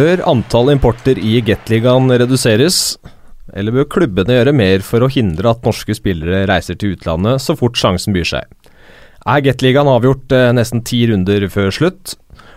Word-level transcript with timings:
Bør 0.00 0.22
antall 0.30 0.70
importer 0.72 1.18
i 1.20 1.34
Gateligaen 1.44 2.06
reduseres, 2.22 2.94
eller 3.52 3.74
bør 3.74 3.88
klubbene 3.92 4.38
gjøre 4.38 4.54
mer 4.56 4.80
for 4.86 5.04
å 5.04 5.10
hindre 5.12 5.50
at 5.50 5.66
norske 5.66 5.92
spillere 5.98 6.46
reiser 6.48 6.78
til 6.80 6.94
utlandet 6.94 7.42
så 7.44 7.52
fort 7.58 7.76
sjansen 7.76 8.16
byr 8.16 8.30
seg? 8.30 8.46
Er 9.28 9.44
Gateligaen 9.44 9.90
avgjort 9.92 10.32
eh, 10.32 10.54
nesten 10.56 10.80
ti 10.88 11.02
runder 11.10 11.44
før 11.52 11.68
slutt? 11.76 12.14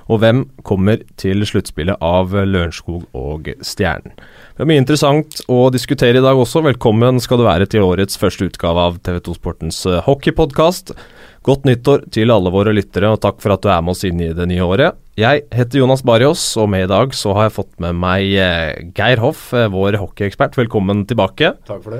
Og 0.07 0.21
hvem 0.23 0.45
kommer 0.63 1.03
til 1.19 1.43
sluttspillet 1.49 1.99
av 1.99 2.31
Lørenskog 2.31 3.09
og 3.11 3.51
Stjernen? 3.59 4.15
Det 4.55 4.63
er 4.63 4.71
mye 4.71 4.85
interessant 4.85 5.43
å 5.51 5.67
diskutere 5.73 6.21
i 6.21 6.23
dag 6.23 6.39
også. 6.39 6.63
Velkommen 6.63 7.19
skal 7.23 7.43
du 7.43 7.47
være 7.49 7.67
til 7.67 7.83
årets 7.83 8.19
første 8.21 8.47
utgave 8.47 8.87
av 8.87 9.03
TV2 9.03 9.39
Sportens 9.41 9.83
eh, 9.89 9.99
hockeypodkast. 10.07 10.95
Godt 11.43 11.67
nyttår 11.67 12.07
til 12.15 12.31
alle 12.31 12.55
våre 12.55 12.71
lyttere, 12.71 13.11
og 13.11 13.19
takk 13.25 13.43
for 13.43 13.57
at 13.57 13.67
du 13.67 13.73
er 13.73 13.83
med 13.83 13.97
oss 13.97 14.07
inn 14.07 14.23
i 14.23 14.31
det 14.31 14.47
nye 14.47 14.63
året. 14.63 15.02
Jeg 15.13 15.43
heter 15.53 15.77
Jonas 15.77 16.01
Barrios, 16.01 16.41
og 16.57 16.71
med 16.73 16.87
i 16.87 16.89
dag 16.89 17.11
så 17.13 17.35
har 17.37 17.45
jeg 17.45 17.53
fått 17.59 17.73
med 17.83 17.99
meg 18.01 18.31
eh, 18.33 18.79
Geir 18.97 19.19
Hoff, 19.21 19.51
eh, 19.53 19.67
vår 19.69 19.99
hockeyekspert. 20.01 20.57
Velkommen 20.57 21.03
tilbake. 21.05 21.51
Takk 21.67 21.83
for 21.83 21.93
det. 21.93 21.99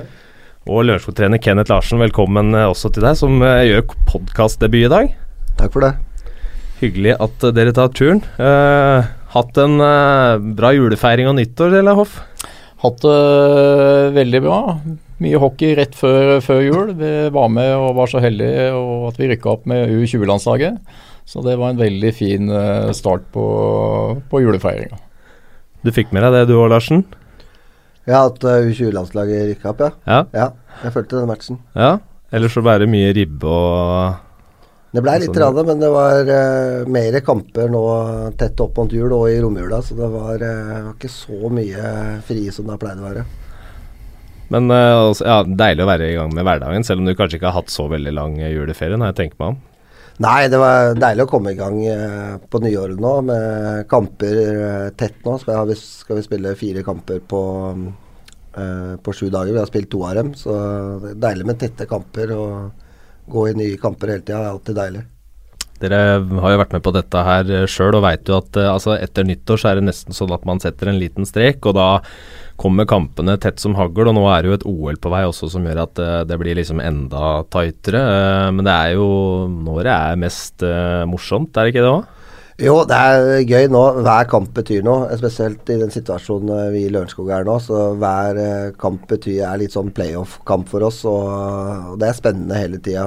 Og 0.66 0.82
Lørenskog-trener 0.88 1.38
Kenneth 1.38 1.70
Larsen, 1.70 2.02
velkommen 2.02 2.50
eh, 2.58 2.66
også 2.66 2.90
til 2.90 3.06
deg, 3.06 3.14
som 3.20 3.38
gjør 3.38 3.86
podkastdebut 4.10 4.80
i 4.80 4.90
dag. 4.90 5.14
Takk 5.60 5.76
for 5.76 5.86
det. 5.86 5.92
Hyggelig 6.80 7.14
at 7.22 7.46
dere 7.54 7.76
tar 7.78 7.94
turen. 7.94 8.24
Eh, 8.34 9.06
hatt 9.36 9.62
en 9.62 9.78
eh, 9.86 10.50
bra 10.58 10.74
julefeiring 10.74 11.30
og 11.30 11.38
nyttår, 11.38 11.78
eller 11.84 12.02
Hoff? 12.02 12.18
Hatt 12.82 12.98
det 13.00 13.14
uh, 13.14 14.10
veldig 14.12 14.40
bra. 14.44 14.58
Mye 15.22 15.38
hockey 15.40 15.78
rett 15.78 15.94
før, 15.96 16.34
før, 16.44 16.66
jul. 16.66 16.90
Vi 16.98 17.12
var 17.32 17.46
med 17.48 17.70
og 17.78 17.94
var 17.96 18.10
så 18.10 18.20
heldige 18.20 18.74
at 19.08 19.22
vi 19.22 19.30
rykka 19.30 19.54
opp 19.54 19.70
med 19.70 19.88
U20-landslaget. 20.02 20.82
Så 21.24 21.42
det 21.44 21.56
var 21.60 21.72
en 21.72 21.80
veldig 21.80 22.12
fin 22.14 22.50
uh, 22.52 22.92
start 22.96 23.26
på, 23.32 23.44
på 24.30 24.42
julefeiringa. 24.44 24.98
Du 25.84 25.92
fikk 25.92 26.12
med 26.12 26.24
deg 26.24 26.36
det 26.36 26.42
du 26.50 26.58
òg, 26.58 26.68
Larsen? 26.72 27.04
Ja, 28.04 28.26
at 28.26 28.44
uh, 28.44 28.60
U20-landslaget 28.68 29.48
rykka 29.52 29.72
opp, 29.72 29.86
ja. 29.86 29.94
ja. 30.08 30.20
ja. 30.36 30.50
Jeg 30.84 30.96
følte 30.96 31.20
den 31.20 31.30
matchen. 31.30 31.62
Ja, 31.78 31.96
Ellers 32.34 32.56
så 32.56 32.64
bare 32.66 32.88
mye 32.90 33.12
ribbe 33.14 33.46
og 33.46 34.22
det 34.94 35.02
ble 35.02 35.14
litt 35.18 35.34
sånn, 35.34 35.56
men 35.66 35.80
det 35.82 35.88
var 35.90 36.28
uh, 36.28 36.84
mer 36.86 37.16
kamper 37.26 37.70
nå 37.72 37.80
tett 38.38 38.60
opp 38.62 38.76
mot 38.78 38.92
jul 38.94 39.10
og 39.10 39.24
i 39.26 39.40
romjula, 39.42 39.80
så 39.82 39.96
det 39.98 40.06
var, 40.12 40.38
uh, 40.38 40.92
ikke 40.92 41.10
så 41.10 41.50
mye 41.50 41.88
fri 42.22 42.44
som 42.54 42.68
det 42.68 42.76
har 42.76 42.82
pleid 42.84 43.00
å 43.02 43.08
være. 43.08 43.24
Men 44.54 44.70
uh, 44.70 45.10
ja, 45.18 45.40
deilig 45.42 45.82
å 45.82 45.88
være 45.90 46.12
i 46.12 46.14
gang 46.14 46.30
med 46.36 46.46
hverdagen, 46.46 46.86
selv 46.86 47.02
om 47.02 47.10
du 47.10 47.16
kanskje 47.18 47.40
ikke 47.40 47.50
har 47.50 47.58
hatt 47.58 47.74
så 47.74 47.88
veldig 47.90 48.14
lang 48.14 48.38
juleferie, 48.38 48.94
når 48.94 49.10
jeg 49.10 49.18
tenker 49.24 49.42
meg 49.42 49.56
om. 49.56 49.58
Nei, 50.22 50.46
det 50.46 50.60
var 50.62 50.92
deilig 50.94 51.24
å 51.24 51.30
komme 51.30 51.54
i 51.54 51.58
gang 51.58 51.80
uh, 51.82 52.36
på 52.38 52.60
nyåret 52.62 53.00
nå, 53.02 53.14
med 53.26 53.88
kamper 53.90 54.36
uh, 54.38 54.88
tett 54.94 55.24
nå. 55.26 55.34
Skal 55.42 55.66
vi, 55.70 55.76
skal 55.78 56.20
vi 56.20 56.26
spille 56.26 56.54
fire 56.58 56.84
kamper 56.86 57.18
på, 57.18 57.42
på 58.54 59.14
sju 59.18 59.26
dager. 59.26 59.50
Vi 59.50 59.58
har 59.58 59.66
spilt 59.66 59.90
to 59.90 60.04
av 60.06 60.14
dem, 60.20 60.30
så 60.38 60.54
det 61.02 61.16
er 61.16 61.22
deilig 61.26 61.48
med 61.50 61.58
tette 61.64 61.88
kamper. 61.90 62.34
og 62.38 62.84
gå 63.24 63.48
i 63.48 63.56
nye 63.56 63.80
kamper 63.80 64.12
hele 64.12 64.24
tida 64.24 64.42
er 64.42 64.52
alltid 64.52 64.76
deilig. 64.78 65.02
Dere 65.82 65.98
har 66.22 66.52
jo 66.52 66.58
vært 66.60 66.74
med 66.76 66.82
på 66.86 66.92
dette 66.94 67.22
her 67.26 67.48
sjøl 67.68 67.96
og 67.98 68.04
veit 68.04 68.28
jo 68.30 68.36
at 68.38 68.58
altså 68.62 68.94
etter 68.94 69.26
nyttår 69.26 69.60
så 69.60 69.70
er 69.70 69.80
det 69.80 69.88
nesten 69.88 70.16
sånn 70.16 70.32
at 70.36 70.44
man 70.46 70.62
setter 70.62 70.92
en 70.92 71.00
liten 71.00 71.26
strek, 71.28 71.64
og 71.66 71.74
da 71.76 71.88
kommer 72.60 72.88
kampene 72.88 73.36
tett 73.42 73.62
som 73.62 73.76
hagl. 73.78 74.10
Og 74.10 74.16
nå 74.16 74.24
er 74.30 74.42
det 74.42 74.50
jo 74.50 74.58
et 74.58 74.66
OL 74.70 74.98
på 75.02 75.12
vei 75.12 75.24
også 75.28 75.50
som 75.52 75.66
gjør 75.66 75.84
at 75.86 76.02
uh, 76.02 76.18
det 76.28 76.38
blir 76.40 76.58
liksom 76.58 76.82
enda 76.84 77.44
tightere. 77.52 78.02
Uh, 78.02 78.50
men 78.54 78.66
det 78.66 78.74
er 78.74 78.98
jo 78.98 79.08
når 79.50 79.80
det 79.86 79.94
er 79.94 80.20
mest 80.26 80.68
morsomt, 81.10 81.56
er 81.56 81.66
det 81.66 81.74
ikke 81.74 81.86
det 81.86 81.94
òg? 81.94 82.12
Jo, 82.62 82.84
det 82.86 82.94
er 82.94 83.40
gøy 83.50 83.64
nå. 83.66 83.80
Hver 84.06 84.28
kamp 84.30 84.52
betyr 84.54 84.84
noe. 84.86 85.08
Spesielt 85.18 85.66
i 85.74 85.78
den 85.80 85.90
situasjonen 85.90 86.70
vi 86.70 86.84
i 86.86 86.90
Lørenskog 86.92 87.32
er 87.34 87.46
nå. 87.46 87.56
Så 87.58 87.80
hver 87.98 88.38
eh, 88.38 88.68
kamp 88.78 89.08
betyr 89.10 89.40
er 89.48 89.58
litt 89.58 89.74
sånn 89.74 89.90
playoff-kamp 89.96 90.70
for 90.70 90.86
oss. 90.86 91.00
Og, 91.10 91.96
det 91.98 92.12
er 92.12 92.14
spennende 92.20 92.60
hele 92.60 92.78
tida. 92.78 93.02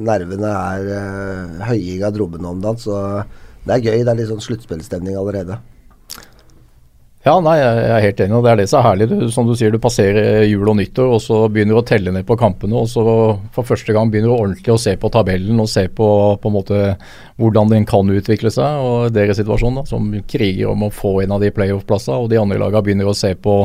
Nervene 0.00 0.54
er 0.54 1.60
høye 1.68 1.98
i 1.98 1.98
garderoben 2.00 2.48
om 2.48 2.64
dagen. 2.64 2.80
Så 2.80 2.96
det 3.66 3.76
er 3.76 3.84
gøy. 3.84 3.98
Det 4.00 4.14
er 4.14 4.20
litt 4.22 4.32
sånn 4.32 4.48
sluttspillstemning 4.48 5.20
allerede. 5.20 5.60
Ja, 7.20 7.34
nei, 7.44 7.58
jeg 7.60 7.80
er 7.84 8.00
helt 8.00 8.20
enig. 8.24 8.32
og 8.38 8.46
Det 8.46 8.50
er 8.50 8.60
det 8.62 8.64
som 8.70 8.78
er 8.78 8.86
herlig. 8.86 9.06
Du, 9.10 9.26
som 9.28 9.44
du 9.44 9.52
sier, 9.52 9.68
du 9.74 9.82
passerer 9.82 10.46
jul 10.48 10.70
og 10.72 10.78
nyttår, 10.78 11.10
og 11.18 11.20
så 11.20 11.40
begynner 11.52 11.76
du 11.76 11.80
å 11.82 11.84
telle 11.90 12.14
ned 12.16 12.24
på 12.24 12.36
kampene. 12.40 12.80
Og 12.80 12.88
så 12.88 13.04
for 13.52 13.68
første 13.68 13.92
gang 13.92 14.08
begynner 14.08 14.32
du 14.32 14.36
ordentlig 14.38 14.72
å 14.72 14.80
se 14.80 14.94
på 14.96 15.10
tabellen 15.12 15.60
og 15.60 15.68
se 15.68 15.84
på, 15.92 16.08
på 16.40 16.48
en 16.48 16.56
måte 16.56 16.78
hvordan 17.36 17.74
den 17.74 17.84
kan 17.88 18.08
utvikle 18.08 18.48
seg. 18.54 18.80
Og 18.80 19.12
deres 19.12 19.36
situasjon, 19.36 19.82
da, 19.82 19.84
som 19.90 20.08
kriger 20.32 20.72
om 20.72 20.86
å 20.88 20.92
få 20.96 21.18
en 21.26 21.36
av 21.36 21.44
de 21.44 21.52
playoff-plassene. 21.52 22.22
Og 22.24 22.32
de 22.32 22.40
andre 22.40 22.60
lagene 22.62 22.84
begynner 22.88 23.12
å 23.12 23.16
se 23.16 23.34
på 23.36 23.62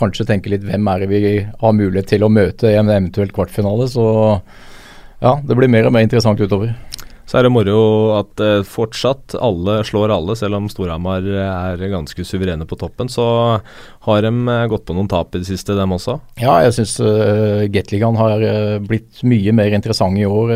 Kanskje 0.00 0.22
tenke 0.22 0.52
litt 0.52 0.62
hvem 0.62 0.86
er 0.86 1.00
det 1.02 1.06
vi 1.10 1.20
har 1.42 1.72
mulighet 1.74 2.12
til 2.12 2.22
å 2.22 2.28
møte 2.30 2.70
i 2.70 2.76
en 2.78 2.88
eventuelt 2.88 3.34
kvartfinale. 3.34 3.88
Så 3.90 4.04
ja, 5.18 5.32
det 5.42 5.56
blir 5.58 5.68
mer 5.68 5.88
og 5.88 5.96
mer 5.96 6.06
interessant 6.06 6.38
utover. 6.38 6.70
Så 7.30 7.38
er 7.38 7.46
det 7.46 7.52
moro 7.54 7.80
at 8.16 8.42
uh, 8.42 8.64
fortsatt 8.66 9.36
alle 9.38 9.76
slår 9.86 10.10
alle, 10.10 10.34
selv 10.34 10.58
om 10.58 10.66
Storhamar 10.70 11.22
er 11.30 11.84
ganske 11.92 12.24
suverene 12.26 12.66
på 12.66 12.78
toppen. 12.80 13.06
Så 13.06 13.24
har 14.06 14.24
de 14.26 14.32
uh, 14.48 14.66
gått 14.72 14.88
på 14.88 14.96
noen 14.96 15.06
tap 15.10 15.36
i 15.38 15.42
det 15.44 15.46
siste, 15.46 15.76
dem 15.78 15.94
også? 15.94 16.18
Ja, 16.42 16.56
jeg 16.66 16.74
syns 16.74 16.96
uh, 16.98 17.62
Gateligaen 17.70 18.18
har 18.18 18.42
blitt 18.82 19.22
mye 19.22 19.54
mer 19.54 19.78
interessant 19.78 20.18
i 20.18 20.26
år. 20.26 20.50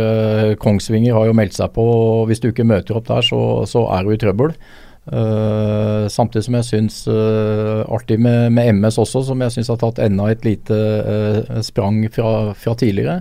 Kongsvinger 0.58 1.14
har 1.14 1.30
jo 1.30 1.36
meldt 1.38 1.54
seg 1.54 1.70
på, 1.76 1.84
og 1.84 2.26
hvis 2.26 2.42
du 2.42 2.50
ikke 2.50 2.66
møter 2.66 2.98
opp 2.98 3.06
der, 3.06 3.22
så, 3.22 3.38
så 3.70 3.86
er 3.94 4.02
du 4.02 4.10
i 4.10 4.18
trøbbel. 4.18 4.56
Uh, 5.04 6.08
samtidig 6.08 6.46
som 6.46 6.54
jeg 6.56 6.64
syns 6.64 7.02
uh, 7.12 7.84
artig 7.92 8.16
med, 8.24 8.48
med, 8.56 8.70
MS 8.80 8.96
også, 9.02 9.20
som 9.28 9.42
jeg 9.44 9.52
syns 9.52 9.68
har 9.68 9.76
tatt 9.82 10.00
enda 10.00 10.30
et 10.32 10.46
lite 10.46 10.74
uh, 10.74 11.58
sprang 11.62 12.00
fra, 12.12 12.54
fra 12.56 12.72
tidligere. 12.80 13.18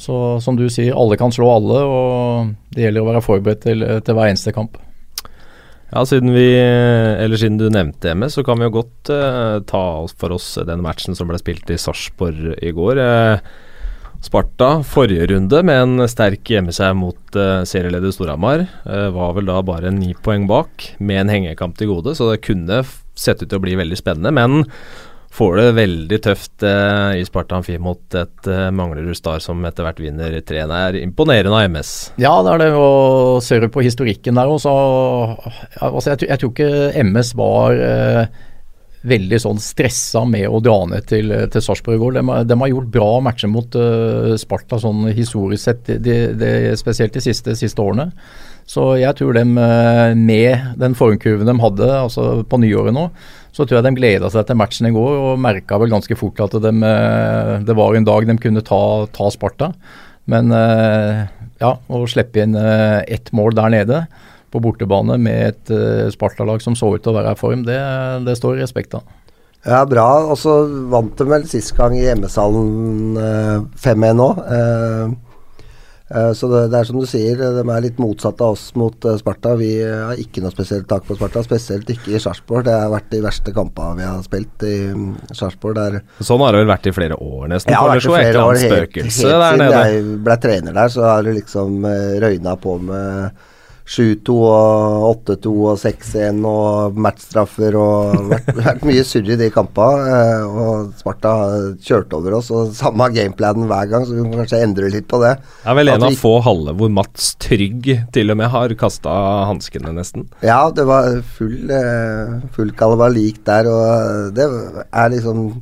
Så 0.00 0.14
som 0.40 0.56
du 0.56 0.64
sier, 0.72 0.96
alle 0.96 1.18
kan 1.20 1.32
slå 1.34 1.48
alle, 1.58 1.80
og 1.84 2.54
det 2.72 2.86
gjelder 2.86 3.04
å 3.04 3.10
være 3.10 3.24
forberedt 3.24 3.66
til, 3.66 3.84
til 4.00 4.16
hver 4.16 4.30
eneste 4.30 4.54
kamp. 4.56 4.78
Ja, 5.90 6.04
siden, 6.06 6.30
vi, 6.30 6.46
eller 6.54 7.36
siden 7.36 7.58
du 7.58 7.66
nevnte 7.72 8.12
MS, 8.14 8.36
så 8.38 8.44
kan 8.46 8.60
vi 8.60 8.68
jo 8.68 8.76
godt 8.78 9.10
uh, 9.10 9.58
ta 9.66 9.82
for 10.20 10.36
oss 10.36 10.52
den 10.66 10.84
matchen 10.84 11.18
som 11.18 11.26
ble 11.26 11.40
spilt 11.40 11.72
i 11.74 11.78
Sarpsborg 11.82 12.54
i 12.62 12.70
går. 12.76 13.00
Uh, 13.02 13.42
Sparta 14.22 14.84
forrige 14.86 15.26
runde 15.32 15.62
med 15.66 15.82
en 15.82 16.06
sterk 16.12 16.46
hjemmeseier 16.52 16.94
mot 16.94 17.18
uh, 17.34 17.64
serieleder 17.66 18.14
Storhamar. 18.14 18.66
var 19.16 19.34
vel 19.34 19.48
da 19.48 19.58
bare 19.66 19.90
ni 19.96 20.12
poeng 20.14 20.46
bak, 20.46 20.92
med 21.00 21.24
en 21.24 21.34
hengekamp 21.34 21.78
til 21.80 21.90
gode, 21.90 22.14
så 22.14 22.30
det 22.30 22.44
kunne 22.46 22.84
sett 23.18 23.42
ut 23.42 23.48
til 23.48 23.58
å 23.58 23.64
bli 23.64 23.74
veldig 23.80 23.98
spennende. 23.98 24.30
Men 24.36 24.68
får 25.30 25.56
det 25.56 25.66
veldig 25.78 26.18
tøft 26.24 26.64
eh, 26.66 27.20
i 27.20 27.24
Sparta 27.26 27.60
Amfi 27.60 27.78
mot 27.82 28.16
et 28.18 28.50
eh, 28.50 28.66
Manglerud 28.74 29.16
Star 29.16 29.38
som 29.42 29.62
etter 29.66 29.86
hvert 29.86 30.02
vinner 30.02 30.34
3 30.34 30.66
Det 30.66 30.80
er 30.88 30.98
imponerende 31.04 31.54
av 31.54 31.70
MS. 31.70 31.92
Ja, 32.20 32.34
det 32.44 32.54
er 32.56 32.62
det. 32.64 32.70
Og 32.74 33.40
ser 33.46 33.62
du 33.62 33.70
på 33.72 33.84
historikken 33.86 34.40
der 34.40 34.50
også, 34.50 34.74
altså, 35.78 36.12
jeg, 36.12 36.26
jeg, 36.26 36.42
tror 36.42 36.54
ikke 36.54 37.04
MS 37.06 37.34
var 37.38 37.84
eh, 37.86 38.40
veldig 39.06 39.38
sånn 39.40 39.60
stressa 39.62 40.26
med 40.28 40.48
å 40.50 40.60
dra 40.64 40.76
ned 40.90 41.06
til, 41.08 41.32
til 41.52 41.64
Sarpsborg 41.64 41.96
i 41.96 42.02
går. 42.02 42.18
De, 42.18 42.24
de, 42.50 42.58
har 42.62 42.72
gjort 42.72 42.92
bra 42.92 43.10
matcher 43.24 43.48
mot 43.48 43.78
uh, 43.78 44.34
Sparta 44.40 44.76
sånn 44.82 45.06
historisk 45.16 45.64
sett, 45.64 45.88
de, 46.04 46.16
de, 46.36 46.50
spesielt 46.76 47.16
de 47.16 47.22
siste, 47.24 47.54
siste 47.56 47.80
årene. 47.80 48.10
Så 48.68 48.84
jeg 49.00 49.16
tror 49.18 49.34
de 49.34 49.42
eh, 49.42 50.14
med 50.14 50.76
den 50.78 50.94
formkurven 50.98 51.48
de 51.48 51.56
hadde 51.62 51.88
altså 51.90 52.26
på 52.46 52.60
nyåret 52.62 52.94
nå, 52.94 53.08
så 53.50 53.64
tror 53.64 53.80
jeg 53.80 53.88
de 53.88 53.98
gleda 53.98 54.30
seg 54.30 54.46
til 54.46 54.58
matchen 54.60 54.86
i 54.86 54.94
går 54.94 55.16
og 55.18 55.42
merka 55.42 55.78
vel 55.80 55.90
ganske 55.90 56.16
fort 56.18 56.38
at 56.44 56.54
de, 56.62 56.72
eh, 56.86 57.54
det 57.66 57.76
var 57.78 57.96
en 57.96 58.06
dag 58.06 58.28
de 58.28 58.38
kunne 58.42 58.64
ta, 58.66 58.82
ta 59.10 59.30
Sparta. 59.34 59.72
Men 60.30 60.54
eh, 60.54 61.24
ja, 61.60 61.72
å 61.74 62.02
slippe 62.08 62.44
inn 62.44 62.54
ett 62.56 63.32
mål 63.36 63.56
der 63.58 63.72
nede 63.74 64.04
på 64.50 64.62
bortebane 64.62 65.16
med 65.20 65.50
et 65.50 66.12
Sparta-lag 66.14 66.62
som 66.62 66.76
så 66.78 66.94
ut 66.94 67.02
til 67.04 67.12
å 67.12 67.18
være 67.18 67.34
i 67.34 67.38
form, 67.38 67.66
det, 67.66 67.78
det 68.26 68.38
står 68.38 68.62
respekt 68.62 68.96
av. 68.98 69.04
Ja, 69.66 69.82
bra. 69.86 70.06
Og 70.30 70.38
så 70.40 70.54
vant 70.90 71.12
de 71.18 71.26
vel 71.28 71.44
sist 71.50 71.74
gang 71.76 71.92
i 71.98 72.06
hjemmesalen 72.06 73.18
5-1 73.76 74.16
nå. 74.16 74.30
Eh, 76.10 76.32
så 76.32 76.48
det, 76.50 76.62
det, 76.72 76.78
er 76.80 76.88
som 76.88 76.98
du 76.98 77.06
sier, 77.06 77.38
de 77.38 77.62
er 77.62 77.84
litt 77.84 78.00
motsatt 78.02 78.40
av 78.42 78.56
oss 78.56 78.70
mot 78.78 79.06
uh, 79.06 79.14
Sparta. 79.20 79.54
Vi 79.60 79.70
har 79.84 80.18
ikke 80.18 80.42
noe 80.42 80.50
spesielt 80.54 80.88
tak 80.90 81.06
på 81.06 81.14
Sparta, 81.18 81.44
spesielt 81.46 81.90
ikke 81.94 82.16
i 82.16 82.22
Sarpsborg. 82.22 82.66
Det 82.66 82.74
har 82.74 82.90
vært 82.90 83.12
de 83.14 83.22
verste 83.22 83.54
kampene 83.54 84.00
vi 84.00 84.08
har 84.08 84.24
spilt 84.26 84.66
i 84.66 84.74
um, 84.90 85.12
Sarpsborg. 85.30 86.00
Sånn 86.18 86.42
har 86.42 86.56
det 86.56 86.64
vel 86.64 86.72
vært 86.72 86.90
i 86.90 86.94
flere 86.96 87.20
år, 87.20 87.46
nesten? 87.54 87.76
Ja, 87.76 87.84
vært 87.86 88.08
i 88.08 88.10
flere 88.10 88.42
år. 88.42 88.58
Helt, 88.64 88.98
helt 88.98 89.14
siden 89.14 89.64
jeg 89.70 90.02
ble 90.26 90.38
trener 90.42 90.76
der, 90.82 90.90
så 90.90 91.06
har 91.06 91.22
det 91.26 91.36
liksom 91.38 91.86
røyna 92.24 92.56
på 92.60 92.76
med 92.90 93.46
7-2 93.90 94.34
og 94.46 95.06
8-2 95.26 95.52
og 95.72 95.78
6-1 95.80 96.44
og 96.46 96.98
matchstraffer 97.02 97.74
og 97.78 98.28
vært, 98.30 98.50
vært 98.60 98.84
mye 98.86 99.02
surr 99.06 99.32
i 99.34 99.38
de 99.40 99.48
kampene. 99.54 100.04
Eh, 100.14 100.44
og 100.46 100.92
Sparta 101.00 101.32
har 101.40 101.66
kjørt 101.82 102.14
over 102.16 102.38
oss, 102.38 102.52
og 102.54 102.70
samme 102.76 103.10
gameplanen 103.14 103.66
hver 103.70 103.90
gang, 103.90 104.06
så 104.06 104.14
vi 104.14 104.26
må 104.26 104.38
kanskje 104.38 104.62
endre 104.62 104.92
litt 104.94 105.08
på 105.10 105.18
det. 105.24 105.34
Det 105.64 105.72
er 105.72 105.80
vel 105.80 105.92
en 105.94 106.06
av 106.06 106.18
få 106.20 106.36
halve 106.46 106.76
hvor 106.78 106.92
Mats 107.00 107.32
Trygg 107.42 107.90
til 108.14 108.30
og 108.30 108.38
med 108.38 108.52
har 108.54 108.76
kasta 108.78 109.16
hanskene, 109.50 109.94
nesten. 109.96 110.28
Ja, 110.46 110.62
det 110.74 110.86
var 110.88 111.10
full, 111.36 111.58
eh, 111.74 112.38
full 112.54 112.70
kalabalik 112.78 113.42
der, 113.48 113.70
og 113.70 114.34
det 114.36 114.46
er 114.46 115.12
liksom 115.16 115.58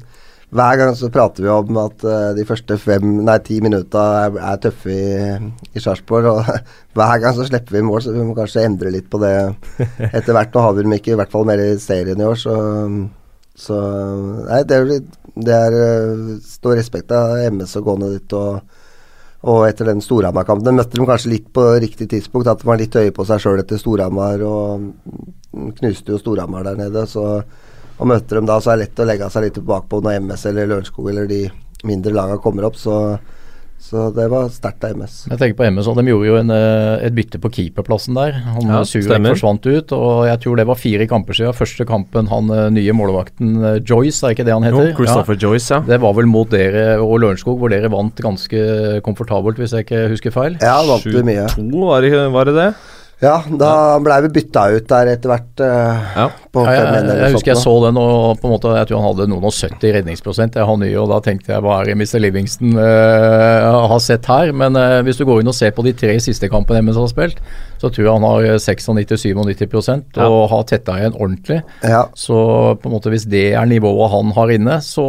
Hver 0.49 0.79
gang 0.81 0.95
så 0.97 1.11
prater 1.13 1.45
vi 1.45 1.51
om 1.53 1.77
at 1.83 2.05
uh, 2.09 2.33
de 2.37 2.45
første 2.49 2.79
fem, 2.81 3.19
nei 3.21 3.37
ti 3.45 3.59
minutta 3.61 4.05
er, 4.23 4.39
er 4.41 4.61
tøffe 4.63 4.95
i, 4.95 5.51
i 5.77 5.83
Sarpsborg, 5.83 6.31
og 6.31 6.49
hver 6.97 7.21
gang 7.21 7.37
så 7.37 7.45
slipper 7.49 7.77
vi 7.77 7.85
mål, 7.85 8.01
så 8.05 8.15
vi 8.17 8.25
må 8.25 8.37
kanskje 8.37 8.65
endre 8.65 8.93
litt 8.95 9.11
på 9.13 9.21
det 9.21 9.35
etter 10.09 10.33
hvert. 10.33 10.55
Nå 10.55 10.65
har 10.65 10.77
vi 10.77 10.87
dem 10.87 10.97
ikke, 10.97 11.13
i 11.13 11.21
hvert 11.21 11.35
fall 11.35 11.45
mer 11.49 11.61
i 11.61 11.75
serien 11.83 12.25
i 12.25 12.29
år, 12.29 12.41
så, 12.41 12.57
så 13.61 13.79
Nei, 14.49 14.63
det 14.65 14.81
er, 14.81 14.93
det 15.49 15.59
er 15.69 15.79
eh, 15.83 16.37
stor 16.49 16.79
respekt 16.81 17.13
av 17.13 17.37
MS 17.53 17.77
å 17.77 17.85
gå 17.85 18.01
ned 18.01 18.17
dit 18.17 18.39
og 18.39 18.63
og 19.47 19.69
etter 19.69 19.87
den 19.87 20.01
Storhamar-kampen 20.03 20.75
møtte 20.75 20.99
de 20.99 21.05
kanskje 21.07 21.31
litt 21.31 21.45
på 21.55 21.63
riktig 21.79 22.09
tidspunkt. 22.11 22.49
At 22.51 22.59
de 22.59 22.67
var 22.67 22.81
litt 22.81 22.97
høye 22.99 23.13
på 23.15 23.23
seg 23.29 23.39
sjøl 23.45 23.61
etter 23.63 23.79
Storhamar 23.79 24.43
og 24.43 24.89
knuste 25.79 26.11
jo 26.11 26.19
Storhamar 26.19 26.67
der 26.67 26.81
nede. 26.81 27.05
Så 27.07 27.23
og 27.99 28.07
møter 28.13 28.39
dem 28.39 28.47
da, 28.47 28.61
så 28.63 28.73
er 28.73 28.77
det 28.79 28.89
lett 28.89 29.01
å 29.03 29.09
legge 29.09 29.31
seg 29.35 29.43
litt 29.49 29.59
bakpå 29.67 30.03
når 30.05 30.21
MS 30.23 30.47
eller 30.53 30.71
Lørenskog 30.71 31.11
eller 31.11 31.27
de 31.31 31.43
mindre 31.85 32.13
lagene 32.15 32.39
kommer 32.43 32.65
opp. 32.69 32.77
Så, 32.79 32.95
så 33.79 34.09
det 34.15 34.25
var 34.31 34.49
sterkt 34.51 34.83
av 34.87 34.97
MS. 34.99 35.17
Jeg 35.31 35.39
tenker 35.39 35.57
på 35.61 35.67
MS, 35.71 35.87
og 35.91 35.97
De 36.01 36.05
gjorde 36.11 36.27
jo 36.27 36.37
en, 36.41 36.51
eh, 36.51 37.05
et 37.07 37.15
bytte 37.15 37.39
på 37.43 37.51
keeperplassen 37.55 38.15
der. 38.19 38.33
Han 38.57 38.67
Ja, 38.71 38.81
Surek 38.87 39.23
forsvant 39.29 39.67
ut, 39.71 39.93
og 39.95 40.27
jeg 40.27 40.41
tror 40.43 40.57
det 40.59 40.67
var 40.67 40.79
fire 40.81 41.07
kamper 41.11 41.39
siden. 41.39 41.55
Første 41.55 41.87
kampen 41.87 42.27
han 42.31 42.51
eh, 42.51 42.65
nye 42.75 42.95
målvakten 42.99 43.55
eh, 43.63 43.79
Joyce, 43.87 44.25
er 44.27 44.35
ikke 44.35 44.47
det 44.49 44.55
han 44.57 44.67
Jo, 44.67 44.83
heter? 44.83 45.07
ja. 45.07 45.39
Joyce, 45.47 45.71
ja. 45.77 45.81
Det 45.87 46.01
var 46.03 46.15
vel 46.19 46.27
mot 46.27 46.51
dere 46.51 46.99
og 47.03 47.21
Lørenskog, 47.23 47.59
hvor 47.63 47.71
dere 47.71 47.91
vant 47.95 48.19
ganske 48.19 49.01
komfortabelt, 49.07 49.59
hvis 49.63 49.75
jeg 49.79 49.87
ikke 49.87 50.05
husker 50.11 50.35
feil. 50.35 50.59
Ja, 50.63 50.81
vant 50.87 51.07
vi 51.07 51.23
mye. 51.23 51.47
7-2, 51.55 51.83
var, 51.87 52.03
det- 52.03 52.31
var 52.35 52.45
det 52.51 52.55
det? 52.59 52.69
Ja, 53.19 53.41
da 53.51 53.99
blei 53.99 54.21
vi 54.23 54.29
bytta 54.37 54.69
ut 54.77 54.85
der 54.87 55.09
etter 55.17 55.33
hvert. 55.33 55.49
Uh, 55.59 56.05
Ja. 56.15 56.27
på 56.55 56.63
Ja, 56.65 56.71
jeg, 56.77 56.85
fem-en 56.87 57.09
jeg 57.19 57.33
husker 57.35 57.51
jeg 57.51 57.59
så 57.65 57.73
den, 57.85 57.97
og 57.99 58.39
på 58.39 58.47
en 58.47 58.53
måte, 58.55 58.71
jeg 58.79 58.87
tror 58.89 59.01
han 59.03 59.09
hadde 59.11 59.27
noen 59.33 59.45
og 59.49 59.53
70 59.57 59.93
redningsprosent. 59.97 60.55
Jeg 60.55 60.65
har 60.71 60.77
ny, 60.79 60.91
og 61.03 61.09
da 61.11 61.19
tenkte 61.27 61.51
jeg 61.53 61.65
hva 61.67 61.81
er 61.81 61.91
det 61.91 61.97
Mr. 61.99 62.21
Livingston 62.23 62.79
uh, 62.79 63.89
har 63.91 63.99
sett 64.05 64.31
her? 64.31 64.53
Men 64.55 64.79
uh, 64.79 65.01
hvis 65.03 65.19
du 65.19 65.27
går 65.27 65.43
inn 65.43 65.51
og 65.51 65.59
ser 65.59 65.75
på 65.75 65.83
de 65.83 65.93
tre 65.99 66.15
siste 66.23 66.47
kampene 66.53 66.79
MS 66.87 66.97
har 67.03 67.11
spilt, 67.11 67.43
så 67.83 67.91
tror 67.91 68.05
jeg 68.07 68.15
han 68.15 68.29
har 68.31 68.49
96-97 68.63 70.17
Ja. 70.17 70.29
og 70.29 70.49
har 70.55 70.63
tetta 70.71 70.99
igjen 71.01 71.19
ordentlig. 71.19 71.63
Ja, 71.83 72.05
Så 72.15 72.79
på 72.79 72.87
en 72.89 72.95
måte 73.01 73.11
hvis 73.11 73.27
det 73.27 73.49
er 73.59 73.67
nivået 73.67 74.11
han 74.15 74.31
har 74.39 74.55
inne, 74.55 74.79
så 74.83 75.05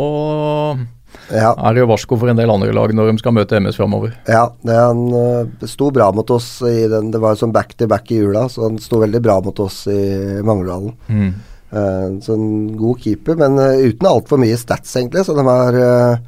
ja. 1.32 1.52
er 1.54 1.76
det 1.76 1.84
jo 1.84 1.90
varsko 1.92 2.18
for 2.20 2.32
en 2.32 2.40
del 2.40 2.52
andre 2.54 2.74
lag 2.76 2.94
når 2.96 3.12
de 3.12 3.22
skal 3.22 3.36
møte 3.36 3.60
MS 3.62 3.80
framover. 3.80 4.16
Ja, 4.30 4.48
han 4.70 5.04
uh, 5.14 5.68
sto 5.70 5.92
bra 5.96 6.10
mot 6.16 6.30
oss 6.34 6.48
i 6.66 6.88
den 6.90 7.12
Det 7.14 7.22
var 7.22 7.36
jo 7.36 7.44
sånn 7.44 7.56
back 7.56 7.76
to 7.78 7.88
back 7.90 8.12
i 8.14 8.22
jula, 8.22 8.48
så 8.50 8.68
han 8.68 8.80
sto 8.82 9.02
veldig 9.04 9.22
bra 9.24 9.40
mot 9.46 9.62
oss 9.64 9.84
i 9.92 10.00
Mangledalen. 10.46 10.96
Mm. 11.08 11.30
Uh, 11.70 12.18
så 12.26 12.34
en 12.34 12.78
god 12.80 13.04
keeper, 13.04 13.38
men 13.40 13.60
uh, 13.62 13.78
uten 13.86 14.10
altfor 14.10 14.42
mye 14.42 14.58
stats, 14.58 14.96
egentlig. 14.98 15.26
Så 15.28 15.36
de 15.38 15.46
var 15.46 15.76
øh, 15.78 16.20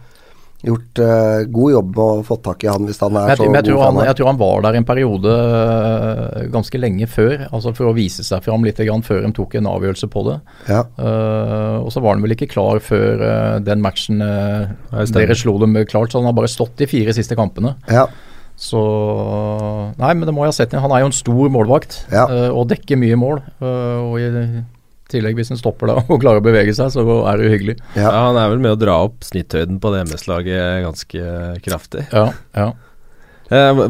gjort 0.65 0.99
uh, 1.01 1.41
god 1.49 1.71
jobb 1.73 1.89
med 1.97 2.01
å 2.21 2.23
få 2.27 2.35
tak 2.45 2.63
i 2.65 2.69
han 2.69 2.85
hvis 2.85 2.99
han 3.01 3.15
er 3.17 3.31
Jeg, 3.31 3.39
så 3.39 3.45
men 3.47 3.57
jeg, 3.57 3.63
god. 3.63 3.69
tror 3.71 3.83
han, 3.85 3.99
jeg 4.07 4.17
tror 4.19 4.29
han 4.31 4.39
var 4.41 4.65
der 4.67 4.77
en 4.79 4.87
periode 4.87 5.35
uh, 5.35 6.41
ganske 6.53 6.81
lenge 6.81 7.07
før, 7.09 7.47
altså 7.51 7.73
for 7.77 7.89
å 7.89 7.95
vise 7.97 8.25
seg 8.27 8.43
fram 8.45 8.65
litt 8.67 8.81
grann 8.81 9.01
før 9.05 9.23
de 9.25 9.31
tok 9.37 9.55
en 9.57 9.69
avgjørelse 9.71 10.09
på 10.13 10.25
det. 10.29 10.37
ja. 10.69 10.83
Uh, 10.99 11.81
og 11.81 11.89
så 11.93 12.01
var 12.03 12.13
han 12.15 12.21
vel 12.25 12.35
ikke 12.35 12.49
klar 12.51 12.81
før 12.83 13.21
uh, 13.25 13.55
den 13.63 13.81
matchen 13.81 14.21
uh, 14.21 14.69
dere 15.15 15.37
slo 15.37 15.55
dem 15.61 15.73
klart, 15.89 16.11
så 16.13 16.19
han 16.21 16.29
har 16.29 16.35
bare 16.37 16.51
stått 16.51 16.75
de 16.81 16.87
fire 16.89 17.13
siste 17.15 17.37
kampene. 17.39 17.73
ja, 17.89 18.05
Så 18.61 18.81
Nei, 19.97 20.11
men 20.13 20.27
det 20.27 20.33
må 20.35 20.45
jeg 20.45 20.53
ha 20.53 20.57
sett. 20.59 20.75
Han 20.77 20.93
er 20.93 21.01
jo 21.03 21.09
en 21.09 21.15
stor 21.15 21.49
målvakt 21.53 22.03
Ja. 22.13 22.27
uh, 22.29 22.49
og 22.53 22.67
dekker 22.69 22.99
mye 23.01 23.17
mål. 23.17 23.41
Uh, 23.61 24.11
og 24.11 24.19
i 24.21 24.27
tillegg, 25.11 25.37
hvis 25.39 25.51
han 25.53 25.59
stopper 25.59 25.91
da 25.91 25.97
og 26.11 26.21
klarer 26.21 26.43
å 26.43 26.45
bevege 26.45 26.75
seg, 26.77 26.93
så 26.93 27.03
er 27.05 27.39
det 27.39 27.47
jo 27.47 27.55
hyggelig. 27.55 27.77
Ja. 27.95 28.07
ja. 28.07 28.13
Han 28.29 28.39
er 28.39 28.53
vel 28.53 28.63
med 28.63 28.75
å 28.75 28.79
dra 28.79 29.01
opp 29.07 29.25
snitthøyden 29.27 29.81
på 29.83 29.93
det 29.93 30.05
MS-laget 30.07 30.85
ganske 30.87 31.35
kraftig. 31.65 32.07
Ja, 32.11 32.29
ja. 32.57 32.71
Eh, 33.51 33.81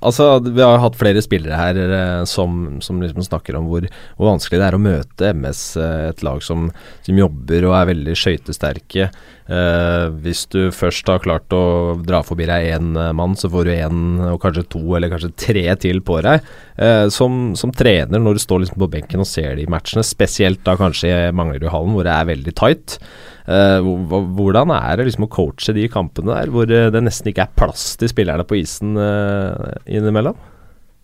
altså, 0.00 0.40
Vi 0.42 0.62
har 0.62 0.80
hatt 0.82 0.98
flere 0.98 1.22
spillere 1.22 1.58
her 1.60 1.78
eh, 1.84 2.24
som, 2.26 2.80
som 2.82 2.98
liksom 3.02 3.22
snakker 3.22 3.58
om 3.58 3.68
hvor, 3.70 3.86
hvor 4.18 4.32
vanskelig 4.32 4.58
det 4.58 4.66
er 4.66 4.76
å 4.78 4.82
møte 4.82 5.30
MS, 5.36 5.62
eh, 5.78 6.08
et 6.10 6.24
lag 6.26 6.42
som, 6.42 6.68
som 7.06 7.20
jobber 7.22 7.68
og 7.68 7.76
er 7.78 7.90
veldig 7.92 8.16
skøytesterke. 8.18 9.08
Eh, 9.46 10.06
hvis 10.24 10.42
du 10.50 10.72
først 10.74 11.06
har 11.12 11.22
klart 11.22 11.54
å 11.54 11.94
dra 12.02 12.24
forbi 12.26 12.48
deg 12.50 12.72
én 12.74 12.90
mann, 13.14 13.38
så 13.38 13.50
får 13.52 13.68
du 13.68 13.74
én 13.76 14.02
og 14.32 14.40
kanskje 14.42 14.66
to 14.74 14.82
eller 14.98 15.12
kanskje 15.12 15.34
tre 15.38 15.64
til 15.86 16.02
på 16.06 16.18
deg. 16.26 16.50
Eh, 16.74 17.06
som, 17.14 17.54
som 17.58 17.74
trener, 17.74 18.18
når 18.18 18.36
du 18.36 18.42
står 18.42 18.64
liksom 18.64 18.82
på 18.82 18.90
benken 18.98 19.22
og 19.22 19.30
ser 19.30 19.54
de 19.60 19.70
matchene, 19.70 20.02
spesielt 20.06 20.64
da 20.66 20.74
kanskje 20.80 21.14
i 21.14 21.32
Manglerudhallen 21.36 21.94
hvor 21.94 22.08
det 22.08 22.16
er 22.16 22.30
veldig 22.34 22.58
tight. 22.58 22.98
Eh, 23.46 23.78
hvordan 23.80 24.72
er 24.74 24.98
det 24.98 25.06
liksom 25.06 25.28
å 25.28 25.30
coache 25.30 25.74
de 25.76 25.86
kampene 25.92 26.34
der, 26.34 26.50
hvor 26.50 26.66
eh, 26.66 26.90
det 26.90 27.02
nesten 27.06 27.30
ikke 27.30 27.46
er 27.46 27.56
plass 27.58 27.92
til 28.00 28.10
spillerne 28.10 28.46
på 28.46 28.58
isen 28.58 28.98
eh, 28.98 29.78
innimellom? 29.98 30.38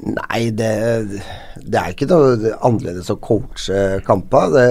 Nei, 0.02 0.48
det, 0.50 0.72
det 1.62 1.78
er 1.78 1.92
ikke 1.92 2.08
noe 2.10 2.56
annerledes 2.66 3.12
å 3.14 3.20
coache 3.22 4.00
kamper. 4.06 4.56
Det, 4.56 4.66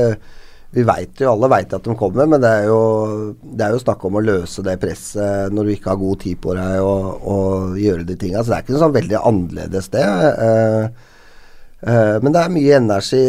vi 0.75 0.83
vet 0.87 1.19
jo, 1.23 1.33
alle 1.33 1.49
vet 1.51 1.73
at 1.75 1.87
de 1.87 1.95
kommer, 1.99 2.27
men 2.31 2.43
det 2.43 2.49
er, 2.61 2.67
jo, 2.67 2.81
det 3.39 3.65
er 3.65 3.75
jo 3.75 3.81
snakk 3.83 4.03
om 4.07 4.19
å 4.19 4.23
løse 4.23 4.63
det 4.63 4.77
presset 4.79 5.51
når 5.55 5.67
du 5.67 5.71
ikke 5.73 5.91
har 5.93 5.99
god 5.99 6.21
tid 6.23 6.39
på 6.43 6.55
deg 6.55 6.83
og, 6.83 7.23
og 7.27 7.79
gjøre 7.79 8.07
de 8.07 8.15
tinga. 8.19 8.43
Så 8.43 8.51
det 8.51 8.57
er 8.57 8.65
ikke 8.65 8.75
noe 8.75 8.83
sånn 8.85 8.99
veldig 8.99 9.23
annerledes, 9.31 9.89
det. 9.95 10.05
Eh, 10.47 11.09
men 11.81 12.29
det 12.29 12.41
er 12.43 12.51
mye 12.53 12.73
energi, 12.77 13.19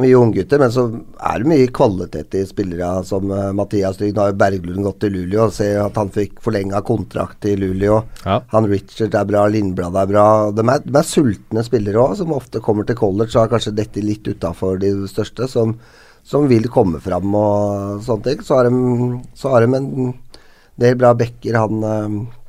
mye 0.00 0.16
unggutter. 0.16 0.60
Men 0.62 0.70
så 0.72 0.86
er 1.20 1.42
det 1.42 1.50
mye 1.50 1.66
kvalitet 1.74 2.36
i 2.40 2.44
spillere 2.48 2.88
som 3.04 3.28
eh, 3.28 3.50
Mathias 3.56 3.98
Trygg. 4.00 4.14
Nå 4.16 4.22
har 4.22 4.32
jo 4.32 4.38
Berglund 4.40 4.86
gått 4.86 5.02
til 5.04 5.12
Luleå 5.18 5.48
og 5.50 5.56
ser 5.56 5.82
at 5.82 5.98
han 6.00 6.12
fikk 6.14 6.40
forlenga 6.44 6.80
kontrakt 6.86 7.44
i 7.50 7.56
Luleå. 7.60 7.98
Ja. 8.24 8.38
Han 8.54 8.68
Richard 8.70 9.16
er 9.20 9.28
bra, 9.28 9.44
Lindblad 9.52 9.98
er 10.00 10.08
bra. 10.08 10.26
De 10.56 10.64
er, 10.64 10.86
de 10.86 10.96
er 11.00 11.10
sultne 11.10 11.66
spillere 11.66 12.00
òg, 12.00 12.16
som 12.22 12.32
ofte 12.36 12.62
kommer 12.64 12.88
til 12.88 12.98
college 13.00 13.34
og 13.34 13.42
har 13.42 13.52
kanskje 13.52 13.76
dette 13.76 14.04
litt 14.04 14.24
utafor 14.32 14.80
de 14.80 14.94
største, 15.10 15.50
som, 15.52 15.76
som 16.24 16.48
vil 16.48 16.70
komme 16.72 17.02
fram 17.04 17.36
og 17.36 18.00
sånne 18.06 18.30
ting. 18.30 18.46
Så 18.46 18.62
har 18.62 18.70
de, 18.70 19.20
så 19.36 19.52
har 19.52 19.66
de 19.66 19.76
en 19.76 19.92
del 20.80 20.96
bra 20.96 21.12
backer. 21.20 21.60
Han, 21.60 21.84
eh, 21.84 22.40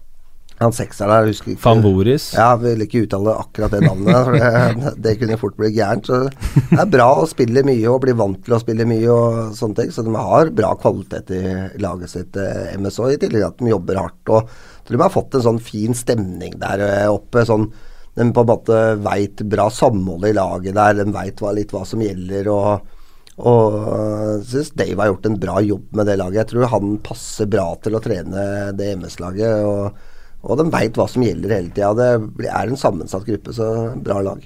han 0.65 0.75
sekseren 0.75 1.13
der, 1.13 1.29
husker 1.31 1.53
ikke 1.53 1.63
Fanvoris. 1.63 2.27
ja, 2.35 2.51
jeg 2.53 2.61
vil 2.63 2.85
ikke 2.85 3.03
uttale 3.05 3.35
akkurat 3.41 3.75
det 3.75 3.81
navnet, 3.85 4.17
for 4.27 4.37
det, 4.37 4.93
det 5.05 5.15
kunne 5.21 5.39
fort 5.41 5.57
bli 5.59 5.71
gærent. 5.75 6.09
Så 6.09 6.21
det 6.27 6.81
er 6.83 6.93
bra 6.97 7.09
å 7.21 7.27
spille 7.29 7.65
mye 7.67 7.89
og 7.91 8.01
bli 8.05 8.15
vant 8.17 8.41
til 8.45 8.57
å 8.57 8.61
spille 8.61 8.87
mye 8.89 9.09
og 9.13 9.57
sånne 9.57 9.81
ting. 9.81 9.95
Så 9.95 10.05
de 10.05 10.15
har 10.15 10.53
bra 10.55 10.73
kvalitet 10.81 11.33
i 11.35 11.43
laget 11.83 12.13
sitt, 12.13 12.39
eh, 12.41 12.75
MSO, 12.79 13.09
i 13.11 13.19
tillegg 13.21 13.43
til 13.43 13.49
at 13.49 13.61
de 13.61 13.73
jobber 13.73 14.01
hardt. 14.01 14.33
Og 14.35 14.55
tror 14.85 14.97
de 14.97 15.05
har 15.05 15.13
fått 15.13 15.37
en 15.39 15.47
sånn 15.49 15.61
fin 15.63 15.97
stemning 15.97 16.57
der 16.61 16.85
eh, 16.89 17.11
oppe. 17.11 17.45
sånn 17.47 17.69
de 18.15 18.23
på 18.31 18.45
en 18.45 18.47
måte 18.47 18.75
veit 19.03 19.41
bra 19.51 19.65
samhold 19.67 20.23
i 20.23 20.35
laget 20.37 20.77
der, 20.77 21.01
de 21.01 21.11
veit 21.11 21.41
litt 21.57 21.73
hva 21.75 21.81
som 21.87 22.03
gjelder. 22.03 22.47
og 22.47 22.91
og 23.35 23.73
jeg 23.75 24.43
syns 24.47 24.69
Dave 24.79 25.01
har 25.01 25.09
gjort 25.11 25.25
en 25.27 25.39
bra 25.39 25.59
jobb 25.59 25.97
med 25.99 26.07
det 26.07 26.15
laget. 26.21 26.37
Jeg 26.39 26.51
tror 26.53 26.69
han 26.71 26.93
passer 27.03 27.49
bra 27.51 27.65
til 27.83 27.97
å 27.97 28.03
trene 28.03 28.45
det 28.79 28.93
MS-laget. 28.95 29.65
Og, 29.67 29.97
og 30.45 30.59
de 30.61 30.69
veit 30.73 30.97
hva 30.97 31.07
som 31.09 31.25
gjelder 31.25 31.55
hele 31.57 31.71
tida. 31.73 31.93
Det 31.97 32.49
er 32.49 32.69
en 32.69 32.79
sammensatt 32.79 33.25
gruppe, 33.27 33.53
så 33.55 33.69
bra 33.97 34.21
lag. 34.25 34.43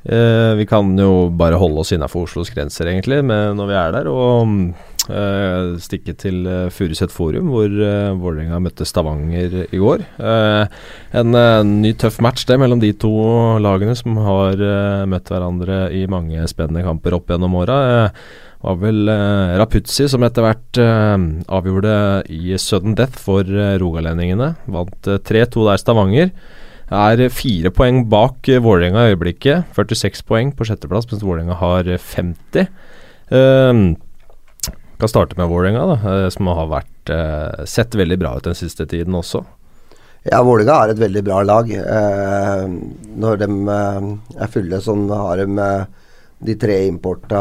Eh, 0.00 0.54
vi 0.56 0.64
kan 0.64 0.94
jo 0.96 1.28
bare 1.36 1.58
holde 1.60 1.82
oss 1.82 1.92
innafor 1.92 2.24
Oslos 2.24 2.52
grenser, 2.54 2.88
egentlig, 2.88 3.20
når 3.26 3.68
vi 3.68 3.76
er 3.76 3.92
der. 3.98 4.08
Og 4.08 4.54
eh, 5.12 5.76
stikke 5.82 6.14
til 6.18 6.46
uh, 6.48 6.72
Furuset 6.72 7.12
Forum, 7.12 7.50
hvor 7.52 7.68
eh, 7.68 8.12
Vålerenga 8.16 8.60
møtte 8.64 8.88
Stavanger 8.88 9.66
i 9.68 9.80
går. 9.80 10.04
Eh, 10.16 10.78
en 11.20 11.40
eh, 11.42 11.62
ny 11.68 11.92
tøff 12.00 12.20
match 12.24 12.46
det 12.48 12.56
mellom 12.60 12.80
de 12.80 12.94
to 12.96 13.12
lagene 13.60 13.96
som 13.98 14.16
har 14.24 14.56
eh, 14.56 15.08
møtt 15.10 15.32
hverandre 15.32 15.88
i 15.96 16.06
mange 16.10 16.48
spennende 16.50 16.86
kamper 16.86 17.18
opp 17.18 17.32
gjennom 17.32 17.60
åra. 17.60 17.80
Uh, 17.90 18.48
var 18.60 18.80
vel 18.82 19.08
uh, 19.08 19.56
Rapuzzi 19.60 20.08
som 20.12 20.24
etter 20.26 20.44
hvert 20.44 20.80
eh, 20.82 21.22
avgjorde 21.48 21.92
i 22.28 22.58
sudden 22.60 22.96
death 22.98 23.16
for 23.16 23.46
uh, 23.48 23.78
rogalendingene. 23.80 24.52
Vant 24.68 25.08
eh, 25.08 25.22
3-2 25.30 25.64
der 25.70 25.80
Stavanger 25.80 26.34
er 26.90 27.22
fire 27.30 27.70
poeng 27.70 28.04
bak 28.10 28.48
eh, 28.50 28.60
Vålerenga 28.62 29.06
i 29.06 29.14
øyeblikket. 29.14 29.70
46 29.76 30.24
poeng 30.26 30.52
på 30.56 30.66
sjetteplass, 30.66 31.06
mens 31.10 31.22
Vålerenga 31.24 31.56
har 31.60 31.88
eh, 31.88 31.98
50. 32.02 32.66
Um, 33.30 33.94
kan 34.98 35.08
starte 35.08 35.38
med 35.38 35.48
Vålerenga, 35.48 35.84
eh, 35.94 36.28
som 36.34 36.50
har 36.50 36.68
vært 36.70 37.14
eh, 37.14 37.64
sett 37.70 37.94
veldig 37.94 38.18
bra 38.20 38.34
ut 38.36 38.48
den 38.48 38.58
siste 38.58 38.86
tiden 38.90 39.14
også. 39.14 39.44
Ja, 40.26 40.42
Vålerenga 40.44 40.80
er 40.82 40.92
et 40.92 41.00
veldig 41.00 41.22
bra 41.24 41.40
lag. 41.46 41.70
Eh, 41.70 42.66
når 43.22 43.40
de 43.44 43.50
eh, 43.76 44.10
er 44.42 44.52
fulle, 44.52 44.82
sånn 44.84 45.06
har 45.14 45.40
de 45.40 45.46
eh, 45.62 46.09
de 46.40 46.56
tre 46.60 46.76
importa 46.88 47.40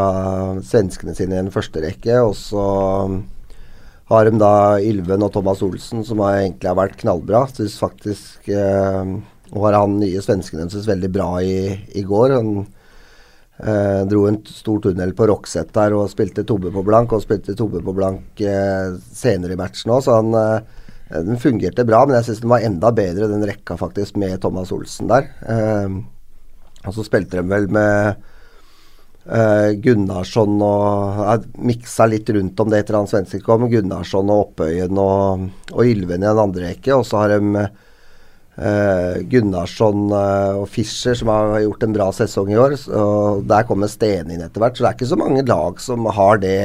svenskene 0.66 1.16
sine 1.16 1.38
i 1.38 1.44
en 1.44 1.54
første 1.54 1.84
rekke. 1.84 2.22
Og 2.26 2.36
så 2.38 2.64
har 4.10 4.26
de 4.26 4.42
da 4.42 4.54
Ylven 4.82 5.26
og 5.26 5.34
Thomas 5.36 5.62
Olsen, 5.66 6.04
som 6.06 6.24
har 6.26 6.42
egentlig 6.42 6.72
har 6.72 6.80
vært 6.80 6.98
knallbra. 7.04 7.46
Synes 7.54 7.78
faktisk 7.82 8.50
eh, 8.52 9.16
Og 9.50 9.64
har 9.66 9.80
han 9.80 10.00
nye 10.02 10.22
svensken 10.22 10.70
synes 10.70 10.90
veldig 10.90 11.12
bra 11.14 11.30
i, 11.42 11.74
i 11.98 12.04
går. 12.06 12.36
Han 12.36 12.52
eh, 13.64 14.02
dro 14.10 14.26
en 14.30 14.42
stor 14.46 14.82
tunnel 14.84 15.16
på 15.18 15.30
Rockset 15.30 15.72
der 15.76 15.96
og 15.98 16.12
spilte 16.12 16.46
Tobbe 16.48 16.74
på 16.74 16.84
blank, 16.86 17.14
og 17.14 17.24
spilte 17.24 17.58
Tobbe 17.58 17.82
på 17.86 17.96
blank 17.98 18.44
eh, 18.46 18.94
senere 19.14 19.56
i 19.56 19.60
matchen 19.60 19.96
òg, 19.96 20.04
så 20.06 20.20
han 20.20 20.36
eh, 20.38 20.78
den 21.10 21.42
fungerte 21.42 21.86
bra, 21.90 22.04
men 22.06 22.20
jeg 22.20 22.28
syns 22.28 22.44
den 22.44 22.52
var 22.52 22.66
enda 22.66 22.92
bedre, 22.94 23.30
den 23.32 23.46
rekka 23.50 23.80
faktisk, 23.80 24.20
med 24.22 24.38
Thomas 24.44 24.74
Olsen 24.76 25.10
der. 25.10 25.32
Eh, 25.50 25.98
og 26.86 26.94
så 26.96 27.06
spilte 27.06 27.42
de 27.42 27.50
vel 27.50 27.66
med 27.74 28.29
uh, 29.28 29.72
Gunnarsson 29.84 30.62
og 30.64 31.20
Jeg 31.26 31.68
miksa 31.72 32.08
litt 32.10 32.30
rundt 32.36 32.64
om 32.64 32.72
det 32.72 32.84
etter 32.84 33.00
han 33.00 33.10
svensken 33.10 33.44
kom. 33.46 33.68
Gunnarsson 33.72 34.32
og 34.32 34.50
Oppøyen 34.50 35.00
og, 35.02 35.46
og 35.74 35.86
Ylven 35.86 36.26
i 36.26 36.30
en 36.32 36.44
andre 36.46 36.72
rekke. 36.72 36.96
Og 36.96 37.06
så 37.08 37.24
har 37.24 37.34
de 37.36 37.64
uh, 37.66 39.16
Gunnarsson 39.32 40.06
uh, 40.14 40.60
og 40.62 40.68
Fischer 40.72 41.18
som 41.20 41.32
har 41.34 41.58
gjort 41.66 41.88
en 41.88 41.96
bra 41.98 42.12
sesong 42.16 42.54
i 42.54 42.60
år. 42.60 42.78
Og 43.00 43.48
der 43.50 43.68
kommer 43.70 43.92
Stene 43.92 44.36
inn 44.36 44.46
etter 44.46 44.64
hvert. 44.64 44.78
Så 44.78 44.86
det 44.86 44.92
er 44.92 45.00
ikke 45.00 45.12
så 45.14 45.20
mange 45.24 45.48
lag 45.48 45.84
som 45.84 46.08
har 46.20 46.44
det 46.44 46.60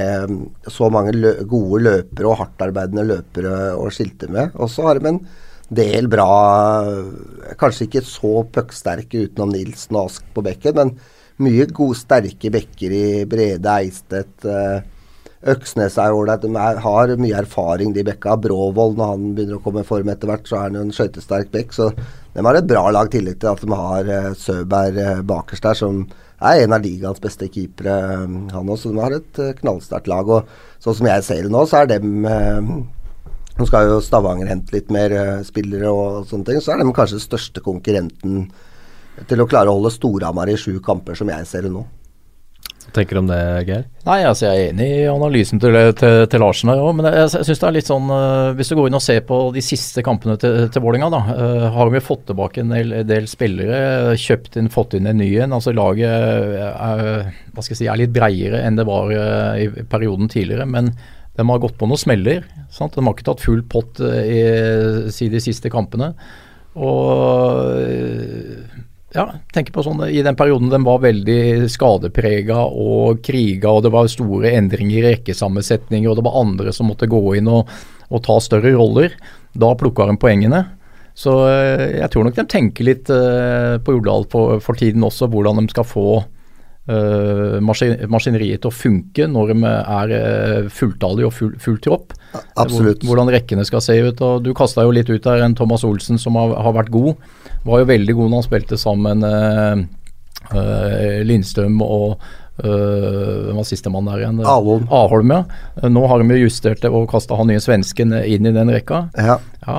så 0.72 0.92
mange 0.92 1.16
lø 1.16 1.34
gode 1.48 1.82
løpere 1.88 2.30
og 2.30 2.38
hardtarbeidende 2.42 3.08
løpere 3.10 3.74
å 3.78 3.90
skilte 3.94 4.30
med. 4.32 4.54
Og 4.58 4.70
så 4.72 4.88
har 4.88 5.00
de 5.00 5.14
en 5.14 5.26
del 5.74 6.10
bra 6.12 6.28
Kanskje 7.58 7.86
ikke 7.86 8.02
så 8.06 8.42
pucksterke 8.52 9.24
utenom 9.26 9.54
Nilsen 9.54 9.96
og 9.96 10.10
Ask 10.10 10.26
på 10.36 10.44
bekken, 10.44 10.76
men 10.76 10.92
mye 11.42 11.66
gode, 11.74 11.98
sterke 11.98 12.50
bekker 12.54 12.94
i 12.94 13.06
Brede 13.28 13.70
Eistedt. 13.80 14.46
Uh, 14.46 14.82
Øksnes 15.54 15.98
er 16.00 16.14
ålreit. 16.16 16.44
De 16.44 16.56
er, 16.56 16.78
har 16.80 17.14
mye 17.20 17.36
erfaring, 17.42 17.92
de 17.92 18.04
bekka. 18.06 18.36
Bråvold, 18.40 18.96
når 18.96 19.10
han 19.10 19.24
begynner 19.36 19.58
å 19.58 19.64
komme 19.64 19.82
i 19.82 19.88
form 19.88 20.08
etter 20.12 20.30
hvert, 20.30 20.46
så 20.48 20.56
er 20.58 20.68
han 20.68 20.78
jo 20.78 20.84
en 20.86 20.94
skøytesterk 20.94 21.50
bekk. 21.52 21.74
Så 21.76 21.90
de 21.94 22.44
har 22.46 22.58
et 22.58 22.68
bra 22.70 22.86
lag, 22.94 23.10
i 23.10 23.16
tillegg 23.16 23.40
til 23.42 23.50
at 23.52 23.64
de 23.64 23.80
har 23.80 24.10
uh, 24.10 24.30
Søberg 24.38 25.00
uh, 25.00 25.24
bakerst 25.26 25.66
der, 25.66 25.80
som 25.80 26.04
er 26.44 26.64
en 26.64 26.76
av 26.76 26.84
ligaens 26.84 27.22
beste 27.22 27.48
keepere, 27.52 27.94
han 28.52 28.70
også. 28.72 28.92
De 28.92 29.02
har 29.02 29.14
et 29.16 29.40
knallsterkt 29.60 30.10
lag. 30.10 30.28
Og 30.28 30.84
sånn 30.84 31.00
som 31.00 31.08
jeg 31.08 31.24
ser 31.26 31.46
det 31.46 31.52
nå, 31.54 31.64
så 31.68 31.82
er 31.82 31.96
dem 31.96 32.26
Nå 33.54 33.68
skal 33.68 33.86
jo 33.86 34.00
Stavanger 34.02 34.48
hente 34.50 34.74
litt 34.74 34.88
mer 34.90 35.12
spillere 35.46 35.86
og 35.86 36.24
sånne 36.26 36.48
ting, 36.48 36.56
så 36.58 36.72
er 36.74 36.80
de 36.80 36.90
kanskje 36.90 37.20
største 37.22 37.62
konkurrenten 37.62 38.48
til 39.28 39.42
å 39.42 39.48
klare 39.50 39.70
å 39.70 39.78
holde 39.78 39.92
Storhamar 39.94 40.50
i 40.50 40.56
sju 40.60 40.78
kamper, 40.84 41.16
som 41.18 41.30
jeg 41.30 41.46
ser 41.48 41.68
det 41.68 41.74
nå. 41.74 41.84
Hva 42.84 42.92
tenker 42.98 43.16
du 43.16 43.20
om 43.22 43.28
det, 43.30 43.40
Geir? 43.64 43.84
Nei, 44.04 44.18
altså 44.28 44.44
Jeg 44.44 44.60
er 44.60 44.70
enig 44.74 44.86
i 44.92 45.06
analysen 45.08 45.60
til, 45.62 45.76
til, 45.96 46.18
til 46.28 46.42
Larsen 46.42 46.68
Ja, 46.74 46.90
men 46.92 47.08
jeg, 47.08 47.16
jeg 47.22 47.46
synes 47.48 47.62
det 47.62 47.68
er 47.68 47.74
litt 47.78 47.88
sånn 47.88 48.10
uh, 48.12 48.52
Hvis 48.58 48.68
du 48.70 48.74
går 48.76 48.90
inn 48.90 48.98
og 48.98 49.04
ser 49.04 49.22
på 49.24 49.38
de 49.54 49.62
siste 49.64 50.04
kampene 50.04 50.36
til, 50.40 50.66
til 50.72 50.84
Vålinga, 50.84 51.08
da, 51.14 51.22
uh, 51.30 51.64
har 51.78 51.92
vi 51.94 52.02
fått 52.04 52.26
tilbake 52.28 52.60
en 52.60 52.74
del, 52.74 52.92
del, 53.08 53.28
spillere, 53.30 54.12
kjøpt 54.20 54.60
inn, 54.60 54.68
fått 54.72 54.98
inn 54.98 55.08
en 55.08 55.20
ny 55.20 55.30
en. 55.46 55.56
Altså 55.56 55.72
Laget 55.74 56.12
er, 56.12 57.32
hva 57.54 57.64
skal 57.64 57.72
jeg 57.72 57.80
si, 57.80 57.88
er 57.88 58.02
litt 58.02 58.14
breiere 58.14 58.60
enn 58.66 58.76
det 58.76 58.86
var 58.88 59.10
uh, 59.16 59.56
i 59.56 59.88
perioden 59.88 60.28
tidligere, 60.28 60.68
men 60.68 60.92
de 61.34 61.48
har 61.48 61.62
gått 61.64 61.80
på 61.80 61.88
noen 61.88 61.98
smeller. 61.98 62.44
Sant? 62.70 62.94
De 62.94 63.02
har 63.02 63.16
ikke 63.16 63.26
tatt 63.26 63.42
full 63.42 63.64
pott 63.66 63.98
i, 64.04 64.44
i 65.08 65.32
de 65.32 65.40
siste 65.42 65.72
kampene. 65.72 66.12
Og 66.78 67.64
ja, 69.14 69.28
tenker 69.54 69.74
på 69.74 69.84
sånn, 69.86 70.00
I 70.10 70.22
den 70.26 70.36
perioden 70.38 70.72
den 70.72 70.84
var 70.86 71.02
veldig 71.04 71.68
skadeprega 71.70 72.64
og 72.66 73.20
kriga, 73.24 73.70
og 73.70 73.84
det 73.86 73.92
var 73.94 74.10
store 74.10 74.50
endringer 74.58 74.98
i 74.98 75.04
rekkesammensetninger, 75.12 76.08
og 76.10 76.18
det 76.18 76.24
var 76.26 76.40
andre 76.40 76.74
som 76.74 76.90
måtte 76.90 77.10
gå 77.10 77.22
inn 77.38 77.50
og, 77.50 77.70
og 78.10 78.24
ta 78.26 78.40
større 78.42 78.74
roller. 78.74 79.14
Da 79.54 79.70
plukka 79.78 80.08
de 80.10 80.18
poengene. 80.18 80.64
Så 81.14 81.32
eh, 81.46 82.00
jeg 82.00 82.10
tror 82.10 82.26
nok 82.26 82.34
de 82.34 82.46
tenker 82.50 82.88
litt 82.88 83.10
uh, 83.12 83.78
på 83.78 83.94
Jordal 83.94 84.26
for, 84.32 84.58
for, 84.64 84.74
tiden 84.78 85.06
også, 85.06 85.30
hvordan 85.30 85.62
de 85.62 85.70
skal 85.70 85.86
få 85.86 86.08
uh, 86.90 87.60
maskin, 87.64 87.96
maskineriet 88.10 88.62
til 88.64 88.72
å 88.72 88.74
funke 88.74 89.28
når 89.30 89.52
de 89.52 89.70
er 89.70 90.14
uh, 90.14 90.68
fulltallige 90.72 91.30
og 91.30 91.34
full, 91.36 91.54
full 91.62 91.80
tropp. 91.84 92.14
Absolutt. 92.60 93.04
Hvordan 93.06 93.30
rekkene 93.34 93.64
skal 93.66 93.82
se 93.84 93.98
ut. 94.02 94.20
og 94.24 94.44
Du 94.44 94.52
kasta 94.56 94.86
jo 94.86 94.94
litt 94.94 95.10
ut 95.12 95.24
der 95.24 95.44
en 95.44 95.56
Thomas 95.58 95.86
Olsen 95.86 96.20
som 96.20 96.38
har, 96.40 96.56
har 96.64 96.76
vært 96.76 96.92
god 96.94 97.14
var 97.64 97.80
jo 97.80 97.90
veldig 97.90 98.16
god 98.16 98.30
når 98.30 98.40
han 98.40 98.46
spilte 98.46 98.80
sammen 98.80 99.24
uh, 99.24 99.84
uh, 100.52 101.20
Lindstrøm 101.26 101.80
og 101.84 102.24
hvem 102.54 103.56
var 103.58 103.66
sistemann 103.66 104.06
der 104.06 104.20
igjen? 104.22 104.38
Aholm. 104.46 104.84
Aholm, 104.94 105.32
ja. 105.34 105.88
Nå 105.90 106.04
har 106.06 106.22
de 106.22 106.36
jo 106.36 106.44
justert 106.46 106.84
det 106.84 106.90
og 106.94 107.08
kasta 107.10 107.34
han 107.34 107.50
nye 107.50 107.62
svensken 107.62 108.14
inn 108.14 108.46
i 108.46 108.52
den 108.54 108.70
rekka. 108.70 109.08
Ja. 109.18 109.40
ja 109.66 109.78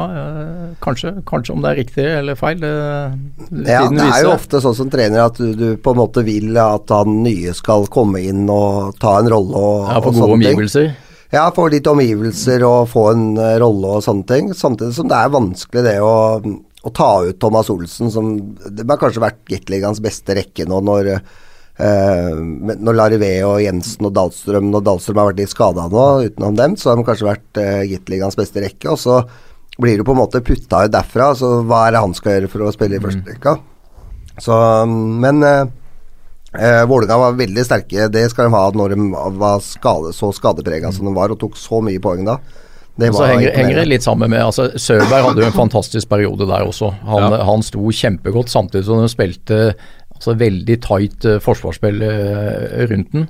kanskje, 0.83 1.13
kanskje, 1.27 1.55
om 1.55 1.63
det 1.63 1.71
er 1.71 1.79
riktig 1.79 2.07
eller 2.09 2.35
feil. 2.39 2.59
Det, 2.59 2.73
ja, 3.71 3.85
det 3.87 4.09
er 4.09 4.25
jo 4.25 4.35
ofte 4.35 4.59
sånn 4.63 4.75
som 4.75 4.91
trener 4.91 5.23
at 5.29 5.39
du, 5.39 5.53
du, 5.55 5.65
på 5.79 5.95
en 5.95 6.01
måte 6.01 6.25
vil 6.27 6.51
at 6.59 6.91
han 6.91 7.21
nye 7.23 7.55
skal 7.55 7.87
komme 7.91 8.25
inn 8.27 8.43
og 8.51 8.99
ta 8.99 9.17
en 9.21 9.31
rolle 9.31 9.55
og, 9.55 9.89
ja, 9.93 10.03
Få 10.03 10.11
gode 10.19 10.35
omgivelser. 10.35 10.91
Ting. 10.91 11.01
Ja, 11.31 11.47
få 11.55 11.69
litt 11.71 11.87
omgivelser 11.89 12.63
og 12.67 12.91
få 12.91 13.07
en 13.13 13.25
rolle 13.63 13.97
og 13.97 14.03
sånne 14.03 14.27
ting. 14.29 14.53
Samtidig 14.55 14.99
som 14.99 15.07
det 15.09 15.17
er 15.23 15.31
vanskelig 15.33 15.87
det 15.87 15.97
å 16.03 16.15
å 16.85 16.91
ta 16.93 17.23
ut 17.25 17.39
Thomas 17.41 17.69
Olsen, 17.73 18.11
som 18.13 18.35
det 18.69 18.85
har 18.85 18.99
kanskje 19.01 19.23
vært 19.23 19.39
Gateligaens 19.49 19.97
beste 20.05 20.35
rekke 20.37 20.67
nå, 20.69 20.83
når, 20.85 21.15
eh, 21.81 22.35
når 22.75 22.97
Larivé 22.99 23.31
og 23.47 23.59
Jensen 23.63 24.07
og 24.07 24.13
Dahlstrøm 24.15 24.69
Når 24.71 24.85
Dahlstrøm 24.87 25.21
har 25.21 25.29
vært 25.31 25.41
litt 25.43 25.53
skada 25.53 25.87
nå, 25.91 26.05
utenom 26.29 26.59
dem, 26.59 26.75
så 26.79 26.91
har 26.91 26.99
de 26.99 27.07
kanskje 27.07 27.29
vært 27.29 27.61
eh, 27.61 27.85
Gateligaens 27.93 28.39
beste 28.39 28.63
rekke. 28.63 28.93
Og 28.93 29.01
så 29.01 29.21
blir 29.81 29.97
du 29.99 30.05
på 30.07 30.15
en 30.15 30.21
måte 30.23 30.43
putta 30.45 30.85
ut 30.85 30.93
derfra, 30.93 31.31
så 31.35 31.57
hva 31.67 31.85
er 31.85 31.95
det 31.95 32.03
han 32.05 32.13
skal 32.15 32.37
gjøre 32.37 32.51
for 32.51 32.65
å 32.65 32.75
spille 32.75 32.99
i 32.99 33.03
første 33.03 33.35
mm. 33.35 33.65
Så, 34.43 34.55
men 35.23 35.43
eh, 35.47 35.63
eh, 36.59 36.83
Vålerenga 36.87 37.17
var 37.21 37.39
veldig 37.39 37.65
sterke, 37.67 38.07
det 38.11 38.27
skal 38.31 38.49
de 38.49 38.55
ha 38.55 38.65
når 38.75 38.95
de 38.95 39.09
var 39.39 39.63
skade, 39.63 40.11
så 40.15 40.31
skadeprega 40.35 40.91
som 40.95 41.07
de 41.07 41.15
var, 41.15 41.31
og 41.31 41.39
tok 41.39 41.59
så 41.59 41.81
mye 41.83 42.03
poeng 42.03 42.23
da. 42.27 42.39
Det 42.95 43.09
så 43.11 43.25
henger, 43.27 43.51
henger, 43.51 43.81
det 43.81 43.89
litt 43.89 44.05
sammen 44.05 44.31
med 44.31 44.39
altså 44.39 44.69
Sørberg 44.79 45.25
hadde 45.25 45.41
jo 45.43 45.47
en 45.49 45.55
fantastisk 45.55 46.07
periode 46.07 46.45
der 46.47 46.63
også. 46.63 46.93
Han, 47.09 47.25
ja. 47.27 47.41
han 47.43 47.63
sto 47.67 47.91
kjempegodt 47.91 48.51
samtidig 48.53 48.87
som 48.87 49.01
de 49.03 49.09
spilte 49.11 49.57
altså, 50.25 50.39
veldig 50.41 50.79
tight 50.83 51.27
uh, 51.29 51.41
forsvarsspill 51.43 52.01
uh, 52.01 52.87
rundt 52.89 53.13
den. 53.13 53.29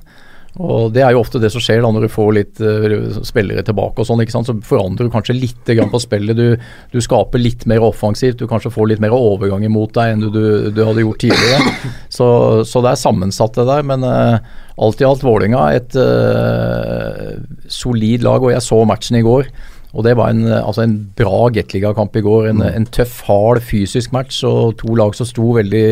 Og 0.56 0.92
Det 0.94 1.02
er 1.04 1.12
jo 1.12 1.20
ofte 1.20 1.40
det 1.40 1.50
som 1.52 1.60
skjer 1.60 1.82
da 1.84 1.90
når 1.92 2.06
du 2.06 2.12
får 2.12 2.30
litt 2.32 2.60
uh, 2.64 3.18
spillere 3.26 3.64
tilbake. 3.66 4.00
og 4.00 4.08
sånn, 4.08 4.22
ikke 4.24 4.32
sant? 4.32 4.48
Så 4.48 4.56
forandrer 4.64 5.08
du 5.08 5.12
kanskje 5.12 5.36
litt 5.36 5.68
grann 5.68 5.92
på 5.92 6.00
spillet. 6.00 6.38
Du, 6.38 6.56
du, 6.92 6.98
skaper 7.04 7.42
litt 7.42 7.66
mer 7.68 7.84
offensivt. 7.84 8.38
Du 8.40 8.48
kanskje 8.48 8.72
får 8.72 8.94
litt 8.94 9.02
mer 9.04 9.14
overgang 9.16 9.66
imot 9.68 9.92
deg 9.98 10.14
enn 10.14 10.24
du, 10.24 10.30
du, 10.32 10.46
du 10.72 10.82
hadde 10.84 11.04
gjort 11.04 11.22
tidligere. 11.26 11.92
Så, 12.16 12.26
så, 12.64 12.80
det 12.80 12.94
er 12.94 13.00
sammensatt 13.02 13.58
det 13.58 13.66
der. 13.68 13.84
Men 13.84 14.06
uh, 14.06 14.40
alt 14.80 15.02
i 15.02 15.08
alt 15.08 15.24
Vålinga 15.26 15.68
et 15.76 15.96
uh, 16.00 17.36
solid 17.68 18.24
lag. 18.24 18.40
Og 18.40 18.54
jeg 18.54 18.64
så 18.64 18.80
matchen 18.88 19.20
i 19.20 19.24
går. 19.26 19.52
Og 19.96 20.04
Det 20.04 20.16
var 20.16 20.32
en, 20.32 20.44
altså 20.48 20.84
en 20.84 20.96
bra 21.16 21.46
Gateliga-kamp 21.52 22.16
i 22.16 22.24
går. 22.24 22.48
En, 22.50 22.64
mm. 22.64 22.72
en, 22.72 22.88
tøff, 22.96 23.20
hard 23.28 23.60
fysisk 23.64 24.16
match 24.16 24.40
og 24.44 24.78
to 24.80 24.96
lag 24.96 25.16
som 25.16 25.28
sto 25.28 25.52
veldig 25.56 25.86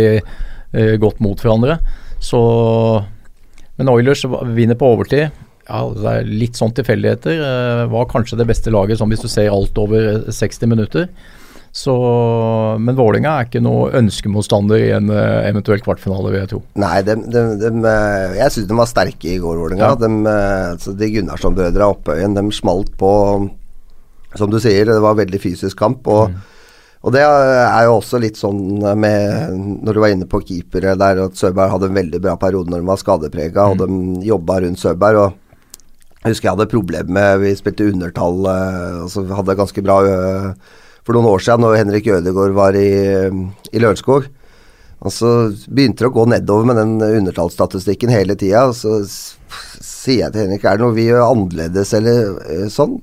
godt 1.00 1.21
mot 1.23 1.38
hverandre. 1.38 1.78
Så 2.25 2.40
men 3.76 3.90
Oilers 3.90 4.25
vinner 4.54 4.78
på 4.78 4.90
overtid. 4.95 5.31
Ja, 5.64 5.81
det 5.90 6.11
er 6.11 6.28
Litt 6.28 6.59
sånn 6.59 6.75
tilfeldigheter. 6.76 7.40
Uh, 7.40 7.87
var 7.93 8.11
kanskje 8.11 8.38
det 8.40 8.49
beste 8.50 8.73
laget 8.75 9.00
sånn 9.00 9.11
hvis 9.12 9.25
du 9.25 9.31
ser 9.33 9.54
alt 9.54 9.78
over 9.81 10.28
60 10.28 10.71
minutter. 10.71 11.09
Så, 11.75 11.90
men 12.78 12.95
Vålinga 12.95 13.33
er 13.35 13.49
ikke 13.49 13.62
noe 13.64 13.88
ønskemotstander 13.99 14.78
i 14.78 14.93
en 14.95 15.09
eventuell 15.11 15.81
kvartfinale, 15.83 16.31
vil 16.31 16.38
jeg 16.38 16.50
tro. 16.52 16.61
Nei, 16.78 17.00
de, 17.02 17.16
de, 17.26 17.43
de, 17.59 17.71
eh, 17.90 18.37
jeg 18.38 18.54
syns 18.54 18.69
de 18.71 18.76
var 18.78 18.87
sterke 18.87 19.33
i 19.33 19.40
går, 19.43 19.59
Vålinga. 19.59 19.88
Ja. 19.88 20.12
Altså, 20.76 20.95
de 20.95 21.09
Gunnarsson-brødrene 21.16 21.88
Oppøyen, 21.97 22.38
de 22.38 22.45
smalt 22.54 22.95
på 23.00 23.11
Som 24.38 24.54
du 24.54 24.61
sier, 24.62 24.87
det 24.87 25.02
var 25.02 25.19
veldig 25.19 25.40
fysisk 25.43 25.81
kamp. 25.83 26.07
og 26.07 26.31
mm. 26.31 26.38
Og 27.04 27.12
det 27.12 27.20
er 27.20 27.84
jo 27.84 27.99
også 27.99 28.18
litt 28.23 28.38
sånn 28.40 28.80
med 28.96 29.56
Når 29.84 29.92
du 29.92 30.00
var 30.00 30.12
inne 30.14 30.28
på 30.28 30.40
keepere 30.46 30.94
der, 30.96 31.20
at 31.26 31.37
Søberg 31.37 31.75
hadde 31.75 31.90
en 31.90 31.99
veldig 31.99 32.20
bra 32.25 32.37
periode 32.40 32.73
når 32.73 32.80
de 32.80 32.88
var 32.88 33.00
skadeprega, 33.00 33.66
mm. 33.66 33.73
og 33.73 33.82
de 33.82 34.28
jobba 34.30 34.62
rundt 34.64 34.80
Søberg. 34.80 35.20
og 35.20 35.82
Jeg 36.23 36.32
husker 36.32 36.49
jeg 36.49 36.56
hadde 36.56 36.70
problemer 36.73 37.12
med 37.18 37.42
Vi 37.44 37.52
spilte 37.61 37.90
undertall, 37.90 38.40
altså 38.49 39.20
og 39.20 39.28
så 39.28 39.40
hadde 39.42 39.58
ganske 39.61 39.84
bra 39.84 39.99
eh, 40.08 40.49
for 41.04 41.12
noen 41.12 41.28
år 41.34 41.44
siden, 41.44 41.61
når 41.61 41.76
Henrik 41.82 42.08
Ødegaard 42.08 42.56
var 42.56 42.78
i, 42.80 42.88
i 43.76 43.82
Lørenskog. 43.82 44.30
Og 45.04 45.12
så 45.12 45.30
begynte 45.68 46.00
det 46.00 46.08
å 46.08 46.14
gå 46.14 46.25
nedover 46.32 46.70
med 46.70 46.78
den 46.80 46.94
undertallsstatistikken 47.20 48.08
hele 48.08 48.38
tida. 48.40 48.70
Og 48.70 48.78
så 48.78 49.02
sier 49.84 50.23
jeg 50.23 50.32
til 50.32 50.46
Henrik 50.46 50.64
er 50.64 50.78
det 50.78 50.87
noe 50.87 50.96
vi 50.96 51.11
gjør 51.11 51.26
annerledes 51.26 51.92
eller 52.00 52.38
eh, 52.49 52.70
sånn? 52.73 52.96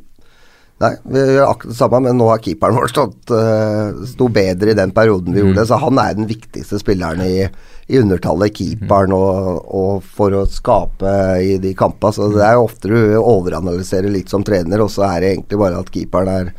Nei, 0.82 0.96
vi 1.14 1.22
gjør 1.36 1.52
akkurat 1.52 1.74
det 1.74 1.78
samme, 1.78 2.00
men 2.08 2.18
nå 2.18 2.28
har 2.32 2.42
keeperen 2.42 2.78
vår 2.80 2.90
stått 2.90 3.34
uh, 3.36 4.02
sto 4.10 4.28
bedre 4.34 4.74
i 4.74 4.78
den 4.78 4.94
perioden 4.96 5.36
vi 5.36 5.44
mm. 5.44 5.46
gjorde, 5.46 5.66
så 5.70 5.78
han 5.84 6.00
er 6.02 6.16
den 6.18 6.30
viktigste 6.30 6.80
spilleren 6.82 7.22
i, 7.22 7.46
i 7.92 8.00
undertallet, 8.02 8.56
keeperen, 8.58 9.14
og, 9.14 9.60
og, 9.70 10.08
for 10.18 10.34
å 10.40 10.48
skape 10.50 11.14
i 11.46 11.60
de 11.62 11.76
kampene. 11.78 12.16
Så 12.18 12.32
det 12.34 12.42
er 12.48 12.58
jo 12.58 12.66
ofte 12.66 12.90
du 12.90 12.98
overanalyserer 13.20 14.10
litt 14.10 14.34
som 14.34 14.46
trener, 14.48 14.82
og 14.82 14.90
så 14.94 15.06
er 15.12 15.22
det 15.22 15.34
egentlig 15.36 15.62
bare 15.62 15.84
at 15.84 15.94
keeperen 15.94 16.34
er 16.34 16.50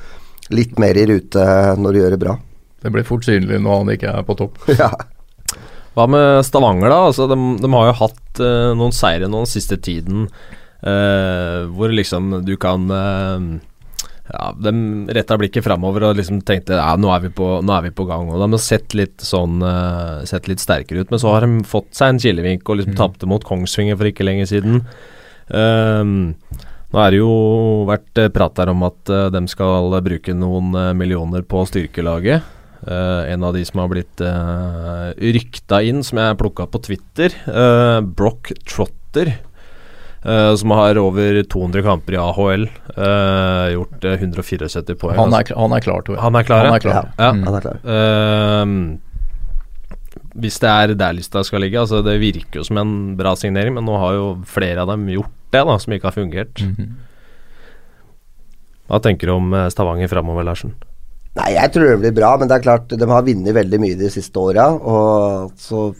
litt 0.54 0.78
mer 0.78 0.98
i 1.00 1.08
rute 1.08 1.48
når 1.80 1.90
du 1.90 2.00
gjør 2.02 2.14
det 2.14 2.22
bra. 2.22 2.36
Det 2.82 2.94
blir 2.94 3.06
fort 3.06 3.26
synlig 3.26 3.58
når 3.62 3.82
han 3.82 3.92
ikke 3.96 4.14
er 4.20 4.28
på 4.28 4.38
topp. 4.38 4.62
ja. 4.82 4.92
Hva 5.98 6.06
med 6.08 6.46
Stavanger, 6.46 6.88
da? 6.94 7.02
Altså, 7.10 7.26
de, 7.30 7.36
de 7.58 7.72
har 7.74 7.90
jo 7.90 7.98
hatt 8.04 8.40
uh, 8.40 8.70
noen 8.78 8.94
seire 8.96 9.26
nå 9.26 9.42
den 9.42 9.50
siste 9.50 9.82
tiden, 9.82 10.28
uh, 10.86 11.68
hvor 11.74 11.92
liksom 11.92 12.38
du 12.46 12.54
kan 12.60 12.86
uh, 12.86 13.50
ja, 14.32 14.48
De 14.56 14.72
retta 15.12 15.36
blikket 15.40 15.64
framover 15.66 16.08
og 16.08 16.18
liksom 16.18 16.40
tenkte 16.46 16.78
ja, 16.78 16.90
nå 16.96 17.12
er 17.14 17.26
vi 17.26 17.32
på, 17.36 17.48
er 17.60 17.86
vi 17.86 17.92
på 17.94 18.06
gang. 18.08 18.30
Og 18.32 18.40
De 18.40 18.48
har 18.54 18.62
sett 18.62 18.96
litt 18.98 19.22
sånn 19.22 19.62
uh, 19.64 20.24
Sett 20.28 20.48
litt 20.50 20.62
sterkere 20.62 21.04
ut, 21.04 21.12
men 21.12 21.22
så 21.22 21.34
har 21.34 21.46
de 21.46 21.62
fått 21.68 21.92
seg 21.98 22.14
en 22.14 22.22
kilevink 22.22 22.68
og 22.68 22.80
liksom 22.80 22.96
mm. 22.96 23.00
tapte 23.00 23.28
mot 23.30 23.44
Kongsvinger 23.46 23.98
for 23.98 24.08
ikke 24.08 24.26
lenge 24.26 24.48
siden. 24.50 24.82
Um, 25.52 26.32
nå 26.92 27.00
er 27.00 27.12
det 27.12 27.20
jo 27.22 27.34
vært 27.88 28.20
prat 28.34 28.56
der 28.58 28.72
om 28.72 28.84
at 28.88 29.12
uh, 29.12 29.28
de 29.32 29.44
skal 29.50 29.92
bruke 30.04 30.34
noen 30.36 30.74
uh, 30.76 30.90
millioner 30.96 31.44
på 31.44 31.64
styrkelaget. 31.68 32.44
Uh, 32.82 33.22
en 33.30 33.44
av 33.46 33.54
de 33.54 33.62
som 33.64 33.80
har 33.82 33.92
blitt 33.92 34.24
uh, 34.24 35.12
rykta 35.16 35.80
inn, 35.86 36.02
som 36.04 36.20
jeg 36.20 36.40
plukka 36.40 36.68
på 36.68 36.82
Twitter, 36.88 37.36
Brock 38.16 38.52
Trotter. 38.66 39.36
Uh, 40.22 40.54
som 40.54 40.70
har 40.70 40.98
over 41.02 41.42
200 41.42 41.82
kamper 41.82 42.14
i 42.14 42.18
AHL. 42.22 42.68
Uh, 42.94 43.04
eh, 43.04 43.72
gjort 43.74 44.04
uh, 44.04 44.12
174 44.14 44.94
poeng. 45.00 45.16
Han 45.18 45.34
er, 45.34 45.48
han 45.58 45.74
er, 45.74 45.82
klar, 45.82 46.04
tror 46.06 46.14
jeg. 46.14 46.22
Han 46.22 46.38
er 46.38 46.46
klar, 46.46 46.66
han 46.68 46.76
er 46.76 46.84
klar. 46.84 47.08
Ja. 47.18 47.30
Mm. 47.32 47.40
Han 47.48 47.56
er 47.58 47.64
klar. 47.64 47.78
hvis 50.42 50.60
det 50.62 50.70
er 50.70 50.94
der 50.94 51.16
lista 51.18 51.42
skal 51.44 51.64
ligge. 51.66 51.80
Altså 51.80 52.04
Det 52.06 52.20
virker 52.22 52.60
jo 52.60 52.64
som 52.68 52.78
en 52.78 53.16
bra 53.18 53.34
signering, 53.36 53.74
men 53.74 53.84
nå 53.88 53.98
har 53.98 54.14
jo 54.14 54.28
flere 54.46 54.84
av 54.84 54.94
dem 54.94 55.08
gjort 55.10 55.34
det, 55.50 55.64
da, 55.66 55.78
som 55.78 55.92
ikke 55.92 56.08
har 56.08 56.16
fungert. 56.16 56.62
Mm 56.62 56.76
-hmm. 56.76 56.94
Hva 58.88 59.02
tenker 59.02 59.26
du 59.26 59.32
om 59.32 59.70
Stavanger 59.70 60.08
framover, 60.08 60.42
Larsen? 60.44 60.74
Nei, 61.34 61.52
Jeg 61.54 61.72
tror 61.72 61.88
det 61.88 62.00
blir 62.00 62.12
bra, 62.12 62.36
men 62.36 62.48
det 62.48 62.56
er 62.56 62.62
klart 62.62 62.88
de 62.88 63.08
har 63.08 63.22
vunnet 63.22 63.54
veldig 63.54 63.80
mye 63.80 63.98
de 63.98 64.10
siste 64.10 64.38
åra. 64.38 64.68
Og 64.68 65.52
så 65.56 65.94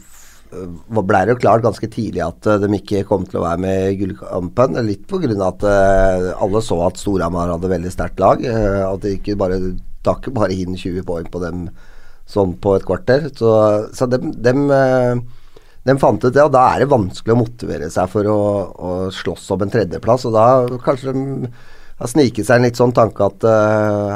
ble 1.03 1.21
det 1.25 1.33
jo 1.33 1.39
klart 1.41 1.63
ganske 1.65 1.87
tidlig 1.91 2.23
at 2.25 2.47
eh, 2.49 2.59
de 2.61 2.69
ikke 2.77 3.03
kom 3.07 3.25
til 3.27 3.39
å 3.39 3.45
være 3.45 3.61
med 3.63 3.91
i 3.91 3.97
gullkampen. 4.01 4.77
Litt 4.87 5.05
pga. 5.09 5.31
at 5.47 5.65
uh, 5.65 6.29
alle 6.43 6.61
så 6.63 6.79
at 6.87 6.99
Storhamar 7.01 7.51
hadde 7.53 7.71
veldig 7.71 7.91
sterkt 7.93 8.21
lag. 8.23 8.43
Uh, 8.43 8.83
at 8.89 9.03
de 9.03 9.15
ikke 9.17 9.37
bare 9.39 9.59
takk 10.03 10.29
bare 10.35 10.55
inn 10.55 10.75
20 10.75 11.05
poeng 11.07 11.29
på 11.31 11.41
dem 11.43 11.69
sånn 12.29 12.57
på 12.63 12.75
et 12.77 12.87
kvarter. 12.87 13.29
Så, 13.35 13.53
så 13.95 14.07
dem, 14.09 14.33
dem, 14.43 14.65
uh, 14.71 15.15
dem, 15.87 16.01
fant 16.01 16.23
ut 16.23 16.33
det, 16.33 16.43
og 16.43 16.53
da 16.55 16.65
er 16.73 16.83
det 16.83 16.91
vanskelig 16.93 17.35
å 17.35 17.41
motivere 17.43 17.89
seg 17.93 18.11
for 18.11 18.27
å, 18.29 18.41
å 18.73 18.91
slåss 19.13 19.49
om 19.55 19.65
en 19.65 19.73
tredjeplass. 19.73 20.27
Og 20.29 20.35
da 20.35 20.77
kanskje 20.83 21.15
de 21.15 21.49
har 21.99 22.11
sniket 22.11 22.47
seg 22.47 22.59
en 22.59 22.67
litt 22.67 22.79
sånn 22.79 22.95
tanke 22.95 23.25
at 23.27 23.45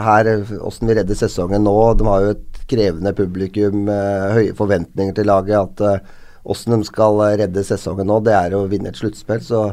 her, 0.03 0.31
åssen 0.65 0.89
vi 0.89 0.95
redder 0.97 1.15
sesongen 1.15 1.61
nå 1.63 1.75
De 1.95 2.07
har 2.09 2.23
jo 2.23 2.31
et 2.33 2.63
krevende 2.67 3.13
publikum, 3.15 3.85
høye 3.87 4.55
forventninger 4.57 5.13
til 5.15 5.29
laget. 5.29 5.61
at 5.61 6.25
Åssen 6.47 6.77
de 6.77 6.87
skal 6.87 7.21
eh, 7.25 7.37
redde 7.43 7.65
sesongen 7.67 8.07
nå, 8.07 8.21
det 8.23 8.35
er 8.37 8.55
å 8.55 8.65
vinne 8.71 8.93
et 8.93 8.99
sluttspill. 8.99 9.43
Så 9.43 9.67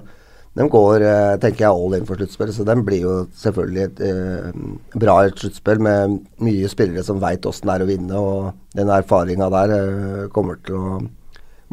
de 0.54 0.69
går, 0.71 1.02
eh, 1.02 1.37
tenker 1.43 1.64
jeg, 1.64 1.71
all 1.75 1.97
in 1.97 2.07
for 2.07 2.19
sluttspill. 2.19 2.52
Så 2.54 2.66
den 2.66 2.85
blir 2.87 3.02
jo 3.02 3.14
selvfølgelig 3.40 3.85
et 3.88 4.02
eh, 4.07 4.52
bra 5.02 5.16
sluttspill 5.33 5.83
med 5.83 6.21
mye 6.47 6.71
spillere 6.71 7.02
som 7.07 7.19
veit 7.23 7.47
åssen 7.50 7.71
det 7.71 7.75
er 7.75 7.85
å 7.85 7.88
vinne. 7.90 8.21
Og 8.21 8.78
den 8.78 8.93
erfaringa 8.95 9.50
der 9.54 9.75
eh, 9.78 10.21
kommer 10.35 10.61
til 10.62 10.78
å 10.78 11.00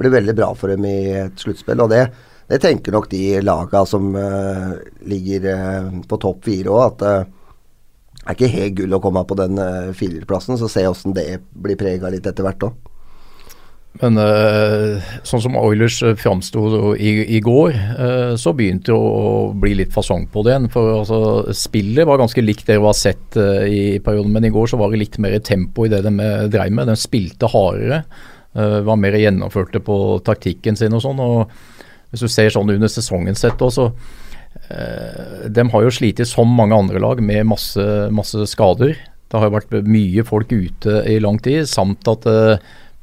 bli 0.01 0.10
veldig 0.10 0.36
bra 0.38 0.50
for 0.58 0.74
dem 0.74 0.88
i 0.89 1.13
et 1.27 1.46
sluttspill. 1.46 1.84
Og 1.86 1.93
det, 1.93 2.08
det, 2.50 2.62
tenker 2.63 2.98
nok 2.98 3.10
de 3.12 3.38
laga 3.46 3.83
som 3.85 4.16
eh, 4.18 4.74
ligger 5.14 5.50
eh, 5.53 5.92
på 6.09 6.22
topp 6.25 6.50
fire 6.50 6.74
òg, 6.74 6.85
at 6.87 7.03
det 7.03 7.14
er 8.25 8.37
ikke 8.37 8.55
helt 8.55 8.77
gull 8.81 8.98
å 8.98 9.01
komme 9.03 9.22
på 9.29 9.37
den 9.37 9.61
firerplassen. 9.98 10.57
Så 10.57 10.70
se 10.70 10.90
åssen 10.90 11.14
det 11.18 11.44
blir 11.53 11.77
prega 11.77 12.09
litt 12.09 12.25
etter 12.25 12.46
hvert 12.46 12.66
òg. 12.66 12.90
Men 13.99 14.15
uh, 14.15 15.03
sånn 15.27 15.41
som 15.43 15.57
Oilers 15.59 15.97
uh, 16.05 16.13
framsto 16.15 16.93
i, 16.95 17.11
i, 17.35 17.41
går, 17.43 17.75
uh, 17.75 18.33
så 18.39 18.53
begynte 18.55 18.93
det 18.93 18.95
å 18.95 19.51
bli 19.51 19.73
litt 19.81 19.91
fasong 19.91 20.29
på 20.31 20.45
det 20.45 20.53
igjen. 20.53 20.69
For 20.71 20.93
altså, 21.01 21.19
spillet 21.57 22.07
var 22.07 22.21
ganske 22.21 22.43
likt 22.43 22.69
det 22.69 22.79
vi 22.79 22.87
har 22.87 22.97
sett 22.97 23.35
i 23.35 23.99
perioden, 24.03 24.31
men 24.31 24.47
i 24.47 24.53
går 24.53 24.71
så 24.71 24.79
var 24.79 24.93
det 24.93 25.03
litt 25.03 25.19
mer 25.21 25.35
tempo 25.43 25.85
i 25.85 25.91
det 25.91 26.01
de 26.07 26.15
dreiv 26.53 26.77
med. 26.77 26.87
De 26.87 26.97
spilte 26.99 27.51
hardere, 27.51 28.03
var 28.51 28.97
mer 28.99 29.15
gjennomførte 29.15 29.79
på 29.83 29.95
taktikken 30.27 30.75
sin 30.79 30.95
og 30.95 31.03
sånn. 31.03 31.19
og 31.23 32.11
Hvis 32.11 32.25
du 32.25 32.31
ser 32.31 32.51
sånn 32.51 32.71
under 32.71 32.91
sesongen 32.91 33.37
sett 33.39 33.61
også, 33.63 33.91
de 35.47 35.63
har 35.71 35.85
jo 35.85 35.93
slitt 35.93 36.19
som 36.27 36.51
mange 36.51 36.75
andre 36.75 36.99
lag 36.99 37.21
med 37.23 37.47
masse, 37.47 37.85
masse 38.11 38.47
skader. 38.51 38.95
Det 39.31 39.39
har 39.39 39.47
jo 39.47 39.55
vært 39.55 39.77
mye 39.87 40.25
folk 40.27 40.51
ute 40.51 41.03
i 41.07 41.19
lang 41.23 41.39
tid, 41.43 41.63
samt 41.71 42.07
at 42.11 42.27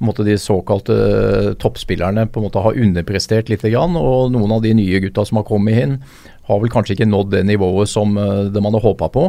måte, 0.04 0.24
de 0.26 0.36
såkalte 0.38 0.94
eh, 0.94 1.52
toppspillerne 1.60 2.28
på 2.30 2.40
en 2.40 2.48
måte 2.48 2.62
har 2.62 2.78
underprestert 2.78 3.50
litt. 3.50 3.64
Og 3.66 4.32
noen 4.34 4.54
av 4.54 4.62
de 4.64 4.74
nye 4.78 5.02
gutta 5.04 5.24
som 5.26 5.40
har 5.40 5.48
kommet 5.48 5.82
inn, 5.82 5.98
har 6.48 6.62
vel 6.62 6.72
kanskje 6.72 6.96
ikke 6.96 7.10
nådd 7.10 7.32
det 7.34 7.44
nivået 7.48 7.90
som 7.90 8.14
det 8.16 8.54
de 8.54 8.64
hadde 8.64 8.84
håpa 8.84 9.10
på. 9.12 9.28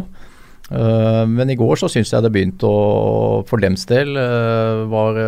Eh, 0.70 1.26
men 1.28 1.50
i 1.50 1.58
går 1.60 1.82
så 1.82 1.90
syns 1.92 2.14
jeg 2.14 2.26
det 2.26 2.34
begynte 2.36 2.70
å, 2.70 3.44
for 3.50 3.62
dems 3.62 3.88
del, 3.90 4.16
var 4.94 5.20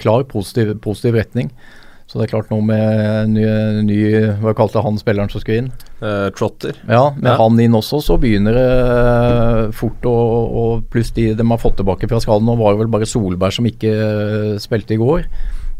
klar 0.00 0.26
positiv, 0.30 0.76
positiv 0.84 1.18
retning. 1.18 1.52
Så 2.12 2.20
det 2.20 2.26
er 2.26 2.32
klart 2.34 2.50
noe 2.52 2.60
med 2.60 3.30
ny, 3.32 3.44
ny 3.88 3.98
Hva 4.42 4.52
kalte 4.52 4.82
han 4.84 4.98
spilleren 5.00 5.30
som 5.32 5.40
skulle 5.40 5.62
inn? 5.62 5.70
Uh, 6.02 6.28
trotter. 6.36 6.76
Ja, 6.84 7.06
med 7.16 7.30
ja. 7.30 7.38
han 7.40 7.56
inn 7.64 7.78
også, 7.78 8.02
så 8.04 8.18
begynner 8.20 8.52
det 8.58 8.66
uh, 8.68 9.70
fort 9.72 10.04
å 10.04 10.12
og 10.12 10.82
Pluss 10.92 11.14
de 11.16 11.30
de 11.38 11.46
har 11.48 11.62
fått 11.62 11.78
tilbake 11.80 12.10
fra 12.10 12.20
skallen. 12.20 12.44
Nå 12.44 12.58
var 12.60 12.74
det 12.74 12.82
vel 12.82 12.92
bare 12.92 13.08
Solberg 13.08 13.56
som 13.56 13.70
ikke 13.70 13.94
uh, 13.96 14.60
spilte 14.60 14.92
i 14.92 15.00
går. 15.00 15.24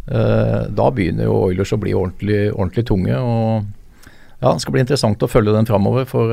da 0.03 0.89
begynner 0.91 1.29
jo 1.29 1.37
Oilers 1.51 1.71
å 1.77 1.79
bli 1.79 1.93
ordentlig, 1.95 2.41
ordentlig 2.51 2.87
tunge. 2.89 3.13
og 3.13 4.09
ja, 4.41 4.55
Det 4.55 4.65
skal 4.65 4.75
bli 4.75 4.83
interessant 4.87 5.23
å 5.23 5.31
følge 5.31 5.53
den 5.55 5.69
framover. 5.69 6.09
For 6.09 6.33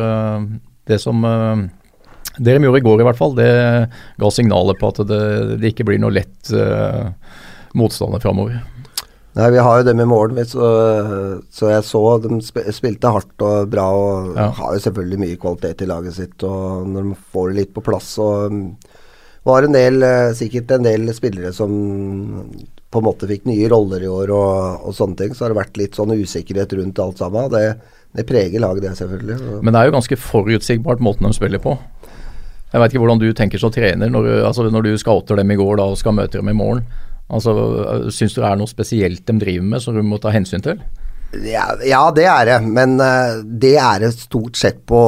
det 0.89 0.97
som 1.03 1.21
det 1.27 2.55
de 2.55 2.65
gjorde 2.65 2.81
i 2.81 2.87
går, 2.87 3.03
i 3.03 3.09
hvert 3.09 3.19
fall, 3.19 3.35
det 3.37 3.51
ga 4.23 4.31
signaler 4.31 4.79
på 4.79 4.89
at 4.89 5.03
det, 5.11 5.21
det 5.59 5.73
ikke 5.73 5.85
blir 5.91 6.01
noe 6.01 6.15
lett 6.17 6.55
motstander 7.77 8.23
framover. 8.23 8.63
Nei, 9.37 9.49
Vi 9.53 9.61
har 9.61 9.79
jo 9.79 9.85
dem 9.85 9.99
i 10.01 10.07
morgen, 10.09 10.39
så, 10.47 10.69
så 11.53 11.69
jeg 11.69 11.85
så 11.85 12.01
de 12.23 12.39
spilte 12.73 13.11
hardt 13.13 13.45
og 13.45 13.69
bra. 13.71 13.85
Og 13.93 14.33
ja. 14.37 14.49
har 14.57 14.73
jo 14.75 14.85
selvfølgelig 14.87 15.21
mye 15.21 15.41
kvalitet 15.41 15.85
i 15.85 15.89
laget 15.89 16.17
sitt. 16.17 16.47
Og 16.47 16.87
når 16.89 17.11
de 17.11 17.19
får 17.35 17.51
det 17.51 17.59
litt 17.59 17.75
på 17.75 17.85
plass, 17.85 18.15
så 18.17 18.29
mm, 18.49 18.63
var 19.49 19.67
en 19.67 19.77
del, 19.77 20.01
eh, 20.03 20.33
sikkert 20.37 20.73
en 20.75 20.87
del 20.87 21.13
spillere 21.15 21.53
som 21.55 21.71
på 22.89 23.01
en 23.01 23.05
måte 23.05 23.29
fikk 23.29 23.45
nye 23.45 23.69
roller 23.69 24.01
i 24.01 24.09
år 24.09 24.33
og, 24.33 24.89
og 24.89 24.97
sånne 24.97 25.19
ting. 25.19 25.37
Så 25.37 25.45
har 25.45 25.53
det 25.53 25.61
vært 25.61 25.77
litt 25.77 25.99
sånn 25.99 26.15
usikkerhet 26.17 26.73
rundt 26.79 27.01
alt 27.03 27.21
sammen. 27.21 27.51
Det, 27.53 27.63
det 28.17 28.25
preger 28.27 28.65
laget, 28.65 28.87
det 28.87 28.97
selvfølgelig. 28.97 29.61
Men 29.61 29.75
det 29.75 29.81
er 29.81 29.91
jo 29.91 29.97
ganske 29.99 30.19
forutsigbart 30.25 31.05
måten 31.05 31.29
de 31.29 31.37
spiller 31.37 31.61
på. 31.61 31.77
Jeg 32.69 32.81
veit 32.81 32.93
ikke 32.93 33.01
hvordan 33.01 33.21
du 33.21 33.29
tenker 33.33 33.61
som 33.61 33.71
trener 33.73 34.11
når 34.13 34.43
altså 34.45 34.67
når 34.69 34.83
du 34.85 34.91
scouter 35.01 35.39
dem 35.39 35.53
i 35.53 35.57
går 35.57 35.79
da, 35.79 35.87
og 35.89 35.97
skal 35.97 36.13
møte 36.17 36.37
dem 36.37 36.51
i 36.51 36.57
morgen. 36.57 36.83
Altså, 37.29 37.53
Syns 38.13 38.33
du 38.33 38.41
det 38.41 38.49
er 38.49 38.57
noe 38.59 38.69
spesielt 38.69 39.25
de 39.27 39.37
driver 39.41 39.69
med 39.75 39.83
som 39.83 39.97
du 39.97 40.01
må 40.05 40.19
ta 40.21 40.33
hensyn 40.33 40.65
til? 40.65 40.81
Ja, 41.45 41.67
ja, 41.85 42.01
det 42.09 42.25
er 42.25 42.47
det, 42.47 42.55
men 42.65 42.95
uh, 42.97 43.43
det 43.45 43.75
er 43.77 43.99
det 44.01 44.15
stort 44.15 44.57
sett 44.57 44.79
på, 44.89 44.99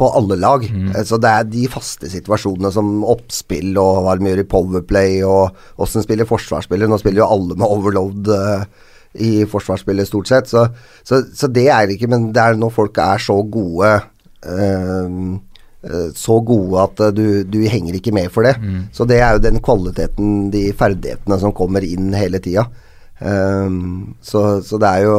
på 0.00 0.10
alle 0.16 0.38
lag. 0.40 0.64
Mm. 0.64 0.94
Altså, 0.96 1.18
det 1.20 1.28
er 1.28 1.50
de 1.52 1.66
faste 1.68 2.08
situasjonene 2.08 2.72
som 2.72 3.02
oppspill 3.04 3.76
og 3.76 4.06
hva 4.06 4.16
de 4.16 4.30
gjør 4.30 4.44
i 4.46 4.48
powerplay 4.48 5.18
og 5.28 5.82
åssen 5.84 6.06
spiller 6.06 6.28
forsvarsspiller. 6.28 6.88
Nå 6.88 7.00
spiller 7.02 7.20
jo 7.20 7.32
alle 7.36 7.58
med 7.58 7.68
overload 7.68 8.32
uh, 8.32 8.86
i 9.20 9.44
forsvarsspillet 9.48 10.08
stort 10.08 10.30
sett, 10.30 10.48
så, 10.48 10.70
så, 11.04 11.20
så, 11.36 11.52
det 11.52 11.68
er 11.68 11.84
det 11.84 11.98
ikke. 11.98 12.08
Men 12.16 12.30
det 12.32 12.44
er 12.44 12.56
når 12.56 12.72
folk 12.72 13.04
er 13.04 13.20
så 13.20 13.36
gode 13.44 13.98
Eh, 14.46 15.08
så 16.14 16.40
gode 16.42 16.82
at 16.82 17.00
eh, 17.06 17.14
du, 17.14 17.26
du, 17.46 17.60
henger 17.70 17.98
ikke 17.98 18.14
med 18.14 18.32
for 18.34 18.46
det. 18.46 18.56
Mm. 18.58 18.88
Så 18.94 19.06
det 19.08 19.20
er 19.22 19.36
jo 19.36 19.44
den 19.44 19.60
kvaliteten, 19.62 20.48
de 20.54 20.68
ferdighetene 20.76 21.38
som 21.38 21.54
kommer 21.54 21.86
inn 21.86 22.10
hele 22.18 22.42
tida. 22.42 22.66
Um, 23.18 24.16
så, 24.22 24.60
så, 24.62 24.78
det 24.78 24.86
er 24.86 25.08
jo 25.08 25.14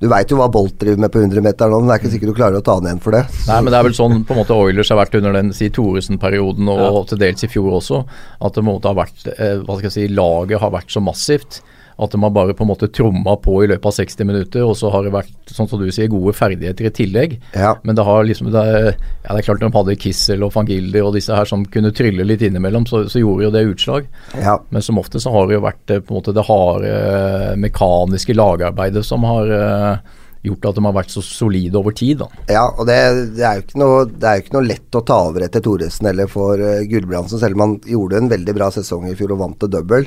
Du 0.00 0.06
veit 0.08 0.30
jo 0.32 0.38
hva 0.38 0.46
Bolt 0.48 0.78
driver 0.80 1.02
med 1.04 1.12
på 1.12 1.20
100-meteren 1.20 1.74
nå, 1.74 1.82
men 1.82 1.90
det 1.90 1.96
er 1.96 2.00
ikke 2.00 2.12
sikkert 2.14 2.30
du 2.32 2.38
klarer 2.38 2.60
å 2.60 2.64
ta 2.64 2.78
han 2.78 2.88
igjen 2.88 3.02
for 3.04 3.16
det. 3.16 3.22
Så. 3.32 3.46
Nei, 3.50 3.58
men 3.64 3.72
det 3.72 3.78
er 3.78 3.88
vel 3.88 3.96
sånn 3.96 4.24
på 4.28 4.34
en 4.34 4.40
måte 4.42 4.56
Oilers 4.56 4.92
har 4.92 5.00
vært 5.00 5.16
under 5.20 5.36
den 5.36 5.52
si 5.56 5.70
Thoresen-perioden, 5.72 6.68
og 6.72 6.84
ja. 6.84 7.04
til 7.12 7.22
dels 7.24 7.44
i 7.44 7.50
fjor 7.52 7.78
også, 7.78 8.02
at 8.44 8.56
det 8.56 8.64
måtte 8.68 8.92
ha 8.92 8.98
vært, 9.00 9.24
eh, 9.36 9.62
hva 9.62 9.78
skal 9.78 9.88
jeg 9.88 9.96
si, 9.96 10.06
laget 10.12 10.60
har 10.60 10.74
vært 10.76 10.92
så 10.92 11.04
massivt 11.04 11.62
At 11.96 12.12
de 12.12 12.20
har 12.20 12.32
bare 12.34 12.52
på 12.52 12.64
en 12.64 12.68
måte 12.68 12.90
tromma 12.92 13.36
på 13.40 13.62
i 13.64 13.68
løpet 13.70 13.88
av 13.88 13.94
60 13.96 14.28
minutter, 14.28 14.64
og 14.66 14.74
så 14.76 14.90
har 14.92 15.06
det 15.06 15.14
vært 15.14 15.52
sånn 15.52 15.68
som 15.70 15.80
du 15.80 15.88
sier, 15.88 16.10
gode 16.12 16.34
ferdigheter 16.36 16.90
i 16.90 16.92
tillegg. 16.92 17.38
Ja. 17.56 17.72
Men 17.88 17.96
det 17.96 18.04
har 18.04 18.26
liksom 18.28 18.50
det 18.52 18.64
er, 18.68 18.90
ja, 19.24 19.30
det 19.30 19.38
er 19.40 19.46
klart 19.46 19.64
de 19.64 19.70
hadde 19.72 19.96
Kissel 20.02 20.44
og 20.44 20.52
van 20.52 20.68
Gildi 20.68 21.00
og 21.00 21.14
disse 21.16 21.32
her 21.32 21.48
som 21.48 21.64
kunne 21.72 21.94
trylle 21.96 22.26
litt 22.28 22.44
innimellom, 22.44 22.84
så, 22.90 23.06
så 23.08 23.22
gjorde 23.22 23.48
jo 23.48 23.54
det 23.54 23.64
utslag. 23.70 24.10
Ja. 24.36 24.58
Men 24.68 24.84
som 24.84 25.00
ofte 25.00 25.22
så 25.22 25.32
har 25.32 25.48
det 25.48 25.56
jo 25.56 25.64
vært 25.64 25.94
eh, 25.94 26.04
på 26.04 26.12
en 26.12 26.20
måte 26.20 26.36
det 26.36 26.44
harde 26.50 26.92
eh, 26.92 27.56
mekaniske 27.64 28.36
lagarbeidet 28.36 29.04
som 29.06 29.24
har 29.24 29.56
eh, 29.56 30.14
gjort 30.46 30.68
at 30.68 30.78
de 30.78 30.84
har 30.86 30.94
vært 30.96 31.12
så 31.14 31.22
solide 31.24 31.78
over 31.80 31.94
tid. 31.96 32.22
da. 32.22 32.28
Ja, 32.52 32.66
og 32.68 32.86
det, 32.88 32.98
det, 33.36 33.44
er 33.48 33.64
noe, 33.80 34.04
det 34.10 34.28
er 34.28 34.38
jo 34.38 34.44
ikke 34.44 34.56
noe 34.58 34.68
lett 34.68 34.98
å 34.98 35.04
ta 35.06 35.18
over 35.30 35.46
etter 35.46 35.64
Thoresen 35.64 36.10
eller 36.12 36.30
for 36.30 36.60
uh, 36.60 36.84
Gulbrandsen, 36.86 37.40
selv 37.42 37.58
om 37.58 37.64
han 37.64 37.76
gjorde 37.88 38.20
en 38.20 38.32
veldig 38.32 38.56
bra 38.56 38.70
sesong 38.74 39.08
i 39.10 39.16
fjor 39.18 39.34
og 39.36 39.42
vant 39.42 39.58
til 39.62 39.72
double. 39.72 40.04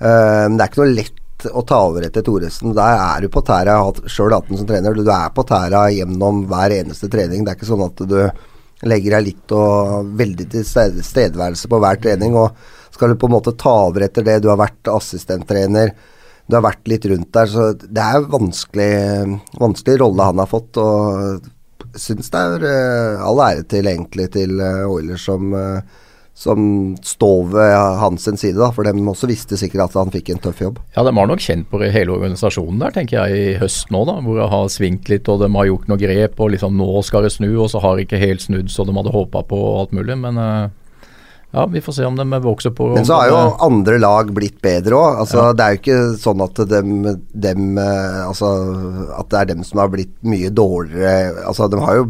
Uh, 0.00 0.46
men 0.48 0.56
det 0.58 0.64
er 0.64 0.72
ikke 0.72 0.82
noe 0.82 0.96
lett 0.96 1.20
å 1.52 1.62
ta 1.66 1.80
over 1.88 2.06
etter 2.06 2.24
Thoresen. 2.24 2.72
Der 2.76 2.98
er 2.98 3.24
du 3.24 3.28
på 3.32 3.42
tæra, 3.44 3.76
sjøl 4.10 4.34
hatt 4.34 4.48
den 4.48 4.60
som 4.60 4.68
trener. 4.68 4.96
Du 4.96 5.04
er 5.04 5.32
på 5.34 5.44
tæra 5.48 5.86
gjennom 5.92 6.44
hver 6.50 6.74
eneste 6.78 7.10
trening. 7.12 7.44
Det 7.44 7.52
er 7.52 7.58
ikke 7.58 7.70
sånn 7.72 7.84
at 7.84 8.04
du 8.08 8.18
legger 8.84 9.16
deg 9.16 9.28
litt 9.28 9.54
og 9.56 10.10
veldig 10.18 10.46
til 10.52 10.64
stedværelse 10.66 11.70
på 11.70 11.80
hver 11.82 12.00
trening. 12.02 12.36
og 12.38 12.56
skal 12.94 13.10
du 13.10 13.18
på 13.18 13.26
en 13.26 13.34
måte 13.34 13.56
ta 13.58 13.72
over 13.88 14.04
etter 14.06 14.22
det, 14.26 14.38
du 14.44 14.50
har 14.52 14.60
vært 14.60 14.86
assistenttrener, 14.92 15.90
du 16.46 16.54
har 16.54 16.62
vært 16.62 16.86
litt 16.86 17.06
rundt 17.10 17.32
der, 17.34 17.48
så 17.50 17.72
det 17.74 18.02
er 18.02 18.20
en 18.20 18.28
vanskelig, 18.30 18.92
vanskelig 19.58 19.96
rolle 20.02 20.28
han 20.28 20.42
har 20.42 20.50
fått. 20.50 20.78
Og 20.78 21.98
syns 21.98 22.30
det 22.30 22.42
er 22.42 22.66
uh, 22.68 23.24
all 23.26 23.42
ære 23.42 23.64
til 23.70 23.88
egentlig 23.90 24.28
til 24.36 24.60
uh, 24.60 24.84
Oilers 24.90 25.26
som, 25.26 25.50
som 26.34 26.58
står 27.06 27.44
ved 27.52 27.72
hans 28.00 28.24
side, 28.26 28.58
da, 28.58 28.72
for 28.74 28.82
de 28.82 28.92
også 29.06 29.28
visste 29.30 29.58
sikkert 29.58 29.86
at 29.86 29.98
han 30.00 30.10
fikk 30.10 30.32
en 30.34 30.42
tøff 30.42 30.60
jobb. 30.64 30.80
Ja, 30.96 31.04
de 31.06 31.14
har 31.14 31.28
nok 31.30 31.42
kjent 31.42 31.68
på 31.70 31.78
hele 31.84 32.16
organisasjonen 32.16 32.82
der, 32.82 32.94
tenker 32.96 33.22
jeg, 33.22 33.34
i 33.38 33.58
høst 33.60 33.92
nå, 33.94 34.02
da, 34.08 34.18
hvor 34.24 34.40
det 34.40 34.48
har 34.50 34.72
svingt 34.74 35.10
litt 35.12 35.30
og 35.30 35.44
de 35.44 35.50
har 35.54 35.68
gjort 35.70 35.90
noe 35.92 36.00
grep 36.00 36.40
og 36.42 36.50
liksom 36.56 36.74
nå 36.80 36.88
skal 37.06 37.26
det 37.26 37.36
snu, 37.36 37.52
og 37.54 37.70
så 37.70 37.82
har 37.84 37.94
det 37.94 38.08
ikke 38.08 38.22
helt 38.24 38.42
snudd 38.42 38.72
så 38.74 38.86
de 38.86 38.96
hadde 38.98 39.14
håpa 39.14 39.44
på 39.46 39.60
og 39.60 39.84
alt 39.84 39.94
mulig. 40.00 40.18
men... 40.26 40.42
Ja, 41.54 41.68
Vi 41.70 41.78
får 41.80 41.92
se 41.92 42.04
om 42.04 42.16
de 42.18 42.24
vokser 42.42 42.72
på. 42.74 42.88
Men 42.96 43.04
så 43.06 43.14
har 43.14 43.28
jo 43.30 43.36
andre 43.62 43.98
lag 44.02 44.30
blitt 44.34 44.56
bedre 44.58 44.96
òg. 44.98 45.20
Altså, 45.22 45.38
ja. 45.38 45.52
Det 45.54 45.62
er 45.62 45.76
jo 45.76 45.80
ikke 45.80 45.98
sånn 46.18 46.42
at 46.42 46.58
dem, 46.66 46.88
dem, 47.30 47.78
altså, 47.78 48.48
at 49.20 49.28
det 49.30 49.38
er 49.38 49.50
dem 49.52 49.62
som 49.62 49.84
har 49.84 49.92
blitt 49.92 50.16
mye 50.26 50.50
dårligere. 50.50 51.44
Altså, 51.46 51.68
De 51.70 51.78
har 51.78 52.00
jo 52.00 52.08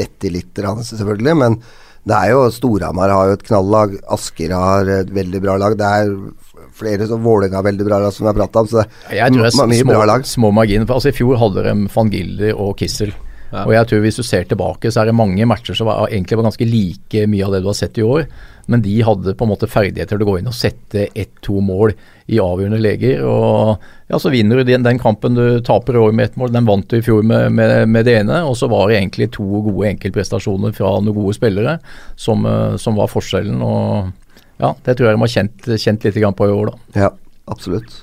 dette 0.00 0.32
litt, 0.32 0.56
selvfølgelig, 0.88 1.36
men 1.42 1.58
det 2.02 2.16
er 2.18 2.32
jo 2.32 2.46
Storhamar 2.50 3.12
har 3.14 3.28
jo 3.30 3.34
et 3.36 3.44
knallag. 3.46 3.92
Asker 4.10 4.54
har 4.56 4.88
et 4.90 5.10
veldig 5.14 5.40
bra 5.44 5.54
lag. 5.60 5.76
Det 5.78 5.86
er 5.86 6.08
flere 6.74 7.06
som 7.06 7.22
Vålerenga 7.22 7.60
har 7.60 7.66
veldig 7.68 7.86
bra 7.86 8.00
lag, 8.02 8.14
som 8.14 8.26
vi 8.26 8.32
har 8.32 8.38
prata 8.40 8.64
om. 8.64 8.70
Så 8.70 8.82
det 8.82 9.20
er 9.20 9.30
mye 9.36 9.52
små, 9.54 9.92
bra 9.92 10.06
lag. 10.10 10.26
Små 10.26 10.50
marginer. 10.54 10.88
Altså, 10.90 11.12
I 11.12 11.16
fjor 11.16 11.38
hadde 11.38 11.62
de 11.68 11.76
van 11.94 12.10
Gilder 12.10 12.58
og 12.58 12.74
Kissel. 12.80 13.14
Ja. 13.52 13.66
Og 13.66 13.74
jeg 13.74 13.88
tror 13.88 14.00
Hvis 14.00 14.16
du 14.16 14.24
ser 14.24 14.46
tilbake, 14.48 14.90
så 14.90 15.02
er 15.02 15.10
det 15.10 15.18
mange 15.18 15.44
matcher 15.48 15.76
som 15.76 15.90
var, 15.90 16.08
egentlig 16.08 16.38
var 16.40 16.48
ganske 16.48 16.68
like 16.68 17.26
mye 17.28 17.44
av 17.44 17.52
det 17.52 17.60
du 17.62 17.68
har 17.68 17.76
sett 17.76 18.00
i 18.00 18.06
år. 18.06 18.26
Men 18.70 18.82
de 18.82 18.94
hadde 19.02 19.34
på 19.34 19.44
en 19.44 19.50
måte 19.50 19.68
ferdigheter 19.68 20.16
til 20.16 20.24
å 20.24 20.28
gå 20.30 20.36
inn 20.38 20.48
og 20.48 20.56
sette 20.56 21.08
ett-to 21.18 21.58
mål 21.64 21.92
i 22.32 22.38
avgjørende 22.40 22.78
leger. 22.80 23.24
og 23.26 23.82
ja, 24.08 24.18
Så 24.22 24.30
vinner 24.32 24.60
du 24.60 24.64
den, 24.64 24.86
den 24.86 25.00
kampen 25.02 25.34
du 25.36 25.60
taper 25.60 25.98
i 25.98 26.02
år 26.02 26.14
med 26.14 26.30
ett 26.30 26.38
mål. 26.40 26.52
Den 26.54 26.68
vant 26.68 26.88
du 26.88 26.96
i 26.98 27.02
fjor 27.04 27.26
med, 27.26 27.50
med, 27.52 27.88
med, 27.88 28.06
det 28.06 28.20
ene. 28.22 28.42
Og 28.48 28.56
så 28.56 28.70
var 28.72 28.88
det 28.88 29.00
egentlig 29.00 29.32
to 29.34 29.44
gode 29.66 29.90
enkeltprestasjoner 29.90 30.76
fra 30.76 30.94
noen 31.00 31.18
gode 31.18 31.36
spillere 31.36 31.78
som, 32.16 32.46
eh, 32.46 32.78
som 32.80 32.96
var 32.96 33.10
forskjellen. 33.12 33.60
og 33.60 34.12
ja, 34.62 34.74
Det 34.84 34.96
tror 34.96 35.10
jeg 35.10 35.18
de 35.18 35.26
har 35.26 35.34
kjent, 35.36 35.70
kjent 35.84 36.08
litt 36.08 36.22
på 36.38 36.48
i 36.48 36.56
år. 36.56 36.72
da. 36.72 37.04
Ja, 37.06 37.10
absolutt. 37.50 38.00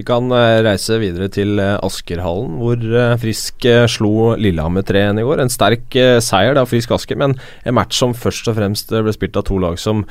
Vi 0.00 0.04
kan 0.08 0.32
eh, 0.32 0.62
reise 0.64 0.96
videre 0.96 1.26
til 1.28 1.60
eh, 1.60 1.76
Askerhallen, 1.84 2.54
hvor 2.62 2.80
eh, 2.80 3.18
Frisk 3.20 3.66
slo 3.92 4.32
Lillehammer 4.40 4.84
3-1 4.88 5.20
i 5.20 5.24
går. 5.28 5.42
En 5.42 5.52
sterk 5.52 5.96
seier 6.24 6.56
da, 6.56 6.64
Frisk 6.64 6.94
Asker, 6.96 7.18
men 7.20 7.34
en 7.68 7.76
match 7.76 7.98
som 8.00 8.16
først 8.16 8.48
og 8.48 8.56
fremst 8.56 8.94
ble 8.94 9.12
spilt 9.12 9.36
av 9.36 9.44
to 9.50 9.58
lag 9.60 9.76
som 9.82 10.06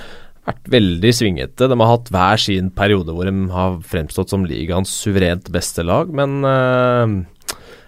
har 0.46 0.54
vært 0.54 0.70
veldig 0.76 1.14
svingete. 1.18 1.72
De 1.72 1.78
har 1.82 1.90
hatt 1.90 2.12
hver 2.14 2.44
sin 2.44 2.70
periode 2.76 3.16
hvor 3.16 3.26
de 3.26 3.48
har 3.56 3.80
fremstått 3.90 4.30
som 4.36 4.46
ligaens 4.46 4.94
suverent 4.94 5.50
beste 5.54 5.82
lag, 5.86 6.14
men 6.14 6.46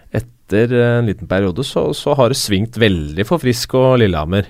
etter 0.10 0.74
en 0.74 1.10
liten 1.10 1.30
periode 1.30 1.66
så, 1.68 1.92
så 1.98 2.18
har 2.18 2.34
det 2.34 2.42
svingt 2.42 2.82
veldig 2.82 3.28
for 3.30 3.46
Frisk 3.46 3.78
og 3.78 4.00
Lillehammer. 4.02 4.50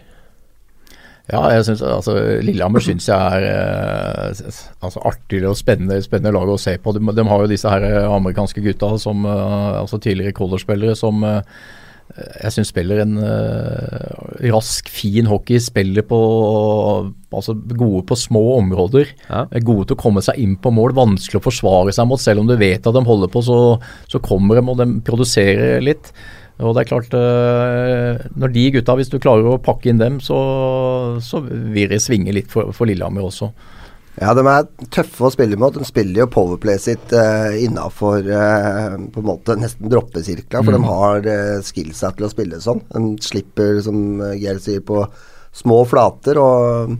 Ja, 1.31 1.41
jeg 1.55 1.65
synes, 1.67 1.81
altså, 1.87 2.15
Lillehammer 2.43 2.83
syns 2.83 3.07
jeg 3.07 3.15
er 3.15 3.45
eh, 3.47 4.47
altså, 4.83 5.03
artig 5.07 5.43
og 5.47 5.55
spennende, 5.59 6.01
spennende 6.03 6.33
lag 6.35 6.49
å 6.51 6.59
se 6.59 6.75
på. 6.81 6.91
De, 6.95 7.03
de, 7.15 7.27
har 7.27 7.43
jo 7.43 7.51
disse 7.51 7.71
her 7.71 7.85
eh, 7.87 8.07
amerikanske 8.11 8.63
gutta, 8.65 8.91
som, 8.99 9.23
eh, 9.25 9.69
altså 9.79 10.01
tidligere 10.03 10.35
college-spillere, 10.35 10.97
som 10.99 11.23
eh, 11.27 11.39
jeg 12.17 12.53
syns 12.55 12.71
spiller 12.73 13.01
en 13.03 13.15
eh, 13.23 14.49
rask, 14.51 14.89
fin 14.91 15.29
hockey. 15.29 15.61
Spiller 15.63 16.05
på 16.07 16.19
altså 17.31 17.55
gode 17.55 18.03
på 18.09 18.17
små 18.19 18.43
områder. 18.57 19.13
Ja. 19.29 19.45
Gode 19.63 19.87
til 19.89 19.97
å 19.97 20.01
komme 20.01 20.23
seg 20.25 20.41
inn 20.41 20.57
på 20.59 20.73
mål. 20.75 20.95
Vanskelig 20.97 21.39
å 21.39 21.45
forsvare 21.45 21.95
seg 21.95 22.09
mot. 22.09 22.21
Selv 22.21 22.43
om 22.43 22.51
du 22.51 22.57
vet 22.59 22.83
at 22.83 22.97
de 22.97 23.05
holder 23.07 23.31
på, 23.31 23.43
så, 23.45 23.57
så 24.11 24.21
kommer 24.23 24.59
de 24.59 24.65
og 24.67 24.79
de 24.81 24.89
produserer 25.07 25.79
litt. 25.83 26.11
Og 26.61 26.75
det 26.75 26.83
er 26.83 26.89
klart, 26.91 27.13
eh, 27.17 28.25
når 28.37 28.53
de 28.53 28.65
gutta, 28.75 28.95
hvis 28.99 29.09
du 29.09 29.19
klarer 29.21 29.47
å 29.47 29.61
pakke 29.63 29.89
inn 29.89 30.01
dem, 30.01 30.19
så, 30.21 30.39
så 31.23 31.41
vil 31.45 31.89
det 31.89 32.01
svinge 32.03 32.33
litt 32.35 32.51
for, 32.51 32.73
for 32.75 32.89
Lillehammer 32.89 33.25
også. 33.29 33.49
Ja, 34.19 34.33
de 34.35 34.43
er 34.43 34.67
tøffe 34.91 35.25
å 35.25 35.31
spille 35.33 35.57
mot. 35.57 35.73
De 35.73 35.87
spiller 35.87 36.25
jo 36.25 36.31
powerplay 36.33 36.77
sitt 36.83 37.13
uh, 37.15 37.55
innafor 37.57 38.27
uh, 38.27 38.97
på 39.07 39.23
en 39.23 39.29
måte 39.29 39.55
nesten 39.57 39.89
droppesirkla, 39.89 40.61
for 40.61 40.75
mm. 40.75 40.77
de 40.77 40.89
har 40.89 41.29
uh, 41.31 41.63
skillsa 41.65 42.11
til 42.17 42.27
å 42.27 42.31
spille 42.33 42.59
sånn. 42.61 42.83
De 42.91 43.15
slipper, 43.23 43.79
som 43.85 44.21
Geir 44.35 44.59
sier, 44.61 44.83
på 44.85 45.05
små 45.55 45.81
flater. 45.87 46.37
og 46.37 46.97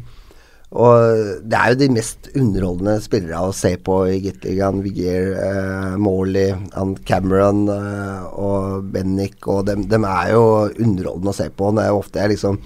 og 0.71 1.41
det 1.51 1.57
er 1.57 1.73
jo 1.73 1.79
de 1.81 1.88
mest 1.91 2.29
underholdende 2.31 3.01
spillere 3.03 3.39
å 3.43 3.55
se 3.55 3.73
på 3.84 3.95
i 4.07 4.21
Gateligaen. 4.23 4.79
Vigier, 4.86 5.34
eh, 5.36 5.95
Morley, 5.99 6.53
Cameron 7.07 7.65
eh, 7.73 8.21
og 8.39 8.88
Bennick 8.93 9.49
og 9.51 9.65
dem, 9.67 9.84
dem, 9.91 10.07
er 10.07 10.31
jo 10.31 10.45
underholdende 10.71 11.34
å 11.34 11.36
se 11.36 11.49
på. 11.51 11.73
Det 11.75 11.84
er 11.84 11.91
jo 11.91 11.99
ofte 11.99 12.23
jeg 12.23 12.34
liksom 12.38 12.62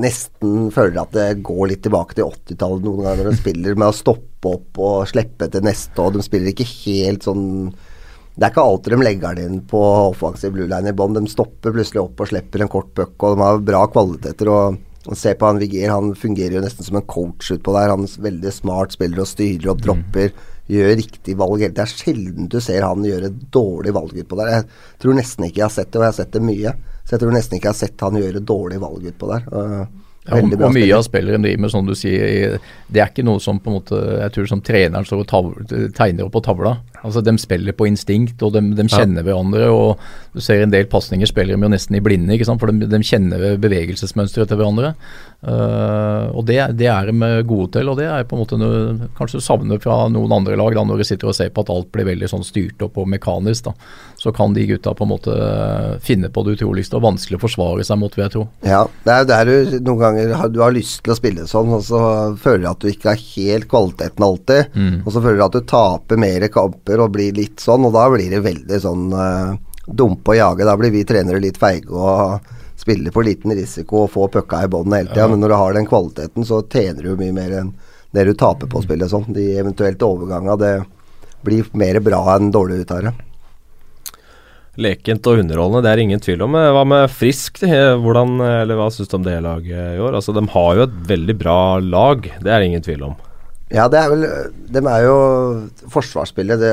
nesten 0.00 0.70
føler 0.72 1.00
at 1.00 1.12
det 1.16 1.42
går 1.44 1.70
litt 1.70 1.82
tilbake 1.84 2.16
til 2.16 2.28
80-tallet 2.28 2.84
noen 2.84 3.04
ganger 3.04 3.22
når 3.22 3.30
de 3.30 3.40
spiller 3.40 3.76
med 3.76 3.88
å 3.88 3.96
stoppe 3.96 4.52
opp 4.52 4.80
og 4.84 5.08
slippe 5.08 5.48
til 5.52 5.64
neste, 5.64 5.96
og 6.00 6.16
de 6.16 6.24
spiller 6.24 6.52
ikke 6.52 6.68
helt 6.68 7.28
sånn 7.28 7.46
det 8.32 8.46
er 8.46 8.52
ikke 8.54 8.64
alltid 8.64 8.94
de 8.94 9.04
legger 9.04 9.36
det 9.36 9.44
inn 9.44 9.58
på 9.68 9.80
offensiv 10.06 10.54
blue 10.54 10.64
line 10.64 10.88
i 10.88 10.96
bånn. 10.96 11.12
De 11.12 11.28
stopper 11.28 11.74
plutselig 11.74 12.00
opp 12.00 12.22
og 12.24 12.30
slipper 12.30 12.64
en 12.64 12.70
kort 12.72 12.88
puck, 12.96 13.12
og 13.20 13.36
de 13.36 13.44
har 13.44 13.60
bra 13.60 13.82
kvaliteter. 13.92 14.48
og 14.48 14.78
Se 15.18 15.34
på 15.34 15.46
han 15.48 15.58
Vigier, 15.58 15.90
han 15.90 16.12
fungerer 16.14 16.56
jo 16.56 16.62
nesten 16.62 16.86
som 16.86 16.96
en 17.00 17.06
coach 17.10 17.50
utpå 17.50 17.74
der. 17.74 17.90
Han 17.90 18.06
er 18.06 18.26
veldig 18.28 18.52
smart, 18.54 18.94
spiller 18.94 19.24
og 19.24 19.30
styrer 19.30 19.72
opp 19.72 19.82
mm. 19.82 19.86
dropper. 19.86 20.30
Mm. 20.30 20.50
Gjør 20.72 20.94
riktig 21.00 21.34
valg. 21.40 21.64
Det 21.74 21.82
er 21.82 21.90
sjelden 21.90 22.48
du 22.52 22.60
ser 22.62 22.86
han 22.86 23.02
gjøre 23.06 23.32
dårlig 23.52 23.94
valg 23.96 24.14
utpå 24.22 24.38
der. 24.38 24.52
Jeg 24.60 25.02
tror 25.02 25.18
nesten 25.18 25.48
ikke 25.48 25.64
jeg 25.64 25.66
har 25.66 25.74
sett 25.74 25.90
det, 25.90 25.98
og 25.98 26.06
jeg 26.06 26.12
har 26.12 26.20
sett 26.20 26.38
det 26.38 26.44
mye. 26.46 26.76
Så 27.02 27.16
jeg 27.16 27.24
tror 27.24 27.34
nesten 27.34 27.58
ikke 27.58 27.68
jeg 27.68 27.74
har 27.74 27.82
sett 27.82 28.06
han 28.06 28.22
gjøre 28.22 28.46
dårlig 28.52 28.78
valg 28.84 29.10
utpå 29.10 29.32
der. 29.32 29.50
Uh, 29.50 30.02
ja, 30.22 30.38
og, 30.38 30.54
og 30.54 30.70
mye 30.76 30.94
av 30.94 31.02
spilleren 31.02 31.42
driver 31.42 31.64
med, 31.64 31.72
som 31.74 31.86
du 31.88 31.96
sier, 31.98 32.60
det 32.86 33.02
er 33.02 33.10
ikke 33.10 33.24
noe 33.26 33.42
som 33.42 33.58
på 33.58 33.72
en 33.72 33.80
måte 33.80 33.96
Jeg 33.98 34.30
tror 34.36 34.44
som 34.52 34.60
treneren 34.62 35.06
står 35.08 35.24
og 35.24 35.72
tegner 35.98 36.28
opp 36.28 36.36
på 36.36 36.44
tavla. 36.46 36.76
Altså 37.02 37.22
De 37.24 37.34
spiller 37.40 37.74
på 37.76 37.88
instinkt, 37.90 38.42
og 38.42 38.54
de, 38.54 38.62
de 38.78 38.86
kjenner 38.86 39.22
ja. 39.22 39.26
hverandre. 39.30 39.68
og 39.70 40.00
Du 40.34 40.40
ser 40.44 40.62
en 40.62 40.72
del 40.72 40.88
pasninger 40.90 41.28
spiller 41.28 41.56
de 41.56 41.66
jo 41.66 41.72
nesten 41.72 41.98
i 41.98 42.02
blinde, 42.04 42.34
ikke 42.36 42.48
sant? 42.48 42.62
for 42.62 42.70
de, 42.70 42.88
de 42.88 43.02
kjenner 43.06 43.58
bevegelsesmønsteret 43.62 44.50
til 44.50 44.60
hverandre. 44.60 44.94
Uh, 45.42 46.30
og 46.38 46.44
det, 46.46 46.60
det, 46.78 46.86
er 46.86 47.10
de 47.10 47.32
gode 47.48 47.72
til, 47.74 47.90
og 47.90 47.98
det 47.98 48.06
er 48.06 48.26
på 48.28 48.36
en 48.36 48.44
måte 48.44 48.58
noe 48.60 49.10
kanskje 49.18 49.40
du 49.40 49.44
savner 49.44 49.82
fra 49.82 50.04
noen 50.12 50.36
andre 50.38 50.58
lag. 50.60 50.76
da 50.78 50.86
Når 50.86 51.02
du 51.02 51.08
sitter 51.08 51.32
og 51.32 51.38
ser 51.38 51.50
på 51.50 51.66
at 51.66 51.72
alt 51.74 51.90
blir 51.94 52.06
veldig 52.12 52.30
sånn 52.30 52.46
styrt 52.46 52.82
opp 52.86 53.00
og 53.02 53.10
mekanisk, 53.10 53.70
da 53.70 53.74
så 54.22 54.32
kan 54.32 54.54
de 54.54 54.66
gutta 54.66 54.94
på 54.94 55.02
en 55.02 55.10
måte 55.10 55.34
finne 56.06 56.28
på 56.30 56.44
det 56.46 56.52
utroligste 56.54 56.94
og 56.94 57.02
vanskelig 57.02 57.40
å 57.40 57.42
forsvare 57.42 57.82
seg 57.82 57.98
mot, 57.98 58.14
vil 58.14 58.22
jeg 58.22 58.32
tro. 58.36 58.42
Ja, 58.62 58.84
det 59.02 59.14
er 59.16 59.24
jo 59.24 59.28
der 59.32 59.48
du 59.48 59.72
noen 59.88 59.98
ganger 59.98 60.34
har, 60.38 60.52
du 60.52 60.60
har 60.62 60.74
lyst 60.74 61.00
til 61.02 61.14
å 61.14 61.16
spille 61.18 61.46
sånn, 61.50 61.72
og 61.74 61.82
så 61.82 62.02
føler 62.38 62.62
du 62.62 62.68
at 62.70 62.84
du 62.84 62.92
ikke 62.92 63.10
har 63.10 63.24
helt 63.24 63.66
kvaliteten 63.72 64.26
alltid. 64.28 64.76
Mm. 64.78 65.00
Og 65.02 65.10
så 65.10 65.24
føler 65.24 65.40
du 65.40 65.44
at 65.48 65.56
du 65.58 65.66
taper 65.72 66.20
mer 66.22 66.46
kamper 66.54 66.91
og 67.00 67.14
blir 67.14 67.32
litt 67.36 67.62
sånn, 67.62 67.86
og 67.88 67.94
da 67.96 68.08
blir 68.12 68.32
det 68.32 68.42
veldig 68.44 68.80
sånn 68.82 69.06
uh, 69.14 69.54
dumpe 69.86 70.34
og 70.34 70.38
jage. 70.38 70.66
Da 70.68 70.76
blir 70.76 70.92
vi 70.94 71.06
trenere 71.08 71.40
litt 71.42 71.60
feige 71.60 71.94
og 71.94 72.52
spiller 72.82 73.14
på 73.14 73.24
liten 73.24 73.54
risiko 73.54 74.04
og 74.04 74.12
får 74.12 74.30
pucka 74.36 74.64
i 74.64 74.70
bånn 74.70 74.92
hele 74.92 75.12
tida. 75.12 75.26
Ja. 75.26 75.32
Men 75.32 75.42
når 75.42 75.54
du 75.54 75.58
har 75.60 75.76
den 75.76 75.88
kvaliteten, 75.88 76.46
så 76.46 76.62
tjener 76.66 77.06
du 77.06 77.16
mye 77.18 77.34
mer 77.36 77.58
enn 77.60 77.74
det 78.12 78.26
du 78.28 78.34
taper 78.36 78.68
på 78.68 78.80
å 78.80 78.84
spille 78.84 79.08
sånn. 79.08 79.30
De 79.32 79.52
eventuelt 79.60 80.02
overganga, 80.04 80.56
det 80.60 80.72
blir 81.46 81.68
mer 81.78 82.00
bra 82.04 82.22
enn 82.36 82.52
dårlig 82.54 82.82
ut 82.82 82.94
av 82.94 83.06
det. 83.06 83.14
Lekent 84.82 85.26
og 85.28 85.42
underholdende, 85.42 85.82
det 85.84 85.90
er 85.90 86.00
ingen 86.00 86.22
tvil 86.24 86.46
om. 86.46 86.54
Hva 86.56 86.84
med 86.88 87.10
Frisk? 87.12 87.60
Hvordan, 87.60 88.38
eller 88.40 88.78
Hva 88.78 88.88
syns 88.92 89.10
du 89.10 89.18
om 89.18 89.26
det 89.26 89.36
laget 89.44 89.98
i 89.98 90.00
år? 90.00 90.16
Altså, 90.16 90.32
De 90.32 90.46
har 90.54 90.78
jo 90.78 90.86
et 90.86 90.94
veldig 91.10 91.36
bra 91.40 91.58
lag, 91.84 92.30
det 92.40 92.52
er 92.52 92.64
ingen 92.64 92.84
tvil 92.84 93.10
om. 93.10 93.18
Ja, 93.72 93.88
det 93.88 94.02
er 94.02 94.12
vel 94.12 94.24
De 94.72 94.82
er 94.84 95.06
jo 95.06 95.16
forsvarsspillet. 95.92 96.60
Det, 96.60 96.72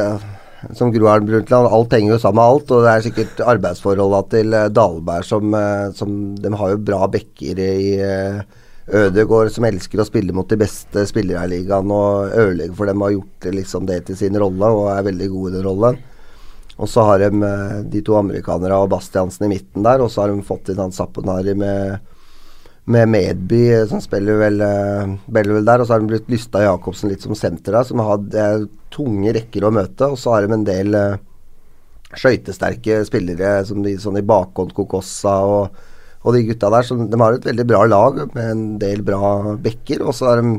som 0.75 0.91
Gro 0.91 1.07
Harlem 1.07 1.29
Brundtland, 1.29 1.69
alt 1.71 1.93
henger 1.95 2.17
jo 2.17 2.21
sammen 2.21 2.41
med 2.41 2.55
alt. 2.55 2.73
Og 2.75 2.83
det 2.83 2.93
er 2.93 3.05
sikkert 3.05 3.43
arbeidsforholda 3.55 4.23
til 4.33 4.49
Dalberg 4.51 4.73
Dahlberg 4.75 5.27
som, 5.27 5.53
eh, 5.55 5.85
som 5.95 6.17
De 6.35 6.51
har 6.61 6.73
jo 6.73 6.81
bra 6.91 7.07
backer 7.07 7.61
i 7.63 7.79
Ødegård, 7.99 8.55
Ødegaard, 8.89 9.51
som 9.53 9.67
elsker 9.69 10.01
å 10.01 10.07
spille 10.07 10.33
mot 10.33 10.49
de 10.49 10.57
beste 10.57 11.03
spillere 11.05 11.43
i 11.45 11.49
ligaen 11.51 11.91
og 11.93 12.31
ødelegger 12.33 12.73
for 12.73 12.89
dem, 12.89 13.03
har 13.05 13.11
gjort 13.13 13.45
liksom 13.53 13.85
det 13.85 13.99
til 14.07 14.17
sin 14.17 14.39
rolle 14.41 14.65
og 14.65 14.87
er 14.89 15.05
veldig 15.05 15.27
god 15.29 15.49
i 15.49 15.53
den 15.53 15.67
rollen. 15.67 15.99
Og 16.79 16.89
så 16.89 17.03
har 17.05 17.21
de 17.21 17.29
de 17.91 18.01
to 18.01 18.15
amerikanere 18.17 18.79
og 18.81 18.89
Bastiansen 18.89 19.45
i 19.45 19.51
midten 19.51 19.85
der, 19.85 20.01
og 20.01 20.09
så 20.09 20.23
har 20.23 20.33
de 20.33 20.41
fått 20.47 20.71
inn 20.73 20.81
han 20.81 20.95
Zapponari 20.95 21.53
med 21.53 21.99
med 22.89 23.09
Medby, 23.13 23.63
som 23.89 24.01
spiller 24.01 24.39
vel, 24.39 24.61
spiller 25.27 25.57
vel 25.59 25.67
der. 25.67 25.81
Og 25.81 25.87
så 25.87 25.95
har 25.95 26.03
de 26.03 26.09
blitt 26.09 26.31
lysta 26.31 26.63
Jacobsen 26.65 27.11
litt 27.11 27.25
som 27.25 27.37
senter 27.37 27.77
der, 27.77 27.85
som 27.85 28.01
har 28.01 28.15
hatt 28.15 28.69
tunge 28.93 29.33
rekker 29.35 29.65
å 29.65 29.73
møte. 29.73 30.09
Og 30.09 30.19
så 30.19 30.33
har 30.33 30.45
de 30.45 30.57
en 30.57 30.65
del 30.67 30.97
uh, 30.97 31.19
skøytesterke 32.17 33.03
spillere, 33.07 33.59
som 33.69 33.83
de, 33.85 33.95
sånn 34.01 34.19
i 34.19 34.25
bakhånd 34.25 34.73
Kokossa 34.77 35.35
og, 35.45 35.79
og, 36.23 36.33
de 36.35 36.43
gutta 36.49 36.71
der. 36.73 36.87
Så 36.87 36.97
de 36.99 37.21
har 37.21 37.37
et 37.37 37.49
veldig 37.51 37.67
bra 37.69 37.85
lag 37.89 38.21
med 38.33 38.43
en 38.43 38.67
del 38.81 39.05
bra 39.05 39.55
bekker. 39.61 40.03
Og 40.05 40.15
så 40.17 40.31
har 40.31 40.41
de 40.41 40.57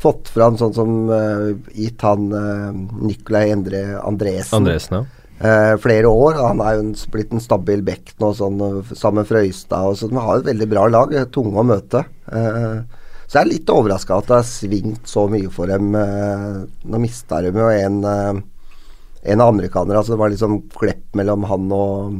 fått 0.00 0.28
fram 0.32 0.58
sånn 0.60 0.76
som 0.76 0.96
uh, 1.10 1.52
gitt 1.72 2.04
han 2.04 2.30
uh, 2.32 2.70
Nicolay 3.00 3.54
Endre 3.54 3.86
Andresen. 4.02 4.62
Andresen 4.62 5.00
ja 5.00 5.04
eh, 5.44 5.76
flere 5.82 6.10
år. 6.10 6.40
Han 6.40 6.62
er 6.64 6.76
jo 6.76 6.84
en, 6.86 6.92
blitt 7.12 7.32
en 7.34 7.42
stabil 7.42 7.84
back 7.86 8.14
nå, 8.22 8.32
sånn, 8.36 8.60
sammen 8.92 9.22
med 9.22 9.30
Frøystad. 9.30 9.90
Og 9.90 9.98
så 10.00 10.10
de 10.10 10.20
har 10.20 10.40
et 10.40 10.50
veldig 10.50 10.68
bra 10.70 10.86
lag, 10.90 11.16
tunge 11.34 11.60
å 11.60 11.66
møte. 11.68 12.04
Eh, 12.32 13.02
så 13.24 13.38
jeg 13.40 13.42
er 13.42 13.50
litt 13.50 13.70
overraska 13.72 14.18
at 14.20 14.30
det 14.30 14.36
har 14.36 14.48
svingt 14.48 15.10
så 15.10 15.26
mye 15.32 15.50
for 15.52 15.70
dem. 15.70 15.94
Eh, 15.98 16.58
nå 16.90 17.02
mista 17.02 17.40
de 17.44 17.52
jo 17.54 17.70
en, 17.72 18.00
eh, 18.04 18.40
en 19.34 19.44
amerikaner. 19.44 19.98
Altså 19.98 20.14
det 20.14 20.22
var 20.22 20.34
liksom 20.34 20.60
klepp 20.74 21.16
mellom 21.18 21.46
han 21.48 21.72
og, 21.74 22.18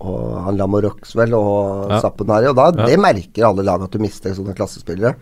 og 0.00 0.36
han 0.46 0.60
Lamorox, 0.60 1.16
vel, 1.18 1.34
og 1.38 1.90
ja. 1.90 2.00
Zappenari. 2.04 2.50
Og 2.52 2.58
da, 2.58 2.70
ja. 2.72 2.86
det 2.92 3.02
merker 3.02 3.50
alle 3.50 3.66
lag 3.66 3.84
at 3.84 3.92
du 3.92 4.02
mister 4.02 4.36
sånne 4.36 4.56
klassespillere. 4.56 5.16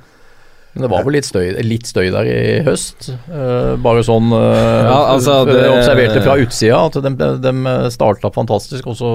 Men 0.74 0.82
det 0.82 0.88
var 0.90 1.04
vel 1.06 1.14
litt 1.14 1.26
støy, 1.28 1.52
litt 1.62 1.86
støy 1.86 2.08
der 2.10 2.26
i 2.26 2.38
høst. 2.66 3.06
Uh, 3.28 3.76
bare 3.82 4.02
sånn 4.02 4.32
uh, 4.34 4.42
ja, 4.42 4.96
altså, 5.12 5.36
det, 5.46 5.60
observerte 5.70 6.22
fra 6.24 6.34
utsida 6.42 6.80
at 6.88 6.98
de, 7.04 7.12
de, 7.20 7.28
de 7.44 7.74
starta 7.94 8.30
fantastisk, 8.34 8.88
og 8.90 8.98
så 8.98 9.12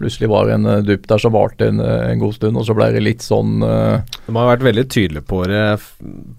plutselig 0.00 0.30
var 0.32 0.48
det 0.48 0.56
en 0.56 0.66
eh, 0.72 0.82
dupp 0.88 1.04
der 1.12 1.20
som 1.20 1.34
varte 1.34 1.68
en, 1.68 1.78
en, 1.84 2.18
god 2.22 2.34
stund, 2.34 2.56
og 2.56 2.64
så 2.66 2.74
ble 2.74 2.88
det 2.94 3.02
litt 3.04 3.22
sånn 3.22 3.60
uh, 3.62 4.00
De 4.26 4.34
har 4.34 4.48
vært 4.48 4.64
veldig 4.66 4.86
tydelige 4.90 5.28
på 5.30 5.42
det. 5.46 5.64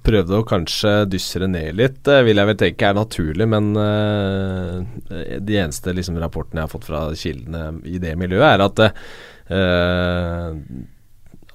Prøvde 0.03 0.39
å 0.41 0.47
kanskje 0.49 0.95
dysse 1.13 1.43
det 1.43 1.51
ned 1.53 1.77
litt, 1.79 2.01
vil 2.25 2.41
jeg 2.41 2.51
vel 2.51 2.59
tenke 2.59 2.89
er 2.89 2.97
naturlig, 2.97 3.47
men 3.53 3.71
de 3.71 5.61
eneste 5.61 5.93
liksom, 5.95 6.17
rapportene 6.19 6.59
jeg 6.59 6.67
har 6.67 6.73
fått 6.73 6.89
fra 6.89 7.05
kildene 7.15 7.77
i 7.87 8.01
det 8.01 8.17
miljøet, 8.19 8.49
er 8.57 8.65
at 8.65 8.83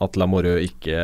at 0.05 0.17
Lamorø 0.21 0.59
ikke 0.61 0.99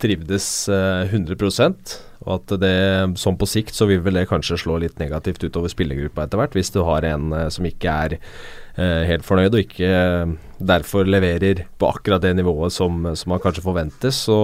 trivdes 0.00 0.46
100 0.70 1.36
eh, 1.36 1.98
og 2.20 2.32
at 2.36 2.54
det 2.60 2.76
sånn 3.20 3.38
på 3.40 3.48
sikt 3.48 3.76
så 3.76 3.86
vil 3.88 4.02
vel 4.04 4.16
det 4.16 4.28
kanskje 4.28 4.58
slå 4.62 4.78
litt 4.80 4.98
negativt 5.00 5.44
utover 5.44 5.72
spillergruppa 5.72 6.26
etter 6.26 6.40
hvert, 6.40 6.56
hvis 6.56 6.72
du 6.72 6.82
har 6.88 7.04
en 7.08 7.34
eh, 7.36 7.48
som 7.52 7.68
ikke 7.68 7.96
er 8.06 8.16
eh, 8.16 9.04
helt 9.08 9.26
fornøyd 9.28 9.56
og 9.56 9.64
ikke 9.64 9.92
derfor 10.72 11.08
leverer 11.08 11.66
på 11.80 11.88
akkurat 11.92 12.24
det 12.24 12.34
nivået 12.38 12.72
som, 12.76 13.10
som 13.16 13.34
man 13.34 13.42
kanskje 13.44 13.64
forventes, 13.64 14.22
så, 14.28 14.38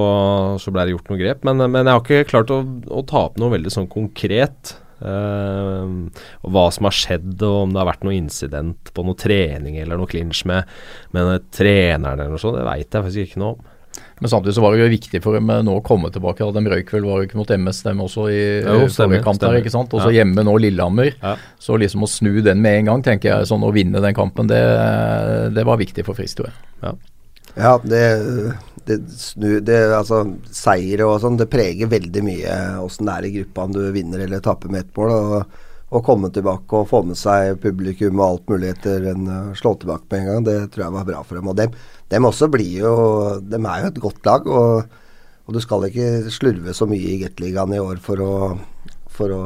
så 0.61 0.73
ble 0.73 0.85
det 0.85 0.97
gjort 0.97 1.13
noen 1.13 1.23
grep. 1.23 1.47
Men, 1.49 1.65
men 1.65 1.85
jeg 1.85 1.93
har 1.93 2.05
ikke 2.05 2.33
klart 2.33 2.53
å, 2.53 2.63
å 2.89 3.05
ta 3.09 3.29
opp 3.31 3.41
noe 3.41 3.53
veldig 3.57 3.73
sånn 3.73 3.89
konkret. 3.93 4.77
Og 4.97 6.53
hva 6.57 6.63
som 6.73 6.89
har 6.89 6.95
skjedd, 6.97 7.35
og 7.45 7.67
om 7.67 7.75
det 7.75 7.83
har 7.83 7.91
vært 7.91 8.07
noe 8.09 8.17
incident 8.17 8.93
på 8.97 9.05
noe 9.05 9.21
trening 9.21 9.77
eller 9.77 10.01
noe 10.01 10.09
clinch 10.09 10.41
med, 10.49 10.65
med 11.13 11.51
treneren 11.53 12.17
eller 12.17 12.33
noe 12.33 12.41
sånt, 12.41 12.57
det 12.57 12.65
veit 12.65 12.89
jeg 12.89 13.05
faktisk 13.05 13.29
ikke 13.29 13.43
noe 13.45 13.59
om. 13.59 13.73
Men 14.19 14.31
samtidig 14.31 14.55
så 14.57 14.63
var 14.65 14.73
det 14.73 14.81
jo 14.81 14.93
viktig 14.95 15.21
for 15.25 15.37
dem 15.37 15.51
nå 15.67 15.73
å 15.77 15.83
komme 15.85 16.09
tilbake. 16.13 16.45
da 16.45 16.61
de 16.61 16.71
røyk 16.73 16.93
vel 16.95 17.05
var 17.05 17.19
jo 17.21 17.27
ikke 17.29 17.37
mot 17.37 17.51
MS, 17.53 17.83
dem 17.85 17.99
også 18.01 18.29
i 18.33 18.39
jo, 18.65 18.87
forrige 18.89 19.25
kamp 19.27 19.43
der, 19.43 19.59
ikke 19.61 19.73
sant. 19.75 19.93
Og 19.93 20.01
så 20.01 20.09
ja. 20.09 20.23
hjemme 20.23 20.45
nå 20.47 20.55
Lillehammer. 20.65 21.11
Ja. 21.21 21.35
Så 21.61 21.77
liksom 21.77 22.07
å 22.07 22.09
snu 22.09 22.41
den 22.41 22.63
med 22.65 22.81
en 22.81 22.89
gang, 22.93 23.05
tenker 23.05 23.35
jeg, 23.35 23.51
sånn 23.51 23.67
å 23.67 23.75
vinne 23.77 24.01
den 24.01 24.17
kampen, 24.17 24.49
det, 24.49 24.63
det 25.53 25.67
var 25.69 25.83
viktig 25.83 26.07
for 26.07 26.17
Frist, 26.17 26.41
tror 26.41 26.49
jeg. 26.49 26.57
Ja, 26.81 26.95
ja 27.61 27.75
det, 27.85 28.03
det, 28.89 28.99
snu, 29.21 29.61
det 29.61 29.83
altså 29.99 30.23
Seier 30.49 31.05
og 31.05 31.19
sånn, 31.21 31.37
det 31.37 31.51
preger 31.53 31.93
veldig 31.93 32.25
mye 32.25 32.59
åssen 32.81 33.11
det 33.11 33.21
er 33.21 33.29
i 33.29 33.37
gruppa 33.37 33.69
om 33.69 33.77
du 33.77 33.83
vinner 33.93 34.25
eller 34.25 34.45
taper 34.45 34.73
med 34.73 34.87
ett 34.87 34.97
mål. 34.97 35.13
og 35.13 35.63
å 35.95 36.01
komme 36.03 36.33
tilbake 36.35 36.81
og 36.81 36.89
få 36.91 37.03
med 37.07 37.19
seg 37.19 37.61
publikum 37.63 38.19
og 38.19 38.27
alt 38.27 38.49
mulig 38.51 38.73
etter 38.73 39.05
en 39.13 39.29
slå 39.55 39.77
tilbake 39.79 40.09
med 40.11 40.19
en 40.19 40.27
gang, 40.31 40.47
det 40.49 40.57
tror 40.75 40.87
jeg 40.87 40.95
var 40.97 41.07
bra 41.07 41.21
for 41.23 41.39
dem. 41.39 41.51
Og 41.53 41.59
dem, 41.61 41.77
dem 42.13 42.29
også 42.29 42.49
blir 42.53 42.85
jo 42.85 42.95
De 43.43 43.59
er 43.59 43.83
jo 43.83 43.91
et 43.91 44.01
godt 44.03 44.29
lag, 44.29 44.47
og, 44.47 44.97
og 45.47 45.57
du 45.57 45.61
skal 45.63 45.89
ikke 45.89 46.33
slurve 46.35 46.75
så 46.77 46.89
mye 46.91 47.15
i 47.15 47.21
Gateligaen 47.25 47.77
i 47.77 47.83
år 47.83 48.01
for 48.03 48.23
å, 48.23 48.33
for 49.17 49.35
å, 49.35 49.45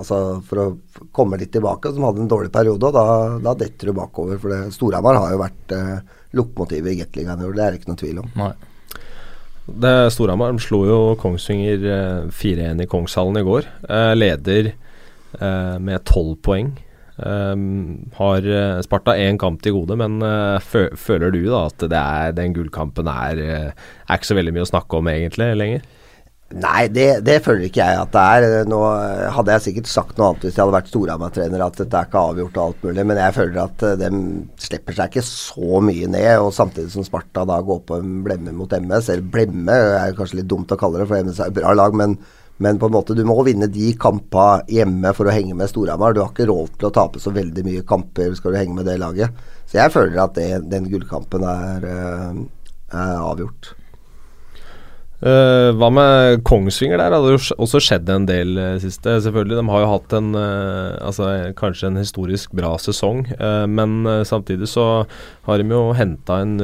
altså, 0.00 0.20
for 0.46 0.62
å 0.62 1.08
komme 1.14 1.38
litt 1.40 1.52
tilbake. 1.54 1.92
Som 1.94 2.08
hadde 2.08 2.24
en 2.24 2.30
dårlig 2.30 2.52
periode, 2.54 2.90
og 2.90 2.96
da, 2.96 3.06
da 3.42 3.56
detter 3.58 3.90
du 3.90 3.98
bakover. 3.98 4.40
For 4.42 4.70
Storhamar 4.74 5.20
har 5.22 5.34
jo 5.34 5.42
vært 5.42 5.76
eh, 5.76 5.98
lokomotivet 6.38 6.94
i 6.94 7.02
Gateligaen 7.02 7.42
i 7.42 7.48
år, 7.48 7.54
det 7.58 7.66
er 7.66 7.74
det 7.74 7.82
ikke 7.82 7.92
noe 7.92 8.02
tvil 8.02 8.24
om. 8.24 8.32
Nei. 8.38 8.54
Det 9.66 10.12
Storhamar 10.14 10.54
slo 10.62 10.84
jo 10.86 10.98
Kongsvinger 11.18 11.82
4-1 12.30 12.60
eh, 12.62 12.82
i 12.84 12.90
Kongshallen 12.90 13.40
i 13.40 13.46
går. 13.46 13.66
Eh, 13.90 14.12
leder 14.14 14.68
uh, 15.40 15.76
med 15.82 16.04
tolv 16.06 16.36
poeng. 16.46 16.70
Um, 17.16 18.10
har 18.18 18.44
uh, 18.44 18.82
Sparta 18.84 19.14
én 19.16 19.38
kamp 19.40 19.62
til 19.64 19.72
gode, 19.78 19.96
men 19.96 20.18
uh, 20.20 20.60
føler 20.60 21.32
du 21.32 21.46
da 21.48 21.62
at 21.70 21.86
det 21.88 22.00
er, 22.00 22.34
den 22.36 22.52
gullkampen 22.52 23.08
er, 23.08 23.40
uh, 23.40 23.86
er 24.04 24.18
ikke 24.18 24.28
så 24.28 24.36
veldig 24.36 24.52
mye 24.52 24.66
å 24.66 24.68
snakke 24.68 25.00
om 25.00 25.08
egentlig 25.08 25.48
lenger? 25.56 25.86
Nei, 26.60 26.84
det, 26.92 27.24
det, 27.26 27.40
føler 27.42 27.64
ikke 27.66 27.82
jeg 27.88 27.98
at 27.98 28.12
det 28.12 28.24
er. 28.36 28.68
Nå 28.70 28.78
hadde 29.34 29.56
jeg 29.56 29.64
sikkert 29.64 29.88
sagt 29.90 30.20
noe 30.20 30.28
annet 30.28 30.44
hvis 30.44 30.52
jeg 30.54 30.62
hadde 30.62 30.76
vært 30.76 30.92
Storhamar-trener, 30.92 31.64
at 31.64 31.80
dette 31.80 31.98
er 31.98 32.06
ikke 32.06 32.22
avgjort 32.28 32.60
og 32.60 32.68
alt 32.68 32.84
mulig, 32.86 33.06
men 33.10 33.18
jeg 33.18 33.34
føler 33.34 33.58
at 33.64 33.82
de 33.98 34.10
slipper 34.68 34.94
seg 34.94 35.10
ikke 35.10 35.26
så 35.26 35.80
mye 35.82 36.12
ned. 36.12 36.30
Og 36.44 36.54
samtidig 36.54 36.92
som 36.94 37.08
Sparta 37.08 37.42
da 37.50 37.58
går 37.66 37.80
på 37.88 37.98
en 37.98 38.20
blemme 38.28 38.54
mot 38.54 38.70
MS, 38.70 39.10
eller 39.10 39.26
blemme 39.34 39.80
er 40.04 40.14
kanskje 40.14 40.44
litt 40.44 40.52
dumt 40.52 40.70
å 40.70 40.78
kalle 40.78 41.02
det, 41.02 41.08
for 41.10 41.18
MS 41.18 41.40
er 41.40 41.50
et 41.50 41.58
bra 41.58 41.74
lag, 41.74 41.98
men 41.98 42.14
men 42.62 42.78
på 42.80 42.88
en 42.88 42.94
måte, 42.94 43.14
du 43.14 43.24
må 43.28 43.36
vinne 43.44 43.68
de 43.68 43.90
kampene 44.00 44.64
hjemme 44.72 45.12
for 45.16 45.28
å 45.28 45.34
henge 45.34 45.56
med 45.56 45.68
Storhamar. 45.68 46.14
Du 46.16 46.22
har 46.22 46.30
ikke 46.32 46.48
råd 46.48 46.78
til 46.78 46.88
å 46.88 46.94
tape 46.94 47.20
så 47.20 47.32
veldig 47.34 47.64
mye 47.66 47.84
kamper 47.88 48.36
skal 48.38 48.54
du 48.54 48.60
henge 48.60 48.78
med 48.78 48.88
det 48.88 48.96
laget. 49.02 49.42
Så 49.68 49.80
jeg 49.80 49.92
føler 49.92 50.22
at 50.22 50.36
det, 50.38 50.48
den 50.72 50.88
gullkampen 50.88 51.44
er, 51.44 51.84
eh, 51.90 52.38
er 52.96 53.18
avgjort. 53.20 53.74
Uh, 55.16 55.72
hva 55.80 55.88
med 55.96 56.42
Kongsvinger 56.44 57.00
der? 57.00 57.08
Det 57.08 57.18
hadde 57.22 57.36
jo 57.38 57.56
også 57.64 57.80
skjedd 57.80 58.10
en 58.12 58.26
del 58.28 58.50
uh, 58.60 58.74
siste. 58.82 59.14
Selvfølgelig, 59.24 59.56
De 59.56 59.72
har 59.72 59.82
jo 59.82 59.88
hatt 59.94 60.14
en 60.18 60.28
uh, 60.36 60.92
altså, 61.08 61.28
kanskje 61.56 61.88
en 61.88 62.00
historisk 62.02 62.52
bra 62.56 62.74
sesong, 62.80 63.24
men 63.70 64.04
samtidig 64.28 64.68
så 64.68 64.84
har 65.46 65.60
de 65.60 65.72
jo 65.72 65.94
henta 65.96 66.38
inn 66.44 66.56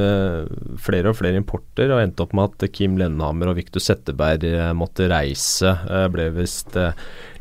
flere 0.83 1.11
og 1.11 1.17
flere 1.19 1.39
importer 1.41 1.93
og 1.93 2.03
endte 2.03 2.25
opp 2.25 2.35
med 2.37 2.53
at 2.53 2.73
Kim 2.75 2.97
Lennhammer 3.01 3.51
og 3.51 3.59
Viktor 3.59 3.83
Setteberg 3.83 4.45
måtte 4.77 5.09
reise. 5.11 5.75
ble 6.13 6.29
visst 6.37 6.77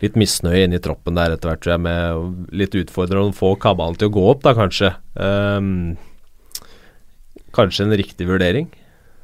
litt 0.02 0.18
misnøye 0.20 0.66
Inni 0.66 0.82
troppen 0.84 1.18
der 1.18 1.36
etter 1.36 1.52
hvert, 1.52 1.64
tror 1.64 1.76
jeg, 1.76 1.84
med 1.88 2.54
litt 2.56 2.78
utfordrende 2.78 3.34
å 3.34 3.38
få 3.38 3.56
kabalen 3.62 3.98
til 4.00 4.12
å 4.12 4.16
gå 4.16 4.28
opp, 4.34 4.44
da 4.46 4.56
kanskje. 4.58 4.94
kanskje 7.58 7.88
en 7.88 8.00
riktig 8.00 8.30
vurdering? 8.30 8.72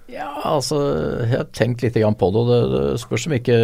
Ja, 0.07 0.29
altså 0.47 0.77
jeg 1.25 1.33
har 1.33 1.47
tenkt 1.55 1.83
litt 1.83 1.97
på 1.97 2.29
det. 2.31 2.41
og 2.41 2.71
Det, 2.71 2.83
spørs 3.01 3.27
om 3.27 3.35
ikke 3.35 3.57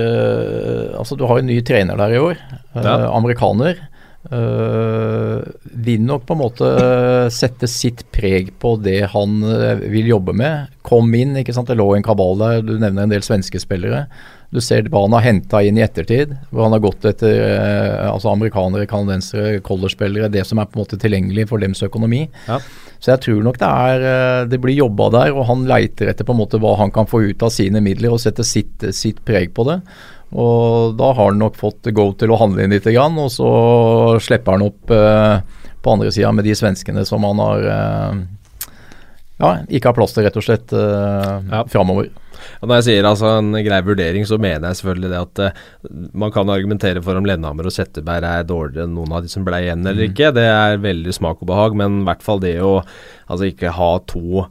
Altså 0.99 1.15
du 1.15 1.25
har 1.29 1.39
en 1.39 1.47
ny 1.47 1.61
trener 1.63 1.99
der 1.99 2.15
i 2.15 2.19
år. 2.19 2.37
Ja. 2.75 2.83
Eh, 2.83 3.09
amerikaner. 3.13 3.79
Uh, 4.23 5.43
vil 5.83 5.99
nok 5.99 6.21
på 6.23 6.35
en 6.35 6.39
måte 6.39 6.67
sette 7.35 7.67
sitt 7.67 8.05
preg 8.15 8.53
på 8.55 8.77
det 8.79 9.09
han 9.11 9.41
eh, 9.43 9.83
vil 9.91 10.07
jobbe 10.13 10.35
med. 10.39 10.71
Kom 10.85 11.11
inn, 11.17 11.35
ikke 11.41 11.55
sant. 11.55 11.67
Det 11.67 11.75
lå 11.79 11.89
en 11.95 12.05
kabal 12.05 12.39
der. 12.39 12.63
Du 12.63 12.77
nevner 12.77 13.03
en 13.03 13.11
del 13.11 13.25
svenske 13.25 13.59
spillere. 13.59 14.05
Du 14.53 14.61
ser 14.61 14.85
hva 14.93 15.01
han 15.07 15.15
har 15.17 15.25
henta 15.25 15.63
inn 15.65 15.79
i 15.79 15.83
ettertid. 15.85 16.35
Hvor 16.51 16.67
han 16.67 16.75
har 16.75 16.83
gått 16.83 17.07
etter 17.09 17.33
uh, 17.41 18.11
altså 18.11 18.31
amerikanere, 18.31 18.87
canadensere, 18.89 19.59
collegespillere. 19.65 20.29
Det 20.33 20.45
som 20.45 20.61
er 20.61 20.69
på 20.69 20.77
en 20.77 20.85
måte 20.85 20.99
tilgjengelig 21.01 21.47
for 21.49 21.63
dems 21.63 21.81
økonomi. 21.85 22.27
Ja. 22.47 22.59
Så 23.03 23.11
jeg 23.11 23.23
tror 23.25 23.41
nok 23.43 23.57
det 23.59 23.67
er 23.67 24.03
eh, 24.07 24.41
Det 24.47 24.61
blir 24.63 24.77
jobba 24.77 25.09
der, 25.11 25.33
og 25.35 25.47
han 25.49 25.65
leiter 25.67 26.07
etter 26.07 26.23
på 26.23 26.31
en 26.31 26.39
måte 26.39 26.59
hva 26.63 26.77
han 26.79 26.93
kan 26.95 27.09
få 27.09 27.19
ut 27.25 27.43
av 27.43 27.51
sine 27.51 27.81
midler 27.83 28.13
og 28.15 28.21
sette 28.23 28.45
sitt, 28.47 28.85
sitt 28.95 29.19
preg 29.27 29.51
på 29.55 29.65
det. 29.67 29.81
Og 30.33 30.95
da 30.97 31.11
har 31.11 31.33
han 31.33 31.41
nok 31.41 31.57
fått 31.59 31.91
go 31.93 32.07
til 32.17 32.31
å 32.31 32.39
handle 32.39 32.63
inn 32.63 32.71
litt, 32.73 32.87
og 32.87 33.27
så 33.33 33.49
slipper 34.23 34.55
han 34.55 34.65
opp 34.69 34.93
eh, 34.95 35.35
på 35.83 35.97
andre 35.97 36.13
sida 36.15 36.31
med 36.31 36.47
de 36.47 36.55
svenskene 36.55 37.03
som 37.05 37.27
han 37.27 37.43
har 37.43 37.67
eh, 37.75 38.23
Ja, 39.43 39.63
ikke 39.67 39.91
har 39.91 39.97
plass 39.97 40.15
til, 40.15 40.23
rett 40.25 40.39
og 40.39 40.45
slett, 40.45 40.71
uh, 40.71 41.39
ja. 41.51 41.63
framover. 41.71 42.09
Og 42.61 42.67
når 42.67 42.79
jeg 42.79 42.87
sier 42.87 43.07
altså 43.07 43.29
en 43.37 43.51
grei 43.65 43.79
vurdering, 43.85 44.25
så 44.27 44.39
mener 44.41 44.69
jeg 44.69 44.79
selvfølgelig 44.79 45.11
det 45.11 45.19
at 45.19 45.43
uh, 45.43 45.61
man 46.23 46.33
kan 46.35 46.51
argumentere 46.53 47.03
for 47.03 47.19
om 47.19 47.27
Lennhammer 47.27 47.67
og 47.67 47.75
Setteberg 47.75 48.27
er 48.27 48.47
dårligere 48.47 48.87
enn 48.87 48.95
noen 48.97 49.15
av 49.15 49.23
de 49.25 49.31
som 49.31 49.45
ble 49.47 49.61
igjen 49.65 49.83
eller 49.83 50.07
mm. 50.07 50.11
ikke. 50.13 50.33
Det 50.39 50.47
er 50.49 50.81
veldig 50.83 51.15
smak 51.19 51.43
og 51.43 51.51
behag, 51.51 51.77
men 51.79 52.01
i 52.01 52.07
hvert 52.09 52.25
fall 52.25 52.43
det 52.43 52.57
å 52.63 52.77
altså 52.79 53.51
ikke 53.51 53.75
ha 53.75 53.91
to 54.09 54.47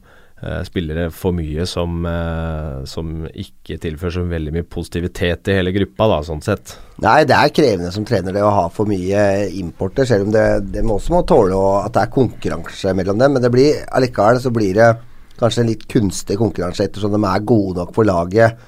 spillere 0.67 1.07
for 1.15 1.35
mye 1.37 1.65
som, 1.71 2.01
uh, 2.03 2.83
som 2.89 3.27
ikke 3.29 3.77
tilfører 3.83 4.17
så 4.17 4.25
veldig 4.27 4.55
mye 4.57 4.67
positivitet 4.67 5.51
i 5.53 5.55
hele 5.59 5.75
gruppa, 5.75 6.09
da, 6.11 6.19
sånn 6.27 6.43
sett. 6.43 6.75
Nei, 7.03 7.21
det 7.29 7.37
er 7.37 7.55
krevende 7.55 7.93
som 7.95 8.07
trener 8.07 8.35
det 8.35 8.43
å 8.43 8.51
ha 8.51 8.67
for 8.75 8.91
mye 8.91 9.47
importer, 9.61 10.09
selv 10.09 10.27
om 10.27 10.35
det, 10.35 10.45
det 10.75 10.83
også 10.83 11.15
må 11.15 11.23
tåle 11.29 11.63
at 11.85 11.95
det 11.95 12.05
er 12.05 12.15
konkurranse 12.19 12.95
mellom 12.99 13.23
dem. 13.23 13.37
Men 13.37 13.47
det 13.47 13.53
blir 13.55 13.83
allikevel 13.95 14.43
så 14.43 14.55
blir 14.55 14.75
det 14.79 14.91
kanskje 15.39 15.65
en 15.65 15.73
litt 15.73 15.89
kunstig 15.91 16.39
konkurranse 16.39 16.87
ettersom 16.87 17.15
de 17.15 17.23
er 17.27 17.49
gode 17.49 17.79
nok 17.81 17.95
for 17.95 18.07
laget, 18.07 18.59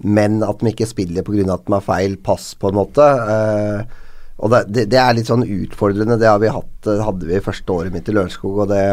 men 0.00 0.40
at 0.44 0.60
de 0.60 0.72
ikke 0.72 0.88
spiller 0.88 1.24
pga. 1.24 1.44
at 1.52 1.66
de 1.66 1.76
har 1.76 1.84
feil 1.84 2.16
pass, 2.16 2.54
på 2.56 2.72
en 2.72 2.80
måte. 2.80 3.04
Uh, 3.04 4.08
og 4.40 4.54
det, 4.72 4.86
det, 4.88 4.96
er 4.96 5.12
litt 5.12 5.28
sånn 5.28 5.44
utfordrende. 5.44 6.16
Det 6.16 6.30
vi 6.40 6.52
hatt, 6.52 6.94
hadde 7.04 7.28
vi 7.28 7.44
første 7.44 7.74
året 7.76 7.92
mitt 7.92 8.08
i 8.08 8.14
Lørenskog, 8.16 8.62
og 8.64 8.70
det, 8.72 8.84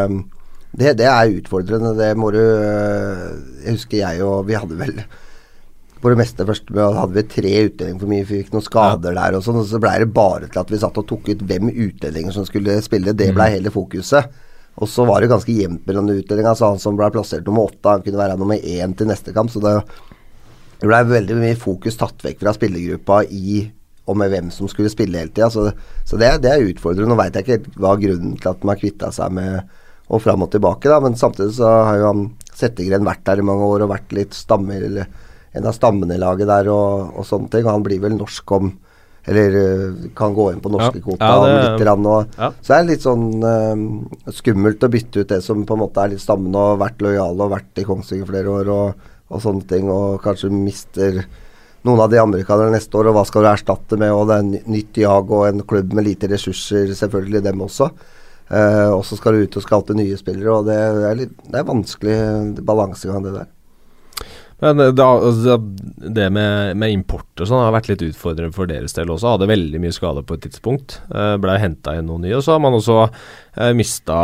det, 0.73 0.97
det, 0.99 1.07
er 1.07 1.37
utfordrende. 1.37 1.93
Det 1.97 2.11
må 2.19 2.31
du 2.35 2.41
Jeg 2.41 3.77
husker 3.77 4.01
jeg 4.01 4.25
og 4.25 4.45
Vi 4.49 4.57
hadde 4.57 4.77
vel 4.79 4.99
på 5.97 6.11
det 6.13 6.17
meste 6.19 6.45
først 6.45 6.67
hadde 6.77 7.15
vi 7.15 7.23
tre 7.25 7.53
utdelinger 7.65 8.01
for 8.03 8.11
mye. 8.11 8.25
Vi 8.27 8.41
fikk 8.43 8.51
noen 8.53 8.65
skader 8.65 9.15
ja. 9.15 9.23
der 9.23 9.37
og 9.39 9.45
sånn. 9.45 9.57
Og 9.63 9.65
så 9.65 9.79
ble 9.81 9.95
det 10.03 10.11
bare 10.13 10.45
til 10.45 10.61
at 10.61 10.69
vi 10.69 10.79
satt 10.81 10.99
og 11.01 11.07
tok 11.09 11.31
ut 11.31 11.41
hvem 11.49 11.71
utdelinger 11.71 12.35
som 12.35 12.45
skulle 12.45 12.75
spille. 12.85 13.15
Det 13.17 13.31
ble 13.31 13.47
mm. 13.47 13.53
hele 13.55 13.73
fokuset. 13.73 14.29
Og 14.77 14.89
så 14.91 15.07
var 15.09 15.23
det 15.23 15.31
ganske 15.31 15.55
jevnt 15.57 15.87
mellom 15.89 16.11
utdelinga. 16.13 16.53
Så 16.53 16.69
han 16.69 16.81
som 16.81 16.99
ble 16.99 17.09
plassert 17.15 17.47
nummer 17.47 17.71
åtte, 17.71 17.95
han 17.95 18.05
kunne 18.05 18.21
være 18.21 18.37
nummer 18.37 18.61
én 18.61 18.93
til 18.97 19.09
neste 19.09 19.33
kamp. 19.33 19.49
Så 19.49 19.63
det, 19.63 19.73
det 20.77 20.91
ble 20.91 21.01
veldig 21.09 21.39
mye 21.41 21.57
fokus 21.57 21.97
tatt 21.97 22.21
vekk 22.27 22.43
fra 22.43 22.53
spillergruppa 22.53 23.23
i 23.33 23.63
og 24.07 24.15
med 24.21 24.31
hvem 24.31 24.53
som 24.53 24.69
skulle 24.71 24.91
spille 24.93 25.19
hele 25.19 25.33
tida. 25.33 25.49
Så, 25.51 25.71
så 26.07 26.19
det, 26.19 26.29
det, 26.45 26.53
er 26.53 26.69
utfordrende. 26.69 27.09
Nå 27.11 27.17
veit 27.19 27.35
jeg 27.35 27.47
ikke 27.47 27.73
hva 27.81 27.97
grunnen 27.99 28.37
til 28.37 28.53
at 28.53 28.69
har 28.69 28.79
kvitta 28.79 29.11
seg 29.15 29.33
med 29.35 29.75
og 30.07 30.23
fram 30.23 30.45
og 30.45 30.51
tilbake, 30.53 30.89
da. 30.89 30.99
Men 31.03 31.17
samtidig 31.19 31.57
så 31.59 31.71
har 31.89 32.01
jo 32.01 32.11
han 32.11 32.27
Settegren 32.57 33.05
vært 33.05 33.21
der 33.27 33.37
i 33.37 33.45
mange 33.45 33.67
år 33.69 33.83
og 33.85 33.91
vært 33.91 34.13
litt 34.17 34.33
stammer, 34.33 34.81
eller 34.81 35.05
en 35.57 35.67
av 35.69 35.75
stammene 35.75 36.15
i 36.15 36.21
laget 36.21 36.49
der 36.49 36.69
og, 36.73 37.11
og 37.13 37.27
sånne 37.27 37.51
ting. 37.53 37.67
Og 37.67 37.75
han 37.75 37.85
blir 37.85 38.01
vel 38.01 38.17
norsk 38.17 38.53
om 38.57 38.71
eller 39.27 39.55
uh, 39.59 40.05
kan 40.15 40.31
gå 40.33 40.45
inn 40.53 40.61
på 40.63 40.71
norske 40.71 41.01
ja. 41.01 41.03
kvota 41.03 41.27
ja, 41.27 41.47
litt. 41.51 41.83
Rann, 41.83 42.05
og, 42.07 42.37
ja. 42.39 42.47
Så 42.63 42.77
er 42.77 42.85
litt 42.87 43.03
sånn 43.03 43.25
uh, 43.43 44.31
skummelt 44.31 44.85
å 44.87 44.91
bytte 44.93 45.23
ut 45.23 45.33
det 45.33 45.41
som 45.43 45.65
på 45.67 45.75
en 45.75 45.81
måte 45.83 46.03
er 46.03 46.13
litt 46.13 46.23
stammen 46.23 46.55
og 46.55 46.79
vært 46.79 47.03
lojale 47.03 47.43
og 47.43 47.51
vært 47.51 47.81
i 47.81 47.85
Kongsvinger 47.87 48.29
flere 48.29 48.53
år 48.61 48.71
og, 48.71 49.09
og, 49.27 49.41
sånne 49.43 49.67
ting, 49.67 49.91
og 49.91 50.21
kanskje 50.23 50.51
mister 50.53 51.19
noen 51.87 52.03
av 52.03 52.11
de 52.11 52.21
amerikanerne 52.21 52.73
neste 52.73 52.95
år, 52.99 53.11
og 53.11 53.19
hva 53.19 53.25
skal 53.27 53.43
du 53.43 53.49
erstatte 53.51 53.99
med? 53.99 54.15
Og 54.15 54.31
det 54.31 54.39
er 54.39 54.71
nytt 54.71 55.01
jag 55.03 55.35
og 55.35 55.43
en 55.47 55.63
klubb 55.67 55.91
med 55.95 56.07
lite 56.07 56.31
ressurser, 56.31 56.95
selvfølgelig, 56.95 57.43
dem 57.45 57.67
også. 57.67 57.91
Uh, 58.47 58.95
og 58.95 59.03
så 59.03 59.17
skal 59.19 59.35
du 59.35 59.43
ut 59.43 59.59
og 59.59 59.65
skalte 59.65 59.95
nye 59.97 60.15
spillere, 60.19 60.53
og 60.55 60.69
det 60.69 60.77
er, 60.79 61.15
litt, 61.19 61.33
det 61.51 61.59
er 61.59 61.67
vanskelig 61.67 62.17
balansegang, 62.67 63.25
det 63.25 63.35
der. 63.35 63.49
Men 64.63 64.79
eh, 64.81 64.93
da, 64.95 65.05
altså, 65.05 65.57
det 66.15 66.29
med, 66.33 66.77
med 66.81 66.93
import 66.93 67.41
og 67.41 67.49
sånn 67.49 67.61
har 67.61 67.75
vært 67.75 67.91
litt 67.91 68.05
utfordrende 68.07 68.55
for 68.55 68.69
deres 68.69 68.95
del 68.97 69.11
også. 69.13 69.35
Hadde 69.35 69.49
veldig 69.51 69.81
mye 69.83 69.95
skade 69.95 70.23
på 70.25 70.37
et 70.37 70.47
tidspunkt. 70.47 70.99
Uh, 71.11 71.35
Blei 71.41 71.59
henta 71.61 71.93
inn 71.97 72.07
noen 72.09 72.25
nye. 72.25 72.37
Og 72.39 72.45
så 72.45 72.55
har 72.55 72.63
man 72.63 72.77
også 72.77 73.03
uh, 73.05 73.73
mista, 73.77 74.17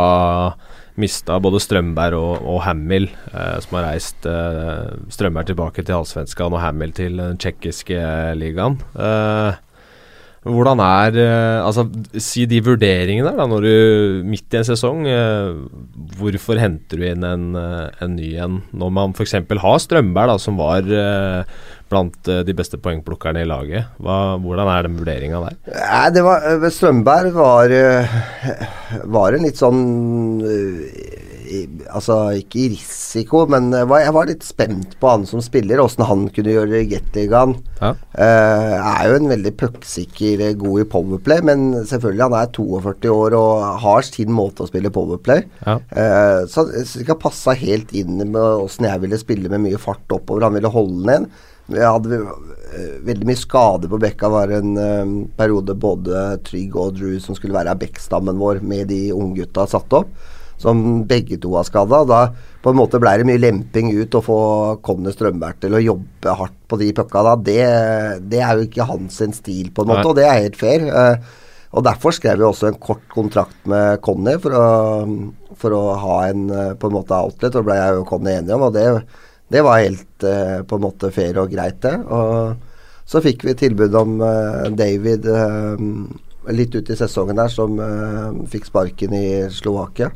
mista 1.01 1.37
både 1.43 1.61
Strømberg 1.61 2.17
og, 2.17 2.47
og 2.49 2.63
Hamill, 2.65 3.11
uh, 3.33 3.59
som 3.61 3.77
har 3.77 3.91
reist 3.91 4.25
Strømberg 5.13 5.51
tilbake 5.51 5.85
til 5.85 5.99
Allsvenskan 5.99 6.57
og 6.57 6.63
Hamill 6.63 6.95
til 6.97 7.21
den 7.21 7.37
tsjekkiske 7.37 8.01
ligaen. 8.39 8.79
Uh, 8.97 9.53
hvordan 10.43 10.81
er 10.83 11.17
uh, 11.19 11.65
Altså, 11.67 11.85
si 12.19 12.45
de 12.49 12.59
vurderingene 12.63 13.29
der, 13.29 13.37
da, 13.39 13.47
når 13.47 13.63
du 13.63 14.23
midt 14.27 14.53
i 14.53 14.59
en 14.59 14.67
sesong 14.67 15.05
uh, 15.07 15.61
Hvorfor 16.19 16.59
henter 16.59 16.99
du 16.99 17.05
inn 17.07 17.23
en, 17.27 17.45
uh, 17.55 17.87
en 18.03 18.17
ny 18.17 18.33
en 18.43 18.59
når 18.75 18.93
man 18.93 19.15
f.eks. 19.15 19.37
har 19.39 19.79
Strømberg, 19.79 20.33
da, 20.33 20.37
som 20.41 20.57
var 20.59 20.87
blant 21.91 22.29
de 22.47 22.55
beste 22.57 22.79
poengplukkerne 22.81 23.43
i 23.43 23.47
laget? 23.47 23.91
Hva, 24.01 24.35
hvordan 24.41 24.69
er 24.71 24.87
den 24.87 24.97
vurderinga 24.97 25.41
der? 25.45 25.57
Ja, 25.77 26.01
det 26.13 26.23
var, 26.25 26.47
Strømberg 26.73 27.35
var, 27.37 27.75
var 29.13 29.37
en 29.37 29.45
litt 29.45 29.61
sånn 29.61 29.83
Altså, 31.89 32.17
ikke 32.39 32.59
i 32.61 32.67
risiko, 32.73 33.43
men 33.49 33.71
jeg 33.73 34.13
var 34.15 34.29
litt 34.29 34.45
spent 34.45 34.95
på 35.01 35.11
han 35.11 35.25
som 35.29 35.41
spiller, 35.43 35.81
åssen 35.83 36.05
han 36.07 36.25
kunne 36.33 36.55
gjøre 36.55 36.81
i 36.81 36.89
Gateligaen. 36.91 37.55
Ja. 37.79 37.93
Uh, 38.15 38.75
er 38.79 39.09
jo 39.09 39.19
en 39.19 39.31
veldig 39.31 39.53
pucksikker, 39.59 40.43
eh, 40.47 40.57
god 40.59 40.83
i 40.83 40.87
powerplay, 40.93 41.43
men 41.45 41.69
selvfølgelig, 41.89 42.25
han 42.27 42.37
er 42.39 42.51
42 42.55 43.13
år 43.13 43.37
og 43.39 43.63
har 43.83 44.07
sin 44.07 44.33
måte 44.35 44.65
å 44.65 44.69
spille 44.69 44.93
powerplay. 44.93 45.45
Ja. 45.65 45.79
Uh, 45.93 46.43
så, 46.51 46.67
det 46.71 46.85
ikke 47.01 47.15
har 47.15 47.23
passa 47.25 47.57
helt 47.57 47.95
inn 47.97 48.21
med 48.23 48.41
åssen 48.41 48.89
jeg 48.89 49.03
ville 49.05 49.21
spille 49.21 49.51
med 49.51 49.65
mye 49.65 49.81
fart 49.81 50.13
oppover. 50.13 50.47
Han 50.47 50.59
ville 50.59 50.73
holde 50.73 51.01
den 51.01 51.11
igjen. 51.13 51.33
Jeg 51.73 51.87
hadde 51.87 52.17
veldig 53.07 53.27
mye 53.29 53.39
skade 53.39 53.87
på 53.87 53.99
bekka. 54.01 54.27
var 54.33 54.51
en 54.51 54.73
um, 54.75 55.13
periode 55.37 55.75
både 55.79 56.25
Trygg 56.43 56.75
og 56.75 56.97
Drew 56.97 57.15
som 57.23 57.37
skulle 57.37 57.55
være 57.55 57.71
av 57.71 57.79
bekkstammen 57.79 58.39
vår 58.39 58.59
med 58.67 58.89
de 58.91 59.05
unggutta 59.15 59.63
satt 59.71 59.95
opp 59.95 60.11
som 60.61 61.03
begge 61.07 61.39
to 61.41 61.55
har 61.57 61.67
skada. 61.67 62.03
Da 62.07 62.53
på 62.63 62.71
en 62.71 62.79
måte 62.79 62.99
ble 63.01 63.11
det 63.19 63.27
mye 63.27 63.41
lemping 63.41 63.91
ut 63.91 64.15
å 64.15 64.23
få 64.23 64.39
Conny 64.85 65.11
Strømberg 65.11 65.59
til 65.65 65.75
å 65.75 65.83
jobbe 65.83 66.35
hardt 66.39 66.59
på 66.71 66.79
de 66.79 66.91
pucka. 66.95 67.23
Da. 67.27 67.33
Det, 67.49 67.63
det, 68.31 68.39
er 68.39 68.55
jo 68.55 68.67
ikke 68.69 68.87
hans 68.87 69.19
stil, 69.19 69.73
på 69.75 69.83
en 69.83 69.91
måte, 69.91 70.05
Nei. 70.05 70.11
og 70.13 70.19
det 70.19 70.27
er 70.29 70.43
helt 70.45 70.59
fair. 70.59 70.85
Uh, 70.87 71.41
og 71.73 71.83
Derfor 71.83 72.15
skrev 72.15 72.39
vi 72.39 72.47
også 72.47 72.69
en 72.69 72.79
kort 72.79 73.03
kontrakt 73.11 73.67
med 73.67 73.99
Conny 74.05 74.37
for 74.39 74.55
å, 74.55 74.65
for 75.59 75.75
å 75.75 75.83
ha 76.05 76.17
en 76.29 76.47
uh, 76.53 76.71
på 76.79 76.87
en 76.87 76.97
måte 77.01 77.19
outlet, 77.19 77.59
og 77.59 77.67
ble 77.67 77.79
jeg 77.81 77.99
og 77.99 78.07
Conny 78.13 78.37
enige 78.37 78.55
om. 78.55 78.67
og 78.69 78.77
det, 78.77 78.87
det 79.51 79.67
var 79.67 79.83
helt 79.83 80.27
uh, 80.29 80.63
på 80.63 80.79
en 80.79 80.87
måte 80.87 81.11
fair 81.11 81.43
og 81.43 81.51
greit, 81.51 81.83
det. 81.83 81.97
Og 82.07 83.09
så 83.11 83.19
fikk 83.25 83.43
vi 83.43 83.59
tilbud 83.59 83.95
om 83.99 84.13
David 84.79 85.25
litt 86.55 86.75
ut 86.77 86.87
i 86.87 86.95
sesongen 86.95 87.35
der, 87.35 87.51
som 87.51 87.75
fikk 88.47 88.69
sparken 88.69 89.11
i 89.17 89.25
Slovakia. 89.51 90.07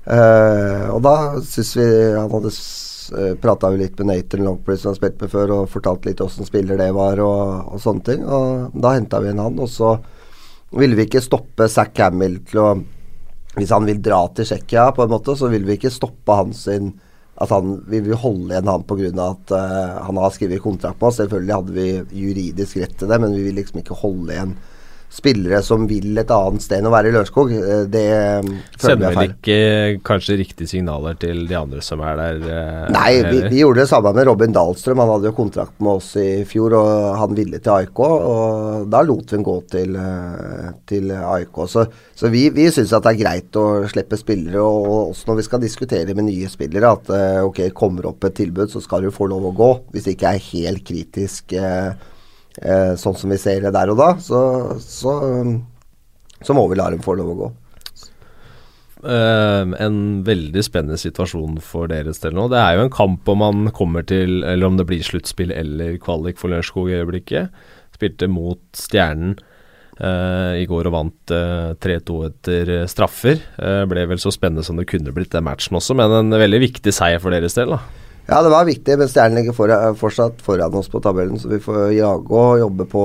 Uh, 0.00 0.94
og 0.94 1.02
da 1.04 1.14
syns 1.44 1.74
vi 1.76 1.84
Han 2.16 2.32
hadde 2.32 2.50
uh, 2.50 3.34
prata 3.42 3.68
litt 3.74 3.98
med 4.00 4.08
Nathan 4.08 4.46
Longpris 4.46 4.80
som 4.80 4.94
har 4.94 4.96
spilt 4.96 5.20
med 5.20 5.32
før, 5.32 5.52
og 5.58 5.72
fortalt 5.72 6.08
litt 6.08 6.22
åssen 6.24 6.48
spiller 6.48 6.80
det 6.80 6.88
var, 6.96 7.20
og, 7.20 7.74
og, 7.74 7.82
sånne 7.82 8.06
ting. 8.06 8.24
Og 8.24 8.80
da 8.80 8.94
henta 8.96 9.20
vi 9.20 9.34
inn 9.34 9.42
han, 9.42 9.60
og 9.60 9.68
så 9.70 9.98
ville 10.76 10.96
vi 10.96 11.08
ikke 11.08 11.22
stoppe 11.24 11.68
Zack 11.68 11.98
Hamill 12.00 12.40
til 12.48 12.62
å 12.62 12.70
Hvis 13.56 13.72
han 13.74 13.82
vil 13.82 13.98
dra 13.98 14.22
til 14.30 14.46
Tsjekkia, 14.46 14.92
på 14.94 15.02
en 15.02 15.10
måte, 15.10 15.34
så 15.34 15.48
vil 15.50 15.64
vi 15.66 15.74
ikke 15.74 15.90
stoppe 15.90 16.36
hans 16.38 16.64
sin 16.68 16.92
at 17.40 17.50
han, 17.50 17.78
Vi 17.88 18.02
vil 18.04 18.18
holde 18.20 18.52
igjen 18.52 18.68
han 18.68 18.84
pga. 18.84 19.10
at 19.24 19.52
uh, 19.56 20.02
han 20.06 20.20
har 20.20 20.30
skrevet 20.30 20.62
kontrakt 20.62 21.00
med 21.00 21.08
oss. 21.08 21.16
Selvfølgelig 21.20 21.56
hadde 21.56 21.76
vi 21.76 21.88
juridisk 22.24 22.76
rett 22.76 22.98
til 22.98 23.08
det, 23.08 23.20
men 23.20 23.34
vi 23.34 23.46
vil 23.48 23.56
liksom 23.58 23.80
ikke 23.80 23.98
holde 24.02 24.34
igjen 24.34 24.54
spillere 25.10 25.58
som 25.66 25.86
vil 25.90 26.14
et 26.20 26.30
annet 26.30 26.62
sted 26.62 26.78
enn 26.78 26.88
å 26.88 26.92
være 26.92 27.10
i 27.10 27.14
Lørenskog. 27.14 27.50
Eh, 27.54 27.82
det 27.90 28.04
um, 28.46 28.50
Sender 28.78 29.16
vel 29.16 29.32
ikke 29.32 29.58
kanskje 30.06 30.38
riktige 30.38 30.70
signaler 30.70 31.16
til 31.20 31.42
de 31.50 31.56
andre 31.58 31.82
som 31.84 32.02
er 32.06 32.18
der? 32.20 32.38
Eh, 32.46 32.84
Nei, 32.94 33.08
vi, 33.26 33.40
vi, 33.48 33.60
gjorde 33.64 33.82
det 33.82 33.90
samme 33.90 34.12
med 34.16 34.28
Robin 34.28 34.54
Dahlstrøm. 34.54 35.02
Han 35.02 35.10
hadde 35.16 35.32
jo 35.32 35.36
kontrakt 35.36 35.74
med 35.82 35.98
oss 35.98 36.12
i 36.20 36.28
fjor, 36.48 36.76
og 36.78 37.18
han 37.18 37.34
ville 37.38 37.58
til 37.58 37.74
AIK. 37.74 38.02
Og 38.04 38.86
da 38.92 39.02
lot 39.06 39.26
vi 39.26 39.38
ham 39.38 39.46
gå 39.46 39.56
til, 39.74 39.98
eh, 39.98 40.70
til 40.90 41.10
AIK. 41.18 41.60
Så, 41.74 41.86
så 42.14 42.30
vi, 42.32 42.46
vi 42.54 42.68
syns 42.70 42.94
at 42.94 43.08
det 43.08 43.16
er 43.16 43.22
greit 43.24 43.58
å 43.58 43.66
slippe 43.90 44.18
spillere, 44.20 44.62
og 44.62 45.10
også 45.10 45.32
når 45.32 45.40
vi 45.40 45.48
skal 45.48 45.64
diskutere 45.64 46.14
med 46.14 46.28
nye 46.30 46.52
spillere, 46.52 46.94
at 46.94 47.10
ok, 47.48 47.64
kommer 47.76 48.12
opp 48.12 48.24
et 48.28 48.38
tilbud, 48.38 48.70
så 48.70 48.82
skal 48.84 49.04
du 49.04 49.14
få 49.14 49.26
lov 49.30 49.50
å 49.50 49.54
gå. 49.56 49.70
Hvis 49.90 50.06
det 50.06 50.16
ikke 50.16 50.34
er 50.36 50.48
helt 50.52 50.86
kritisk. 50.86 51.58
Eh, 51.58 52.08
eh, 52.60 52.92
sånn 53.00 53.16
som 53.18 53.32
vi 53.32 53.40
ser 53.40 53.64
det 53.64 53.74
der 53.76 53.92
og 53.92 53.98
da, 54.00 54.12
så, 54.22 54.40
så, 54.84 55.16
så 56.40 56.56
må 56.56 56.68
vi 56.70 56.78
la 56.80 56.90
dem 56.92 57.02
få 57.04 57.16
lov 57.18 57.34
å 57.34 57.40
gå. 57.44 57.50
Uh, 59.00 59.64
en 59.80 60.20
veldig 60.26 60.60
spennende 60.60 60.98
situasjon 61.00 61.56
for 61.64 61.88
deres 61.88 62.20
del 62.20 62.34
nå. 62.36 62.50
Det 62.52 62.58
er 62.60 62.76
jo 62.76 62.82
en 62.84 62.92
kamp 62.92 63.28
om 63.32 63.38
man 63.40 63.70
kommer 63.72 64.04
til 64.04 64.42
Eller 64.44 64.68
om 64.68 64.76
det 64.76 64.84
blir 64.90 65.00
sluttspill 65.00 65.54
eller 65.56 65.96
kvalik 66.04 66.36
for 66.36 66.52
Lørenskog 66.52 66.90
i 66.90 66.98
øyeblikket. 66.98 67.48
Spilte 67.96 68.28
mot 68.28 68.60
Stjernen 68.76 69.38
uh, 70.02 70.52
i 70.52 70.68
går 70.68 70.90
og 70.90 70.96
vant 70.98 71.32
uh, 71.32 71.72
eh, 71.72 71.80
3-2 71.80 72.18
etter 72.28 72.74
straffer. 72.92 73.40
ble 73.88 74.04
vel 74.12 74.20
så 74.20 74.34
spennende 74.36 74.66
som 74.68 74.76
det 74.76 74.88
kunne 74.92 75.16
blitt 75.16 75.32
den 75.32 75.48
matchen 75.48 75.80
også, 75.80 75.96
men 75.96 76.12
en 76.18 76.36
veldig 76.36 76.60
viktig 76.68 76.92
seier 76.92 77.24
for 77.24 77.32
deres 77.32 77.56
del. 77.56 77.78
da 77.78 78.09
ja, 78.30 78.42
det 78.46 78.52
var 78.52 78.68
viktig, 78.68 78.96
men 79.00 79.10
Stjernen 79.10 79.40
ligger 79.40 79.56
for, 79.56 79.72
fortsatt 79.98 80.40
foran 80.46 80.78
oss 80.78 80.90
på 80.92 81.02
tabellen, 81.02 81.40
så 81.40 81.50
vi 81.50 81.58
får 81.62 81.90
jage 81.96 82.44
og 82.44 82.62
jobbe 82.62 82.86
på 82.90 83.04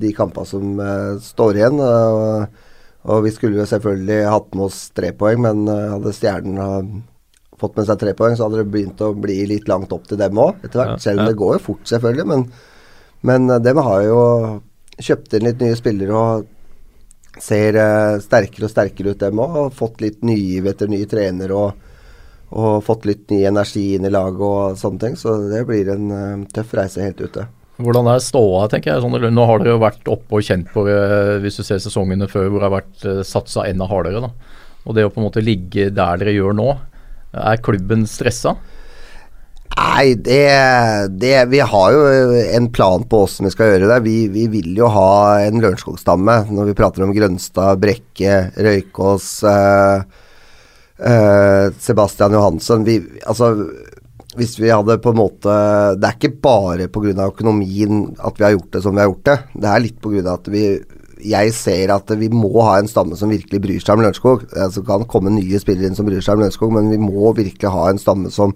de 0.00 0.12
kampene 0.16 0.48
som 0.48 0.76
uh, 0.80 1.16
står 1.22 1.58
igjen. 1.60 1.80
Uh, 1.80 2.44
og 3.08 3.24
vi 3.26 3.32
skulle 3.34 3.60
jo 3.60 3.66
selvfølgelig 3.68 4.22
hatt 4.28 4.54
med 4.54 4.68
oss 4.68 4.86
tre 4.96 5.10
poeng, 5.16 5.42
men 5.44 5.66
uh, 5.68 5.96
hadde 5.96 6.14
Stjernen 6.16 7.02
fått 7.60 7.78
med 7.78 7.88
seg 7.88 8.00
tre 8.00 8.14
poeng, 8.18 8.36
så 8.36 8.46
hadde 8.46 8.62
det 8.62 8.72
begynt 8.72 9.02
å 9.04 9.12
bli 9.16 9.38
litt 9.50 9.68
langt 9.70 9.92
opp 9.94 10.08
til 10.08 10.20
dem 10.20 10.38
òg, 10.40 10.60
etter 10.62 10.80
hvert. 10.80 10.96
Ja, 10.96 11.02
Selv 11.06 11.22
om 11.22 11.24
ja. 11.24 11.30
det 11.30 11.40
går 11.40 11.56
jo 11.56 11.64
fort, 11.68 11.84
selvfølgelig. 11.90 12.26
Men, 12.32 12.44
men 13.30 13.48
eh, 13.50 13.62
dem 13.64 13.80
har 13.86 14.02
jo 14.06 14.20
kjøpt 14.98 15.36
inn 15.36 15.48
litt 15.48 15.62
nye 15.62 15.78
spillere 15.78 16.18
og 16.18 17.40
ser 17.42 17.78
eh, 17.80 18.20
sterkere 18.22 18.68
og 18.68 18.74
sterkere 18.74 19.14
ut, 19.14 19.20
dem 19.22 19.42
òg. 19.42 19.58
Og 19.62 19.76
fått 19.78 20.04
litt 20.04 20.22
nygiv 20.26 20.70
etter 20.72 20.90
ny 20.90 21.02
trener 21.10 21.54
og, 21.56 21.90
og 22.52 22.84
fått 22.86 23.06
litt 23.08 23.30
ny 23.32 23.44
energi 23.48 23.94
inn 23.96 24.06
i 24.06 24.12
laget 24.12 24.42
og 24.44 24.78
sånne 24.80 25.02
ting. 25.02 25.18
Så 25.18 25.36
det 25.50 25.64
blir 25.68 25.90
en 25.94 26.10
eh, 26.14 26.48
tøff 26.54 26.74
reise 26.76 27.04
helt 27.04 27.22
ute. 27.22 27.46
Hvordan 27.82 28.06
er 28.12 28.20
ståa, 28.22 28.68
tenker 28.70 28.92
jeg. 28.92 29.02
Sånn, 29.02 29.34
nå 29.34 29.46
har 29.48 29.62
dere 29.62 29.74
jo 29.74 29.82
vært 29.82 30.10
oppe 30.12 30.38
og 30.38 30.46
kjent 30.46 30.68
på 30.70 30.84
det, 30.86 30.98
hvis 31.42 31.58
du 31.58 31.64
ser 31.66 31.82
sesongene 31.82 32.28
før 32.30 32.46
hvor 32.46 32.60
det 32.60 32.68
har 32.68 32.76
vært 32.76 33.06
uh, 33.08 33.22
satsa 33.26 33.64
enda 33.66 33.88
hardere. 33.90 34.22
da. 34.22 34.30
Og 34.86 34.94
det 34.94 35.06
å 35.08 35.10
på 35.10 35.18
en 35.18 35.26
måte 35.26 35.42
ligge 35.42 35.88
der 35.90 36.20
dere 36.20 36.36
gjør 36.36 36.54
nå, 36.54 36.68
er 37.34 37.62
klubben 37.66 38.06
stressa? 38.06 38.54
Nei, 39.74 40.14
det, 40.14 40.46
det 41.18 41.32
Vi 41.50 41.58
har 41.66 41.94
jo 41.94 42.02
en 42.56 42.68
plan 42.70 43.02
på 43.10 43.24
åssen 43.24 43.48
vi 43.48 43.52
skal 43.54 43.72
gjøre 43.72 43.88
det. 43.90 44.00
Vi, 44.06 44.16
vi 44.30 44.46
vil 44.52 44.76
jo 44.78 44.90
ha 44.92 45.40
en 45.42 45.58
Lørenskog-stamme 45.62 46.44
når 46.54 46.70
vi 46.70 46.76
prater 46.78 47.02
om 47.06 47.14
Grønstad, 47.16 47.80
Brekke, 47.82 48.36
Røykås 48.54 49.28
eh, 49.50 49.96
eh, 49.96 50.22
Sebastian 50.94 52.36
Johansen. 52.36 52.84
Vi, 52.86 53.00
altså, 53.26 53.48
hvis 54.38 54.56
vi 54.60 54.70
hadde 54.70 54.98
på 55.02 55.10
en 55.10 55.18
måte 55.18 55.54
Det 55.98 56.06
er 56.06 56.14
ikke 56.18 56.40
bare 56.42 56.86
pga. 56.86 57.26
økonomien 57.26 58.16
at 58.18 58.38
vi 58.38 58.44
har 58.46 58.54
gjort 58.54 58.70
det 58.76 58.82
som 58.82 58.94
vi 58.94 59.02
har 59.02 59.10
gjort 59.10 59.24
det. 59.26 59.38
Det 59.54 59.70
er 59.70 59.82
litt 59.82 59.98
pga. 60.00 60.34
at 60.34 60.52
vi 60.54 60.66
jeg 61.24 61.52
ser 61.56 61.92
at 61.94 62.10
vi 62.20 62.28
må 62.28 62.50
ha 62.66 62.78
en 62.78 62.90
stamme 62.90 63.16
som 63.16 63.30
virkelig 63.32 63.60
bryr 63.62 63.80
seg 63.80 63.96
om 63.96 64.02
Lørenskog. 64.04 64.44
Altså, 64.52 64.82
det 64.82 64.88
kan 64.90 65.06
komme 65.08 65.32
nye 65.32 65.60
spillere 65.62 65.88
inn 65.88 65.96
som 65.96 66.06
bryr 66.08 66.20
seg 66.20 66.36
om 66.36 66.44
Lørenskog, 66.44 66.74
men 66.74 66.90
vi 66.92 66.98
må 67.00 67.32
virkelig 67.36 67.70
ha 67.72 67.86
en 67.88 68.00
stamme 68.00 68.32
som 68.34 68.52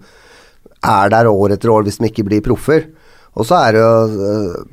er 0.85 1.09
der 1.15 1.31
år 1.31 1.55
etter 1.57 1.73
år 1.73 1.87
hvis 1.87 1.99
de 1.99 2.11
ikke 2.11 2.27
blir 2.29 2.45
proffer. 2.45 2.91
Og 3.39 3.49
så 3.49 3.63
er 3.63 3.73
det 3.73 3.81
jo 3.81 4.27
øh, 4.29 4.67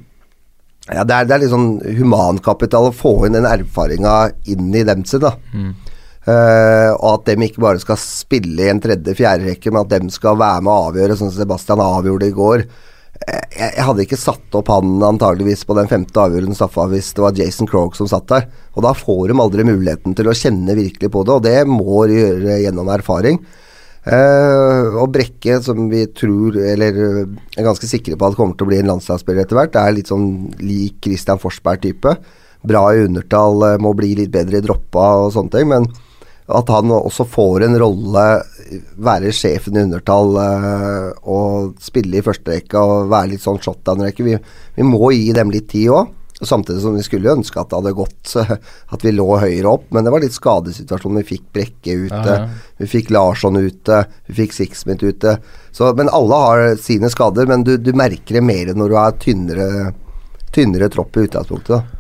ja, 0.92 1.04
det 1.08 1.16
er, 1.16 1.26
det 1.26 1.34
er 1.34 1.42
litt 1.42 1.54
sånn 1.54 1.80
humankapital 1.98 2.90
å 2.90 2.94
få 2.94 3.16
inn 3.26 3.38
den 3.38 3.48
erfaringa 3.50 4.16
inn 4.52 4.70
i 4.76 4.84
dem 4.86 5.06
sin, 5.08 5.24
da. 5.24 5.32
Eh, 5.56 5.85
og 6.26 7.06
at 7.12 7.28
dem 7.30 7.44
ikke 7.46 7.62
bare 7.62 7.78
skal 7.78 8.00
spille 8.02 8.66
i 8.66 8.72
en 8.72 8.80
tredje-fjerde 8.82 9.52
rekke, 9.52 9.70
men 9.70 9.84
at 9.84 9.92
dem 9.92 10.08
skal 10.10 10.40
være 10.40 10.64
med 10.66 10.74
å 10.74 10.88
avgjøre, 10.90 11.18
sånn 11.20 11.30
som 11.30 11.44
Sebastian 11.44 11.84
avgjorde 11.86 12.32
i 12.32 12.36
går. 12.36 12.66
Eh, 13.16 13.44
jeg, 13.56 13.84
hadde 13.88 14.04
ikke 14.04 14.20
satt 14.20 14.56
opp 14.60 14.70
han 14.74 14.98
antageligvis 15.08 15.64
på 15.68 15.76
den 15.78 15.88
femte 15.88 16.20
avgjørelsen 16.20 16.58
straffa 16.58 16.88
hvis 16.92 17.14
det 17.16 17.24
var 17.24 17.38
Jason 17.40 17.70
Krogh 17.70 17.96
som 17.96 18.10
satt 18.12 18.28
der. 18.32 18.48
Og 18.76 18.84
da 18.84 18.92
får 18.98 19.30
de 19.32 19.38
aldri 19.40 19.68
muligheten 19.68 20.18
til 20.18 20.28
å 20.28 20.36
kjenne 20.36 20.76
virkelig 20.76 21.12
på 21.14 21.24
det, 21.24 21.38
og 21.38 21.46
det 21.46 21.60
må 21.70 22.04
de 22.10 22.20
gjøre 22.20 22.60
gjennom 22.66 22.92
erfaring. 22.92 23.40
Eh, 24.06 24.98
og 25.00 25.14
Brekke, 25.16 25.62
som 25.66 25.88
vi 25.90 26.04
tror, 26.14 26.60
eller 26.74 27.00
eh, 27.08 27.22
er 27.56 27.66
ganske 27.66 27.90
sikre 27.90 28.20
på 28.20 28.28
at 28.28 28.38
kommer 28.38 28.58
til 28.58 28.68
å 28.68 28.74
bli 28.74 28.82
en 28.84 28.92
landslagsspiller 28.92 29.46
etter 29.46 29.62
hvert, 29.62 29.80
er 29.80 29.96
litt 29.96 30.12
sånn 30.12 30.28
lik 30.62 31.00
Christian 31.06 31.42
Forsberg-type. 31.42 32.18
Bra 32.66 32.84
i 32.94 33.06
undertall, 33.08 33.64
eh, 33.72 33.80
må 33.82 33.96
bli 33.98 34.12
litt 34.20 34.34
bedre 34.36 34.60
i 34.60 34.66
droppa 34.66 35.08
og 35.24 35.32
sånne 35.38 35.56
ting. 35.56 35.72
Men 35.72 35.88
at 36.46 36.70
han 36.70 36.92
også 36.94 37.26
får 37.26 37.66
en 37.66 37.78
rolle, 37.82 38.26
være 39.02 39.32
sjefen 39.34 39.78
i 39.78 39.86
undertall 39.88 40.36
eh, 40.42 41.08
og 41.32 41.80
spille 41.82 42.20
i 42.20 42.26
første 42.26 42.54
rekke 42.54 42.82
og 42.82 43.10
være 43.10 43.34
litt 43.34 43.44
sånn 43.46 43.58
shotdown-rekke. 43.62 44.26
Vi, 44.28 44.38
vi 44.78 44.86
må 44.86 45.10
gi 45.16 45.34
dem 45.34 45.54
litt 45.54 45.72
tid 45.74 45.90
òg. 45.96 46.14
Samtidig 46.36 46.82
som 46.84 46.98
vi 46.98 47.04
skulle 47.06 47.32
ønske 47.32 47.58
at 47.62 47.70
det 47.72 47.78
hadde 47.80 47.94
gått 47.96 48.34
at 48.94 49.06
vi 49.08 49.14
lå 49.16 49.26
høyere 49.40 49.72
opp, 49.72 49.88
men 49.96 50.06
det 50.06 50.14
var 50.14 50.22
litt 50.22 50.36
skadesituasjon. 50.36 51.18
Vi 51.24 51.30
fikk 51.32 51.46
Brekke 51.56 51.98
ute, 52.06 52.22
Ja, 52.22 52.38
ja. 52.44 52.72
vi 52.78 52.90
fikk 52.92 53.10
Larsson 53.16 53.58
ute, 53.58 54.04
vi 54.28 54.40
fikk 54.44 54.54
Sixsmith 54.54 55.06
ute. 55.08 55.38
Så, 55.74 55.94
men 55.98 56.12
alle 56.14 56.42
har 56.46 56.66
sine 56.82 57.10
skader, 57.10 57.50
men 57.50 57.66
du, 57.66 57.78
du 57.82 57.94
merker 57.98 58.38
det 58.38 58.46
mer 58.46 58.76
når 58.78 58.92
du 58.92 59.00
er 59.02 59.22
tynnere, 59.24 59.70
tynnere 60.54 60.92
tropp 60.94 61.18
i 61.18 61.26
utgangspunktet. 61.26 61.95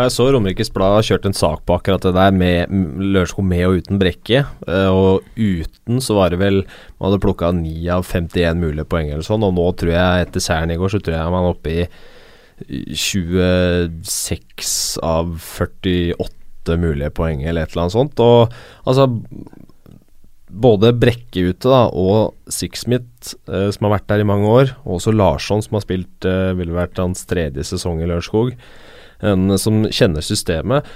Jeg 0.00 0.12
så 0.14 0.30
Romerikes 0.32 0.70
Blad 0.72 1.02
kjørte 1.04 1.28
en 1.30 1.36
sak 1.36 1.60
på 1.68 1.74
akkurat 1.76 2.04
det 2.06 2.14
der 2.16 2.30
med 2.32 2.70
Lørenskog 3.00 3.44
med 3.44 3.66
og 3.66 3.74
uten 3.80 3.98
Brekke. 4.00 4.38
eh, 4.66 4.88
Og 4.88 5.20
uten 5.36 6.00
så 6.00 6.14
var 6.16 6.30
det 6.32 6.38
vel 6.40 6.64
Man 6.64 7.10
hadde 7.10 7.20
plukka 7.20 7.52
9 7.52 7.88
av 7.92 8.06
51 8.06 8.60
mulige 8.60 8.84
poeng 8.88 9.10
eller 9.10 9.22
sånn, 9.26 9.44
og 9.44 9.54
nå 9.56 9.72
tror 9.76 9.92
jeg 9.92 10.20
etter 10.26 10.40
seieren 10.40 10.70
i 10.72 10.76
går, 10.80 10.88
så 10.92 11.00
tror 11.00 11.16
jeg 11.16 11.30
man 11.34 11.44
er 11.44 11.54
oppe 11.54 11.70
i 11.70 11.86
26 12.92 14.98
av 15.02 15.26
48 15.40 16.76
mulige 16.76 17.10
poeng 17.16 17.42
eller 17.42 17.62
et 17.64 17.70
eller 17.72 17.82
annet 17.86 17.96
sånt. 17.96 18.20
Og 18.20 18.52
altså 18.84 19.06
både 20.50 20.92
Brekke 20.98 21.44
ute 21.52 21.70
da, 21.70 21.84
og 21.88 22.34
Sixsmith, 22.50 23.34
eh, 23.48 23.70
som 23.72 23.84
har 23.86 23.98
vært 23.98 24.08
der 24.10 24.20
i 24.24 24.28
mange 24.28 24.46
år, 24.50 24.66
og 24.84 24.98
også 24.98 25.12
Larsson, 25.14 25.62
som 25.62 25.74
har 25.78 25.84
spilt 25.86 26.20
eh, 26.28 26.56
ville 26.58 26.74
vært 26.74 26.98
hans 27.00 27.24
tredje 27.30 27.62
sesong 27.70 28.02
i 28.02 28.08
Lørenskog, 28.10 28.50
en 29.22 29.56
som 29.60 29.82
kjenner 29.92 30.24
systemet, 30.24 30.86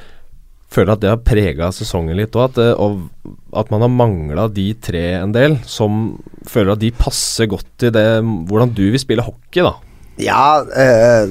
føler 0.75 0.95
at 0.95 1.03
det 1.03 1.11
har 1.13 1.25
prega 1.27 1.71
sesongen 1.75 2.19
litt 2.19 2.37
òg. 2.37 2.55
At, 2.55 2.61
og 2.81 3.57
at 3.57 3.73
man 3.73 3.85
har 3.87 3.93
mangla 3.93 4.49
de 4.53 4.69
tre 4.83 5.07
en 5.21 5.35
del, 5.35 5.59
som 5.69 6.17
føler 6.49 6.75
at 6.75 6.83
de 6.83 6.95
passer 6.99 7.51
godt 7.51 7.69
til 7.81 7.95
det 7.95 8.07
hvordan 8.49 8.75
du 8.75 8.87
vil 8.89 9.03
spille 9.03 9.27
hockey, 9.27 9.63
da. 9.65 9.75
Ja, 10.15 10.63
øh, 10.63 11.27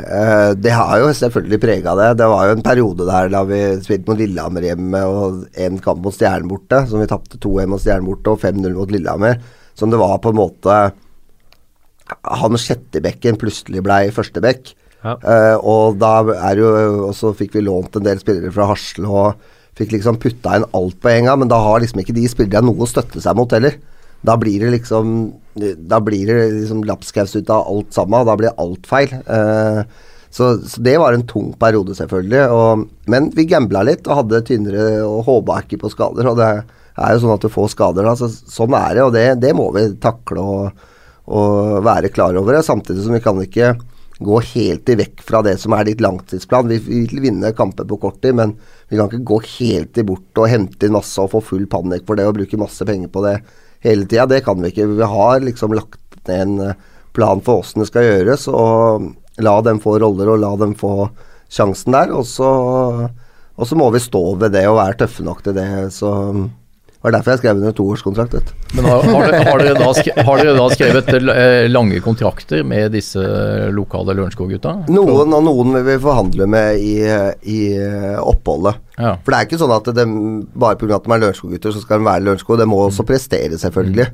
øh, 0.00 0.52
det 0.56 0.72
har 0.72 0.98
jo 0.98 1.12
selvfølgelig 1.12 1.60
prega 1.60 1.92
det. 1.98 2.18
Det 2.18 2.28
var 2.32 2.46
jo 2.46 2.54
en 2.56 2.64
periode 2.64 3.04
der 3.04 3.28
da 3.28 3.42
vi 3.44 3.58
spilte 3.84 4.08
mot 4.08 4.18
Lillehammer 4.18 4.64
hjemme 4.64 5.02
og 5.04 5.42
en 5.60 5.76
kamp 5.78 6.00
mot 6.00 6.14
Stjernen 6.14 6.48
borte, 6.48 6.86
som 6.88 7.02
vi 7.02 7.08
tapte 7.10 7.36
2-1 7.36 7.68
mot 7.68 7.82
Stjernen 7.82 8.08
borte 8.08 8.32
og 8.32 8.40
5-0 8.40 8.72
mot 8.72 8.94
Lillehammer. 8.94 9.36
Som 9.76 9.92
det 9.92 10.00
var 10.00 10.16
på 10.22 10.30
en 10.32 10.38
måte 10.38 10.78
Han 12.38 12.56
sjettebekken 12.60 13.36
plutselig 13.40 13.82
blei 13.84 14.08
førstebekk. 14.12 14.72
Eh, 15.04 15.56
og 15.60 15.98
da 16.00 16.14
er 16.32 16.60
jo 16.62 16.68
Og 17.10 17.10
så 17.12 17.34
fikk 17.36 17.58
vi 17.58 17.66
lånt 17.66 17.98
en 17.98 18.06
del 18.06 18.22
spillere 18.22 18.52
fra 18.54 18.70
Hasle 18.70 19.04
og 19.04 19.50
fikk 19.76 19.90
liksom 19.96 20.16
putta 20.22 20.54
inn 20.56 20.64
alt 20.78 20.96
på 21.02 21.10
en 21.10 21.26
gang, 21.26 21.38
men 21.42 21.50
da 21.50 21.58
har 21.58 21.80
liksom 21.82 21.98
ikke 22.00 22.14
de 22.14 22.28
spillerne 22.30 22.70
noe 22.70 22.86
å 22.86 22.88
støtte 22.88 23.18
seg 23.20 23.34
mot 23.34 23.50
heller. 23.50 23.74
Da 24.24 24.36
blir 24.40 24.62
det 24.62 24.70
liksom 24.76 25.32
Da 25.90 25.98
blir 26.02 26.30
det 26.30 26.36
liksom 26.60 26.84
lapskaus 26.86 27.34
ut 27.36 27.50
av 27.50 27.66
alt 27.70 27.90
sammen, 27.94 28.22
og 28.22 28.30
da 28.30 28.36
blir 28.38 28.54
alt 28.58 28.86
feil. 28.86 29.10
Uh, 29.26 29.82
så, 30.34 30.56
så 30.66 30.82
det 30.82 30.96
var 30.98 31.14
en 31.14 31.26
tung 31.30 31.52
periode, 31.58 31.94
selvfølgelig. 31.94 32.46
Og, 32.50 32.86
men 33.10 33.28
vi 33.36 33.46
gambla 33.50 33.84
litt 33.86 34.08
og 34.08 34.22
hadde 34.22 34.40
tynnere 34.48 35.04
og 35.06 35.28
håpa 35.28 35.60
ikke 35.62 35.78
på 35.84 35.92
skader. 35.92 36.30
Og 36.30 36.40
det 36.40 36.48
er 36.50 37.12
jo 37.14 37.20
sånn 37.22 37.34
at 37.36 37.44
du 37.44 37.52
får 37.54 37.70
skader, 37.74 38.06
da. 38.06 38.16
Så, 38.18 38.30
sånn 38.30 38.74
er 38.74 38.96
det, 38.96 39.04
og 39.04 39.12
det, 39.14 39.26
det 39.42 39.52
må 39.54 39.68
vi 39.76 39.84
takle 40.02 40.42
og, 40.42 40.86
og 41.30 41.84
være 41.86 42.10
klar 42.14 42.34
over. 42.40 42.58
Samtidig 42.66 43.06
som 43.06 43.14
vi 43.14 43.22
kan 43.22 43.38
ikke 43.44 43.76
gå 44.18 44.38
helt 44.54 44.88
vekk 44.88 45.22
fra 45.26 45.40
det 45.42 45.56
som 45.58 45.74
er 45.74 45.88
ditt 45.88 46.02
langtidsplan. 46.04 46.68
Vi 46.70 46.78
vi 46.78 47.00
vil 47.06 47.22
vinne 47.24 47.52
kamper 47.56 47.86
på 47.88 47.98
kort 48.02 48.20
tid, 48.22 48.36
men 48.38 48.54
vi 48.88 48.98
kan 48.98 49.10
ikke 49.10 49.26
gå 49.26 49.40
helt 49.58 50.00
bort 50.06 50.38
og 50.38 50.50
hente 50.50 50.86
inn 50.86 50.94
masse 50.94 51.18
og 51.20 51.32
få 51.32 51.42
full 51.42 51.66
panikk 51.70 52.06
for 52.06 52.18
det 52.18 52.28
og 52.28 52.36
bruke 52.38 52.60
masse 52.60 52.86
penger 52.86 53.10
på 53.10 53.24
det 53.26 53.38
hele 53.84 54.06
tida. 54.06 54.26
Det 54.30 54.44
kan 54.46 54.60
vi 54.62 54.70
ikke. 54.70 54.86
Vi 54.94 55.10
har 55.16 55.40
liksom 55.42 55.74
lagt 55.74 56.28
ned 56.28 56.40
en 56.40 56.60
eh, 56.60 56.74
plan 57.14 57.42
for 57.44 57.62
åssen 57.62 57.82
det 57.82 57.90
skal 57.90 58.06
gjøres, 58.06 58.48
og 58.48 59.10
la 59.42 59.54
dem 59.66 59.80
få 59.82 59.98
roller 60.02 60.30
og 60.32 60.40
la 60.42 60.54
dem 60.62 60.74
få 60.78 61.08
sjansen 61.52 61.94
der. 61.94 62.14
Og 62.14 62.26
så, 62.26 62.50
og 63.54 63.68
så 63.68 63.78
må 63.78 63.90
vi 63.94 64.02
stå 64.02 64.22
ved 64.40 64.54
det 64.54 64.66
og 64.70 64.78
være 64.80 65.04
tøffe 65.04 65.26
nok 65.26 65.42
til 65.44 65.58
det. 65.58 65.68
Så 65.94 66.10
det 67.04 67.10
var 67.10 67.18
derfor 67.18 67.34
jeg 67.34 67.40
skrev 67.42 67.58
under 67.60 67.72
toårskontrakt. 67.76 68.34
vet. 68.34 68.52
Men 68.72 68.86
har, 68.88 69.02
har, 69.04 69.26
dere, 69.28 69.40
har, 69.44 69.58
dere 69.60 69.74
da 69.76 70.22
har 70.24 70.38
dere 70.40 70.54
da 70.56 70.68
skrevet 70.72 71.10
eh, 71.20 71.66
lange 71.68 71.98
kontrakter 72.00 72.62
med 72.64 72.94
disse 72.96 73.20
lokale 73.76 74.14
Lørenskog-gutta? 74.16 74.72
Noen 74.88 75.36
og 75.36 75.44
noen 75.44 75.74
vil 75.76 75.84
vi 75.90 75.98
forhandle 76.00 76.48
med 76.48 76.80
i, 76.80 76.94
i 77.44 77.58
oppholdet. 78.24 78.80
Ja. 78.96 79.18
For 79.20 79.34
det 79.34 79.36
er 79.36 79.50
ikke 79.50 79.60
sånn 79.60 79.76
at 79.76 79.92
de, 80.00 80.06
bare 80.56 80.80
pga. 80.80 80.96
at 80.96 81.04
de 81.04 81.12
er 81.12 81.24
Lørenskog-gutter, 81.26 81.76
så 81.76 81.84
skal 81.84 82.00
de 82.00 82.08
være 82.08 82.24
Lørenskog. 82.24 82.56
Det 82.62 82.70
må 82.72 82.80
også 82.86 83.04
prestere, 83.04 83.60
selvfølgelig. 83.60 84.08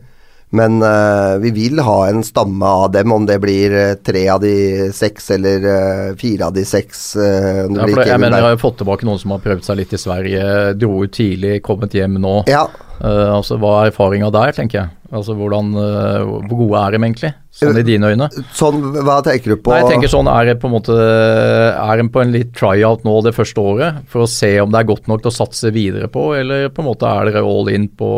Men 0.51 0.83
uh, 0.83 1.39
vi 1.39 1.53
vil 1.55 1.79
ha 1.79 2.09
en 2.09 2.25
stamme 2.27 2.67
av 2.67 2.91
dem, 2.91 3.13
om 3.15 3.27
det 3.27 3.39
blir 3.39 3.75
eh, 3.77 3.93
tre 4.03 4.25
av 4.29 4.41
de 4.43 4.91
seks 4.95 5.31
eller 5.37 5.63
uh, 5.63 6.17
fire 6.19 6.49
av 6.49 6.57
de 6.57 6.65
seks. 6.67 7.05
Ja, 7.15 7.69
for 7.71 7.87
det, 7.87 8.09
jeg 8.11 8.19
mener, 8.19 8.35
jeg 8.35 8.43
Berg. 8.43 8.47
har 8.49 8.57
jo 8.57 8.63
fått 8.65 8.81
tilbake 8.83 9.07
noen 9.07 9.21
som 9.23 9.37
har 9.37 9.45
prøvd 9.45 9.69
seg 9.69 9.79
litt 9.79 9.95
i 9.95 10.01
Sverige, 10.01 10.47
dro 10.75 11.05
ut 11.05 11.15
tidlig, 11.15 11.61
kommet 11.67 11.95
hjem 11.95 12.19
nå. 12.23 12.41
Ja, 12.51 12.65
altså, 12.99 13.61
Hva 13.63 13.77
er 13.85 13.93
erfaringa 13.93 14.33
der, 14.35 14.57
tenker 14.57 14.83
jeg? 14.83 15.00
Altså, 15.11 15.35
hvordan, 15.35 15.73
eh, 15.75 16.23
Hvor 16.47 16.57
gode 16.61 16.81
er 16.81 16.95
de 16.95 16.99
egentlig, 17.01 17.31
sånn 17.51 17.79
i 17.81 17.83
dine 17.83 18.11
øyne? 18.13 18.29
sånn, 18.55 18.79
hva 19.03 19.17
tenker 19.27 19.55
du 19.55 19.57
på? 19.59 19.73
Nei, 19.73 19.81
jeg 19.83 19.91
tenker 19.91 20.13
sånn, 20.13 20.29
Er 20.31 20.45
det 20.47 20.55
på 20.63 20.69
en 20.71 20.75
måte 20.77 20.95
Er 20.95 21.99
de 21.99 22.07
på 22.15 22.23
en 22.23 22.31
litt 22.31 22.53
tryout 22.55 23.03
nå 23.05 23.17
det 23.27 23.35
første 23.35 23.59
året, 23.59 23.99
for 24.07 24.23
å 24.23 24.29
se 24.31 24.53
om 24.63 24.71
det 24.71 24.79
er 24.81 24.89
godt 24.93 25.11
nok 25.11 25.25
til 25.25 25.33
å 25.33 25.35
satse 25.35 25.73
videre 25.75 26.07
på, 26.13 26.29
eller 26.39 26.69
på 26.71 26.85
en 26.85 26.91
måte 26.93 27.11
er 27.11 27.27
dere 27.31 27.43
all 27.43 27.69
in 27.75 27.89
på 27.89 28.11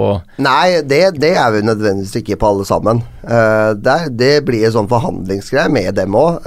Nei, 0.44 0.82
det, 0.84 1.14
det 1.22 1.32
er 1.32 1.52
vi 1.56 1.64
nødvendigvis 1.64 2.18
ikke 2.20 2.36
på 2.36 2.50
alle 2.52 2.68
sammen. 2.68 3.00
Eh, 3.24 3.72
det, 3.80 3.98
det 4.18 4.32
blir 4.44 4.66
en 4.68 4.76
sånn 4.76 4.90
forhandlingsgreie 4.92 5.72
med 5.72 5.94
dem 5.96 6.12
òg, 6.18 6.44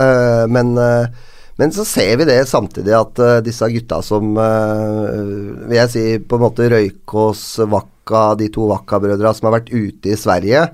men, 0.51 0.75
eh, 0.77 1.07
Men 1.61 1.71
så 1.71 1.85
ser 1.87 2.17
vi 2.19 2.27
det 2.27 2.41
samtidig 2.49 2.91
at 2.97 3.21
uh, 3.23 3.37
disse 3.43 3.67
gutta 3.71 4.01
som 4.03 4.35
uh, 4.35 5.07
vil 5.69 5.77
jeg 5.77 5.91
si 5.93 6.03
på 6.19 6.35
en 6.35 6.43
måte 6.43 6.67
Røykås, 6.71 7.45
Vakka, 7.71 8.27
de 8.39 8.49
to 8.51 8.67
Vakka-brødra 8.73 9.31
som 9.35 9.47
har 9.47 9.61
vært 9.61 9.71
ute 9.71 10.11
i 10.11 10.19
Sverige 10.19 10.65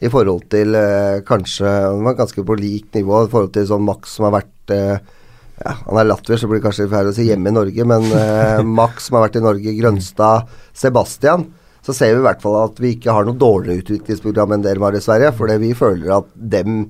i 0.00 0.08
forhold 0.08 0.46
til 0.52 0.72
uh, 0.78 1.20
kanskje 1.28 1.68
Han 1.68 2.06
var 2.08 2.16
ganske 2.22 2.44
på 2.46 2.56
lik 2.56 2.88
nivå 2.96 3.26
i 3.26 3.30
forhold 3.32 3.52
til 3.56 3.68
sånn 3.68 3.84
Max 3.84 4.16
som 4.16 4.30
har 4.30 4.38
vært 4.38 4.72
ja, 4.72 5.74
Han 5.84 6.00
er 6.00 6.08
latvier, 6.08 6.40
så 6.40 6.48
blir 6.48 6.62
det 6.62 6.68
kanskje 6.70 6.88
feil 6.88 7.10
å 7.10 7.14
si 7.14 7.28
hjemme 7.28 7.52
i 7.52 7.58
Norge, 7.58 7.84
men 7.92 8.08
Max 8.80 9.10
som 9.10 9.18
har 9.18 9.28
vært 9.28 9.40
i 9.42 9.44
Norge, 9.44 9.76
Grønstad, 9.76 10.48
Sebastian 10.72 11.50
så 11.84 11.94
ser 11.96 12.14
vi 12.14 12.20
i 12.20 12.24
hvert 12.26 12.42
fall 12.42 12.58
at 12.60 12.80
vi 12.80 12.94
ikke 12.94 13.12
har 13.14 13.24
noe 13.26 13.38
dårligere 13.40 13.80
utviklingsprogram 13.82 14.52
enn 14.54 14.64
dere 14.64 14.82
har 14.84 14.96
i 14.96 15.00
Sverige. 15.00 15.32
Fordi 15.36 15.56
vi 15.62 15.70
føler 15.76 16.12
at 16.18 16.28
dem 16.36 16.82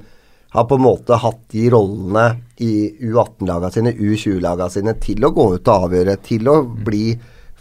har 0.50 0.66
på 0.66 0.78
en 0.78 0.82
måte 0.82 1.18
hatt 1.22 1.42
de 1.52 1.68
rollene 1.70 2.24
i 2.60 2.72
U18-lagene 3.06 3.70
sine, 3.74 3.92
U20-lagene 3.94 4.72
sine, 4.74 4.96
til 5.02 5.26
å 5.26 5.32
gå 5.34 5.46
ut 5.54 5.70
og 5.70 5.86
avgjøre, 5.86 6.16
til 6.26 6.50
å 6.50 6.56
bli 6.66 7.14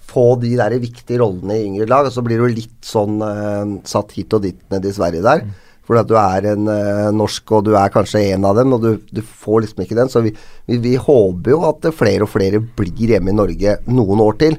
få 0.10 0.34
de 0.42 0.56
der 0.58 0.74
viktige 0.82 1.22
rollene 1.22 1.60
i 1.60 1.66
yngre 1.68 1.90
lag. 1.90 2.10
Og 2.10 2.16
så 2.16 2.24
blir 2.26 2.42
du 2.42 2.50
litt 2.50 2.80
sånn 2.86 3.20
uh, 3.22 3.78
satt 3.88 4.16
hit 4.18 4.34
og 4.34 4.46
dit 4.48 4.58
nede 4.74 4.90
i 4.90 4.96
Sverige 4.96 5.26
der. 5.26 5.46
Mm. 5.46 5.54
Fordi 5.90 6.02
at 6.02 6.10
du 6.10 6.18
er 6.22 6.48
en 6.52 6.66
uh, 6.70 7.12
norsk, 7.14 7.54
og 7.58 7.70
du 7.70 7.76
er 7.78 7.94
kanskje 7.94 8.24
en 8.34 8.50
av 8.50 8.58
dem, 8.58 8.74
og 8.74 8.82
du, 8.82 8.92
du 9.14 9.22
får 9.22 9.68
liksom 9.68 9.86
ikke 9.86 10.00
den. 10.02 10.10
Så 10.10 10.26
vi, 10.26 10.34
vi, 10.66 10.82
vi 10.82 10.98
håper 10.98 11.54
jo 11.54 11.62
at 11.70 11.92
flere 11.98 12.26
og 12.26 12.34
flere 12.34 12.62
blir 12.62 13.16
hjemme 13.16 13.34
i 13.34 13.38
Norge 13.38 13.78
noen 13.90 14.26
år 14.26 14.42
til. 14.42 14.58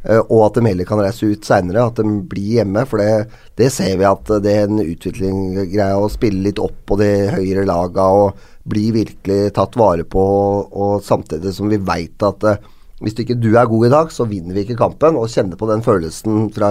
Uh, 0.00 0.22
og 0.32 0.46
at 0.46 0.56
de 0.56 0.64
heller 0.64 0.88
kan 0.88 1.00
reise 1.02 1.28
ut 1.28 1.44
seinere, 1.44 1.84
at 1.90 2.00
de 2.00 2.20
blir 2.30 2.60
hjemme. 2.60 2.86
For 2.88 3.02
det, 3.02 3.28
det, 3.60 3.68
ser 3.74 3.98
vi 4.00 4.08
at 4.08 4.32
det 4.44 4.54
er 4.56 4.68
en 4.68 4.82
utviklinggreie 4.84 5.98
å 5.98 6.08
spille 6.12 6.44
litt 6.46 6.62
opp 6.62 6.78
på 6.88 7.00
de 7.00 7.10
høyere 7.34 7.66
laga 7.68 8.06
og 8.16 8.46
bli 8.70 8.90
virkelig 8.94 9.54
tatt 9.56 9.76
vare 9.80 10.06
på. 10.08 10.24
Og, 10.70 11.00
samtidig 11.04 11.52
som 11.56 11.68
vi 11.72 11.80
veit 11.82 12.26
at 12.26 12.48
uh, 12.48 12.70
hvis 13.00 13.16
ikke 13.22 13.38
du 13.40 13.54
er 13.54 13.68
god 13.68 13.88
i 13.88 13.92
dag, 13.92 14.10
så 14.12 14.28
vinner 14.28 14.56
vi 14.56 14.66
ikke 14.66 14.80
kampen. 14.80 15.16
Og 15.20 15.32
kjenne 15.32 15.58
på 15.60 15.68
den 15.70 15.84
følelsen 15.84 16.48
fra, 16.56 16.70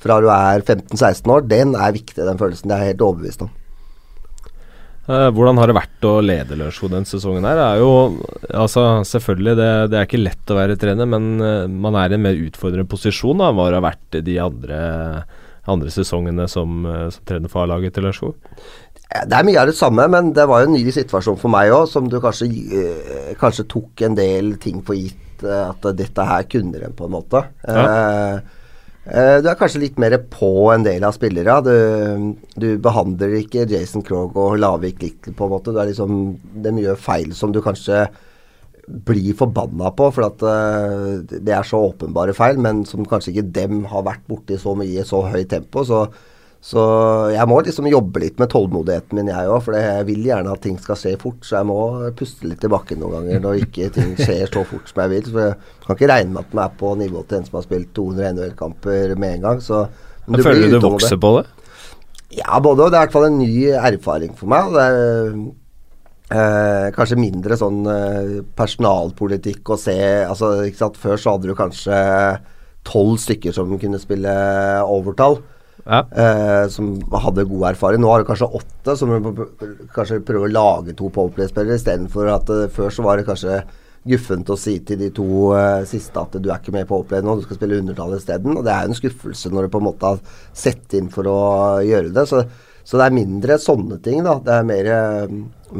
fra 0.00 0.20
du 0.24 0.28
er 0.32 0.64
15-16 0.64 1.32
år, 1.32 1.48
den 1.48 1.76
er 1.76 1.96
viktig, 1.96 2.20
den 2.24 2.40
følelsen. 2.40 2.68
Det 2.68 2.76
er 2.76 2.86
jeg 2.86 2.94
helt 2.94 3.08
overbevist 3.08 3.44
om. 3.46 3.56
Eh, 5.10 5.28
hvordan 5.34 5.58
har 5.58 5.70
det 5.70 5.74
vært 5.74 6.06
å 6.06 6.12
lede 6.22 6.58
Lørenskog 6.58 6.92
den 6.92 7.06
sesongen? 7.08 7.46
her? 7.48 7.58
Det 7.58 7.66
er 7.66 7.80
jo, 7.82 7.94
altså 8.62 8.84
Selvfølgelig, 9.08 9.56
det, 9.58 9.70
det, 9.90 9.98
er 9.98 10.06
ikke 10.06 10.20
lett 10.22 10.52
å 10.52 10.58
være 10.58 10.76
trener, 10.78 11.08
men 11.10 11.30
uh, 11.42 11.64
man 11.66 11.98
er 11.98 12.12
i 12.12 12.18
en 12.18 12.26
mer 12.28 12.38
utfordrende 12.38 12.86
posisjon 12.90 13.40
da, 13.40 13.48
enn 13.50 13.58
hva 13.58 13.66
det 13.70 13.80
har 13.80 13.86
vært 13.88 14.20
de 14.28 14.36
andre, 14.44 14.78
andre 15.70 15.94
sesongene 15.94 16.46
som, 16.52 16.84
uh, 16.86 17.08
som 17.10 17.26
trener 17.26 17.50
for 17.50 17.64
A-laget 17.64 17.96
til 17.96 18.06
Lørenskog? 18.06 18.54
Det 19.10 19.34
er 19.34 19.48
mye 19.48 19.58
av 19.58 19.66
det 19.66 19.74
samme, 19.74 20.06
men 20.12 20.30
det 20.36 20.46
var 20.46 20.62
jo 20.62 20.70
en 20.70 20.76
ny 20.76 20.94
situasjon 20.94 21.40
for 21.40 21.50
meg 21.50 21.72
òg, 21.74 21.88
som 21.90 22.06
du 22.06 22.20
kanskje, 22.22 22.46
kanskje, 23.40 23.66
tok 23.72 24.04
en 24.06 24.14
del 24.14 24.52
ting 24.62 24.78
for 24.86 24.94
gitt 24.94 25.42
at 25.42 25.88
dette 25.96 26.26
her 26.28 26.46
kunne 26.52 26.78
de 26.78 26.92
på 26.94 27.08
en 27.08 27.14
måte. 27.16 27.42
Ja. 27.64 27.82
Eh, 27.82 28.59
du 29.04 29.46
er 29.48 29.56
kanskje 29.58 29.80
litt 29.80 30.00
mer 30.00 30.18
på 30.30 30.50
en 30.74 30.84
del 30.84 31.04
av 31.08 31.14
spillere. 31.16 31.54
Du, 31.64 32.34
du 32.60 32.66
behandler 32.82 33.38
ikke 33.38 33.68
Jason 33.70 34.04
Krogh 34.06 34.36
og 34.38 34.58
Lavik 34.60 35.00
likt, 35.02 35.30
på 35.36 35.46
en 35.46 35.54
måte. 35.54 35.72
Er 35.72 35.88
liksom 35.88 36.18
De 36.64 36.74
gjør 36.82 37.00
feil 37.00 37.32
som 37.36 37.54
du 37.54 37.62
kanskje 37.64 38.04
blir 38.90 39.36
forbanna 39.38 39.92
på, 39.96 40.08
for 40.14 40.26
at 40.26 40.42
uh, 40.42 41.20
det 41.30 41.54
er 41.54 41.66
så 41.66 41.80
åpenbare 41.90 42.34
feil, 42.36 42.58
men 42.62 42.82
som 42.88 43.06
kanskje 43.06 43.34
ikke 43.34 43.50
dem 43.54 43.84
har 43.90 44.06
vært 44.06 44.26
borti 44.28 44.58
så 44.58 44.74
mye 44.78 45.02
i 45.02 45.06
så 45.06 45.22
høyt 45.30 45.50
tempo. 45.52 45.84
Så 45.86 46.04
så 46.60 46.82
jeg 47.32 47.48
må 47.48 47.56
liksom 47.64 47.86
jobbe 47.88 48.20
litt 48.20 48.40
med 48.40 48.50
tålmodigheten 48.52 49.16
min, 49.16 49.30
jeg 49.32 49.48
òg. 49.48 49.62
For 49.64 49.76
jeg 49.80 50.04
vil 50.10 50.26
gjerne 50.28 50.52
at 50.52 50.60
ting 50.64 50.76
skal 50.80 50.98
skje 51.00 51.14
fort. 51.20 51.38
Så 51.46 51.56
jeg 51.56 51.68
må 51.70 51.78
puste 52.16 52.48
litt 52.50 52.64
i 52.66 52.70
bakken 52.70 53.00
noen 53.00 53.14
ganger 53.16 53.44
når 53.46 53.62
ikke 53.64 53.88
ting 53.94 54.10
skjer 54.18 54.44
så 54.44 54.64
fort 54.68 54.90
som 54.90 55.00
jeg 55.00 55.12
vil. 55.14 55.30
For 55.30 55.46
jeg 55.46 55.86
kan 55.86 55.96
ikke 55.96 56.10
regne 56.10 56.34
med 56.34 56.42
at 56.42 56.50
de 56.52 56.60
er 56.66 56.74
på 56.82 56.90
nivå 57.00 57.22
til 57.24 57.38
en 57.38 57.46
som 57.46 57.56
har 57.56 57.64
spilt 57.64 57.94
200 57.96 58.34
NHL-kamper 58.36 59.14
med 59.16 59.38
en 59.38 59.46
gang. 59.46 59.62
Så, 59.64 59.86
men 60.26 60.44
Føler 60.44 60.68
du 60.68 60.76
du 60.76 60.84
vokser 60.84 61.20
på 61.22 61.30
det? 61.38 61.46
Ja, 62.36 62.60
både 62.62 62.84
og. 62.84 62.92
Det 62.92 62.98
er 62.98 63.00
i 63.00 63.06
hvert 63.06 63.16
fall 63.16 63.28
en 63.30 63.40
ny 63.40 63.54
erfaring 63.80 64.34
for 64.36 64.52
meg. 64.52 64.68
Det 64.74 64.84
er 64.84 65.30
eh, 66.42 66.90
kanskje 66.98 67.18
mindre 67.22 67.56
sånn 67.58 67.80
eh, 67.88 68.34
personalpolitikk 68.58 69.72
å 69.72 69.78
se 69.80 69.96
altså? 70.26 70.52
Før 70.76 71.16
så 71.16 71.38
hadde 71.38 71.48
du 71.48 71.56
kanskje 71.56 72.02
tolv 72.84 73.16
stykker 73.24 73.56
som 73.56 73.72
kunne 73.80 74.02
spille 74.02 74.36
overtall 74.84 75.40
ja. 75.90 76.00
eh, 76.14 76.64
som 76.72 76.94
hadde 77.24 77.46
god 77.50 77.70
erfaring. 77.72 78.02
Nå 78.02 78.10
har 78.12 78.22
du 78.22 78.30
kanskje 78.30 78.50
åtte, 78.60 78.96
som 78.96 79.12
kanskje 79.94 80.22
prøver 80.26 80.48
å 80.48 80.54
lage 80.54 80.96
to 80.98 81.10
powerplay-spillere 81.14 81.78
istedenfor 81.80 82.30
at 82.32 82.50
uh, 82.54 82.66
før 82.72 82.94
så 82.94 83.06
var 83.06 83.18
det 83.18 83.28
kanskje 83.28 83.60
guffent 84.08 84.48
å 84.48 84.56
si 84.56 84.78
til 84.86 84.96
de 85.02 85.10
to 85.12 85.26
uh, 85.52 85.82
siste 85.88 86.16
at 86.16 86.38
du 86.40 86.48
er 86.48 86.56
ikke 86.56 86.72
med 86.72 86.86
på 86.88 86.94
Powerplay 86.94 87.20
nå, 87.24 87.36
du 87.36 87.44
skal 87.44 87.58
spille 87.58 87.80
undertall 87.82 88.16
isteden. 88.16 88.56
Og 88.56 88.66
det 88.66 88.74
er 88.74 88.88
en 88.88 88.96
skuffelse 88.96 89.52
når 89.52 89.66
du 89.66 89.74
på 89.74 89.80
en 89.82 89.88
måte 89.90 90.12
har 90.14 90.36
sett 90.56 90.96
inn 90.96 91.10
for 91.12 91.28
å 91.28 91.40
gjøre 91.84 92.12
det. 92.16 92.26
Så, 92.30 92.44
så 92.86 93.00
det 93.00 93.08
er 93.08 93.18
mindre 93.18 93.58
sånne 93.60 94.00
ting, 94.04 94.22
da. 94.26 94.38
Det 94.44 94.54
er 94.56 94.68
mer, 94.70 94.92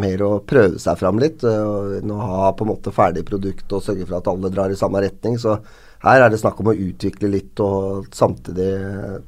mer 0.04 0.26
å 0.26 0.32
prøve 0.46 0.82
seg 0.82 0.98
fram 1.00 1.22
litt. 1.22 1.46
Uh, 1.46 1.96
å 2.02 2.18
ha 2.34 2.50
på 2.56 2.66
en 2.66 2.74
måte 2.74 2.94
ferdig 2.94 3.24
produkt 3.28 3.72
og 3.72 3.86
sørge 3.86 4.08
for 4.08 4.18
at 4.20 4.28
alle 4.34 4.52
drar 4.52 4.74
i 4.74 4.78
samme 4.78 5.00
retning. 5.06 5.38
Så 5.40 5.56
her 6.04 6.24
er 6.24 6.32
det 6.32 6.40
snakk 6.40 6.60
om 6.62 6.70
å 6.72 6.76
utvikle 6.76 7.28
litt 7.32 7.60
og 7.60 8.08
samtidig 8.16 8.70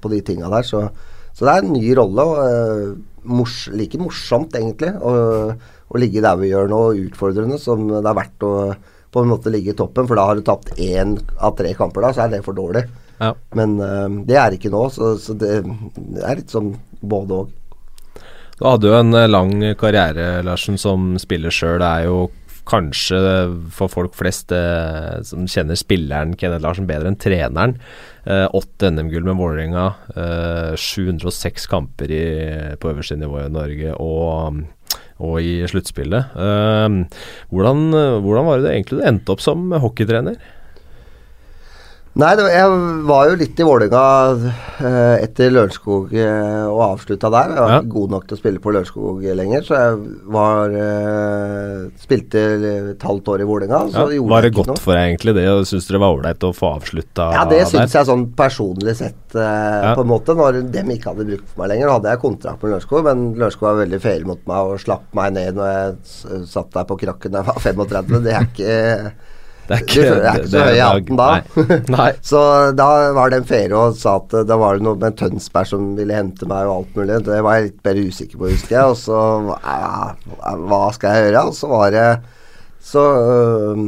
på 0.00 0.12
de 0.12 0.20
tinga 0.24 0.48
der. 0.52 0.64
Så, 0.64 0.86
så, 1.32 1.44
det 1.44 1.52
er 1.52 1.66
en 1.66 1.74
ny 1.74 1.84
rolle. 1.98 2.24
og 2.24 2.40
uh, 2.40 2.94
mors, 3.28 3.66
Like 3.76 4.00
morsomt, 4.00 4.56
egentlig, 4.58 4.94
å, 4.96 5.12
å, 5.52 6.00
ligge 6.00 6.24
der 6.24 6.40
vi 6.40 6.50
gjør 6.50 6.72
nå, 6.72 6.80
utfordrende 7.04 7.60
som 7.60 7.84
det 7.92 8.02
er 8.02 8.18
verdt 8.18 8.48
å 8.48 8.54
på 9.12 9.20
en 9.20 9.28
måte 9.28 9.50
ligge 9.52 9.74
i 9.74 9.76
toppen. 9.76 10.06
For 10.08 10.16
da 10.16 10.24
har 10.30 10.38
du 10.38 10.44
tapt 10.46 10.72
én 10.80 11.18
av 11.36 11.52
tre 11.58 11.74
kamper, 11.76 12.06
da, 12.06 12.14
så 12.16 12.24
er 12.24 12.32
det 12.32 12.44
for 12.46 12.56
dårlig. 12.56 12.86
Ja. 13.20 13.34
Men 13.58 13.76
uh, 13.76 14.08
det 14.24 14.38
er 14.40 14.56
ikke 14.56 14.72
nå, 14.72 14.86
så, 14.94 15.14
så 15.20 15.36
det, 15.36 15.58
det, 15.98 16.22
er 16.24 16.40
litt 16.40 16.54
sånn 16.54 16.72
både 17.00 17.42
òg. 17.42 17.58
Du 18.56 18.68
hadde 18.68 18.88
jo 18.88 18.94
en 18.94 19.16
eh, 19.18 19.26
lang 19.26 19.52
karriere, 19.76 20.38
Larsen, 20.46 20.76
som 20.78 21.16
spiller 21.18 21.52
sjøl. 21.52 21.80
Det 21.82 21.88
er 21.88 22.06
jo 22.06 22.18
kanskje 22.68 23.18
for 23.74 23.90
folk 23.90 24.14
flest 24.16 24.52
eh, 24.54 25.18
som 25.26 25.48
kjenner 25.50 25.78
spilleren 25.78 26.36
Kenneth 26.38 26.64
Larsen 26.64 26.88
bedre 26.88 27.10
enn 27.10 27.18
treneren. 27.20 27.76
Eh, 28.24 28.46
åtte 28.54 28.88
eh, 28.88 28.94
NM-gull 28.94 29.26
med 29.26 29.38
Vålerenga, 29.40 29.86
eh, 30.14 30.72
706 30.78 31.66
kamper 31.72 32.14
i, 32.14 32.24
på 32.78 32.92
øverste 32.92 33.18
nivå 33.18 33.42
i 33.42 33.52
Norge 33.52 33.96
og, 33.98 34.62
og 35.22 35.36
i 35.42 35.60
sluttspillet. 35.70 36.36
Eh, 36.38 36.98
hvordan, 37.50 37.84
hvordan, 38.24 38.50
var 38.50 38.62
det 38.62 38.74
egentlig 38.76 39.00
du 39.00 39.06
endte 39.10 39.34
opp 39.34 39.44
som 39.44 39.70
hockeytrener? 39.74 40.38
Nei, 42.12 42.34
var, 42.36 42.50
jeg 42.52 42.72
var 43.08 43.28
jo 43.30 43.36
litt 43.40 43.60
i 43.62 43.64
Vålerenga 43.64 44.00
eh, 44.84 45.22
etter 45.24 45.48
Lørenskog 45.48 46.10
eh, 46.12 46.66
og 46.68 46.82
avslutta 46.84 47.30
der. 47.32 47.54
Jeg 47.54 47.64
var 47.64 47.72
ja. 47.72 47.78
ikke 47.80 47.94
god 47.94 48.12
nok 48.12 48.26
til 48.26 48.36
å 48.36 48.40
spille 48.42 48.60
på 48.60 48.74
Lørenskog 48.76 49.24
lenger, 49.38 49.64
så 49.64 49.78
jeg 49.78 50.02
var 50.36 50.76
eh, 50.76 51.78
spilte 52.02 52.42
et 52.92 53.06
halvt 53.08 53.32
år 53.32 53.46
i 53.46 53.48
Vålerenga. 53.48 53.80
Ja, 53.96 54.04
var 54.28 54.44
det 54.44 54.52
godt 54.58 54.74
noe. 54.74 54.84
for 54.84 54.92
deg 54.92 55.08
egentlig 55.08 55.36
det, 55.40 55.46
syns 55.72 55.88
du 55.88 55.96
det 55.96 56.02
var 56.04 56.18
ålreit 56.18 56.44
å 56.44 56.52
få 56.52 56.74
avslutta 56.76 57.32
Ja, 57.32 57.48
det 57.48 57.64
syns 57.72 57.96
jeg 57.96 58.10
sånn 58.12 58.28
personlig 58.36 58.98
sett, 59.00 59.24
eh, 59.32 59.80
ja. 59.88 59.96
på 59.96 60.04
en 60.04 60.12
måte. 60.12 60.36
Når 60.36 60.66
dem 60.68 60.92
ikke 60.92 61.14
hadde 61.14 61.30
brukt 61.32 61.48
for 61.48 61.64
meg 61.64 61.72
lenger, 61.72 61.96
hadde 61.96 62.12
jeg 62.12 62.24
kontrakt 62.28 62.60
med 62.60 62.74
Lørenskog, 62.74 63.08
men 63.08 63.26
Lørenskog 63.40 63.70
var 63.70 63.84
veldig 63.86 64.04
feil 64.04 64.28
mot 64.28 64.48
meg 64.52 64.74
og 64.74 64.84
slapp 64.84 65.08
meg 65.16 65.32
ned 65.40 65.56
når 65.56 65.76
jeg 65.78 66.46
satt 66.52 66.74
der 66.76 66.84
på 66.92 67.00
krakken 67.06 67.32
da 67.32 67.40
jeg 67.40 67.54
var 67.54 67.62
35. 67.72 68.18
Det 68.20 68.36
er 68.36 68.50
ikke 68.52 68.82
det 69.68 69.76
er 69.76 69.82
ikke, 69.84 70.02
det 70.02 70.26
er 70.26 70.38
ikke 70.40 70.50
så 70.50 70.62
høy 70.66 70.74
i 70.74 70.82
hatten 70.82 71.18
da. 71.18 71.26
Nei. 71.32 71.80
Nei. 71.94 72.10
så 72.30 72.40
da 72.76 72.88
var 73.14 73.30
det 73.30 73.40
en 73.40 73.48
ferie 73.48 73.78
og 73.78 73.98
sa 73.98 74.16
at 74.18 74.34
da 74.48 74.58
var 74.58 74.78
det 74.78 74.86
noe 74.86 74.98
med 74.98 75.16
Tønsberg 75.20 75.68
som 75.70 75.92
ville 75.98 76.16
hente 76.16 76.48
meg 76.50 76.66
og 76.66 76.80
alt 76.80 76.96
mulig. 76.98 77.20
Det 77.28 77.42
var 77.46 77.58
jeg 77.58 77.68
litt 77.68 77.84
mer 77.86 78.00
usikker 78.02 78.40
på, 78.40 78.48
husker 78.50 78.76
jeg. 78.76 78.94
Og 78.94 78.98
så 78.98 79.18
ja, 79.54 80.56
Hva 80.66 80.80
skal 80.96 81.14
jeg 81.14 81.28
gjøre? 81.28 81.44
Og 81.46 81.58
så 81.60 81.70
var 81.70 81.92
det 81.94 82.06
Så 82.82 83.04
øh, 83.22 83.84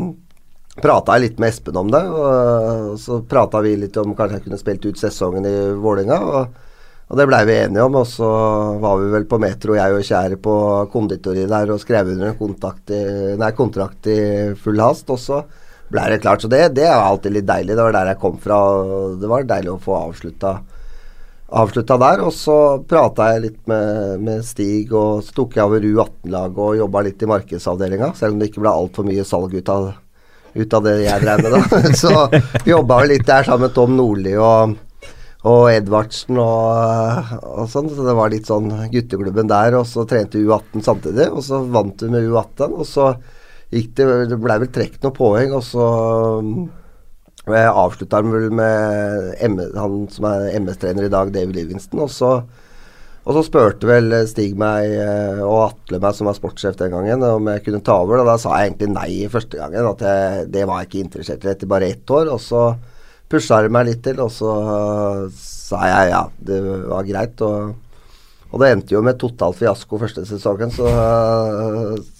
prata 0.78 1.16
jeg 1.16 1.24
litt 1.26 1.42
med 1.42 1.50
Espen 1.50 1.80
om 1.82 1.90
det. 1.90 2.04
Og 2.06 2.94
så 3.02 3.18
prata 3.26 3.64
vi 3.64 3.74
litt 3.80 3.98
om 3.98 4.14
kanskje 4.14 4.38
jeg 4.38 4.46
kunne 4.46 4.60
spilt 4.62 4.86
ut 4.86 5.02
sesongen 5.02 5.50
i 5.50 5.56
Vålerenga. 5.74 6.20
Og, 6.22 6.70
og 7.10 7.18
det 7.18 7.26
blei 7.28 7.42
vi 7.50 7.58
enige 7.64 7.88
om. 7.88 7.98
Og 7.98 8.06
så 8.14 8.30
var 8.78 9.02
vi 9.02 9.10
vel 9.16 9.26
på 9.26 9.42
Metro, 9.42 9.74
jeg 9.74 9.98
og 9.98 10.06
Kjære, 10.06 10.38
på 10.38 10.56
konditoriet 10.94 11.50
der 11.50 11.74
og 11.74 11.82
skrev 11.82 12.14
under 12.14 12.30
en 12.30 12.56
i, 12.94 13.04
nei, 13.42 13.52
kontrakt 13.58 14.06
i 14.06 14.20
full 14.54 14.78
hast. 14.86 15.10
Og 15.10 15.18
så 15.18 15.42
ble 15.94 16.04
det 16.10 16.20
klart. 16.24 16.44
Så 16.44 16.50
det, 16.50 16.68
det 16.76 16.86
er 16.88 16.98
alltid 16.98 17.36
litt 17.38 17.48
deilig. 17.48 17.74
Det 17.74 17.82
var 17.86 17.96
der 17.96 18.12
jeg 18.12 18.20
kom 18.22 18.38
fra. 18.42 18.60
Det 19.20 19.30
var 19.30 19.48
deilig 19.48 19.74
å 19.74 19.82
få 19.82 19.96
avslutta, 20.00 20.54
avslutta 21.62 21.98
der. 22.02 22.24
Og 22.26 22.32
så 22.36 22.58
prata 22.90 23.32
jeg 23.32 23.44
litt 23.48 23.60
med, 23.70 24.22
med, 24.26 24.46
Stig, 24.46 24.92
og 24.92 25.24
så 25.26 25.36
tok 25.40 25.58
jeg 25.58 25.68
over 25.68 25.84
U18-laget 25.90 26.64
og 26.68 26.80
jobba 26.82 27.04
litt 27.08 27.22
i 27.22 27.30
markedsavdelinga. 27.34 28.14
Selv 28.18 28.34
om 28.34 28.40
det 28.42 28.50
ikke 28.50 28.64
ble 28.64 28.74
altfor 28.74 29.06
mye 29.08 29.26
salg 29.28 29.54
ut 29.54 29.74
av, 29.74 29.92
ut 30.54 30.80
av 30.80 30.88
det 30.88 30.96
jeg 31.04 31.26
drev 31.26 31.46
med 31.46 31.54
da. 31.56 31.84
så 32.04 32.16
jobba 32.74 33.04
vi 33.04 33.14
litt 33.14 33.28
der 33.30 33.46
sammen 33.46 33.68
med 33.68 33.78
Tom 33.78 33.96
Nordli 33.98 34.34
og 34.38 34.80
og 35.44 35.66
Edvardsen 35.68 36.38
og, 36.40 37.32
og, 37.44 37.66
sånn. 37.68 37.90
Så 37.92 38.04
det 38.06 38.14
var 38.16 38.30
litt 38.32 38.48
sånn 38.48 38.70
gutteklubben 38.88 39.50
der. 39.50 39.76
Og 39.76 39.84
så 39.88 40.06
trente 40.08 40.40
U18 40.40 40.84
samtidig, 40.86 41.26
og 41.28 41.44
så 41.44 41.60
vant 41.68 42.00
vi 42.00 42.08
med 42.14 42.24
U18. 42.30 42.72
Og 42.72 42.88
så 42.88 43.10
gikk 43.74 43.92
det 43.98 44.08
Det 44.30 44.40
blei 44.40 44.56
vel 44.62 44.72
trukket 44.72 45.04
noen 45.04 45.16
poeng, 45.18 45.54
og 45.58 45.64
så 45.66 45.86
jeg 47.44 47.72
avslutta 47.76 48.22
han 48.22 48.32
vel 48.32 48.46
med 48.56 49.34
M 49.44 49.58
han 49.76 49.96
som 50.12 50.26
er 50.30 50.54
MS-trener 50.62 51.08
i 51.08 51.12
dag, 51.12 51.32
David 51.32 51.58
Livingston. 51.58 52.00
Og 52.06 52.08
så, 52.12 52.30
og 53.24 53.36
så 53.36 53.42
spurte 53.44 53.88
vel 53.88 54.14
Stig 54.30 54.54
meg 54.60 54.94
eh, 54.96 55.42
og 55.44 55.66
Atle 55.66 56.00
meg, 56.00 56.16
som 56.16 56.30
var 56.30 56.38
sportssjef 56.38 56.78
den 56.80 56.94
gangen, 56.94 57.26
om 57.28 57.52
jeg 57.52 57.66
kunne 57.66 57.82
ta 57.84 57.98
over. 58.00 58.22
Og 58.22 58.30
da 58.30 58.38
sa 58.40 58.56
jeg 58.56 58.72
egentlig 58.72 58.90
nei 58.94 59.28
første 59.32 59.60
gangen. 59.60 59.90
At 59.92 60.06
jeg, 60.08 60.48
det 60.56 60.64
var 60.70 60.80
jeg 60.80 60.90
ikke 60.90 61.04
interessert 61.04 61.44
i 61.44 61.52
etter 61.52 61.72
bare 61.74 61.92
ett 61.92 62.14
år. 62.16 62.32
Og 62.32 62.40
så 62.40 62.64
pusha 63.28 63.60
de 63.64 63.72
meg 63.76 63.90
litt 63.90 64.00
til, 64.06 64.24
og 64.24 64.32
så 64.32 64.54
sa 65.36 65.84
jeg 65.90 66.12
ja, 66.14 66.24
det 66.48 66.62
var 66.64 67.10
greit. 67.10 67.44
Og, 67.44 67.74
og 68.54 68.60
det 68.62 68.70
endte 68.70 68.94
jo 68.94 69.02
med 69.02 69.18
total 69.18 69.54
fiasko 69.58 69.98
første 69.98 70.22
sesongen, 70.28 70.70
så, 70.70 70.90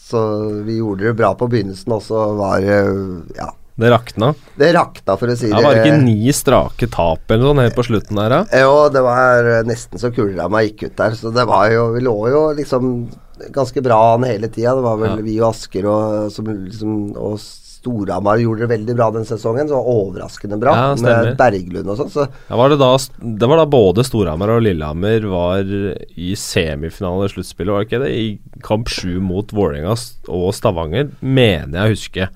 så 0.09 0.23
vi 0.67 0.81
gjorde 0.81 1.07
det 1.07 1.19
bra 1.19 1.31
på 1.39 1.47
begynnelsen, 1.51 1.95
og 1.95 2.03
så 2.03 2.25
var 2.35 2.65
ja 2.67 3.53
det 3.75 3.91
rakna? 3.91 4.29
Det 4.55 4.69
rakna, 4.75 5.17
for 5.19 5.31
å 5.33 5.35
si 5.35 5.49
det. 5.49 5.57
Ja, 5.57 5.63
var 5.65 5.75
det 5.75 5.81
ikke 5.83 6.05
ni 6.05 6.31
strake 6.35 6.87
tap 6.95 7.33
eller 7.35 7.57
noe 7.57 7.65
helt 7.67 7.75
på 7.75 7.83
slutten 7.89 8.21
der, 8.21 8.31
da? 8.31 8.61
Jo, 8.63 8.85
det 8.95 9.03
var 9.03 9.49
nesten 9.67 9.99
så 9.99 10.13
kuleramma 10.15 10.63
gikk 10.69 10.85
ut 10.87 10.95
der. 11.01 11.17
Så 11.19 11.33
det 11.35 11.43
var 11.51 11.73
jo 11.75 11.89
Vi 11.97 12.05
lå 12.07 12.15
jo 12.31 12.45
liksom 12.55 12.93
ganske 13.55 13.83
bra 13.83 13.99
an 14.15 14.29
hele 14.29 14.47
tida. 14.47 14.77
Det 14.79 14.85
var 14.87 15.01
vel 15.03 15.17
ja. 15.17 15.25
vi 15.27 15.35
og 15.41 15.49
Asker 15.49 15.91
og, 15.91 16.31
som 16.31 16.53
liksom, 16.55 16.95
og 17.19 17.35
Storhamar 17.85 18.41
gjorde 18.41 18.65
det 18.65 18.71
veldig 18.73 18.97
bra 18.97 19.11
den 19.13 19.27
sesongen. 19.29 19.69
Så 19.69 19.79
overraskende 19.79 20.59
bra 20.61 20.75
ja, 20.79 20.87
med 21.05 21.35
Berglund 21.41 21.93
og 21.93 22.01
sånn. 22.01 22.13
Så. 22.15 22.27
Ja, 22.49 22.57
var 22.61 22.73
det, 22.73 22.81
da, 22.81 22.91
det 23.45 23.51
var 23.51 23.61
da 23.61 23.69
både 23.69 24.07
Storhamar 24.07 24.57
og 24.57 24.65
Lillehammer 24.65 25.29
var 25.29 25.69
i 25.69 26.33
semifinale 26.39 27.29
i 27.29 27.35
sluttspillet, 27.35 27.75
var 27.75 27.85
det 27.85 27.91
ikke 27.91 28.03
det? 28.07 28.11
I 28.17 28.65
kamp 28.65 28.91
sju 28.93 29.21
mot 29.23 29.53
Vålerenga 29.55 29.95
og 30.33 30.51
Stavanger, 30.57 31.13
mener 31.21 31.79
jeg 31.79 31.85
å 31.85 31.95
huske. 31.95 32.29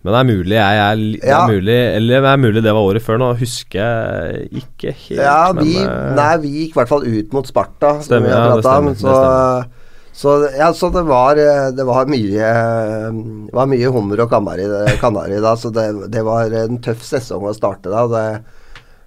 Men 0.00 0.14
det 0.14 0.20
er 0.20 0.28
mulig 0.30 0.56
jeg 0.56 0.78
er, 0.80 1.00
det 1.20 1.32
er 1.36 1.50
mulig, 1.50 1.74
Eller 1.98 2.22
det 2.24 2.30
er 2.30 2.38
mulig 2.40 2.62
det 2.64 2.72
var 2.72 2.86
året 2.88 3.04
før. 3.04 3.18
Nå 3.20 3.34
husker 3.36 3.80
jeg 3.82 4.62
ikke 4.62 4.94
helt. 4.94 5.20
Ja, 5.20 5.50
vi, 5.52 5.74
men, 5.76 5.90
uh, 5.90 6.14
nei, 6.16 6.30
vi 6.40 6.52
gikk 6.54 6.72
i 6.72 6.80
hvert 6.80 6.92
fall 6.94 7.04
ut 7.04 7.36
mot 7.36 7.50
Sparta. 7.50 7.98
Stemmer, 8.06 8.32
ja, 8.32 8.46
det 8.56 8.64
stemmer, 8.64 8.96
så, 8.96 9.10
det 9.10 9.18
stemmer. 9.18 9.76
Så, 10.20 10.34
ja, 10.52 10.68
så 10.76 10.90
det 10.92 11.00
var, 11.08 11.38
det 11.72 11.84
var 11.88 12.08
mye 12.12 12.48
Det 13.48 13.54
var 13.56 13.68
mye 13.70 13.92
hummer 13.94 14.20
og 14.20 14.28
kanari, 14.28 14.66
kanari 15.00 15.38
da, 15.40 15.54
så 15.56 15.70
det, 15.72 15.86
det, 16.12 16.24
var 16.26 16.52
en 16.52 16.76
tøff 16.84 17.06
sesong 17.08 17.46
å 17.48 17.54
starte 17.56 17.88
da. 17.88 18.02
Det, 18.10 18.24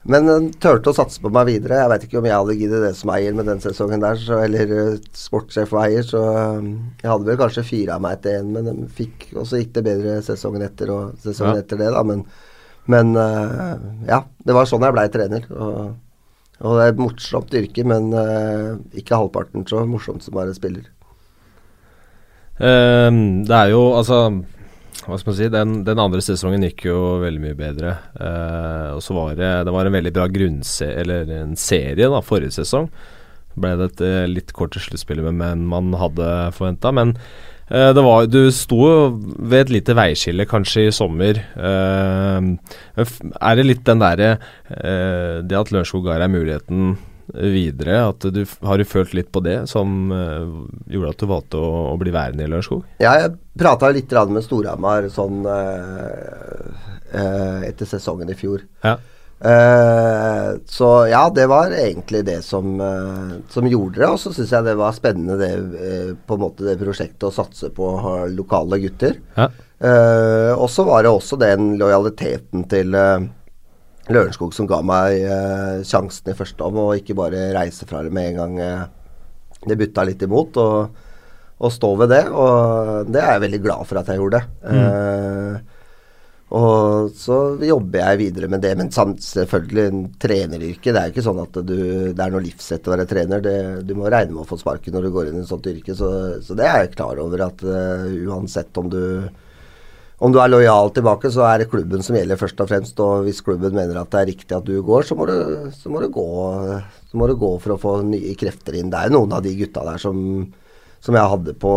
men 0.09 0.25
den 0.25 0.47
turte 0.57 0.89
å 0.89 0.95
satse 0.97 1.21
på 1.21 1.29
meg 1.35 1.51
videre. 1.51 1.83
Jeg 1.83 1.91
vet 1.91 2.07
ikke 2.07 2.17
om 2.17 2.27
jeg 2.27 2.35
hadde 2.35 2.55
giddet 2.57 2.81
det 2.87 2.95
som 2.97 3.11
eier 3.13 3.35
med 3.37 3.45
den 3.47 3.61
sesongen 3.61 4.01
der, 4.01 4.17
så, 4.19 4.39
eller 4.47 4.73
sportssjef 5.15 5.75
og 5.75 5.83
eier, 5.83 6.07
så 6.07 6.23
jeg 6.23 7.11
hadde 7.11 7.29
vel 7.29 7.37
kanskje 7.43 7.65
fira 7.67 7.99
meg 8.01 8.23
til 8.25 8.39
én, 8.41 8.49
men 8.57 8.89
fikk, 8.97 9.29
og 9.37 9.45
så 9.47 9.61
gikk 9.61 9.77
det 9.77 9.85
bedre 9.85 10.17
sesongen 10.25 10.65
etter 10.65 10.95
og 10.95 11.13
sesongen 11.21 11.59
ja. 11.59 11.61
etter 11.61 11.83
det, 11.83 11.91
da. 11.93 12.01
Men, 12.09 12.25
men 12.89 13.13
ja, 14.09 14.23
det 14.41 14.57
var 14.57 14.67
sånn 14.67 14.89
jeg 14.89 14.97
blei 14.97 15.05
trener. 15.13 15.45
Og, 15.53 15.93
og, 16.57 16.73
det 16.73 16.89
er 16.89 16.97
et 16.97 17.05
morsomt 17.05 17.55
yrke, 17.61 17.85
men 17.93 18.09
uh, 18.17 18.81
ikke 18.97 19.21
halvparten 19.21 19.69
så 19.69 19.85
morsomt 19.85 20.25
som 20.25 20.41
bare 20.41 20.57
spiller. 20.57 20.89
Um, 22.59 23.21
det 23.47 23.55
er 23.57 23.71
jo 23.73 23.85
altså 23.97 24.25
hva 25.03 25.17
skal 25.19 25.31
man 25.31 25.35
si, 25.35 25.47
den, 25.51 25.71
den, 25.83 25.99
andre 25.99 26.21
sesongen 26.23 26.63
gikk 26.63 26.85
jo 26.87 26.99
veldig 27.23 27.41
mye 27.43 27.57
bedre. 27.59 27.95
Uh, 28.15 28.95
og 28.95 29.01
så 29.03 29.15
var 29.17 29.33
det, 29.35 29.49
det 29.67 29.73
var 29.75 29.89
en 29.89 29.97
veldig 29.97 30.13
bra 30.15 30.29
grunnserie, 30.31 31.03
eller 31.03 31.33
en 31.41 31.57
serie, 31.59 32.07
da, 32.07 32.21
forrige 32.23 32.55
sesong. 32.55 32.87
Ble 33.59 33.73
det 33.79 33.89
et 33.91 34.03
uh, 34.05 34.21
litt 34.31 34.53
kortere 34.55 34.85
sluttspill 34.85 35.25
enn 35.27 35.65
man 35.67 35.91
hadde 35.99 36.29
forventa. 36.55 36.93
Men 36.95 37.17
uh, 37.17 37.91
det 37.97 38.05
var, 38.05 38.29
du 38.31 38.47
sto 38.55 38.79
ved 39.11 39.65
et 39.65 39.73
lite 39.75 39.97
veiskille 39.99 40.47
kanskje 40.47 40.87
i 40.87 40.95
sommer. 40.95 41.41
er 41.57 43.59
det 43.59 43.67
litt 43.67 43.83
den 43.83 43.99
derre 43.99 44.37
Det 45.43 45.57
at 45.57 45.73
Lørenskog 45.73 46.05
ga 46.07 46.21
deg 46.21 46.31
muligheten 46.31 46.95
videre? 47.27 47.99
At 48.09 48.25
du, 48.33 48.43
har 48.43 48.79
du 48.79 48.85
følt 48.87 49.13
litt 49.17 49.31
på 49.33 49.43
det 49.45 49.63
som 49.71 50.11
uh, 50.11 50.65
gjorde 50.91 51.13
at 51.13 51.23
du 51.23 51.29
valgte 51.29 51.61
å, 51.61 51.71
å 51.93 51.95
bli 52.01 52.13
værende 52.13 52.45
i 52.45 52.51
Lørenskog? 52.51 52.83
Ja, 53.03 53.15
jeg 53.21 53.35
prata 53.59 53.91
litt 53.93 54.11
med 54.33 54.45
Storhamar 54.45 55.09
sånn 55.13 55.43
uh, 55.47 56.69
uh, 57.13 57.59
etter 57.67 57.89
sesongen 57.89 58.31
i 58.31 58.37
fjor. 58.37 58.65
Ja. 58.85 58.97
så 60.71 60.89
ja, 61.11 61.25
det 61.35 61.49
var 61.51 61.73
egentlig 61.75 62.21
det 62.23 62.37
som, 62.47 62.77
som 63.51 63.65
gjorde 63.67 63.99
det. 63.99 64.07
Og 64.07 64.21
så 64.21 64.31
syns 64.31 64.53
jeg 64.55 64.63
det 64.63 64.77
var 64.79 64.95
spennende 64.95 65.35
det, 65.35 65.49
på 66.23 66.37
en 66.37 66.43
måte 66.45 66.63
det 66.63 66.77
prosjektet 66.79 67.25
å 67.27 67.33
satse 67.35 67.67
på 67.75 67.89
lokale 68.31 68.79
gutter. 68.85 69.17
Ja. 69.35 69.49
og 70.55 70.69
så 70.71 70.87
var 70.87 71.03
det 71.03 71.11
også 71.11 71.41
den 71.41 71.73
lojaliteten 71.81 72.63
til 72.71 72.95
Lørenskog 74.11 74.51
som 74.55 74.67
ga 74.67 74.81
meg 74.83 75.21
eh, 75.23 75.83
sjansen 75.87 76.33
i 76.33 76.35
første 76.35 76.65
om, 76.65 76.81
og 76.81 76.97
ikke 76.99 77.15
bare 77.15 77.53
reise 77.55 77.87
fra 77.87 78.01
det 78.03 78.11
med 78.11 78.33
en 78.33 78.39
gang 78.41 78.57
eh, 78.59 78.87
det 79.69 79.79
butta 79.79 80.03
litt 80.07 80.23
imot. 80.25 80.59
Og, 80.59 81.05
og, 81.63 81.69
stå 81.71 81.93
ved 82.01 82.11
det. 82.11 82.25
Og 82.31 83.07
det 83.11 83.21
er 83.21 83.37
jeg 83.37 83.45
veldig 83.45 83.61
glad 83.63 83.87
for 83.87 84.01
at 84.01 84.11
jeg 84.11 84.19
gjorde. 84.19 84.43
Mm. 84.65 84.81
Eh, 84.81 85.79
og 86.53 87.15
så 87.17 87.37
jobber 87.65 88.03
jeg 88.03 88.19
videre 88.19 88.49
med 88.51 88.61
det. 88.61 88.73
Men 88.77 88.91
selvfølgelig, 88.91 89.85
en 89.87 90.03
treneryrke 90.21 90.91
Det 90.91 90.99
er 90.99 91.07
jo 91.07 91.15
ikke 91.15 91.25
sånn 91.25 91.41
at 91.41 91.61
du, 91.65 91.77
det 92.13 92.19
er 92.19 92.35
noe 92.35 92.43
livsett 92.43 92.89
å 92.89 92.93
være 92.93 93.07
trener. 93.09 93.41
Det, 93.41 93.55
du 93.87 93.95
må 93.97 94.11
regne 94.11 94.35
med 94.35 94.43
å 94.43 94.49
få 94.49 94.59
sparken 94.61 94.93
når 94.93 95.07
du 95.07 95.15
går 95.15 95.31
inn 95.31 95.39
i 95.39 95.45
et 95.45 95.49
sånt 95.49 95.71
yrke. 95.71 95.95
Så, 95.97 96.11
så 96.45 96.59
det 96.59 96.67
er 96.67 96.83
jeg 96.83 96.93
klar 96.97 97.23
over 97.23 97.47
at 97.47 97.63
uh, 97.65 98.05
uansett 98.27 98.83
om 98.83 98.91
du 98.91 99.01
om 100.21 100.31
du 100.31 100.37
er 100.39 100.51
lojal 100.51 100.91
tilbake, 100.93 101.31
så 101.33 101.45
er 101.47 101.63
det 101.63 101.69
klubben 101.71 102.03
som 102.05 102.15
gjelder 102.15 102.39
først 102.39 102.61
og 102.63 102.69
fremst. 102.69 102.99
Og 103.03 103.25
hvis 103.25 103.41
klubben 103.45 103.75
mener 103.75 103.97
at 103.99 104.11
det 104.13 104.21
er 104.21 104.29
riktig 104.29 104.55
at 104.55 104.67
du 104.67 104.75
går, 104.85 105.07
så 105.07 105.17
må 105.17 105.27
du, 105.29 105.35
så 105.75 105.91
må 105.91 106.03
du, 106.03 106.09
gå, 106.13 106.27
så 107.09 107.19
må 107.19 107.27
du 107.29 107.35
gå, 107.39 107.49
for 107.63 107.75
å 107.75 107.79
få 107.81 107.95
nye 108.07 108.35
krefter 108.39 108.77
inn. 108.79 108.91
Det 108.93 109.01
er 109.01 109.13
noen 109.13 109.33
av 109.33 109.43
de 109.45 109.55
gutta 109.57 109.85
der 109.87 110.01
som, 110.01 110.19
som 111.03 111.17
jeg 111.17 111.33
hadde 111.33 111.57
på 111.59 111.73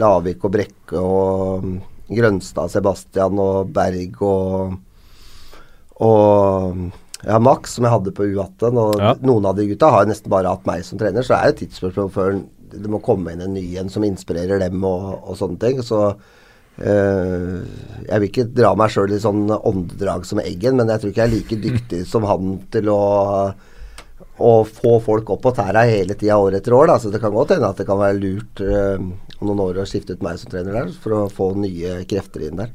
Lavik 0.00 0.48
og 0.48 0.54
Brekke 0.56 1.04
og 1.04 1.68
Grønstad, 2.10 2.72
Sebastian 2.72 3.38
og 3.38 3.70
Berg 3.74 4.18
og, 4.26 4.74
og 6.02 6.80
ja, 7.22 7.36
Max, 7.38 7.76
som 7.76 7.86
jeg 7.86 7.94
hadde 7.94 8.14
på 8.16 8.26
U18. 8.32 8.72
Og 8.72 8.96
ja. 8.98 9.14
noen 9.22 9.46
av 9.46 9.60
de 9.60 9.68
gutta 9.70 9.92
har 9.94 10.08
nesten 10.10 10.32
bare 10.32 10.50
hatt 10.50 10.66
meg 10.68 10.82
som 10.86 10.98
trener, 11.00 11.22
så 11.22 11.36
det 11.36 11.40
er 11.40 11.52
jo 11.52 11.60
tidsspørsmål 11.60 12.10
før 12.16 12.40
det 12.70 12.90
må 12.90 13.00
komme 13.02 13.32
inn 13.34 13.42
en 13.42 13.54
ny 13.54 13.64
en 13.80 13.88
som 13.90 14.04
inspirerer 14.06 14.60
dem 14.62 14.82
og, 14.86 15.08
og 15.26 15.38
sånne 15.38 15.58
ting. 15.62 15.80
Så 15.86 16.12
jeg 16.80 18.20
vil 18.22 18.28
ikke 18.30 18.46
dra 18.56 18.72
meg 18.78 18.92
sjøl 18.92 19.12
i 19.12 19.20
sånn 19.20 19.50
åndedrag 19.52 20.24
som 20.28 20.40
Eggen, 20.42 20.78
men 20.80 20.88
jeg 20.88 21.02
tror 21.02 21.12
ikke 21.12 21.22
jeg 21.22 21.28
er 21.28 21.34
like 21.34 21.60
dyktig 21.64 22.00
som 22.08 22.24
han 22.28 22.56
til 22.72 22.88
å, 22.92 23.00
å 24.40 24.52
få 24.64 24.96
folk 25.04 25.34
opp 25.34 25.44
på 25.44 25.54
tæra 25.58 25.84
hele 25.90 26.16
tida 26.16 26.40
år 26.40 26.58
etter 26.60 26.76
år. 26.76 26.88
Da. 26.92 26.98
Så 27.02 27.12
det 27.12 27.20
kan 27.22 27.34
godt 27.34 27.54
hende 27.56 27.68
at 27.68 27.80
det 27.80 27.88
kan 27.88 28.00
være 28.00 28.18
lurt 28.20 28.64
uh, 28.64 28.96
om 28.96 29.50
noen 29.50 29.64
år 29.68 29.82
å 29.82 29.88
skifte 29.88 30.16
ut 30.16 30.24
meg 30.24 30.40
som 30.40 30.52
trener 30.52 30.80
der, 30.80 30.94
for 31.02 31.18
å 31.18 31.24
få 31.32 31.52
nye 31.60 32.00
krefter 32.08 32.48
inn 32.48 32.62
der. 32.62 32.72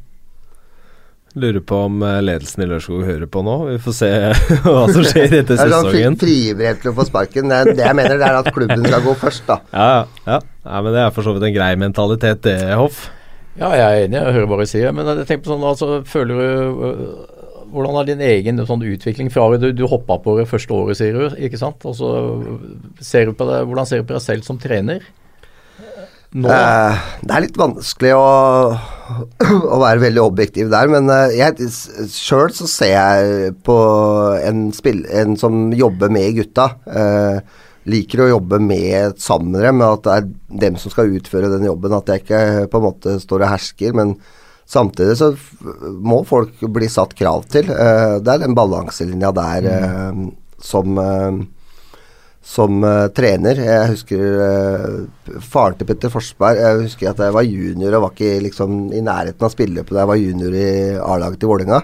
Lurer 1.35 1.59
på 1.67 1.75
om 1.89 1.99
eh, 1.99 2.21
ledelsen 2.23 2.63
i 2.63 2.65
Lørenskog 2.69 3.01
hører 3.03 3.27
på 3.27 3.41
nå. 3.43 3.55
Vi 3.67 3.79
får 3.83 3.95
se 3.97 4.09
hva 4.63 4.85
som 4.87 5.03
skjer 5.03 5.33
etter 5.41 5.59
sånn 5.59 5.73
sesongen. 5.73 6.15
Fribrev 6.21 6.79
til 6.79 6.93
å 6.93 6.95
få 6.95 7.05
sparken. 7.09 7.51
Det, 7.51 7.75
det 7.75 7.83
jeg 7.83 7.97
mener, 7.99 8.15
det 8.21 8.29
er 8.29 8.37
at 8.39 8.47
klubben 8.55 8.85
skal 8.87 9.03
gå 9.03 9.15
først, 9.19 9.43
da. 9.49 9.57
Ja, 9.75 9.89
ja. 10.29 10.39
ja 10.39 10.81
men 10.85 10.95
det 10.95 11.03
er 11.03 11.11
for 11.17 11.27
så 11.27 11.35
vidt 11.35 11.49
en 11.49 11.57
grei 11.57 11.73
mentalitet, 11.81 12.39
det, 12.47 12.55
Hoff. 12.79 13.09
Ja, 13.55 13.71
jeg 13.71 13.85
er 13.85 14.05
enig, 14.05 14.19
jeg 14.19 14.35
hører 14.35 14.51
bare 14.51 14.67
sier 14.67 14.91
Men 14.91 15.07
jeg 15.07 15.27
tenker 15.29 15.45
på 15.45 15.53
sånn, 15.53 15.63
altså, 15.63 15.89
føler 16.09 16.39
du 16.39 16.81
øh, 16.89 17.03
Hvordan 17.75 17.99
er 17.99 18.07
din 18.09 18.23
egen 18.23 18.59
sånn, 18.67 18.83
utvikling 18.87 19.29
fra 19.31 19.47
du, 19.59 19.69
du 19.75 19.85
hoppa 19.89 20.19
på 20.23 20.35
det 20.39 20.47
første 20.47 20.75
året, 20.75 20.99
sier 20.99 21.15
du, 21.15 21.37
ikke 21.47 21.59
sant? 21.59 21.83
Og 21.87 21.95
så 21.97 22.09
ser 23.03 23.29
du 23.29 23.35
på 23.35 23.47
det, 23.49 23.63
Hvordan 23.67 23.87
ser 23.89 24.03
du 24.03 24.09
på 24.09 24.15
deg 24.15 24.23
selv 24.23 24.47
som 24.47 24.59
trener? 24.61 25.03
Eh, 26.35 27.03
det 27.23 27.31
er 27.31 27.43
litt 27.45 27.57
vanskelig 27.59 28.11
å, 28.17 28.23
å, 29.73 29.77
være 29.79 30.01
veldig 30.03 30.23
objektiv 30.23 30.71
der, 30.73 30.89
men 30.91 31.07
eh, 31.13 31.37
jeg 31.37 31.69
sjøl 32.11 32.51
så 32.55 32.67
ser 32.67 32.91
jeg 32.91 33.53
på 33.63 33.77
en, 34.41 34.65
spill, 34.75 35.05
en 35.15 35.37
som 35.39 35.69
jobber 35.75 36.11
med 36.11 36.35
gutta. 36.41 36.67
Eh, 36.91 37.61
liker 37.89 38.23
å 38.23 38.31
jobbe 38.33 38.59
med 38.63 39.19
sammen 39.21 39.53
med 39.53 39.65
dem, 39.67 39.83
at 39.85 40.05
det 40.05 40.15
er 40.15 40.29
dem 40.65 40.77
som 40.81 40.93
skal 40.93 41.13
utføre 41.17 41.51
den 41.53 41.67
jobben. 41.67 41.93
At 41.95 42.09
jeg 42.09 42.23
ikke 42.23 42.41
på 42.71 42.81
en 42.81 42.87
måte 42.87 43.17
står 43.21 43.45
og 43.45 43.51
hersker. 43.53 43.97
Men 43.97 44.15
samtidig 44.69 45.17
så 45.19 45.33
må 46.01 46.23
folk 46.27 46.63
bli 46.77 46.89
satt 46.91 47.15
krav 47.17 47.45
til. 47.53 47.69
Uh, 47.69 48.17
det 48.21 48.33
er 48.33 48.45
den 48.45 48.57
balanselinja 48.57 49.33
der 49.35 49.69
mm. 50.15 50.31
som 50.65 50.97
uh, 51.01 51.43
som 52.45 52.83
trener. 53.17 53.57
Jeg 53.57 53.89
husker 53.89 55.39
faren 55.41 55.79
til 55.79 55.87
Petter 55.89 56.11
Forsberg. 56.13 56.59
Jeg 56.61 56.83
husker 56.83 57.09
at 57.09 57.23
jeg 57.25 57.33
var 57.33 57.47
junior 57.47 57.95
og 57.97 58.03
var 58.03 58.13
ikke 58.13 58.43
liksom 58.45 58.75
i 58.93 59.01
nærheten 59.01 59.47
av 59.47 59.49
spilleløpet 59.49 59.95
da 59.95 60.03
jeg 60.03 60.11
var 60.11 60.19
junior 60.21 60.57
i 60.59 60.67
A-laget 60.93 61.41
til 61.41 61.49
Vålerenga. 61.49 61.79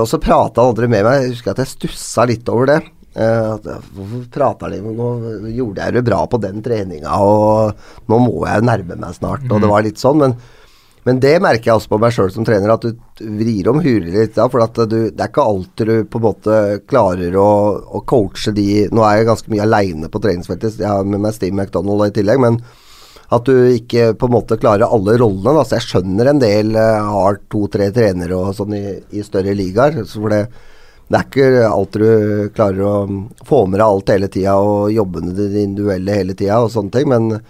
og 0.00 0.08
så 0.10 0.18
prata 0.18 0.58
han 0.58 0.72
aldri 0.72 0.88
med 0.90 1.06
meg. 1.06 1.20
Jeg 1.20 1.36
husker 1.36 1.54
at 1.54 1.62
jeg 1.62 1.70
stussa 1.70 2.26
litt 2.26 2.50
over 2.50 2.72
det. 2.72 2.80
Uh, 3.14 3.54
hvorfor 3.94 4.22
prater 4.34 4.72
de 4.74 4.80
Nå 4.82 5.08
gjorde 5.54 5.84
jeg 5.84 5.94
det 5.94 6.00
bra 6.02 6.24
på 6.26 6.40
den 6.42 6.58
treninga, 6.64 7.14
og 7.22 8.10
nå 8.10 8.18
må 8.24 8.42
jeg 8.48 8.66
nærme 8.66 8.98
meg 8.98 9.14
snart. 9.14 9.46
Og 9.46 9.62
det 9.62 9.70
var 9.70 9.86
litt 9.86 10.02
sånn, 10.02 10.20
men, 10.24 10.36
Men 11.04 11.18
det 11.20 11.34
merker 11.44 11.68
jeg 11.68 11.76
også 11.76 11.90
på 11.92 11.98
meg 12.00 12.14
sjøl 12.16 12.30
som 12.32 12.46
trener, 12.48 12.70
at 12.72 12.80
du 12.82 13.26
vrir 13.38 13.68
om 13.68 13.82
huet 13.84 14.06
litt 14.08 14.38
da. 14.38 14.46
For 14.48 14.64
du, 14.88 14.96
det 15.12 15.20
er 15.20 15.28
ikke 15.28 15.44
alltid 15.44 15.90
du 15.90 16.08
på 16.08 16.18
en 16.18 16.24
måte 16.24 16.60
klarer 16.88 17.36
å, 17.36 17.50
å 17.84 18.00
coache 18.08 18.54
de 18.56 18.86
Nå 18.88 19.04
er 19.04 19.18
jeg 19.18 19.28
ganske 19.28 19.52
mye 19.52 19.66
aleine 19.66 20.08
på 20.08 20.22
treningsfeltet, 20.24 20.80
jeg 20.80 20.88
har 20.88 21.04
med 21.04 21.20
meg 21.20 21.36
Steve 21.36 21.54
McDonald 21.54 22.08
i 22.08 22.14
tillegg, 22.16 22.40
men 22.40 22.58
at 23.34 23.46
du 23.46 23.54
ikke 23.72 24.12
på 24.18 24.28
en 24.28 24.34
måte 24.34 24.58
klarer 24.60 24.90
alle 24.90 25.16
rollene. 25.20 25.58
Da. 25.58 25.64
Så 25.66 25.78
jeg 25.78 25.88
skjønner 25.88 26.30
en 26.30 26.42
del 26.42 26.74
uh, 26.76 27.12
har 27.14 27.40
to-tre 27.52 27.90
trenere 27.94 28.36
og 28.36 28.54
sånn 28.58 28.74
i, 28.76 28.84
i 29.16 29.24
større 29.26 29.54
ligaer. 29.56 30.02
For 30.08 30.32
det, 30.32 30.42
det, 31.08 31.18
er 31.18 31.26
ikke 31.28 31.66
alt 31.68 31.98
du 31.98 32.06
klarer 32.56 32.86
å 32.88 32.94
få 33.44 33.64
med 33.68 33.78
deg 33.80 33.86
alt 33.86 34.14
hele 34.14 34.30
tida 34.32 34.54
og 34.56 34.94
jobbe 34.94 35.22
med 35.26 35.36
det 35.36 35.66
individuelle 35.66 36.16
hele 36.16 36.36
tida 36.38 36.62
og 36.64 36.72
sånne 36.72 36.94
ting. 36.94 37.10
Men 37.12 37.44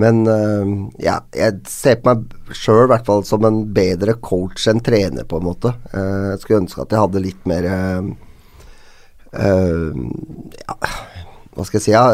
men 0.00 0.22
uh, 0.24 0.88
ja, 1.02 1.18
jeg 1.36 1.60
ser 1.68 1.98
på 2.00 2.08
meg 2.08 2.54
sjøl 2.56 2.86
i 2.86 2.90
hvert 2.94 3.08
fall 3.08 3.24
som 3.28 3.44
en 3.44 3.58
bedre 3.76 4.14
coach 4.24 4.64
enn 4.70 4.80
trener, 4.84 5.26
på 5.28 5.36
en 5.38 5.48
måte. 5.50 5.74
Uh, 5.92 6.32
jeg 6.32 6.40
skulle 6.42 6.62
ønske 6.62 6.84
at 6.84 6.94
jeg 6.94 7.02
hadde 7.02 7.24
litt 7.26 7.42
mer 7.50 7.68
uh, 7.68 8.06
ja, 10.62 10.76
Hva 11.52 11.66
skal 11.68 11.78
jeg 11.78 11.84
si 11.84 11.92
ja, 11.94 12.06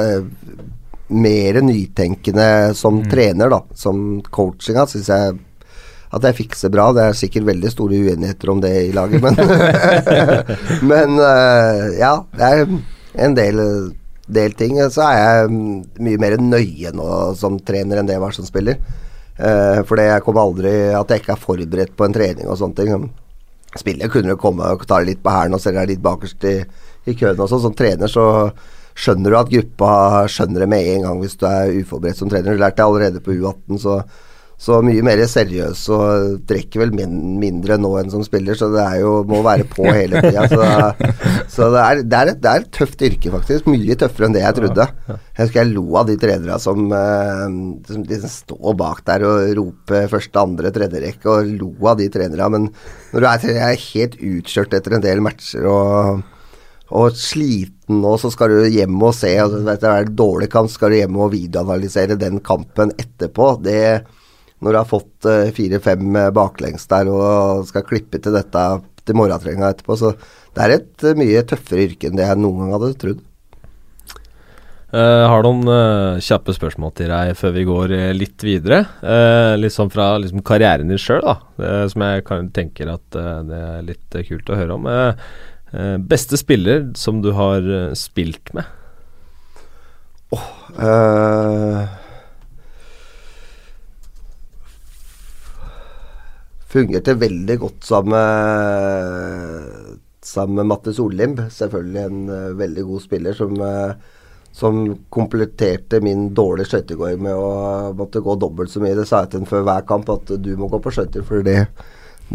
Mer 1.08 1.60
nytenkende 1.64 2.48
som 2.76 2.98
mm. 3.00 3.06
trener, 3.08 3.48
da. 3.54 3.62
Som 3.78 4.18
coachinga 4.26 4.84
syns 4.90 5.08
jeg 5.08 5.38
at 6.14 6.24
jeg 6.24 6.38
fikser 6.38 6.72
bra. 6.72 6.88
Det 6.96 7.04
er 7.04 7.16
sikkert 7.18 7.48
veldig 7.48 7.72
store 7.72 8.02
uenigheter 8.06 8.52
om 8.52 8.62
det 8.64 8.74
i 8.86 8.92
laget, 8.96 9.22
men 9.24 9.36
Men 10.92 11.20
ja, 11.98 12.14
det 12.36 12.52
er 12.52 12.64
en 13.26 13.34
del 13.36 13.64
del 14.28 14.54
ting, 14.56 14.78
så 14.92 15.06
er 15.08 15.18
jeg 15.18 15.52
mye 16.04 16.20
mer 16.20 16.36
nøye 16.40 16.92
nå 16.94 17.08
som 17.38 17.58
trener 17.64 18.00
enn 18.00 18.08
det 18.08 18.16
jeg 18.16 18.24
var 18.24 18.36
som 18.36 18.46
spiller. 18.48 18.80
Uh, 19.38 19.84
for 19.86 20.00
jeg 20.02 20.22
kommer 20.26 20.42
aldri 20.42 20.70
At 20.98 21.12
jeg 21.12 21.22
ikke 21.22 21.36
er 21.36 21.38
forberedt 21.38 21.92
på 21.94 22.08
en 22.08 22.14
trening 22.14 22.48
og 22.50 22.58
sånne 22.58 22.78
ting. 22.78 23.06
Spiller 23.78 24.10
kunne 24.10 24.34
du 24.34 24.40
komme 24.40 24.66
og 24.74 24.82
ta 24.88 24.98
litt 25.04 25.22
på 25.22 25.30
hælen 25.30 25.54
og 25.54 25.62
selge 25.62 25.84
deg 25.84 25.92
litt 25.92 26.02
bakerst 26.02 26.46
i, 26.48 26.56
i 27.06 27.14
køen 27.14 27.38
og 27.38 27.50
sånn. 27.50 27.62
Som 27.68 27.76
trener 27.78 28.10
så 28.10 28.26
skjønner 28.98 29.30
du 29.30 29.38
at 29.38 29.52
gruppa 29.52 29.90
skjønner 30.26 30.64
det 30.64 30.70
med 30.72 30.88
en 30.94 31.04
gang 31.06 31.20
hvis 31.22 31.38
du 31.38 31.46
er 31.46 31.76
uforberedt 31.76 32.18
som 32.18 32.32
trener. 32.32 32.56
Du 32.56 32.62
lærte 32.64 32.80
det 32.80 32.88
allerede 32.88 33.22
på 33.22 33.36
U18, 33.36 33.78
så 33.78 34.00
så 34.58 34.80
mye 34.82 35.04
mer 35.06 35.20
seriøs 35.30 35.84
og 35.94 36.38
trekker 36.50 36.82
vel 36.82 36.90
min, 36.96 37.12
mindre 37.38 37.76
nå 37.78 37.92
enn 38.00 38.10
som 38.10 38.24
spiller, 38.26 38.58
så 38.58 38.66
det 38.72 38.82
er 38.82 38.96
jo, 39.04 39.12
må 39.30 39.38
være 39.46 39.68
på 39.70 39.86
hele 40.00 40.18
tida. 40.24 40.48
Så, 40.50 40.64
så 41.54 41.68
det, 41.74 41.84
er, 41.84 42.00
det, 42.02 42.18
er 42.18 42.32
et, 42.32 42.40
det, 42.42 42.50
er, 42.50 42.64
et, 42.64 42.72
tøft 42.74 43.04
yrke, 43.06 43.30
faktisk. 43.36 43.68
Mye 43.70 43.94
tøffere 44.00 44.26
enn 44.26 44.34
det 44.34 44.42
jeg 44.42 44.56
trodde. 44.58 44.88
Jeg 45.06 45.44
husker 45.44 45.60
jeg 45.62 45.74
lo 45.76 45.84
av 46.00 46.08
de 46.10 46.16
trenerne 46.18 46.58
som, 46.62 46.88
uh, 46.90 47.44
som 47.86 48.08
liksom 48.08 48.32
står 48.34 48.74
bak 48.82 49.04
der 49.06 49.26
og 49.28 49.52
roper 49.60 50.10
første, 50.10 50.42
andre, 50.42 50.74
tredje 50.74 51.04
rekke, 51.06 51.36
og 51.36 51.54
lo 51.60 51.70
av 51.92 52.02
de 52.02 52.10
trenerne. 52.18 52.50
Men 52.56 52.66
når 53.12 53.22
du 53.22 53.30
er, 53.30 53.62
er 53.68 53.86
helt 53.92 54.18
utkjørt 54.18 54.74
etter 54.74 54.98
en 54.98 55.06
del 55.06 55.22
matcher 55.22 55.70
og 55.70 56.26
og 56.88 57.12
sliten 57.20 57.98
nå, 58.00 58.14
så 58.16 58.30
skal 58.32 58.48
du 58.48 58.62
hjem 58.72 58.94
og 59.04 59.12
se. 59.16 59.34
Og, 59.42 59.58
vet 59.66 59.82
du, 59.82 59.88
er 59.90 60.06
det 60.08 60.16
dårlig 60.16 60.48
kamp, 60.52 60.70
skal 60.72 60.92
du 60.92 60.96
hjem 60.96 61.18
og 61.20 61.34
videoanalysere 61.34 62.16
den 62.16 62.40
kampen 62.44 62.94
etterpå. 62.96 63.50
Det, 63.60 63.82
når 64.64 64.74
du 64.74 64.80
har 64.80 64.90
fått 64.90 65.28
uh, 65.28 65.48
fire-fem 65.54 66.04
uh, 66.16 66.28
baklengs 66.34 66.88
der 66.90 67.10
og 67.12 67.66
skal 67.68 67.86
klippe 67.86 68.20
til 68.22 68.34
dette 68.34 68.66
til 69.06 69.18
morgentreninga 69.18 69.72
etterpå. 69.72 69.96
Så 69.98 70.12
det 70.56 70.64
er 70.64 70.76
et 70.78 71.06
uh, 71.06 71.16
mye 71.18 71.44
tøffere 71.48 71.86
yrke 71.88 72.10
enn 72.10 72.18
det 72.18 72.26
jeg 72.26 72.40
noen 72.42 72.64
gang 72.64 72.76
hadde 72.76 72.94
trodd. 73.00 73.24
Jeg 74.88 75.28
har 75.28 75.44
noen 75.44 75.68
uh, 75.68 76.20
kjappe 76.24 76.54
spørsmål 76.56 76.94
til 76.96 77.12
deg 77.12 77.34
før 77.36 77.52
vi 77.52 77.66
går 77.68 77.92
litt 78.16 78.40
videre. 78.40 78.80
litt 79.60 79.74
sånn 79.74 79.92
fra 79.92 80.14
liksom, 80.16 80.40
karrieren 80.40 80.88
din 80.88 81.00
sjøl, 81.02 81.28
som 81.92 82.04
jeg 82.06 82.24
kan, 82.24 82.48
tenker 82.56 82.94
at 82.94 83.04
det 83.12 83.60
er 83.60 83.84
litt 83.84 84.18
kult 84.30 84.48
å 84.48 84.56
høre 84.56 84.78
om. 84.78 84.88
beste 86.08 86.40
spiller 86.40 86.88
som 86.96 87.20
du 87.20 87.34
har 87.36 87.68
spilt 88.00 88.54
med? 88.56 88.64
Oh, 90.32 90.48
fungerte 96.68 97.16
veldig 97.18 97.56
godt 97.62 97.88
sammen 97.88 98.14
med, 98.14 99.98
sammen 100.24 100.60
med 100.60 100.70
Matte 100.72 100.94
Sollimb. 100.94 101.40
Selvfølgelig 101.52 102.02
en 102.04 102.22
uh, 102.30 102.56
veldig 102.58 102.84
god 102.90 103.04
spiller 103.04 103.36
som, 103.36 103.54
uh, 103.60 103.92
som 104.52 104.82
kompletterte 105.14 106.02
min 106.04 106.28
dårlige 106.36 106.72
skøytegåing 106.72 107.22
med 107.24 107.36
å 107.36 107.92
måtte 107.96 108.22
gå 108.24 108.36
dobbelt 108.40 108.72
så 108.72 108.82
mye. 108.84 108.96
Det 108.98 109.06
sa 109.08 109.24
jeg 109.24 109.32
til 109.32 109.44
ham 109.44 109.52
før 109.52 109.64
hver 109.68 109.88
kamp, 109.88 110.12
at 110.12 110.34
du 110.44 110.52
må 110.60 110.68
gå 110.72 110.82
på 110.84 110.92
skøyter, 110.94 111.24
for 111.26 111.46
det, 111.46 111.62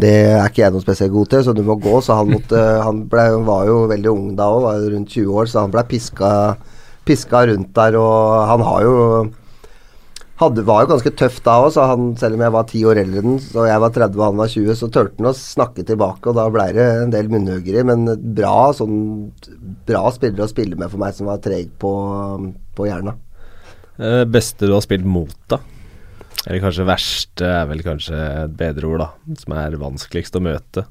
det 0.00 0.14
er 0.32 0.48
ikke 0.48 0.64
jeg 0.64 0.74
noe 0.74 0.86
spesielt 0.86 1.14
god 1.14 1.30
til, 1.30 1.46
så 1.46 1.54
du 1.54 1.62
må 1.66 1.78
gå. 1.78 1.94
Så 2.02 2.18
han, 2.18 2.34
måtte, 2.34 2.58
han 2.82 3.04
ble, 3.10 3.28
var 3.46 3.70
jo 3.70 3.84
veldig 3.92 4.12
ung 4.16 4.28
da 4.38 4.50
òg, 4.50 4.66
var 4.66 4.90
rundt 4.96 5.14
20 5.14 5.40
år, 5.42 5.50
så 5.50 5.66
han 5.66 5.74
ble 5.74 5.86
piska, 5.94 6.34
piska 7.06 7.46
rundt 7.52 7.70
der. 7.78 8.00
Og 8.02 8.50
han 8.50 8.66
har 8.66 8.86
jo 8.88 8.98
hadde, 10.40 10.64
var 10.66 10.82
jo 10.82 10.90
ganske 10.94 11.12
tøff 11.18 11.36
da 11.44 11.58
òg, 11.62 11.68
så 11.74 11.84
han, 11.90 12.08
selv 12.18 12.38
om 12.38 12.44
jeg 12.44 12.54
var 12.56 12.64
ti 12.70 12.80
år 12.88 13.00
eldre 13.04 13.22
enn 13.22 13.36
og 13.38 13.68
jeg 13.68 13.82
var 13.84 13.92
30 13.94 14.18
og 14.18 14.24
han 14.26 14.40
var 14.40 14.54
20, 14.54 14.78
så 14.80 14.88
turte 14.90 15.20
han 15.20 15.30
å 15.30 15.34
snakke 15.38 15.84
tilbake, 15.86 16.30
og 16.30 16.38
da 16.38 16.48
ble 16.52 16.66
det 16.76 16.88
en 17.04 17.14
del 17.14 17.30
munnhuggeri. 17.32 17.84
Men 17.86 18.08
bra, 18.36 18.56
sånn, 18.76 18.96
bra 19.86 20.08
spillere 20.14 20.46
å 20.46 20.50
spille 20.50 20.78
med 20.80 20.90
for 20.90 21.02
meg 21.02 21.14
som 21.16 21.30
var 21.30 21.42
treg 21.44 21.70
på, 21.80 21.92
på 22.74 22.88
hjernen. 22.90 23.20
Eh, 23.94 24.24
beste 24.26 24.66
du 24.66 24.74
har 24.74 24.82
spilt 24.84 25.06
mot, 25.06 25.36
da? 25.50 25.60
Eller 26.44 26.60
kanskje 26.60 26.88
verste 26.88 27.48
er 27.48 27.68
vel 27.70 27.80
kanskje 27.86 28.18
et 28.18 28.58
bedre 28.58 28.90
ord, 28.90 29.04
da. 29.04 29.36
Som 29.40 29.54
er 29.56 29.78
vanskeligst 29.80 30.36
å 30.36 30.42
møte. 30.44 30.84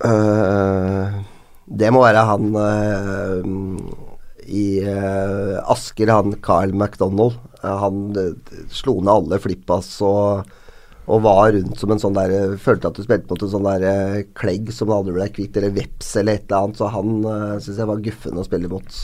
Uh, 0.00 1.20
det 1.68 1.90
må 1.92 2.04
være 2.04 2.22
han 2.28 2.54
uh, 2.56 3.42
i 4.48 4.64
uh, 4.84 5.58
Asker, 5.72 6.12
han 6.12 6.36
Carl 6.44 6.72
McDonald. 6.76 7.40
Han 7.62 8.10
eh, 8.16 8.64
slo 8.72 8.98
ned 9.00 9.12
alle 9.12 9.38
flippas 9.42 9.92
og, 10.06 10.50
og 11.10 11.22
var 11.24 11.52
rundt 11.56 11.80
som 11.80 11.92
en 11.92 12.02
sånn 12.02 12.16
der 12.16 12.56
Følte 12.62 12.90
at 12.90 12.98
du 12.98 13.04
spilte 13.04 13.30
mot 13.30 13.44
en 13.44 13.52
sånn 13.54 13.68
der 13.68 13.86
eh, 13.90 14.18
klegg 14.36 14.72
som 14.74 14.92
aldri 14.94 15.16
ble 15.16 15.30
kvitt, 15.34 15.56
eller 15.58 15.74
veps 15.76 16.14
eller 16.20 16.38
et 16.38 16.46
eller 16.48 16.66
annet. 16.66 16.80
Så 16.80 16.90
han 16.94 17.16
uh, 17.26 17.32
eh, 17.54 17.56
syns 17.64 17.80
jeg 17.82 17.90
var 17.92 18.04
guffen 18.04 18.40
å 18.40 18.46
spille 18.46 18.70
mot. 18.72 19.00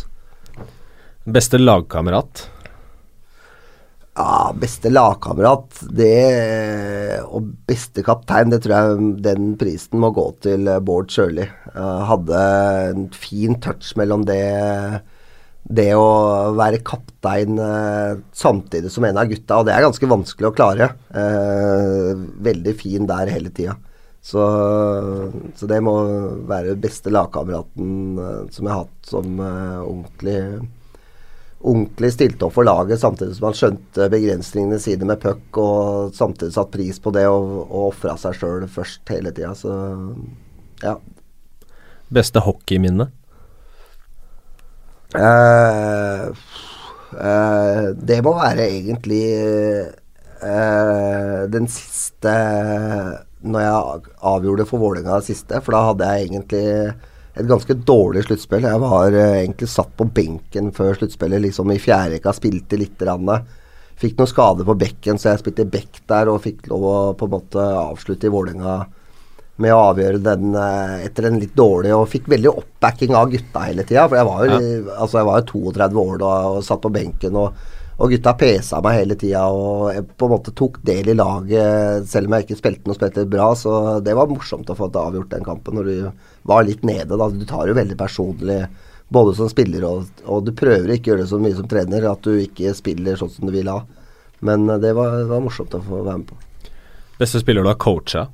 Beste 1.37 1.61
lagkamerat? 1.61 2.47
Ja, 4.17 4.55
beste 4.57 4.89
lagkamerat 4.89 5.83
det 5.93 7.19
Og 7.27 7.51
beste 7.69 8.01
kaptein, 8.07 8.49
det 8.49 8.63
tror 8.65 8.73
jeg 8.73 9.11
den 9.27 9.51
prisen 9.61 10.01
må 10.01 10.09
gå 10.17 10.25
til 10.47 10.71
Bård 10.87 11.13
Sjøli. 11.13 11.45
Uh, 11.75 12.07
hadde 12.09 12.47
en 12.95 13.11
fin 13.13 13.59
touch 13.61 13.93
mellom 14.01 14.25
det 14.25 14.41
det 15.67 15.89
å 15.99 16.53
være 16.55 16.83
kaptein 16.87 17.59
eh, 17.59 18.21
samtidig 18.37 18.91
som 18.93 19.07
en 19.09 19.19
av 19.19 19.27
gutta, 19.31 19.59
og 19.59 19.67
det 19.67 19.75
er 19.75 19.85
ganske 19.87 20.11
vanskelig 20.11 20.51
å 20.51 20.55
klare. 20.55 20.93
Eh, 21.11 22.13
veldig 22.47 22.75
fin 22.79 23.09
der 23.09 23.33
hele 23.35 23.51
tida. 23.55 23.75
Så, 24.27 24.43
så, 25.55 25.69
det 25.71 25.79
må 25.87 25.95
være 26.51 26.75
beste 26.83 27.13
lagkameraten 27.15 28.19
eh, 28.19 28.41
som 28.55 28.67
jeg 28.67 28.73
har 28.73 28.85
hatt 28.85 29.11
som 29.11 29.43
eh, 29.43 29.83
ordentlig 29.83 30.41
ordentlig 31.67 32.13
stilte 32.15 32.47
opp 32.47 32.55
for 32.55 32.67
laget, 32.67 33.01
samtidig 33.01 33.35
som 33.35 33.49
han 33.49 33.57
skjønte 33.59 34.09
begrensningene 34.13 34.79
sine 34.83 35.09
med 35.09 35.19
puck, 35.23 35.59
og 35.59 36.15
samtidig 36.15 36.55
satt 36.55 36.71
pris 36.75 37.01
på 37.03 37.11
det 37.17 37.25
og, 37.31 37.47
og 37.67 37.89
ofra 37.89 38.15
seg 38.21 38.37
sjøl 38.39 38.67
først 38.71 39.15
hele 39.15 39.33
tida. 39.35 39.55
Så 39.59 39.73
ja. 40.85 40.99
Beste 42.13 42.43
hockeyminne? 42.45 43.09
Uh, 45.15 46.35
uh, 47.15 47.87
det 47.95 48.19
må 48.27 48.33
være 48.35 48.67
egentlig 48.67 49.23
uh, 50.43 51.45
den 51.53 51.69
siste 51.71 52.33
Når 53.47 53.63
jeg 53.63 54.17
avgjorde 54.27 54.67
for 54.67 54.83
Vålerenga 54.83 55.21
siste, 55.23 55.61
for 55.63 55.77
da 55.77 55.85
hadde 55.91 56.09
jeg 56.11 56.27
egentlig 56.27 56.65
et 57.37 57.47
ganske 57.47 57.77
dårlig 57.87 58.25
sluttspill. 58.25 58.65
Jeg 58.65 58.81
var 58.81 59.13
egentlig 59.13 59.69
satt 59.69 59.93
på 59.95 60.09
benken 60.17 60.73
før 60.75 60.97
sluttspillet, 60.97 61.45
liksom 61.45 61.71
i 61.71 61.79
fjerde 61.79 62.17
rekka, 62.17 62.33
spilte 62.35 62.79
litt. 62.81 63.03
Rann. 63.05 63.29
Fikk 64.01 64.17
noen 64.17 64.31
skade 64.31 64.65
på 64.67 64.75
bekken, 64.81 65.21
så 65.21 65.35
jeg 65.35 65.43
spilte 65.45 65.69
bekk 65.69 66.01
der 66.09 66.33
og 66.33 66.43
fikk 66.45 66.67
lov 66.73 66.87
å 66.89 66.97
på 67.17 67.29
en 67.29 67.35
måte 67.37 67.61
avslutte 67.61 68.27
i 68.27 68.33
Vålerenga 68.33 68.79
med 69.63 69.73
å 69.73 69.85
avgjøre 69.91 70.21
den 70.21 70.53
uh, 70.57 70.99
etter 71.05 71.31
en 71.31 71.39
litt 71.41 71.55
dårlig 71.57 71.95
Og 71.97 72.09
fikk 72.13 72.29
veldig 72.29 72.53
oppbacking 72.53 73.17
av 73.17 73.31
gutta 73.33 73.65
hele 73.69 73.87
tida. 73.89 74.05
For 74.09 74.19
jeg 74.19 74.29
var 74.29 74.45
jo 74.45 74.59
ja. 74.59 74.99
altså 75.01 75.21
jeg 75.21 75.29
var 75.31 75.41
jo 75.41 75.49
32 75.73 76.05
år 76.05 76.23
da 76.23 76.35
og 76.51 76.63
satt 76.67 76.83
på 76.85 76.93
benken, 76.93 77.39
og, 77.41 77.61
og 77.97 78.13
gutta 78.13 78.35
pesa 78.37 78.83
meg 78.85 78.99
hele 79.01 79.19
tida. 79.21 79.47
Og 79.49 79.89
jeg 79.95 80.07
på 80.13 80.29
en 80.29 80.35
måte 80.37 80.55
tok 80.57 80.81
del 80.87 81.13
i 81.13 81.17
laget, 81.17 82.09
selv 82.11 82.29
om 82.29 82.37
jeg 82.37 82.47
ikke 82.47 82.61
spilte 82.61 82.91
noe 82.91 82.99
spilte 82.99 83.29
bra. 83.33 83.51
Så 83.57 83.73
det 84.05 84.17
var 84.19 84.31
morsomt 84.31 84.73
å 84.73 84.79
få 84.79 84.91
avgjort 84.93 85.33
den 85.33 85.47
kampen 85.47 85.81
når 85.81 85.91
du 85.91 86.11
var 86.53 86.67
litt 86.69 86.85
nede. 86.87 87.17
Da. 87.17 87.31
Du 87.33 87.49
tar 87.49 87.71
jo 87.71 87.81
veldig 87.81 87.99
personlig 88.01 88.65
både 89.09 89.37
som 89.39 89.47
spiller 89.47 89.85
og, 89.87 90.09
og 90.27 90.41
du 90.43 90.51
prøver 90.59 90.97
ikke 90.97 91.13
å 91.13 91.15
gjøre 91.15 91.23
det 91.23 91.31
så 91.31 91.39
mye 91.39 91.55
som 91.55 91.69
trener, 91.71 92.09
at 92.11 92.25
du 92.27 92.41
ikke 92.43 92.73
spiller 92.75 93.15
sånn 93.19 93.31
som 93.31 93.47
du 93.47 93.55
vil 93.55 93.71
ha. 93.71 93.85
Men 94.45 94.67
det 94.83 94.91
var, 94.99 95.15
det 95.23 95.31
var 95.31 95.45
morsomt 95.45 95.77
å 95.79 95.81
få 95.81 96.03
være 96.03 96.21
med 96.21 96.33
på. 96.33 96.41
Beste 97.17 97.41
spiller 97.41 97.65
du 97.65 97.71
har 97.71 97.79
coacha? 97.81 98.27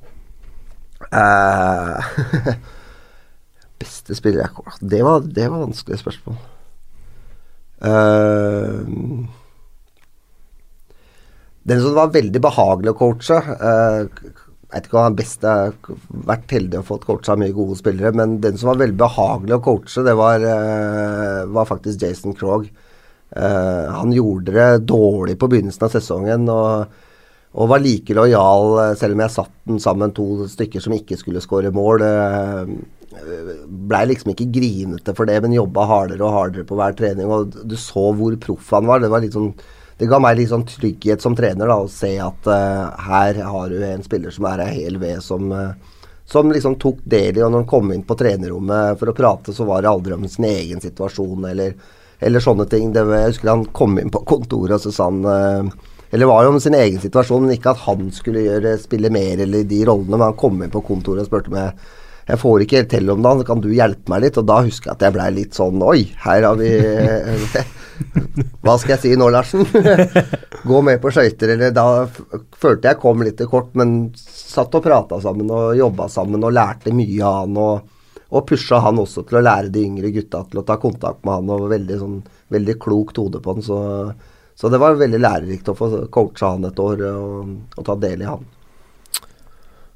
Eh, 1.11 2.55
beste 3.83 4.15
spiller 4.15 4.49
Det 4.79 5.03
var, 5.03 5.21
det 5.21 5.47
var 5.49 5.65
vanskelig 5.65 5.99
spørsmål. 5.99 6.37
Uh, 7.83 8.87
den 11.67 11.81
som 11.81 11.97
var 11.97 12.13
veldig 12.13 12.39
behagelig 12.43 12.93
å 12.93 12.95
coache 12.95 13.35
uh, 13.35 14.05
Jeg 14.07 14.71
vet 14.71 14.87
ikke 14.87 14.97
om 15.01 15.07
han 15.09 15.17
beste 15.17 15.51
har 15.51 15.73
vært 16.29 16.53
heldig 16.55 16.79
og 16.79 16.87
fått 16.87 17.03
coacha 17.09 17.35
mye 17.39 17.55
gode 17.55 17.75
spillere, 17.81 18.13
men 18.15 18.37
den 18.43 18.55
som 18.59 18.71
var 18.71 18.79
veldig 18.79 18.99
behagelig 19.01 19.57
å 19.57 19.63
coache, 19.67 20.05
det 20.07 20.15
var, 20.19 20.47
uh, 20.47 21.43
var 21.51 21.67
faktisk 21.69 22.07
Jason 22.07 22.35
Krogh. 22.39 22.71
han 23.33 24.11
gjorde 24.13 24.53
det 24.53 24.85
dårlig 24.85 25.33
på 25.41 25.47
begynnelsen 25.49 25.87
av 25.87 25.93
sesongen. 25.95 26.49
og 26.53 26.85
og 27.53 27.69
var 27.69 27.83
like 27.83 28.15
lojal, 28.17 28.79
eh, 28.81 28.95
selv 28.97 29.13
om 29.13 29.21
jeg 29.21 29.35
satt 29.35 29.53
den 29.69 29.79
sammen 29.81 30.13
to 30.15 30.47
stykker 30.49 30.81
som 30.81 30.95
ikke 30.95 31.17
skulle 31.19 31.43
skåre 31.43 31.69
mål. 31.73 32.01
Eh, 32.01 32.73
blei 33.67 34.07
liksom 34.09 34.33
ikke 34.33 34.49
grinete 34.49 35.13
for 35.13 35.29
det, 35.29 35.37
men 35.43 35.53
jobba 35.53 35.85
hardere 35.85 36.25
og 36.25 36.33
hardere 36.33 36.65
på 36.65 36.77
hver 36.79 36.97
trening. 36.97 37.29
Og 37.29 37.53
du 37.53 37.75
så 37.77 38.09
hvor 38.17 38.35
proff 38.41 38.73
han 38.73 38.89
var. 38.89 39.03
Det, 39.03 39.11
var 39.13 39.25
sånn, 39.29 39.51
det 39.99 40.09
ga 40.09 40.19
meg 40.23 40.39
litt 40.39 40.49
sånn 40.49 40.65
trygghet 40.65 41.21
som 41.21 41.37
trener 41.37 41.69
da, 41.69 41.77
å 41.77 41.91
se 41.91 42.15
at 42.17 42.49
uh, 42.49 42.89
her 43.05 43.37
har 43.45 43.69
du 43.69 43.85
en 43.85 44.01
spiller 44.05 44.33
som 44.33 44.49
er 44.49 44.65
ei 44.65 44.71
hel 44.79 44.97
ved, 44.97 45.21
som, 45.21 45.53
uh, 45.53 46.09
som 46.25 46.49
liksom 46.49 46.79
tok 46.81 47.05
del 47.05 47.37
i 47.37 47.45
Og 47.45 47.51
når 47.51 47.61
han 47.61 47.69
kom 47.69 47.93
inn 47.93 48.05
på 48.07 48.17
trenerrommet 48.17 48.97
for 48.97 49.13
å 49.13 49.17
prate, 49.17 49.53
så 49.53 49.69
var 49.69 49.85
det 49.85 49.93
aldri 49.93 50.17
om 50.17 50.25
sin 50.25 50.49
egen 50.49 50.81
situasjon 50.81 51.45
eller, 51.53 51.77
eller 52.17 52.41
sånne 52.41 52.65
ting. 52.71 52.89
Det, 52.97 53.05
jeg 53.13 53.35
husker 53.35 53.53
han 53.53 53.67
kom 53.77 53.99
inn 54.01 54.09
på 54.13 54.25
kontoret, 54.25 54.79
og 54.79 54.87
så 54.87 54.95
sa 54.95 55.11
han 55.11 55.21
uh, 55.21 55.92
eller 56.13 56.29
var 56.29 56.45
jo 56.45 56.53
om 56.53 56.61
sin 56.61 56.77
egen 56.77 57.01
situasjon, 57.01 57.47
men 57.47 57.55
ikke 57.55 57.73
at 57.73 57.83
han 57.87 58.11
skulle 58.13 58.45
gjøre, 58.45 58.77
spille 58.77 59.09
mer 59.13 59.39
eller 59.47 59.65
de 59.65 59.79
rollene. 59.89 60.13
Men 60.13 60.27
han 60.27 60.37
kom 60.37 60.61
inn 60.61 60.73
på 60.73 60.83
kontoret 60.85 61.25
og 61.25 61.29
spurte 61.31 61.53
meg 61.53 61.85
jeg 62.23 62.39
får 62.39 62.63
ikke 62.63 62.77
helt 62.79 62.91
til 62.93 63.09
om 63.11 63.23
dagen, 63.23 63.43
kan 63.47 63.61
du 63.63 63.69
hjelpe 63.73 64.11
meg 64.11 64.21
litt? 64.23 64.37
Og 64.39 64.45
da 64.47 64.61
husker 64.63 64.89
jeg 64.89 64.95
at 64.95 65.01
jeg 65.03 65.15
blei 65.17 65.29
litt 65.35 65.57
sånn 65.57 65.81
Oi, 65.83 66.05
her 66.23 66.45
har 66.47 66.59
vi 66.59 66.69
Hva 68.63 68.77
skal 68.79 68.93
jeg 68.93 69.01
si 69.01 69.11
nå, 69.19 69.27
Larsen? 69.33 69.65
Gå 70.69 70.79
med 70.87 71.01
på 71.03 71.11
skøyter, 71.11 71.51
eller 71.57 71.73
Da 71.75 72.05
følte 72.07 72.93
jeg 72.93 73.01
kom 73.01 73.25
litt 73.25 73.35
til 73.41 73.49
kort, 73.51 73.73
men 73.79 74.13
satt 74.15 74.75
og 74.79 74.85
prata 74.85 75.19
sammen 75.23 75.51
og 75.51 75.75
jobba 75.75 76.07
sammen 76.11 76.45
og 76.47 76.55
lærte 76.55 76.93
mye 76.95 77.19
av 77.27 77.41
han. 77.41 77.59
Og, 77.59 78.05
og 78.33 78.45
pusha 78.47 78.79
han 78.85 79.01
også 79.03 79.25
til 79.27 79.41
å 79.41 79.43
lære 79.43 79.73
de 79.73 79.83
yngre 79.83 80.13
gutta 80.15 80.45
til 80.47 80.61
å 80.61 80.65
ta 80.67 80.79
kontakt 80.79 81.25
med 81.27 81.41
han. 81.41 81.51
Og 81.57 81.67
veldig, 81.73 81.99
sånn, 81.99 82.21
veldig 82.55 82.77
klokt 82.81 83.19
hode 83.19 83.43
på 83.43 83.57
han. 83.57 83.65
Så 83.65 83.81
så 84.55 84.69
det 84.69 84.81
var 84.81 84.99
veldig 84.99 85.21
lærerikt 85.21 85.71
å 85.71 85.77
få 85.77 85.91
coacha 86.13 86.53
han 86.55 86.67
et 86.69 86.79
år 86.79 87.07
og, 87.09 87.55
og 87.77 87.87
ta 87.87 87.97
del 87.99 88.25
i 88.25 88.29
han. 88.29 88.45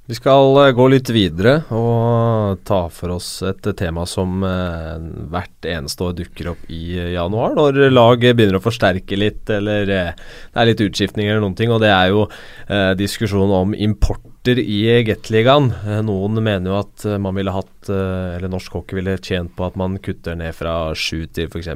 Vi 0.07 0.15
skal 0.15 0.55
eh, 0.61 0.71
gå 0.71 0.85
litt 0.87 1.09
videre 1.11 1.57
og 1.75 2.61
ta 2.67 2.85
for 2.93 3.17
oss 3.17 3.41
et 3.43 3.65
tema 3.75 4.05
som 4.07 4.39
eh, 4.47 4.93
hvert 5.33 5.67
eneste 5.67 6.05
år 6.05 6.15
dukker 6.21 6.53
opp 6.53 6.69
i 6.71 6.95
januar, 7.11 7.57
når 7.57 7.89
lag 7.91 8.23
begynner 8.23 8.61
å 8.61 8.63
forsterke 8.63 9.19
litt 9.19 9.51
eller 9.51 9.91
eh, 9.91 10.13
det 10.15 10.61
er 10.63 10.69
litt 10.69 10.85
utskiftninger 10.85 11.33
eller 11.33 11.43
noen 11.43 11.57
ting. 11.59 11.73
Og 11.75 11.83
det 11.83 11.91
er 11.91 12.13
jo 12.13 12.23
eh, 12.23 12.93
diskusjonen 12.95 13.57
om 13.59 13.75
importer 14.47 14.59
i 14.63 15.03
Gateligaen. 15.03 15.73
Eh, 15.85 16.01
noen 16.05 16.39
mener 16.43 16.71
jo 16.71 16.79
at 16.79 17.05
man 17.19 17.35
ville 17.35 17.51
hatt, 17.51 17.89
eh, 17.89 18.37
eller 18.37 18.49
norsk 18.49 18.71
hockey 18.71 18.95
ville 18.95 19.17
tjent 19.17 19.55
på 19.55 19.65
at 19.65 19.75
man 19.75 19.97
kutter 19.99 20.35
ned 20.35 20.55
fra 20.55 20.93
sju 20.95 21.27
til 21.27 21.49
f.eks. 21.49 21.67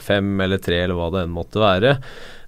fem 0.00 0.40
eller 0.40 0.58
tre, 0.58 0.84
eller 0.84 0.94
hva 0.96 1.10
det 1.12 1.24
enn 1.24 1.34
måtte 1.34 1.60
være. 1.60 1.98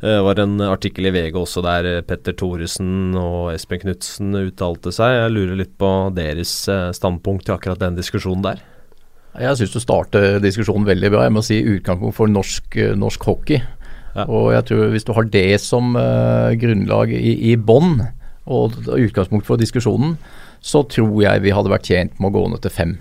Det 0.00 0.14
eh, 0.14 0.22
var 0.22 0.40
en 0.40 0.60
artikkel 0.60 1.06
i 1.06 1.12
VG 1.12 1.36
også 1.36 1.62
der 1.62 1.84
eh, 1.84 2.02
Petter 2.02 2.32
Thoresen 2.32 3.14
og 3.16 3.52
Espen 3.52 3.80
Knutsen 3.82 4.32
uttalte 4.34 4.92
seg. 4.92 5.12
Jeg 5.12 5.34
lurer 5.34 5.60
litt 5.60 5.76
på 5.76 5.92
deres 6.16 6.68
eh, 6.68 6.90
standpunkt 6.96 7.46
til 7.46 7.56
akkurat 7.56 7.80
den 7.80 7.96
diskusjonen 7.98 8.44
der. 8.46 8.64
Jeg 9.36 9.58
syns 9.58 9.74
du 9.74 9.80
starter 9.82 10.38
diskusjonen 10.40 10.88
veldig 10.88 11.12
bra. 11.12 11.26
Jeg 11.26 11.36
må 11.36 11.44
si 11.44 11.60
utgangspunkt 11.60 12.16
for 12.16 12.32
norsk, 12.32 12.78
norsk 12.96 13.28
hockey. 13.28 13.60
Ja. 14.16 14.24
Og 14.24 14.54
jeg 14.54 14.64
tror 14.64 14.92
Hvis 14.94 15.04
du 15.04 15.12
har 15.12 15.26
det 15.28 15.60
som 15.60 15.90
uh, 15.92 16.48
grunnlag 16.56 17.10
i, 17.12 17.34
i 17.50 17.56
bånn, 17.60 17.98
og 18.46 18.76
utgangspunkt 18.94 19.46
for 19.48 19.60
diskusjonen, 19.60 20.16
så 20.62 20.84
tror 20.88 21.18
jeg 21.22 21.44
vi 21.44 21.54
hadde 21.54 21.72
vært 21.72 21.90
tjent 21.90 22.18
med 22.20 22.30
å 22.30 22.38
gå 22.38 22.46
ned 22.52 22.64
til 22.64 22.74
fem. 22.74 22.96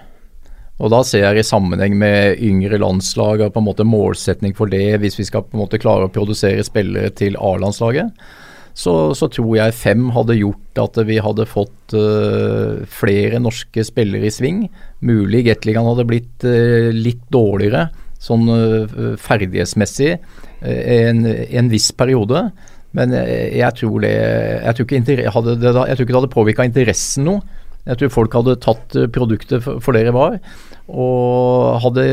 Og 0.76 0.92
Da 0.92 1.04
ser 1.08 1.24
jeg 1.24 1.40
i 1.40 1.48
sammenheng 1.48 1.94
med 1.96 2.42
yngre 2.44 2.80
landslag 2.82 3.46
og 3.46 3.54
på 3.56 3.62
en 3.62 3.68
måte 3.70 3.88
målsetning 3.88 4.56
for 4.58 4.68
det, 4.68 5.00
hvis 5.00 5.16
vi 5.22 5.28
skal 5.30 5.46
på 5.46 5.56
en 5.56 5.64
måte 5.64 5.80
klare 5.80 6.10
å 6.10 6.12
produsere 6.12 6.66
spillere 6.68 7.14
til 7.16 7.38
A-landslaget, 7.40 8.12
så, 8.76 9.16
så, 9.16 9.30
tror 9.32 9.54
jeg 9.56 9.78
fem 9.78 10.10
hadde 10.12 10.36
gjort 10.36 10.82
at 10.84 10.98
vi 11.08 11.16
hadde 11.24 11.46
fått 11.48 11.96
uh, 11.96 12.84
flere 12.92 13.40
norske 13.40 13.86
spillere 13.88 14.28
i 14.28 14.34
sving. 14.36 14.66
Mulig 15.00 15.46
Gateligaen 15.48 15.88
hadde 15.88 16.08
blitt 16.10 16.44
uh, 16.44 16.92
litt 16.92 17.24
dårligere 17.32 17.88
sånn 18.20 18.44
uh, 18.52 19.16
ferdighetsmessig 19.22 20.18
en, 20.66 21.24
en, 21.24 21.68
viss 21.72 21.92
periode. 21.96 22.50
Men 22.96 23.14
jeg, 23.16 23.52
jeg 23.60 23.78
tror 23.82 24.02
det 24.06 24.16
jeg 24.16 24.78
tror, 24.78 24.88
ikke, 24.88 25.32
hadde, 25.36 25.56
det, 25.62 25.72
jeg 25.76 25.98
tror 25.98 26.06
ikke 26.06 26.14
det 26.14 26.22
hadde 26.22 26.36
påvirka 26.36 26.68
interessen 26.68 27.28
noe 27.28 27.44
jeg 27.86 28.00
tror 28.00 28.14
folk 28.14 28.36
hadde 28.40 28.58
tatt 28.64 28.98
eh, 28.98 29.10
produktet 29.14 29.64
for, 29.66 29.94
det 29.94 30.08
det 30.08 30.16
var, 30.16 30.40
og 30.90 31.82
hadde 31.84 32.06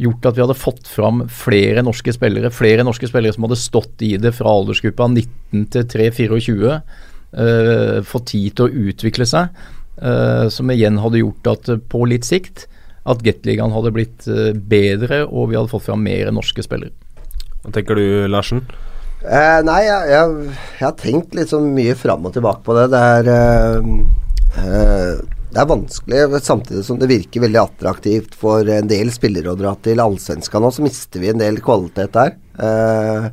gjort 0.00 0.30
at 0.30 0.38
vi 0.38 0.44
hadde 0.46 0.56
fått 0.56 0.88
fram 0.88 1.26
flere 1.28 1.84
norske 1.84 2.14
spillere. 2.16 2.52
Flere 2.54 2.86
norske 2.86 3.10
spillere 3.10 3.36
som 3.36 3.44
hadde 3.44 3.60
stått 3.60 4.04
i 4.06 4.14
det 4.20 4.32
fra 4.32 4.54
aldersgruppa 4.56 5.10
19 5.12 5.66
til 5.74 5.84
3-24. 5.92 6.78
Uh, 7.30 8.00
fått 8.02 8.30
tid 8.32 8.56
til 8.56 8.66
å 8.66 8.88
utvikle 8.88 9.26
seg. 9.28 9.52
Uh, 10.00 10.48
som 10.50 10.72
igjen 10.72 10.96
hadde 11.04 11.20
gjort 11.20 11.50
at 11.52 11.68
på 11.92 12.00
litt 12.08 12.24
sikt 12.24 12.64
at 13.10 13.20
Gateligaen 13.24 13.74
hadde 13.76 13.92
blitt 13.92 14.26
bedre, 14.70 15.22
og 15.28 15.50
vi 15.50 15.56
hadde 15.58 15.72
fått 15.72 15.86
fram 15.86 16.00
mer 16.04 16.32
norske 16.32 16.64
spillere. 16.64 16.96
Hva 17.60 17.72
tenker 17.76 18.00
du, 18.00 18.06
Larsen? 18.32 18.64
Nei, 19.20 19.80
jeg, 19.84 20.08
jeg, 20.14 20.34
jeg, 20.48 20.80
har 20.80 20.96
tenkt 20.98 21.36
litt 21.36 21.50
sånn 21.52 21.72
mye 21.76 21.92
fram 21.98 22.24
og 22.24 22.32
tilbake 22.36 22.64
på 22.64 22.76
det. 22.78 22.86
Det 22.94 23.04
er 23.04 23.30
Eh, 24.58 25.20
det 25.50 25.58
er 25.58 25.66
vanskelig, 25.66 26.42
samtidig 26.46 26.84
som 26.86 26.98
det 26.98 27.10
virker 27.10 27.42
veldig 27.42 27.60
attraktivt 27.62 28.36
for 28.38 28.66
en 28.70 28.90
del 28.90 29.10
spillere 29.14 29.50
å 29.50 29.58
dra 29.58 29.74
til 29.82 30.02
allsvenskan 30.02 30.62
nå, 30.62 30.70
så 30.74 30.84
mister 30.84 31.22
vi 31.22 31.32
en 31.32 31.42
del 31.42 31.58
kvalitet 31.64 32.12
der. 32.14 32.36
Eh, 32.60 33.26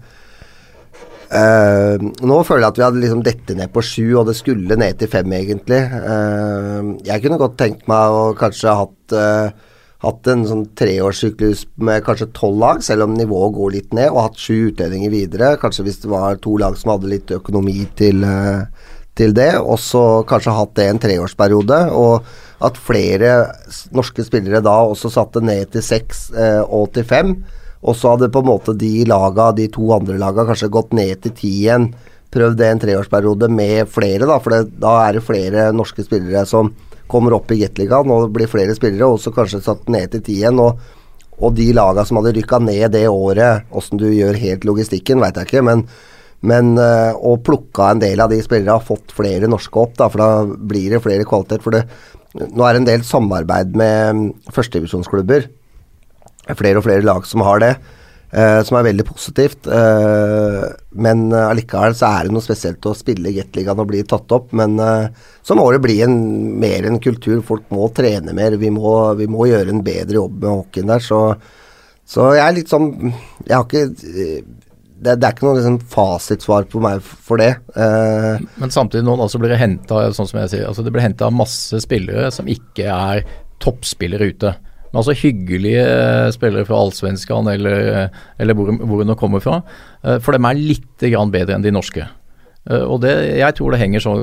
uh, 1.27 1.93
nå 2.01 2.39
føler 2.47 2.63
jeg 2.63 2.71
at 2.71 2.79
vi 2.79 2.85
hadde 2.87 3.03
liksom 3.03 3.21
dette 3.25 3.57
ned 3.57 3.69
på 3.73 3.83
sju, 3.85 4.05
og 4.17 4.31
det 4.31 4.37
skulle 4.39 4.79
ned 4.81 4.97
til 4.97 5.11
fem, 5.13 5.29
egentlig. 5.37 5.83
Uh, 5.93 6.95
jeg 7.05 7.21
kunne 7.21 7.41
godt 7.41 7.59
tenkt 7.61 7.85
meg 7.91 8.17
å 8.17 8.23
kanskje 8.39 8.77
hatt, 8.81 9.17
hatt 10.03 10.27
en 10.29 10.43
sånn 10.45 10.67
treårssyklus 10.77 11.63
med 11.81 12.03
kanskje 12.05 12.29
tolv 12.37 12.59
lag, 12.61 12.83
selv 12.85 13.07
om 13.07 13.15
nivået 13.17 13.55
går 13.55 13.73
litt 13.73 13.95
ned, 13.97 14.11
og 14.11 14.27
hatt 14.27 14.41
sju 14.41 14.69
utlendinger 14.69 15.13
videre. 15.13 15.55
Kanskje 15.61 15.87
hvis 15.87 16.03
det 16.03 16.11
var 16.11 16.37
to 16.43 16.53
lag 16.61 16.77
som 16.77 16.93
hadde 16.93 17.09
litt 17.11 17.33
økonomi 17.33 17.79
til 17.97 18.21
til 19.17 19.33
det, 19.37 19.53
og 19.57 19.79
så 19.81 20.03
kanskje 20.29 20.55
hatt 20.55 20.75
det 20.77 20.87
en 20.91 21.01
treårsperiode. 21.01 21.79
Og 21.97 22.27
at 22.67 22.79
flere 22.81 23.33
norske 23.95 24.25
spillere 24.25 24.63
da 24.65 24.79
også 24.87 25.11
satte 25.13 25.43
ned 25.45 25.73
til 25.73 25.85
seks 25.85 26.27
eh, 26.33 26.61
og 26.63 26.91
til 26.95 27.05
fem. 27.07 27.35
Og 27.85 27.97
så 27.97 28.15
hadde 28.15 28.31
på 28.33 28.41
en 28.41 28.49
måte 28.49 28.73
de 28.77 29.05
laga, 29.09 29.51
de 29.55 29.67
to 29.73 29.91
andre 29.95 30.17
laga 30.21 30.47
kanskje 30.47 30.71
gått 30.73 30.95
ned 30.97 31.21
til 31.23 31.35
ti 31.37 31.53
igjen. 31.63 31.91
Prøvd 32.33 32.57
det 32.59 32.71
en 32.71 32.81
treårsperiode 32.83 33.49
med 33.53 33.87
flere, 33.89 34.25
da, 34.27 34.39
for 34.43 34.53
det, 34.53 34.79
da 34.81 34.97
er 35.05 35.15
det 35.15 35.23
flere 35.23 35.69
norske 35.75 36.03
spillere 36.03 36.43
som 36.49 36.73
kommer 37.11 37.35
opp 37.37 37.51
i 37.51 37.61
Gateligaen, 37.61 38.11
og 38.11 38.27
det 38.27 38.35
blir 38.35 38.51
flere 38.51 38.75
spillere, 38.77 39.07
og 39.07 39.21
så 39.23 39.33
kanskje 39.35 39.63
satt 39.65 39.89
ned 39.91 40.11
til 40.13 40.23
ti 40.27 40.41
igjen. 40.41 40.59
og 40.63 40.95
og 41.37 41.53
de 41.53 41.67
laga 41.69 42.01
som 42.01 42.17
hadde 42.17 42.31
rykka 42.33 42.57
ned 42.65 42.95
det 42.95 43.03
året, 43.05 43.67
åssen 43.69 43.99
du 44.01 44.07
gjør 44.09 44.39
helt 44.41 44.63
logistikken, 44.65 45.19
veit 45.21 45.35
jeg 45.37 45.45
ikke, 45.45 45.61
men 45.67 45.83
men 46.45 46.75
uh, 46.77 47.17
å 47.17 47.37
plukke 47.41 47.87
en 47.91 48.01
del 48.01 48.21
av 48.21 48.29
de 48.29 48.37
spillerne 48.45 48.75
har 48.77 48.85
fått 48.85 49.13
flere 49.15 49.49
norske 49.49 49.79
opp, 49.81 49.95
da, 49.97 50.05
for 50.13 50.21
da 50.21 50.57
blir 50.69 50.93
det 50.93 51.01
flere 51.01 51.25
kvalitet. 51.25 51.63
For 51.65 51.73
det, 51.73 51.87
nå 52.37 52.61
er 52.61 52.75
det 52.75 52.81
en 52.83 52.89
del 52.91 53.05
samarbeid 53.07 53.73
med 53.77 54.19
mm, 54.19 54.27
førstedivisjonsklubber. 54.53 55.47
Flere 56.53 56.77
og 56.77 56.85
flere 56.85 57.05
lag 57.05 57.25
som 57.27 57.41
har 57.41 57.63
det, 57.63 57.71
uh, 58.33 58.61
som 58.67 58.79
er 58.79 58.87
veldig 58.89 59.05
positivt. 59.07 59.69
Uh, 59.69 60.65
men 60.97 61.27
allikevel 61.31 61.95
så 61.97 62.09
er 62.09 62.27
det 62.27 62.35
noe 62.35 62.45
spesielt 62.45 62.85
å 62.89 62.95
spille 62.97 63.33
Gateligaen 63.35 63.83
og 63.83 63.89
bli 63.91 64.03
tatt 64.07 64.35
opp. 64.35 64.53
Men 64.57 64.77
så 65.45 65.57
må 65.57 65.67
det 65.73 65.83
bli 65.83 65.99
en, 66.05 66.17
mer 66.59 66.87
en 66.89 67.01
kultur. 67.03 67.41
Folk 67.45 67.67
må 67.73 67.89
trene 67.95 68.35
mer. 68.37 68.57
Vi 68.59 68.71
må, 68.73 68.93
vi 69.19 69.29
må 69.31 69.49
gjøre 69.51 69.73
en 69.73 69.83
bedre 69.85 70.21
jobb 70.21 70.39
med 70.41 70.53
hockeyen 70.53 70.93
der. 70.95 71.03
Så, 71.05 71.21
så 72.07 72.31
jeg 72.37 72.45
er 72.45 72.55
litt 72.55 72.71
sånn 72.71 72.87
Jeg 73.43 73.51
har 73.51 73.65
ikke 73.67 73.83
det, 74.97 75.17
det, 75.19 75.27
er 75.27 75.33
ikke 75.35 75.45
noe 75.45 75.57
liksom, 75.59 75.77
fasitsvar 75.91 76.67
på 76.71 76.81
meg 76.83 77.03
for 77.05 77.41
det. 77.41 77.51
Uh, 77.77 78.41
Men 78.57 78.73
samtidig 78.73 79.05
nå 79.05 79.17
altså 79.17 79.41
blir 79.41 79.53
det 79.53 79.61
henta 79.61 80.07
sånn 80.15 80.29
altså 80.41 80.85
det 80.85 80.93
blir 80.93 81.05
henta 81.05 81.29
masse 81.33 81.81
spillere 81.83 82.31
som 82.33 82.49
ikke 82.49 82.87
er 82.89 83.27
toppspillere 83.63 84.31
ute. 84.33 84.53
Men 84.97 85.03
altså 85.03 85.13
hyggelige 85.13 85.81
spillere 86.33 86.65
fra 86.65 86.79
Allsvenskan 86.81 87.45
eller, 87.51 88.07
eller 88.41 88.55
hvor, 88.57 88.71
de 88.73 89.05
nå 89.05 89.15
kommer 89.19 89.43
fra. 89.43 89.59
Uh, 90.01 90.17
for 90.17 90.33
de 90.33 90.41
er 90.41 90.57
litt 90.57 91.05
bedre 91.29 91.53
enn 91.53 91.65
de 91.65 91.73
norske. 91.73 92.07
Og 92.67 92.97
det, 92.99 93.13
jeg 93.37 93.55
tror 93.55 93.71
det 93.71 93.79
henger 93.79 94.01
så 94.03 94.13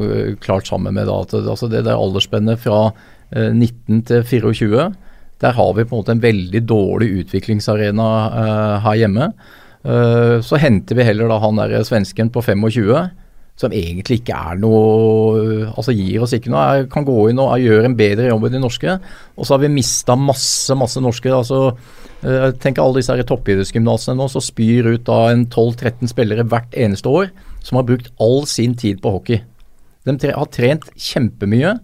klart 0.43 0.67
sammen 0.69 0.93
med 0.93 1.09
at 1.09 1.31
altså 1.39 1.69
det 1.71 1.87
det 1.87 1.95
aldersspennet 1.95 2.59
fra 2.61 2.91
uh, 2.91 3.53
19 3.55 4.03
til 4.11 4.27
24, 4.27 4.89
der 5.41 5.55
har 5.55 5.71
vi 5.79 5.87
på 5.87 5.95
en 5.95 6.03
måte 6.03 6.13
en 6.13 6.25
veldig 6.27 6.65
dårlig 6.67 7.09
utviklingsarena 7.23 8.09
her 8.83 8.99
hjemme. 8.99 9.31
så 10.47 10.57
henter 10.57 10.97
vi 10.97 11.05
heller 11.05 11.29
da 11.29 11.37
han 11.43 11.59
der 11.59 11.83
svensken 11.85 12.31
på 12.33 12.41
25 12.41 13.11
som 13.61 13.71
egentlig 13.71 14.19
ikke 14.21 14.35
er 14.35 14.57
noe 14.59 15.69
Altså 15.71 15.95
gir 15.95 16.25
oss 16.25 16.35
ikke 16.35 16.51
noe. 16.51 16.65
Jeg 16.81 16.89
kan 16.91 17.07
gå 17.07 17.17
inn 17.31 17.39
og 17.39 17.55
gjøre 17.63 17.87
en 17.87 17.97
bedre 17.99 18.27
jobb 18.27 18.49
enn 18.49 18.57
de 18.57 18.63
norske. 18.65 18.97
Og 19.39 19.47
så 19.47 19.55
har 19.55 19.63
vi 19.63 19.71
mista 19.77 20.17
masse, 20.19 20.75
masse 20.79 21.03
norske. 21.03 21.31
altså 21.31 21.77
Tenk 22.63 22.81
alle 22.81 23.03
disse 23.03 23.17
toppidrettsgymnasene 23.29 24.17
nå 24.17 24.31
som 24.33 24.43
spyr 24.43 24.95
ut 24.95 25.05
da 25.07 25.19
en 25.31 25.45
12-13 25.45 26.09
spillere 26.11 26.47
hvert 26.49 26.73
eneste 26.73 27.11
år 27.11 27.29
som 27.65 27.79
har 27.79 27.87
brukt 27.89 28.11
all 28.23 28.47
sin 28.49 28.75
tid 28.81 29.03
på 29.05 29.13
hockey. 29.13 29.43
De 30.05 30.17
har 30.33 30.51
trent 30.53 30.89
kjempemye. 30.97 31.77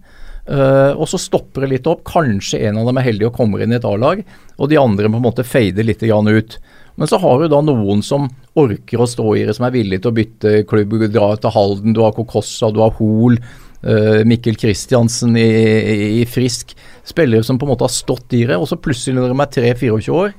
Uh, 0.51 0.97
og 0.97 1.05
så 1.09 1.19
stopper 1.21 1.63
det 1.63 1.75
litt 1.75 1.89
opp. 1.89 2.03
Kanskje 2.07 2.63
en 2.67 2.79
av 2.81 2.89
dem 2.89 2.99
er 2.99 3.07
heldig 3.07 3.29
og 3.29 3.37
kommer 3.37 3.61
inn 3.61 3.73
i 3.73 3.77
et 3.77 3.87
A-lag, 3.87 4.23
og 4.57 4.69
de 4.71 4.79
andre 4.81 5.09
på 5.09 5.19
en 5.19 5.27
måte 5.27 5.45
fader 5.47 5.85
litt 5.85 6.03
ut. 6.03 6.57
Men 6.99 7.09
så 7.09 7.19
har 7.21 7.41
du 7.41 7.47
da 7.51 7.61
noen 7.63 8.03
som 8.05 8.27
orker 8.59 9.01
å 9.01 9.09
stå 9.09 9.25
i 9.39 9.45
det, 9.47 9.55
som 9.57 9.65
er 9.67 9.75
villig 9.75 10.01
til 10.01 10.11
å 10.11 10.15
bytte 10.15 10.53
klubb, 10.69 10.97
dra 11.13 11.33
til 11.39 11.53
Halden. 11.55 11.95
Du 11.95 12.01
har 12.03 12.15
Kokossa, 12.15 12.71
du 12.73 12.81
har 12.83 12.93
Hoel, 12.97 13.37
uh, 13.85 14.21
Mikkel 14.27 14.59
Kristiansen 14.59 15.37
i, 15.39 15.47
i, 16.21 16.25
Frisk. 16.29 16.75
Spillere 17.07 17.47
som 17.47 17.59
på 17.59 17.67
en 17.67 17.73
måte 17.73 17.87
har 17.87 17.93
stått 17.93 18.35
i 18.37 18.43
det, 18.49 18.59
og 18.59 18.67
så 18.69 18.79
plutselig 18.79 19.17
når 19.17 19.31
de 19.31 19.39
er 19.39 19.75
3-24 19.75 20.17
år, 20.17 20.33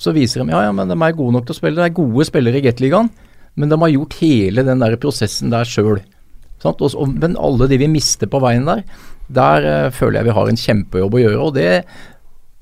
så 0.00 0.14
viser 0.16 0.42
de 0.42 0.54
ja, 0.54 0.64
ja, 0.64 0.72
men 0.72 0.88
de 0.88 0.96
er 0.96 1.16
gode 1.16 1.36
nok 1.36 1.44
til 1.48 1.56
å 1.56 1.58
spille. 1.60 1.76
De 1.76 1.84
er 1.84 1.98
gode 1.98 2.24
spillere 2.28 2.60
i 2.60 2.64
Gateligaen. 2.64 3.10
Men 3.60 3.68
de 3.68 3.76
har 3.82 3.92
gjort 3.92 4.16
hele 4.22 4.64
den 4.64 4.80
der 4.80 4.96
prosessen 5.02 5.52
der 5.52 5.68
sjøl. 5.68 5.98
Men 7.20 7.36
alle 7.40 7.68
de 7.68 7.78
vi 7.80 7.88
mister 7.90 8.28
på 8.30 8.40
veien 8.40 8.68
der, 8.68 8.84
der 9.28 9.66
uh, 9.66 9.92
føler 9.92 10.20
jeg 10.20 10.30
vi 10.30 10.36
har 10.38 10.48
en 10.48 10.60
kjempejobb 10.62 11.16
å 11.16 11.22
gjøre. 11.22 11.40
Og 11.44 11.54
det, 11.58 11.68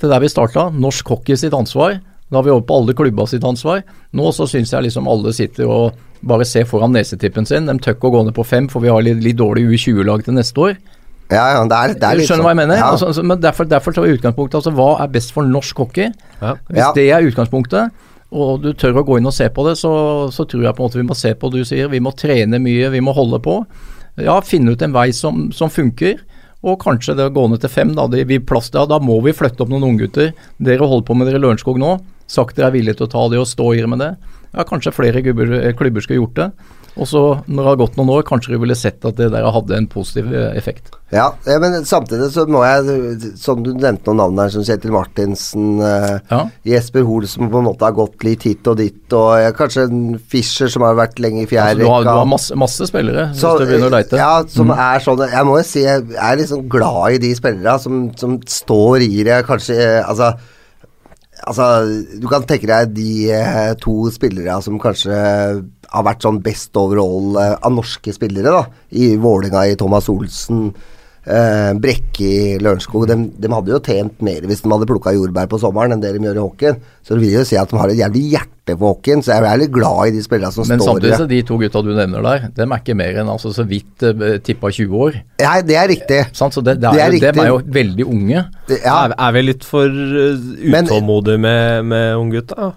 til 0.02 0.10
der 0.10 0.24
vi 0.24 0.32
starta, 0.32 0.68
norsk 0.74 1.14
hockey 1.14 1.38
sitt 1.38 1.54
ansvar. 1.54 2.00
Da 2.28 2.40
er 2.40 2.44
vi 2.44 2.52
over 2.52 2.66
på 2.68 2.76
alle 2.80 2.94
klubba 2.96 3.26
sitt 3.28 3.44
ansvar. 3.46 3.82
Nå 4.16 4.32
så 4.36 4.46
syns 4.50 4.74
jeg 4.74 4.88
liksom 4.88 5.08
alle 5.08 5.32
sitter 5.36 5.70
og 5.70 5.96
bare 6.28 6.44
ser 6.48 6.66
foran 6.68 6.92
nesetippen 6.92 7.46
sin. 7.48 7.68
De 7.68 7.76
tør 7.80 7.96
ikke 7.96 8.10
å 8.10 8.14
gå 8.18 8.22
ned 8.26 8.36
på 8.36 8.44
fem, 8.46 8.68
for 8.68 8.84
vi 8.84 8.92
har 8.92 9.04
litt, 9.04 9.22
litt 9.24 9.38
dårlig 9.38 9.64
U20-lag 9.70 10.24
til 10.26 10.36
neste 10.36 10.64
år. 10.64 10.76
Ja, 11.28 11.44
ja, 11.52 11.64
det 11.68 11.76
er, 11.76 11.94
det 12.00 12.08
er 12.08 12.16
litt 12.16 12.28
Skjønner 12.28 12.46
hva 12.46 12.52
jeg 12.54 12.60
mener? 12.62 12.78
Ja. 12.80 12.90
Altså, 12.94 13.10
altså, 13.10 13.24
men 13.26 13.40
derfor, 13.40 13.68
derfor 13.68 13.94
tar 13.94 14.06
vi 14.06 14.14
utgangspunktet. 14.16 14.58
Altså, 14.62 14.72
hva 14.76 14.90
er 15.04 15.10
best 15.12 15.34
for 15.36 15.48
norsk 15.48 15.82
hockey? 15.84 16.08
Ja. 16.40 16.54
Hvis 16.70 16.94
det 16.96 17.04
er 17.12 17.28
utgangspunktet, 17.28 18.06
og 18.28 18.64
du 18.64 18.72
tør 18.76 19.00
å 19.00 19.04
gå 19.08 19.18
inn 19.20 19.28
og 19.28 19.36
se 19.36 19.48
på 19.52 19.64
det, 19.64 19.76
så, 19.80 19.92
så, 20.32 20.44
tror 20.48 20.66
jeg 20.66 20.76
på 20.76 20.82
en 20.82 20.88
måte 20.88 21.00
vi 21.00 21.06
må 21.08 21.16
se 21.16 21.32
på 21.36 21.52
det 21.52 21.62
du 21.64 21.68
sier. 21.68 21.92
Vi 21.92 22.00
må 22.04 22.12
trene 22.16 22.60
mye, 22.60 22.90
vi 22.92 23.04
må 23.04 23.14
holde 23.16 23.40
på. 23.44 23.60
Ja, 24.20 24.36
finne 24.44 24.74
ut 24.74 24.84
en 24.84 24.96
vei 24.96 25.10
som, 25.16 25.48
som 25.54 25.72
funker. 25.72 26.20
Og 26.66 26.80
kanskje 26.82 27.14
det 27.14 27.28
å 27.28 27.32
gå 27.32 27.44
ned 27.48 27.62
til 27.62 27.72
fem, 27.72 27.92
da, 27.96 28.08
det, 28.10 28.24
vi 28.28 28.40
plass, 28.42 28.72
da, 28.74 28.82
da 28.88 28.98
må 29.00 29.20
vi 29.24 29.36
flytte 29.36 29.62
opp 29.64 29.72
noen 29.72 29.92
unggutter. 29.92 30.32
Dere 30.58 30.88
holder 30.88 31.06
på 31.06 31.16
med 31.16 31.28
dere 31.28 31.38
i 31.38 31.44
Lørenskog 31.44 31.78
nå. 31.80 31.92
Sagt 32.28 32.58
dere 32.58 32.70
er 32.70 32.76
villige 32.76 33.00
til 33.00 33.08
å 33.08 33.12
ta 33.14 33.28
det 33.32 33.40
og 33.40 33.48
stå 33.48 33.72
i 33.74 33.80
det 33.84 33.90
med 33.90 34.04
det. 34.04 34.12
Ja, 34.52 34.64
kanskje 34.68 34.94
flere 34.96 35.22
klubber, 35.24 35.54
klubber 35.76 36.04
skulle 36.04 36.22
gjort 36.22 36.38
det. 36.38 36.50
Og 36.98 37.06
så 37.06 37.20
når 37.46 37.58
det 37.60 37.68
har 37.68 37.78
gått 37.78 37.98
noen 37.98 38.10
år, 38.16 38.24
kanskje 38.26 38.54
du 38.54 38.62
ville 38.62 38.76
sett 38.78 39.04
at 39.06 39.18
det 39.18 39.28
der 39.30 39.46
hadde 39.54 39.76
en 39.76 39.86
positiv 39.90 40.32
eh, 40.34 40.50
effekt. 40.58 40.90
Ja, 41.14 41.30
men 41.62 41.78
samtidig 41.88 42.26
så 42.34 42.44
må 42.50 42.60
jeg, 42.66 43.30
som 43.40 43.62
du 43.64 43.70
nevnte 43.70 44.10
noen 44.10 44.20
navn 44.20 44.42
her, 44.42 44.50
som 44.52 44.64
Kjetil 44.66 44.92
Martinsen, 44.92 45.78
eh, 45.84 46.18
ja. 46.32 46.40
Jesper 46.68 47.06
Hoel 47.06 47.28
som 47.30 47.48
på 47.52 47.62
en 47.62 47.68
måte 47.70 47.86
har 47.86 47.96
gått 47.96 48.26
litt 48.26 48.44
hit 48.48 48.66
og 48.68 48.80
dit, 48.82 48.98
og 49.16 49.46
kanskje 49.56 49.86
en 49.86 50.02
Fischer 50.18 50.72
som 50.72 50.84
har 50.84 50.98
vært 50.98 51.22
lenge 51.22 51.44
i 51.44 51.48
fjerde 51.48 51.78
altså, 51.78 51.86
du, 51.86 51.92
har, 51.94 52.08
du 52.08 52.12
har 52.24 52.28
masse, 52.34 52.58
masse 52.66 52.90
spillere, 52.90 53.30
så, 53.30 53.54
hvis 53.54 53.62
du 53.62 53.72
begynner 53.72 53.92
å 53.92 53.94
leite. 53.94 54.20
Ja, 54.20 54.34
som 54.50 54.72
mm. 54.72 54.76
er 54.88 55.06
sånn 55.06 55.24
Jeg 55.28 55.46
må 55.46 55.56
jo 55.60 55.64
si 55.70 55.86
jeg 55.86 56.04
er 56.18 56.38
liksom 56.42 56.66
glad 56.72 57.16
i 57.16 57.22
de 57.28 57.34
spillere 57.38 57.78
som, 57.82 58.08
som 58.18 58.38
står 58.42 59.06
i 59.06 59.26
det, 59.28 59.42
kanskje 59.46 59.78
eh, 59.78 59.98
Altså 60.02 60.34
Altså, 61.46 61.66
du 62.18 62.26
kan 62.30 62.42
tenke 62.48 62.66
deg 62.66 62.94
de 62.96 63.10
eh, 63.30 63.72
to 63.78 64.08
spillere 64.10 64.56
som 64.64 64.80
kanskje 64.82 65.14
har 65.14 66.04
vært 66.04 66.24
sånn 66.24 66.40
best 66.44 66.76
overall 66.78 67.38
eh, 67.40 67.54
av 67.62 67.74
norske 67.76 68.12
spillere, 68.14 68.52
da. 68.52 68.64
I 68.90 69.12
Vålinga 69.20 69.66
i 69.70 69.76
Thomas 69.78 70.10
Olsen, 70.12 70.72
eh, 71.28 71.72
Brekke 71.78 72.28
i 72.28 72.58
Lørenskog. 72.62 73.06
De, 73.10 73.16
de, 73.38 73.50
hadde 73.52 73.74
jo 73.74 73.80
tjent 73.84 74.22
mer 74.24 74.46
hvis 74.48 74.62
de 74.64 74.72
hadde 74.72 74.88
plukka 74.88 75.14
jordbær 75.16 75.48
på 75.50 75.60
sommeren 75.62 75.94
enn 75.94 76.02
det 76.02 76.14
de 76.16 76.22
gjør 76.24 76.40
i 76.40 76.44
hockeyen. 76.44 76.80
Så 77.04 77.14
det 77.16 77.24
vil 77.24 77.36
jo 77.38 77.44
si 77.48 77.58
at 77.60 77.70
de 77.70 77.80
har 77.80 77.92
et 77.92 78.00
jævlig 78.00 78.24
hjerte 78.34 78.74
for 78.74 78.96
hockeyen, 78.96 79.22
så 79.24 79.32
jeg 79.36 79.48
er 79.48 79.62
litt 79.62 79.72
glad 79.72 80.10
i 80.10 80.14
de 80.16 80.24
spillerne 80.24 80.52
som 80.52 80.66
Men 80.68 80.82
står 80.82 80.98
Men 80.98 81.04
samtidig 81.04 81.20
så 81.22 81.28
de 81.30 81.40
to 81.48 81.60
gutta 81.62 81.84
du 81.86 81.94
nevner 81.96 82.26
der, 82.26 82.50
dem 82.58 82.74
er 82.74 82.82
ikke 82.82 82.98
mer 82.98 83.22
enn 83.22 83.32
altså 83.32 83.52
så 83.56 83.64
vidt 83.68 84.04
uh, 84.04 84.36
tippa 84.44 84.72
20 84.74 85.06
år. 85.06 85.22
Nei, 85.40 85.56
det 85.68 85.78
er 85.80 85.88
riktig. 85.94 86.20
Så 86.36 86.50
det, 86.60 86.76
det, 86.82 86.92
er, 86.92 87.16
det 87.16 87.22
er 87.22 87.32
dem 87.32 87.44
er 87.46 87.50
jo 87.54 87.62
veldig 87.78 88.08
unge. 88.08 88.44
Ja. 88.68 88.98
Er, 89.06 89.16
er, 89.16 89.34
vi 89.38 89.46
litt 89.46 89.64
for 89.68 89.88
uh, 89.88 90.52
utålmodige 90.68 91.40
med, 91.40 91.88
med 91.94 92.14
unggutta? 92.20 92.72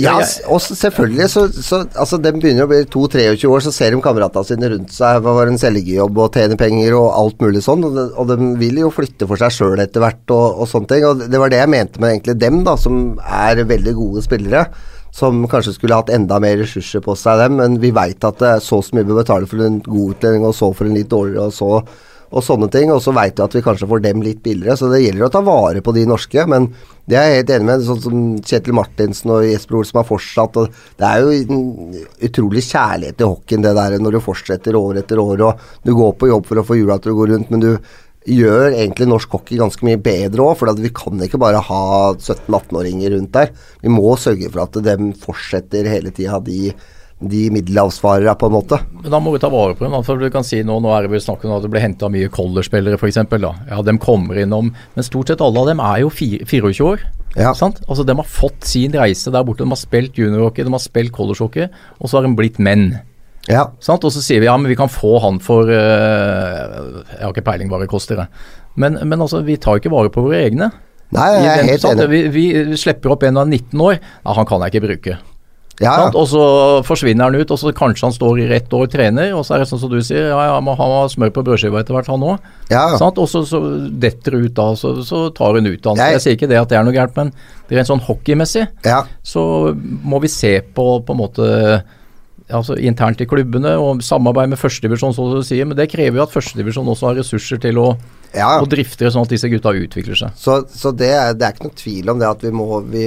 Ja, 0.00 0.14
og 0.50 0.58
selvfølgelig 0.64 1.26
så, 1.30 1.44
så 1.52 1.80
Altså, 1.92 2.18
de 2.18 2.32
begynner 2.34 2.66
å 2.66 2.70
bli 2.70 2.80
2-23 2.90 3.50
år, 3.50 3.62
så 3.62 3.72
ser 3.74 3.94
de 3.94 4.00
kameratene 4.02 4.48
sine 4.48 4.70
rundt 4.72 4.94
seg. 4.94 5.20
Hva 5.22 5.34
var 5.36 5.50
en 5.50 5.60
selgejobb 5.60 6.18
og 6.24 6.34
tjene 6.34 6.58
penger 6.58 6.96
og 6.98 7.12
alt 7.14 7.44
mulig 7.44 7.62
sånn. 7.64 7.84
Og 7.86 7.94
de, 7.98 8.06
og 8.18 8.32
de 8.32 8.50
vil 8.60 8.80
jo 8.82 8.90
flytte 8.94 9.28
for 9.30 9.40
seg 9.40 9.54
sjøl 9.54 9.84
etter 9.84 10.02
hvert 10.02 10.34
og, 10.34 10.64
og, 10.64 10.70
sånne 10.70 10.90
ting. 10.90 11.06
Og 11.08 11.26
det 11.30 11.40
var 11.40 11.52
det 11.52 11.62
jeg 11.62 11.72
mente 11.74 12.02
med 12.02 12.16
egentlig 12.16 12.36
dem, 12.42 12.62
da, 12.66 12.76
som 12.80 13.20
er 13.22 13.62
veldig 13.70 13.96
gode 13.98 14.24
spillere. 14.26 14.66
Som 15.14 15.44
kanskje 15.50 15.76
skulle 15.76 16.00
hatt 16.00 16.10
enda 16.10 16.40
mer 16.42 16.58
ressurser 16.58 17.04
på 17.04 17.14
seg, 17.18 17.44
dem. 17.44 17.60
Men 17.62 17.78
vi 17.82 17.92
veit 17.94 18.26
at 18.26 18.40
det 18.42 18.50
er 18.56 18.64
så 18.64 18.80
så 18.82 18.98
mye 18.98 19.06
vi 19.06 19.20
betaler 19.20 19.50
for 19.50 19.62
en 19.62 19.78
god 19.84 20.16
utlending, 20.16 20.48
og 20.48 20.58
så 20.58 20.72
for 20.74 20.90
en 20.90 20.98
litt 20.98 21.12
dårligere, 21.12 21.46
og 21.52 21.54
så 21.54 21.84
og 22.34 22.42
sånne 22.44 22.68
ting. 22.72 22.90
Og 22.92 23.00
så 23.04 23.14
veit 23.14 23.38
vi 23.38 23.44
at 23.44 23.56
vi 23.56 23.62
kanskje 23.64 23.88
får 23.90 24.02
dem 24.04 24.22
litt 24.24 24.42
billigere, 24.44 24.76
så 24.78 24.90
det 24.90 25.04
gjelder 25.04 25.28
å 25.28 25.32
ta 25.32 25.42
vare 25.46 25.82
på 25.84 25.94
de 25.96 26.04
norske. 26.10 26.46
Men 26.50 26.68
det 27.10 27.18
er 27.20 27.28
jeg 27.28 27.42
helt 27.42 27.52
enig 27.56 27.68
med, 27.68 27.84
sånn 27.86 28.00
som 28.04 28.22
Kjetil 28.42 28.76
Martinsen 28.76 29.34
og 29.34 29.46
Jesper 29.46 29.80
Olsen 29.80 30.00
har 30.00 30.08
fortsatt. 30.08 30.62
Det 31.00 31.10
er 31.10 31.22
jo 31.22 31.34
en 31.34 32.00
utrolig 32.28 32.64
kjærlighet 32.66 33.20
til 33.20 33.34
hockeyen, 33.34 33.66
det 33.66 33.76
der 33.78 33.98
når 34.02 34.16
du 34.16 34.24
fortsetter 34.24 34.78
år 34.80 35.04
etter 35.04 35.22
år. 35.22 35.44
Og 35.50 35.86
du 35.86 35.94
går 35.94 36.16
på 36.18 36.32
jobb 36.32 36.50
for 36.50 36.62
å 36.62 36.66
få 36.66 36.80
hjula 36.80 36.98
til 37.02 37.14
å 37.14 37.20
gå 37.20 37.30
rundt, 37.34 37.54
men 37.54 37.64
du 37.64 37.70
gjør 38.24 38.72
egentlig 38.72 39.04
norsk 39.10 39.34
hockey 39.36 39.58
ganske 39.60 39.84
mye 39.84 40.00
bedre 40.00 40.46
òg. 40.46 40.56
For 40.58 40.80
vi 40.80 40.92
kan 40.96 41.22
ikke 41.26 41.40
bare 41.42 41.60
ha 41.60 41.84
17-18-åringer 42.16 43.14
rundt 43.18 43.34
der. 43.36 43.54
Vi 43.84 43.92
må 43.92 44.16
sørge 44.20 44.50
for 44.50 44.64
at 44.64 44.80
de 44.86 45.12
fortsetter 45.22 45.90
hele 45.92 46.14
tida, 46.14 46.40
de 46.42 46.72
de 47.30 47.48
middelhavsfarere, 47.54 48.34
på 48.38 48.48
en 48.50 48.54
måte. 48.54 48.78
Men 49.02 49.10
Da 49.14 49.20
må 49.22 49.32
vi 49.34 49.42
ta 49.42 49.50
vare 49.52 49.74
på 49.74 49.84
dem. 49.86 49.96
for 50.02 50.18
du 50.18 50.30
kan 50.30 50.44
si 50.44 50.62
nå, 50.62 50.80
nå 50.80 50.92
er 50.94 51.08
det 51.08 51.22
snakk 51.22 51.44
om 51.44 51.56
at 51.56 51.62
det 51.62 51.70
ble 51.70 51.80
henta 51.80 52.08
mye 52.08 52.28
collerspillere, 52.28 52.98
f.eks. 52.98 53.16
Ja, 53.70 53.82
de 53.82 53.98
kommer 53.98 54.38
innom, 54.40 54.72
men 54.94 55.04
stort 55.04 55.28
sett 55.28 55.40
alle 55.40 55.60
av 55.60 55.66
dem 55.66 55.80
er 55.80 56.00
jo 56.04 56.10
24 56.10 56.84
år. 56.84 57.04
Ja. 57.34 57.52
Sant? 57.54 57.80
Altså 57.88 58.04
De 58.06 58.14
har 58.14 58.28
fått 58.28 58.64
sin 58.64 58.94
reise 58.94 59.32
der 59.34 59.44
borte. 59.44 59.64
De 59.64 59.70
har 59.70 59.80
spilt 59.80 60.18
juniorhockey, 60.18 60.64
de 60.64 60.72
har 60.72 60.82
spilt 60.82 61.12
collegehockey, 61.12 61.68
og 61.98 62.08
så 62.08 62.18
har 62.18 62.28
de 62.28 62.34
blitt 62.38 62.60
menn. 62.62 62.92
Ja. 63.50 63.68
Sant? 63.82 64.04
Og 64.06 64.14
så 64.14 64.22
sier 64.24 64.40
vi 64.40 64.48
ja, 64.48 64.56
men 64.56 64.70
vi 64.70 64.78
kan 64.78 64.88
få 64.88 65.18
han 65.20 65.36
for 65.42 65.68
uh, 65.68 67.02
Jeg 67.10 67.20
har 67.20 67.34
ikke 67.34 67.44
peiling 67.44 67.68
hva 67.68 67.82
det 67.82 67.90
koster, 67.92 68.24
men, 68.74 68.96
men 69.04 69.20
altså, 69.20 69.42
vi 69.46 69.58
tar 69.60 69.78
ikke 69.78 69.92
vare 69.92 70.10
på 70.10 70.24
våre 70.24 70.40
egne. 70.46 70.70
Nei, 71.14 71.28
jeg 71.36 71.50
er 71.50 71.68
helt 71.68 71.84
enig. 71.86 72.06
Vi, 72.10 72.22
vi, 72.34 72.44
slipper 72.80 73.12
opp 73.14 73.22
en 73.26 73.38
av 73.38 73.46
19 73.46 73.82
år. 73.84 74.00
Ja, 74.00 74.34
han 74.34 74.48
kan 74.48 74.64
jeg 74.64 74.74
ikke 74.74 74.86
bruke. 74.88 75.18
Ja, 75.82 75.94
ja. 76.04 76.10
Og 76.14 76.28
så 76.30 76.42
forsvinner 76.86 77.26
han 77.26 77.34
ut, 77.34 77.50
og 77.50 77.58
så 77.58 77.72
kanskje 77.74 78.06
han 78.06 78.14
står 78.14 78.44
i 78.44 78.46
rett 78.52 78.74
år 78.76 78.86
og 78.86 78.92
trener, 78.92 79.32
og 79.34 79.42
så 79.46 79.56
er 79.56 79.64
det 79.64 79.70
sånn 79.72 79.80
som 79.82 79.90
du 79.90 79.98
sier, 80.06 80.28
ja, 80.30 80.44
ja, 80.46 80.60
må 80.62 80.76
ha 80.78 80.86
smør 81.10 81.32
på 81.34 81.42
brødskiva 81.48 81.82
etter 81.82 81.96
hvert, 81.96 82.10
han 82.12 82.26
òg. 82.26 82.46
Ja. 82.70 82.84
Og 83.08 83.26
så, 83.30 83.42
så 83.48 83.60
detter 83.90 84.36
det 84.36 84.44
ut 84.44 84.54
da, 84.60 84.68
så, 84.78 84.94
så 85.06 85.24
tar 85.34 85.58
hun 85.58 85.72
utdannelse. 85.72 86.12
Jeg 86.14 86.22
sier 86.22 86.38
ikke 86.38 86.50
det 86.52 86.60
at 86.62 86.70
det 86.70 86.78
er 86.78 86.86
noe 86.86 86.94
gærent, 86.94 87.18
men 87.18 87.34
det 87.66 87.78
er 87.78 87.82
en 87.82 87.90
sånn 87.90 88.06
hockeymessig, 88.06 88.68
ja. 88.86 89.02
så 89.26 89.44
må 89.74 90.22
vi 90.22 90.30
se 90.30 90.56
på 90.76 90.88
på 91.04 91.16
en 91.16 91.22
måte 91.24 91.50
altså 92.54 92.76
internt 92.76 93.22
i 93.24 93.26
klubbene 93.28 93.72
og 93.80 94.02
samarbeid 94.04 94.52
med 94.52 94.60
førstedivisjon, 94.60 95.14
som 95.16 95.32
du 95.32 95.40
sier, 95.46 95.66
men 95.66 95.78
det 95.78 95.88
krever 95.90 96.20
jo 96.20 96.26
at 96.26 96.34
førstedivisjon 96.34 96.90
også 96.92 97.10
har 97.10 97.18
ressurser 97.18 97.60
til 97.62 97.80
å 97.80 97.88
ja. 98.36 98.48
og 98.60 98.68
drifter 98.72 99.10
sånn 99.12 99.26
at 99.26 99.32
disse 99.34 99.48
gutta 99.52 99.72
utvikler 99.74 100.18
seg. 100.18 100.34
Så, 100.38 100.56
så 100.70 100.92
det, 100.96 101.10
er, 101.14 101.36
det, 101.38 101.46
er, 101.46 101.54
ikke 101.54 101.68
noe 101.68 101.78
tvil 101.78 102.10
om 102.12 102.20
det 102.20 102.28
at 102.28 102.42
vi 102.44 102.52
må 102.54 102.80
vi, 102.90 103.06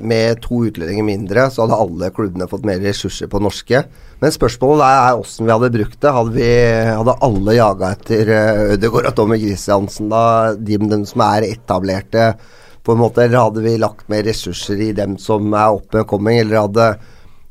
Med 0.00 0.40
to 0.44 0.62
utlendinger 0.68 1.06
mindre, 1.06 1.46
så 1.52 1.64
hadde 1.64 1.80
alle 1.84 2.10
klubbene 2.14 2.48
fått 2.50 2.66
mer 2.68 2.80
ressurser 2.82 3.30
på 3.32 3.42
norske. 3.42 3.84
Men 4.22 4.34
spørsmålet 4.34 4.86
er, 4.86 5.20
åssen 5.20 5.48
vi 5.48 5.54
hadde 5.54 5.72
brukt 5.74 5.98
det. 6.00 6.14
Hadde, 6.16 6.34
vi, 6.36 6.50
hadde 6.88 7.18
alle 7.28 7.56
jaga 7.58 7.92
etter 7.96 8.34
eh, 8.36 8.64
Ødegaard 8.76 9.12
og 9.12 9.16
Tommy 9.18 9.40
Christiansen, 9.42 10.12
da, 10.12 10.24
de, 10.56 10.78
de 10.78 11.00
som 11.08 11.24
er 11.26 11.48
etablerte, 11.52 12.28
på 12.82 12.94
en 12.94 13.02
måte, 13.02 13.22
eller 13.22 13.44
hadde 13.44 13.62
vi 13.62 13.76
lagt 13.78 14.08
mer 14.10 14.24
ressurser 14.26 14.80
i 14.82 14.92
dem 14.96 15.14
som 15.22 15.52
er 15.54 15.76
oppe 15.76 16.02
og 16.02 16.08
coming, 16.10 16.40
eller 16.42 16.64
hadde 16.64 16.86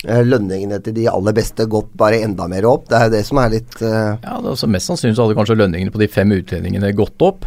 lønningene 0.03 0.79
til 0.81 0.95
de 0.97 1.07
aller 1.11 1.35
beste 1.37 1.67
gått 1.69 1.91
bare 1.99 2.23
enda 2.25 2.47
mer 2.49 2.65
opp. 2.65 2.87
Det 2.89 2.97
er 2.97 3.11
det 3.13 3.23
som 3.27 3.37
er 3.41 3.51
litt 3.53 3.75
uh... 3.83 4.17
Ja, 4.17 4.37
det 4.41 4.47
er 4.47 4.53
altså 4.55 4.69
Mest 4.71 4.89
sannsynlig 4.89 5.17
så 5.17 5.27
hadde 5.27 5.37
kanskje 5.37 5.59
lønningene 5.59 5.93
på 5.93 6.01
de 6.01 6.09
fem 6.11 6.31
utlendingene 6.33 6.93
gått 6.97 7.21
opp. 7.25 7.45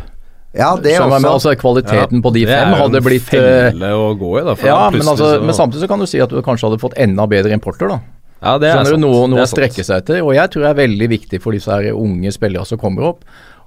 Ja, 0.54 0.76
det 0.78 0.92
også. 1.00 1.10
Med, 1.10 1.26
altså 1.26 1.54
Kvaliteten 1.58 2.20
ja, 2.20 2.22
på 2.22 2.30
de 2.30 2.44
fem 2.46 2.74
hadde 2.78 3.00
blitt 3.02 3.30
Det 3.32 3.40
er 3.40 3.46
jo 3.48 3.54
en 3.54 3.72
felle 3.72 3.88
å 3.98 4.10
gå 4.20 4.28
i, 4.38 4.42
da. 4.46 4.54
ja, 4.62 4.76
men, 4.94 5.02
altså, 5.02 5.30
så... 5.32 5.40
men, 5.42 5.56
samtidig 5.56 5.82
så 5.82 5.88
kan 5.90 6.04
du 6.04 6.06
si 6.06 6.20
at 6.22 6.30
du 6.30 6.38
kanskje 6.46 6.68
hadde 6.68 6.78
fått 6.82 6.94
enda 7.02 7.26
bedre 7.30 7.56
importer, 7.56 7.90
da. 7.90 7.98
Ja, 8.44 8.54
det 8.60 8.68
er 8.68 8.78
Skjønner 8.78 8.92
sant. 8.92 9.02
du, 9.02 9.06
noe, 9.06 9.24
Det 9.24 9.32
noe 9.32 9.42
er 9.42 9.48
å 9.48 9.50
strekke 9.50 9.86
seg 9.88 10.04
etter. 10.04 10.20
Og 10.22 10.34
jeg 10.36 10.52
tror 10.52 10.66
det 10.66 10.70
er 10.70 10.80
veldig 10.84 11.08
viktig 11.10 11.40
for 11.42 11.56
disse 11.56 11.74
her 11.74 11.96
unge 11.96 12.30
spillere 12.34 12.68
som 12.68 12.78
kommer 12.78 13.08
opp, 13.10 13.24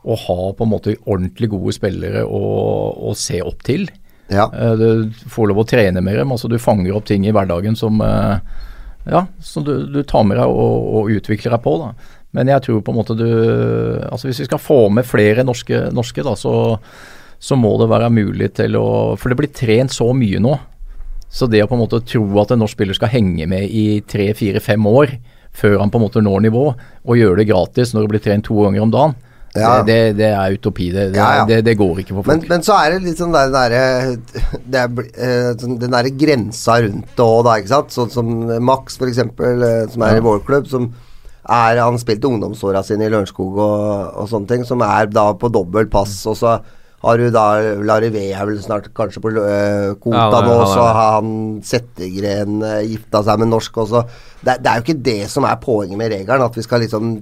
å 0.07 0.15
ha 0.21 0.41
på 0.55 0.63
en 0.63 0.71
måte 0.71 0.95
ordentlig 1.01 1.49
gode 1.51 1.73
spillere 1.75 2.21
å, 2.23 2.41
å 3.09 3.15
se 3.17 3.41
opp 3.43 3.65
til. 3.67 3.87
Ja. 4.31 4.47
Eh, 4.53 4.77
Du 4.79 5.27
får 5.33 5.51
lov 5.51 5.63
å 5.63 5.67
trene 5.67 6.03
med 6.05 6.19
dem. 6.21 6.31
altså 6.31 6.47
Du 6.47 6.55
fanger 6.61 6.95
opp 6.95 7.09
ting 7.09 7.25
i 7.27 7.33
hverdagen 7.35 7.75
som, 7.75 7.99
eh, 8.05 8.37
ja, 9.11 9.25
som 9.43 9.65
du, 9.65 9.73
du 9.91 10.01
tar 10.03 10.25
med 10.27 10.39
deg 10.39 10.51
og, 10.51 10.87
og 10.99 11.11
utvikler 11.17 11.55
deg 11.55 11.63
på. 11.63 11.75
da. 11.81 11.91
Men 12.35 12.51
jeg 12.51 12.65
tror 12.65 12.81
på 12.83 12.93
en 12.93 12.97
måte 12.99 13.15
du 13.17 13.27
altså 14.11 14.27
Hvis 14.27 14.41
vi 14.43 14.47
skal 14.49 14.59
få 14.61 14.81
med 14.93 15.07
flere 15.07 15.45
norske, 15.47 15.87
norske 15.95 16.25
da, 16.27 16.35
så, 16.37 16.53
så 17.39 17.57
må 17.59 17.71
det 17.81 17.89
være 17.91 18.11
mulig 18.13 18.51
til 18.59 18.75
å 18.79 19.15
For 19.17 19.31
det 19.31 19.39
blir 19.39 19.53
trent 19.55 19.95
så 19.95 20.11
mye 20.15 20.41
nå. 20.43 20.57
Så 21.31 21.47
det 21.51 21.63
å 21.63 21.69
på 21.69 21.75
en 21.75 21.83
måte 21.83 22.03
tro 22.07 22.23
at 22.41 22.53
en 22.53 22.61
norsk 22.63 22.77
spiller 22.77 22.97
skal 22.97 23.11
henge 23.11 23.47
med 23.49 23.67
i 23.67 24.01
tre, 24.07 24.29
fire, 24.37 24.61
fem 24.63 24.85
år 24.87 25.17
før 25.57 25.79
han 25.81 25.91
på 25.91 25.97
en 25.99 26.05
måte 26.05 26.21
når 26.21 26.43
nivå, 26.45 26.63
og 26.77 27.17
gjøre 27.17 27.41
det 27.41 27.47
gratis 27.49 27.93
når 27.93 28.05
det 28.05 28.11
blir 28.11 28.21
trent 28.21 28.45
to 28.45 28.59
ganger 28.61 28.83
om 28.83 28.91
dagen, 28.93 29.15
Ja. 29.59 29.71
det, 29.81 29.97
det, 29.97 30.17
det 30.19 30.29
er 30.29 30.55
utopi. 30.57 30.89
Det, 30.93 31.07
det, 31.13 31.19
Ja, 31.19 31.29
ja. 31.41 31.61
det, 31.65 31.75
går 31.79 32.03
ikke 32.03 32.17
for 32.19 32.29
folk. 32.29 32.47
men 32.49 32.63
så 32.65 32.77
er 32.79 32.95
det 32.95 33.01
litt 33.07 33.21
sånn 33.21 33.35
der, 33.35 33.51
der 33.53 33.75
det 34.71 34.83
er, 34.83 35.03
eh, 35.17 35.51
sånn 35.59 35.77
den 35.81 35.93
derre 35.97 36.13
grensa 36.13 36.79
rundt 36.85 37.11
det 37.17 37.27
òg, 37.27 37.43
da, 37.47 37.57
ikke 37.59 37.73
sant. 37.73 37.93
Sånn 37.95 38.13
som 38.13 38.31
Max, 38.63 38.97
for 38.99 39.11
eksempel, 39.11 39.63
eh, 39.65 39.83
som 39.91 40.07
er 40.07 40.19
i 40.19 40.25
vår 40.25 40.41
klubb, 40.47 40.69
som 40.71 40.91
er 41.47 41.79
Han 41.79 41.95
spilte 41.99 42.27
ungdomsåra 42.27 42.81
sine 42.83 43.05
i 43.07 43.11
Lørenskog 43.11 43.55
og, 43.55 44.17
og 44.19 44.25
sånne 44.27 44.49
ting, 44.49 44.65
som 44.67 44.81
er 44.83 45.07
da 45.07 45.29
på 45.39 45.47
dobbelt 45.53 45.91
pass, 45.93 46.19
og 46.27 46.35
så 46.35 46.57
har 47.03 47.19
du 47.21 47.27
da 47.29 47.43
Larivé 47.85 48.23
er 48.33 48.47
vel 48.49 48.57
snart 48.63 48.87
kanskje 48.97 49.21
på 49.21 49.29
øh, 49.29 49.91
kvota 50.01 50.39
Ja, 50.39 50.39
nå, 50.47 50.55
så 50.71 50.85
har 50.87 51.11
han 51.19 51.29
Settegren 51.65 52.57
øh, 52.65 52.79
gifta 52.89 53.21
seg 53.27 53.43
med 53.43 53.51
norsk 53.51 53.77
også. 53.83 54.01
Det, 54.41 54.57
det 54.63 54.71
er 54.71 54.79
jo 54.79 54.85
ikke 54.85 55.03
det 55.05 55.19
som 55.29 55.45
er 55.45 55.59
poenget 55.61 55.99
med 55.99 56.09
regelen, 56.15 56.47
at 56.47 56.57
vi 56.57 56.65
skal 56.65 56.81
liksom 56.81 57.13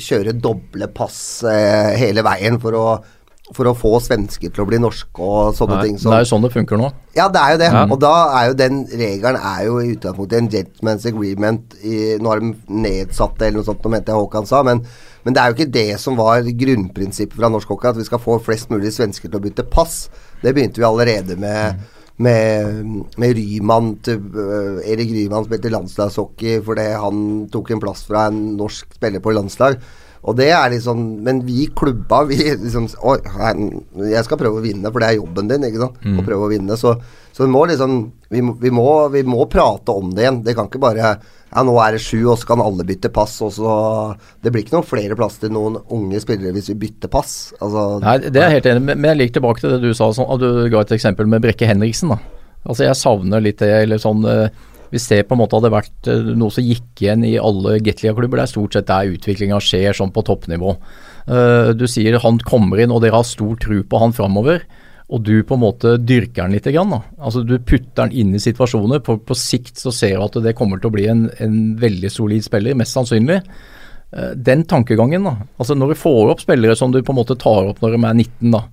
kjøre 0.00 0.32
doble 0.40 0.88
pass 0.96 1.20
eh, 1.44 1.92
hele 2.00 2.24
veien 2.24 2.56
for 2.62 2.78
å, 2.78 2.86
for 3.52 3.68
å 3.68 3.74
få 3.76 3.98
svensker 4.04 4.48
til 4.52 4.64
å 4.64 4.68
bli 4.68 4.80
norske 4.80 5.24
og 5.24 5.52
sånne 5.58 5.76
Nei, 5.76 5.84
ting. 5.90 6.00
Det 6.00 6.14
er 6.16 6.24
jo 6.24 6.30
sånn 6.32 6.48
det 6.48 6.52
funker 6.56 6.80
nå. 6.80 6.88
ja, 7.16 7.28
det 7.32 7.42
er 7.42 7.52
jo 7.52 7.60
det. 7.66 7.70
Ja. 7.74 7.84
Og 7.84 8.00
da 8.00 8.14
er 8.40 8.48
jo 8.48 8.56
den 8.62 8.80
regelen 8.88 9.40
er 9.52 9.60
jo 9.68 9.76
i 9.82 9.92
utgangspunktet 9.92 10.40
en 10.40 10.50
gentleman's 10.56 11.04
agreement. 11.08 11.76
I, 11.84 12.16
nå 12.16 12.32
har 12.32 12.40
de 12.40 12.54
nedsatt 12.80 13.36
det 13.36 13.50
eller 13.50 13.60
noe 13.60 13.68
sånt, 13.68 13.84
nå 13.84 13.92
mente 13.92 14.12
jeg 14.14 14.24
Håkan 14.24 14.48
sa, 14.48 14.64
men, 14.64 14.84
men 15.28 15.34
det 15.36 15.42
er 15.42 15.50
jo 15.50 15.56
ikke 15.58 15.72
det 15.74 15.98
som 16.00 16.14
var 16.16 16.46
grunnprinsippet 16.56 17.36
fra 17.36 17.50
norsk 17.52 17.68
hockey, 17.68 17.90
at 17.90 17.98
vi 18.00 18.06
skal 18.06 18.20
få 18.22 18.38
flest 18.40 18.70
mulig 18.72 18.94
svensker 18.94 19.28
til 19.28 19.36
å 19.36 19.42
bytte 19.44 19.66
pass. 19.68 20.06
Det 20.40 20.54
begynte 20.56 20.80
vi 20.80 20.86
allerede 20.88 21.36
med. 21.36 21.86
Med, 22.18 22.80
med 23.14 23.36
Ryman 23.36 23.92
til, 24.02 24.16
uh, 24.34 24.80
Erik 24.82 25.12
Ryman 25.12 25.44
spilte 25.46 25.70
landslagshockey 25.70 26.56
fordi 26.66 26.86
han 26.98 27.20
tok 27.52 27.70
en 27.70 27.82
plass 27.84 28.00
fra 28.08 28.24
en 28.26 28.40
norsk 28.58 28.96
spiller 28.96 29.22
på 29.22 29.36
landslag. 29.36 29.76
Og 30.26 30.34
det 30.36 30.48
er 30.50 30.70
liksom 30.72 31.02
Men 31.24 31.44
vi 31.46 31.68
klubba, 31.76 32.24
vi 32.26 32.36
liksom 32.64 32.88
Oi, 33.06 33.18
jeg 34.10 34.24
skal 34.26 34.40
prøve 34.40 34.58
å 34.60 34.64
vinne, 34.64 34.90
for 34.90 35.00
det 35.02 35.08
er 35.12 35.18
jobben 35.20 35.48
din, 35.50 35.66
ikke 35.68 35.82
sant? 35.84 35.98
Å 36.02 36.24
prøve 36.26 36.46
å 36.48 36.52
vinne. 36.52 36.76
Så, 36.80 36.94
så 37.32 37.44
vi 37.46 37.50
må 37.52 37.64
liksom 37.70 37.98
vi 38.28 38.42
vi, 38.60 38.70
må, 38.74 39.08
vi 39.14 39.22
må 39.24 39.46
prate 39.48 39.94
om 39.94 40.10
det 40.14 40.24
igjen. 40.24 40.40
Det 40.44 40.54
kan 40.58 40.68
ikke 40.68 40.82
bare 40.82 41.18
Ja, 41.48 41.62
nå 41.64 41.76
er 41.80 41.94
det 41.96 42.02
sju, 42.04 42.18
og 42.28 42.36
så 42.38 42.50
kan 42.50 42.60
alle 42.60 42.84
bytte 42.84 43.08
pass, 43.14 43.38
og 43.40 43.52
så 43.56 43.74
Det 44.42 44.52
blir 44.52 44.66
ikke 44.66 44.76
noen 44.76 44.88
flere 44.90 45.16
plass 45.16 45.38
til 45.40 45.54
noen 45.54 45.78
unge 45.94 46.20
spillere 46.20 46.52
hvis 46.56 46.68
vi 46.74 46.80
bytter 46.86 47.08
pass. 47.12 47.54
Altså 47.60 48.00
Nei, 48.04 48.18
det 48.26 48.36
er 48.42 48.50
jeg 48.50 48.58
helt 48.58 48.72
enig 48.74 48.84
med, 48.90 48.98
men 48.98 49.12
jeg 49.14 49.22
liker 49.22 49.38
tilbake 49.40 49.64
til 49.64 49.76
det 49.76 49.80
du 49.86 49.94
sa. 49.94 50.10
Sånn, 50.12 50.28
at 50.34 50.42
du 50.42 50.66
ga 50.72 50.82
et 50.84 50.96
eksempel 50.98 51.30
med 51.30 51.44
Brekke 51.46 51.70
Henriksen. 51.70 52.12
da. 52.12 52.18
Altså 52.68 52.84
Jeg 52.84 52.98
savner 53.00 53.40
litt 53.44 53.62
det, 53.62 53.70
eller 53.84 54.02
sånn 54.02 54.26
eh, 54.28 54.48
Hvis 54.92 55.08
det 55.10 55.22
på 55.28 55.36
en 55.36 55.42
måte 55.42 55.58
hadde 55.58 55.72
vært 55.74 56.10
eh, 56.10 56.32
noe 56.38 56.54
som 56.54 56.64
gikk 56.64 57.02
igjen 57.04 57.24
i 57.28 57.36
alle 57.40 57.78
Gatlia-klubber, 57.84 58.40
det 58.40 58.46
er 58.46 58.52
stort 58.54 58.76
sett 58.76 58.88
der 58.88 59.14
utviklinga 59.14 59.60
skjer 59.62 59.96
sånn 59.96 60.12
på 60.14 60.24
toppnivå. 60.26 60.74
Eh, 61.28 61.70
Du 61.78 61.86
sier 61.90 62.18
han 62.22 62.38
kommer 62.40 62.80
inn, 62.80 62.94
og 62.94 63.02
dere 63.04 63.20
har 63.20 63.26
stor 63.28 63.56
tro 63.60 63.82
på 63.84 64.02
han 64.02 64.16
framover. 64.16 64.64
Og 65.08 65.22
du 65.24 65.38
på 65.42 65.56
en 65.56 65.62
måte 65.62 65.94
dyrker 66.04 66.44
han 66.44 66.52
litt. 66.52 66.68
Grann, 66.68 66.92
da. 66.92 67.00
Altså 67.16 67.40
Du 67.46 67.56
putter 67.58 68.04
han 68.04 68.12
inn 68.12 68.34
i 68.36 68.42
situasjoner. 68.42 69.00
På, 69.04 69.16
på 69.16 69.36
sikt 69.36 69.80
så 69.80 69.92
ser 69.94 70.18
du 70.18 70.26
at 70.26 70.40
det 70.44 70.56
kommer 70.56 70.80
til 70.80 70.90
å 70.90 70.96
bli 70.96 71.06
en, 71.08 71.26
en 71.40 71.58
veldig 71.80 72.10
solid 72.12 72.44
spiller, 72.44 72.76
mest 72.76 72.96
sannsynlig. 72.96 73.40
Eh, 74.12 74.32
Den 74.36 74.64
tankegangen, 74.68 75.24
da. 75.24 75.36
Altså 75.58 75.76
Når 75.76 75.94
du 75.94 76.00
får 76.02 76.34
opp 76.34 76.44
spillere 76.44 76.76
som 76.76 76.92
du 76.92 77.00
på 77.02 77.12
en 77.14 77.20
måte 77.22 77.38
tar 77.40 77.70
opp 77.70 77.80
når 77.84 77.96
de 77.96 78.02
er 78.04 78.20
19, 78.20 78.52
da, 78.52 78.64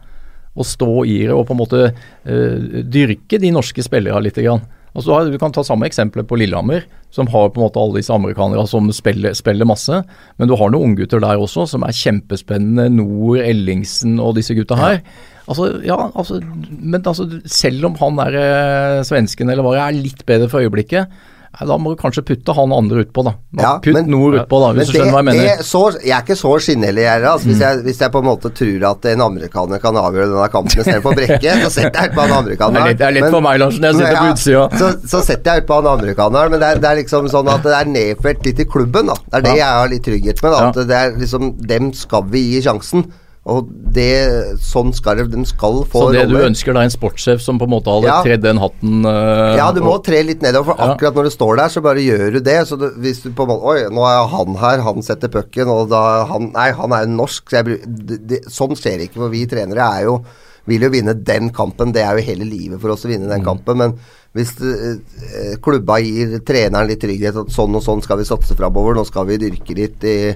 og 0.56 0.68
stå 0.68 0.92
i 1.04 1.18
det 1.28 1.34
og 1.36 1.44
på 1.50 1.52
en 1.52 1.60
måte 1.60 1.80
uh, 1.92 2.84
dyrke 2.88 3.40
de 3.44 3.50
norske 3.52 3.84
spillerne 3.84 4.22
litt. 4.24 4.38
Grann. 4.40 4.62
Altså, 4.96 5.18
du, 5.28 5.36
kan 5.40 5.52
ta 5.52 5.60
samme 5.68 5.90
eksempel 5.90 6.24
på 6.24 6.38
Lillehammer, 6.40 6.86
som 7.12 7.28
har 7.28 7.50
på 7.52 7.60
en 7.60 7.66
måte 7.66 7.82
alle 7.82 8.00
disse 8.00 8.16
amerikanere 8.16 8.64
som 8.72 8.88
spiller, 8.96 9.36
spiller 9.36 9.68
masse. 9.68 10.00
Men 10.40 10.48
du 10.48 10.56
har 10.56 10.72
noen 10.72 10.94
unggutter 10.94 11.20
der 11.24 11.42
også 11.42 11.68
som 11.74 11.84
er 11.84 11.96
kjempespennende. 11.96 12.88
Nord, 12.96 13.42
Ellingsen 13.44 14.16
og 14.24 14.38
disse 14.40 14.56
gutta 14.56 14.80
her. 14.80 15.02
Altså, 15.46 15.68
ja, 15.86 15.98
altså, 16.16 16.40
men 16.80 17.02
altså, 17.04 17.28
selv 17.44 17.92
om 17.92 17.98
han 18.00 18.22
er 18.24 18.40
eh, 18.40 19.04
svensken 19.06 19.52
eller 19.52 19.66
hva 19.66 19.76
det 19.76 19.84
er 19.84 20.00
litt 20.00 20.24
bedre 20.26 20.48
for 20.50 20.64
øyeblikket, 20.64 21.12
ja, 21.60 21.66
da 21.70 21.78
må 21.80 21.92
du 21.94 21.96
kanskje 22.02 22.22
putte 22.28 22.54
han 22.58 22.72
andre 22.76 23.04
utpå, 23.06 23.24
da. 23.24 23.32
Ja, 23.60 23.70
Putt 23.80 23.94
men- 23.96 24.10
Nord 24.12 24.36
utpå, 24.42 24.60
da, 24.60 24.74
hvis 24.76 24.90
du 24.92 24.98
skjønner 24.98 25.14
hva 25.16 25.22
jeg 25.24 25.28
mener. 25.30 25.44
det, 25.58 25.66
så, 25.66 25.82
jeg 26.04 26.12
er 26.18 26.24
ikke 26.26 26.36
så 26.40 26.52
skinnhellig, 26.60 27.06
Altså, 27.08 27.46
mm. 27.46 27.52
hvis, 27.54 27.62
jeg, 27.64 27.84
hvis 27.86 28.00
jeg 28.04 28.12
på 28.12 28.20
en 28.20 28.28
måte 28.30 28.52
tror 28.60 28.86
at 28.92 29.06
en 29.14 29.22
amerikaner 29.22 29.80
kan 29.80 29.96
avgjøre 29.96 30.28
denne 30.34 30.50
kampen 30.52 30.82
istedenfor 30.84 31.16
Brekke, 31.16 31.54
så 31.66 31.70
setter 31.72 32.02
jeg 32.02 32.12
ut 32.12 32.16
på 32.16 32.22
han 32.22 32.30
Det 32.30 32.38
amerikaneren. 32.40 32.82
er 32.84 32.88
litt, 32.92 32.98
det 33.00 33.08
er 33.08 33.16
litt 33.18 33.24
Men- 33.28 33.32
for 33.38 33.42
meg, 33.48 33.60
Larsen. 33.64 33.84
Jeg 33.90 33.96
sitter 33.96 34.20
på 34.20 34.32
utsida. 34.36 34.64
Så, 34.80 34.92
så 35.16 35.24
setter 35.32 35.52
jeg 35.54 35.64
ut 35.64 35.68
på 35.72 35.80
han 35.82 35.92
amerikaneren, 35.96 36.52
men 36.52 36.60
det 36.60 36.68
er, 36.76 36.80
det 36.86 36.90
er 36.92 37.02
liksom 37.04 37.30
sånn 37.32 37.54
at 37.56 37.64
det 37.64 37.76
er 37.80 37.86
nedfelt 37.96 38.46
litt 38.46 38.60
i 38.60 38.66
klubben. 38.66 39.06
da 39.08 39.14
Det 39.16 39.40
er 39.40 39.42
det 39.48 39.56
Ja. 39.56 39.62
jeg 39.66 39.80
har 39.82 39.88
litt 39.96 40.04
trygghet 40.12 40.44
med. 40.44 40.52
da 40.52 40.68
At 40.70 40.82
det 40.88 40.98
er 41.04 41.16
liksom 41.20 41.54
Dem 41.68 41.94
skal 41.94 42.24
vi 42.30 42.42
gi 42.56 42.62
sjansen. 42.68 43.08
Og 43.46 43.68
det 43.94 44.58
sånn 44.58 44.90
skal 44.98 45.18
det 45.20 45.28
De 45.36 45.44
skal 45.46 45.84
få 45.86 46.00
Så 46.08 46.14
det 46.16 46.24
du 46.32 46.38
ønsker 46.42 46.74
da 46.74 46.82
en 46.82 46.90
sportssjef 46.90 47.40
som 47.44 47.60
på 47.62 47.68
en 47.68 47.74
måte 47.76 47.94
hadde 47.94 48.08
Ja. 48.10 48.24
tredd 48.26 48.42
den 48.42 48.58
hatten 48.58 49.06
eh, 49.06 49.56
Ja, 49.60 49.72
du 49.72 49.82
må 49.82 49.94
og- 50.00 50.04
tre 50.04 50.24
litt 50.24 50.42
nedover, 50.42 50.74
for 50.74 50.76
Ja. 50.80 50.96
akkurat 50.96 51.14
når 51.14 51.24
du 51.26 51.30
står 51.30 51.58
der, 51.58 51.70
så 51.70 51.84
bare 51.84 52.02
gjør 52.02 52.32
du 52.34 52.40
det. 52.40 52.66
Så 52.68 52.76
du, 52.80 52.90
hvis 52.98 53.22
du 53.22 53.30
på 53.30 53.44
en 53.44 53.50
måte 53.50 53.64
Oi, 53.64 53.84
nå 53.94 54.02
er 54.02 54.28
han 54.28 54.56
her, 54.56 54.82
han 54.82 55.02
setter 55.04 55.28
pucken, 55.30 55.68
og 55.70 55.90
da 55.90 56.26
han 56.26 56.52
Nei, 56.54 56.72
han 56.72 56.92
er 56.92 57.06
norsk, 57.06 57.46
så 57.46 57.64
jeg 57.64 57.86
det, 58.28 58.46
Sånn 58.50 58.74
skjer 58.76 59.06
ikke, 59.06 59.14
for 59.22 59.30
vi 59.30 59.46
trenere 59.46 60.00
er 60.00 60.04
jo 60.06 60.24
vil 60.68 60.82
jo 60.82 60.90
vinne 60.90 61.14
den 61.24 61.52
kampen. 61.52 61.94
Det 61.94 62.02
er 62.02 62.18
jo 62.18 62.24
hele 62.26 62.44
livet 62.50 62.82
for 62.82 62.90
oss 62.90 63.06
å 63.06 63.08
vinne 63.08 63.30
den 63.30 63.42
Mm. 63.44 63.46
kampen. 63.46 63.78
Men 63.78 64.00
hvis 64.36 64.56
eh, 64.60 65.56
klubba 65.62 66.00
gir 66.02 66.40
treneren 66.40 66.88
litt 66.88 67.00
trygghet, 67.02 67.36
at 67.40 67.54
sånn 67.54 67.76
og 67.76 67.84
sånn 67.84 68.02
skal 68.02 68.18
vi 68.18 68.24
satse 68.24 68.56
framover, 68.58 68.96
nå 68.96 69.06
skal 69.06 69.28
vi 69.28 69.38
dyrke 69.38 69.76
litt 69.76 70.04
i, 70.04 70.36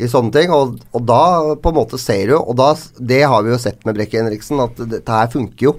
i 0.00 0.08
sånne 0.08 0.32
ting, 0.34 0.52
og, 0.54 0.78
og 0.96 1.04
da 1.06 1.20
på 1.60 1.72
en 1.72 1.76
måte 1.76 1.98
ser 2.00 2.30
du 2.30 2.36
Og 2.38 2.54
da, 2.58 2.72
det 2.96 3.20
har 3.28 3.44
vi 3.44 3.52
jo 3.52 3.60
sett 3.60 3.84
med 3.84 3.98
Brekke 3.98 4.20
Henriksen, 4.22 4.62
at 4.64 4.80
dette 4.88 5.20
her 5.20 5.30
funker 5.32 5.68
jo. 5.68 5.74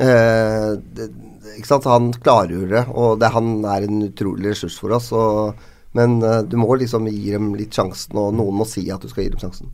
Eh, 0.00 0.70
det, 0.96 1.10
ikke 1.58 1.70
sant? 1.70 1.86
Han 1.90 2.10
klargjør 2.24 2.66
det, 2.72 2.84
og 2.90 3.20
det, 3.20 3.30
han 3.34 3.54
er 3.70 3.86
en 3.86 4.02
utrolig 4.08 4.52
ressurs 4.52 4.78
for 4.80 4.96
oss. 4.96 5.12
Og, 5.14 5.66
men 5.98 6.18
eh, 6.24 6.42
du 6.48 6.56
må 6.60 6.74
liksom 6.80 7.06
gi 7.10 7.34
dem 7.36 7.52
litt 7.58 7.76
sjansen, 7.76 8.16
og 8.18 8.34
noen 8.38 8.62
må 8.62 8.68
si 8.68 8.86
at 8.90 9.04
du 9.04 9.12
skal 9.12 9.26
gi 9.26 9.34
dem 9.34 9.42
sjansen. 9.44 9.70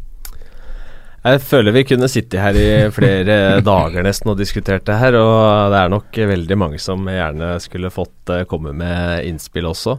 Jeg 1.21 1.43
føler 1.45 1.75
vi 1.77 1.83
kunne 1.85 2.09
sittet 2.09 2.41
her 2.41 2.57
i 2.57 2.69
flere 2.97 3.35
dager 3.67 4.05
nesten 4.07 4.31
og 4.33 4.39
diskutert 4.41 4.87
det 4.89 4.95
her, 4.97 5.19
og 5.21 5.69
det 5.69 5.77
er 5.83 5.91
nok 5.93 6.17
veldig 6.31 6.57
mange 6.57 6.81
som 6.81 7.05
gjerne 7.13 7.51
skulle 7.61 7.91
fått 7.93 8.33
eh, 8.33 8.47
komme 8.49 8.73
med 8.73 9.27
innspill 9.29 9.69
også. 9.69 9.99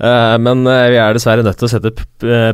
Eh, 0.00 0.36
men 0.40 0.64
eh, 0.64 0.86
vi 0.94 1.00
er 1.02 1.12
dessverre 1.12 1.44
nødt 1.44 1.60
til 1.60 1.68
å 1.68 1.72
sette 1.74 1.92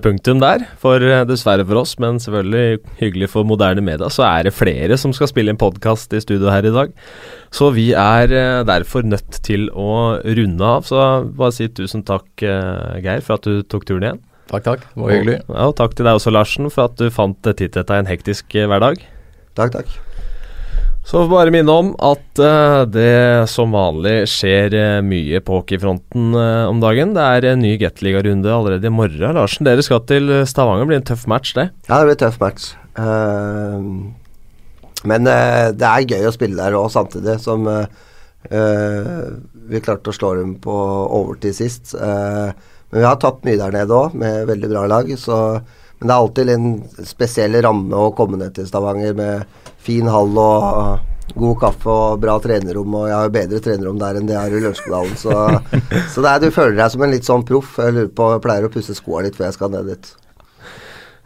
punktum 0.02 0.42
der, 0.42 0.66
for 0.82 0.98
dessverre 1.30 1.66
for 1.68 1.84
oss, 1.84 1.94
men 2.02 2.18
selvfølgelig 2.18 2.80
hyggelig 2.98 3.30
for 3.36 3.46
moderne 3.46 3.86
media, 3.86 4.10
så 4.10 4.26
er 4.26 4.48
det 4.48 4.56
flere 4.56 4.98
som 4.98 5.14
skal 5.14 5.30
spille 5.30 5.54
en 5.54 5.60
podkast 5.60 6.10
i 6.18 6.22
studio 6.24 6.50
her 6.50 6.66
i 6.66 6.74
dag. 6.74 6.90
Så 7.54 7.70
vi 7.76 7.92
er 7.94 8.34
derfor 8.66 9.06
nødt 9.06 9.44
til 9.46 9.70
å 9.70 10.18
runde 10.26 10.74
av, 10.74 10.90
så 10.90 11.22
bare 11.38 11.54
si 11.54 11.70
tusen 11.70 12.02
takk, 12.08 12.26
Geir, 12.42 13.22
for 13.22 13.38
at 13.38 13.46
du 13.46 13.62
tok 13.62 13.86
turen 13.86 14.10
igjen. 14.10 14.24
Takk, 14.48 14.64
takk. 14.64 14.84
Det 14.94 15.02
var 15.02 15.12
hyggelig. 15.12 15.38
Og, 15.44 15.54
ja, 15.54 15.68
og 15.68 15.78
takk 15.78 15.94
til 15.96 16.08
deg 16.08 16.18
også, 16.18 16.32
Larsen, 16.32 16.68
for 16.72 16.88
at 16.88 16.98
du 17.00 17.08
fant 17.12 17.38
tid 17.44 17.68
til 17.68 17.80
dette 17.80 17.96
i 17.96 18.02
en 18.02 18.08
hektisk 18.08 18.56
eh, 18.56 18.68
hverdag. 18.70 19.02
Takk, 19.58 19.74
takk. 19.74 19.96
Så 21.08 21.22
bare 21.28 21.52
minne 21.52 21.72
om 21.72 21.94
at 22.04 22.40
uh, 22.42 22.82
det 22.84 23.48
som 23.48 23.72
vanlig 23.72 24.26
skjer 24.28 24.74
uh, 24.76 25.04
mye 25.04 25.40
på 25.40 25.60
hockeyfronten 25.60 26.34
uh, 26.36 26.68
om 26.68 26.82
dagen. 26.84 27.14
Det 27.16 27.24
er 27.24 27.46
en 27.54 27.62
ny 27.64 27.78
Gateliga-runde 27.80 28.52
allerede 28.52 28.90
i 28.90 28.92
morgen. 28.92 29.36
Larsen, 29.36 29.64
dere 29.68 29.84
skal 29.84 30.02
til 30.08 30.28
Stavanger. 30.48 30.84
Det 30.84 30.90
blir 30.92 31.00
en 31.00 31.08
tøff 31.12 31.24
match, 31.32 31.54
det. 31.56 31.70
Ja, 31.88 32.02
det 32.02 32.10
blir 32.10 32.18
en 32.18 32.22
tøff 32.26 32.36
match. 32.42 32.68
Men 35.08 35.28
det 35.28 35.86
er 35.86 36.08
gøy 36.10 36.28
å 36.28 36.34
spille 36.34 36.58
der 36.58 36.76
òg, 36.76 36.90
samtidig 36.92 37.38
som 37.40 37.68
vi 39.68 39.80
klarte 39.84 40.10
å 40.10 40.16
slå 40.16 40.34
dem 40.38 40.56
på 40.62 40.74
overtid 40.74 41.56
sist. 41.56 41.94
Eh, 41.94 42.50
men 42.90 43.02
vi 43.02 43.06
har 43.06 43.18
tapt 43.20 43.44
mye 43.44 43.58
der 43.60 43.74
nede 43.74 43.94
òg, 43.94 44.16
med 44.16 44.46
veldig 44.48 44.70
bra 44.70 44.86
lag. 44.88 45.10
Så, 45.20 45.36
men 45.98 46.08
det 46.08 46.14
er 46.14 46.18
alltid 46.22 46.52
en 46.54 46.68
spesiell 47.06 47.58
ramme 47.64 48.00
å 48.06 48.14
komme 48.16 48.40
ned 48.40 48.56
til 48.56 48.68
Stavanger 48.68 49.16
med 49.18 49.62
fin 49.84 50.08
hall 50.10 50.36
og, 50.40 51.06
god 51.36 51.58
kaffe 51.60 51.92
og 51.92 52.20
bra 52.22 52.38
trenerrom, 52.40 52.94
og 52.96 53.08
jeg 53.08 53.16
har 53.16 53.26
jo 53.26 53.32
bedre 53.34 53.58
trenerrom 53.64 53.98
der 54.00 54.16
enn 54.16 54.28
det 54.28 54.32
jeg 54.32 54.40
har 54.40 54.54
i 54.54 54.62
Lørenskogdalen. 54.62 55.18
så, 55.20 55.34
så 56.14 56.24
er, 56.24 56.40
du 56.40 56.48
føler 56.54 56.78
deg 56.78 56.94
som 56.94 57.04
en 57.04 57.12
litt 57.12 57.28
sånn 57.28 57.44
proff. 57.48 57.74
Jeg 57.82 57.96
lurer 57.96 58.08
på, 58.08 58.30
jeg 58.34 58.44
pleier 58.46 58.68
å 58.68 58.72
pusse 58.72 58.96
skoa 58.96 59.26
litt 59.26 59.36
før 59.36 59.50
jeg 59.50 59.58
skal 59.58 59.74
ned 59.74 59.90
dit. 59.92 60.10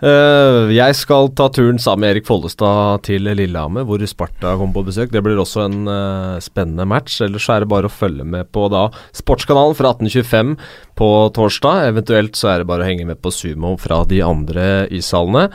Uh, 0.03 0.67
jeg 0.75 0.97
skal 0.99 1.29
ta 1.39 1.45
turen 1.55 1.77
sammen 1.79 2.03
med 2.03 2.17
Erik 2.17 2.27
Follestad 2.27 3.05
til 3.07 3.23
Lillehammer, 3.23 3.85
hvor 3.87 4.03
Sparta 4.11 4.57
kommer 4.59 4.75
på 4.81 4.89
besøk. 4.89 5.13
Det 5.15 5.23
blir 5.23 5.39
også 5.39 5.63
en 5.69 5.87
uh, 5.87 6.41
spennende 6.43 6.89
match. 6.91 7.21
Ellers 7.23 7.47
er 7.47 7.63
det 7.63 7.71
bare 7.71 7.87
å 7.87 7.93
følge 7.93 8.27
med 8.27 8.51
på 8.51 8.67
da 8.73 8.89
Sportskanalen 9.15 9.79
fra 9.79 9.93
1825 9.95 10.57
på 10.99 11.13
torsdag. 11.39 11.87
Eventuelt 11.93 12.35
så 12.35 12.51
er 12.51 12.61
det 12.63 12.69
bare 12.73 12.83
å 12.83 12.89
henge 12.91 13.07
med 13.13 13.23
på 13.23 13.31
Sumo 13.31 13.77
fra 13.79 14.01
de 14.11 14.19
andre 14.27 14.89
ishallene. 14.91 15.47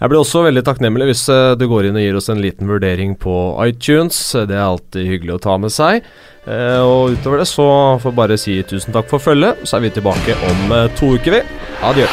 Jeg 0.00 0.10
blir 0.10 0.22
også 0.22 0.46
veldig 0.46 0.64
takknemlig 0.66 1.10
hvis 1.12 1.26
uh, 1.28 1.52
du 1.60 1.68
går 1.68 1.90
inn 1.90 2.00
og 2.00 2.06
gir 2.06 2.16
oss 2.16 2.32
en 2.32 2.40
liten 2.40 2.72
vurdering 2.72 3.12
på 3.20 3.36
iTunes. 3.66 4.22
Det 4.48 4.56
er 4.56 4.64
alltid 4.70 5.04
hyggelig 5.10 5.36
å 5.36 5.42
ta 5.50 5.58
med 5.60 5.74
seg. 5.74 6.00
og 6.48 7.12
utover 7.12 7.44
det 7.44 7.46
så 7.46 7.68
får 8.00 8.08
jeg 8.08 8.18
bare 8.24 8.40
si 8.40 8.56
tusen 8.64 8.96
takk 8.96 9.12
for 9.12 9.20
følget. 9.20 9.68
Så 9.68 9.76
er 9.76 9.84
vi 9.84 9.92
tilbake 10.00 10.40
om 10.48 10.74
to 10.96 11.12
uker, 11.20 11.36
vi. 11.36 11.44
Adjø. 11.84 12.08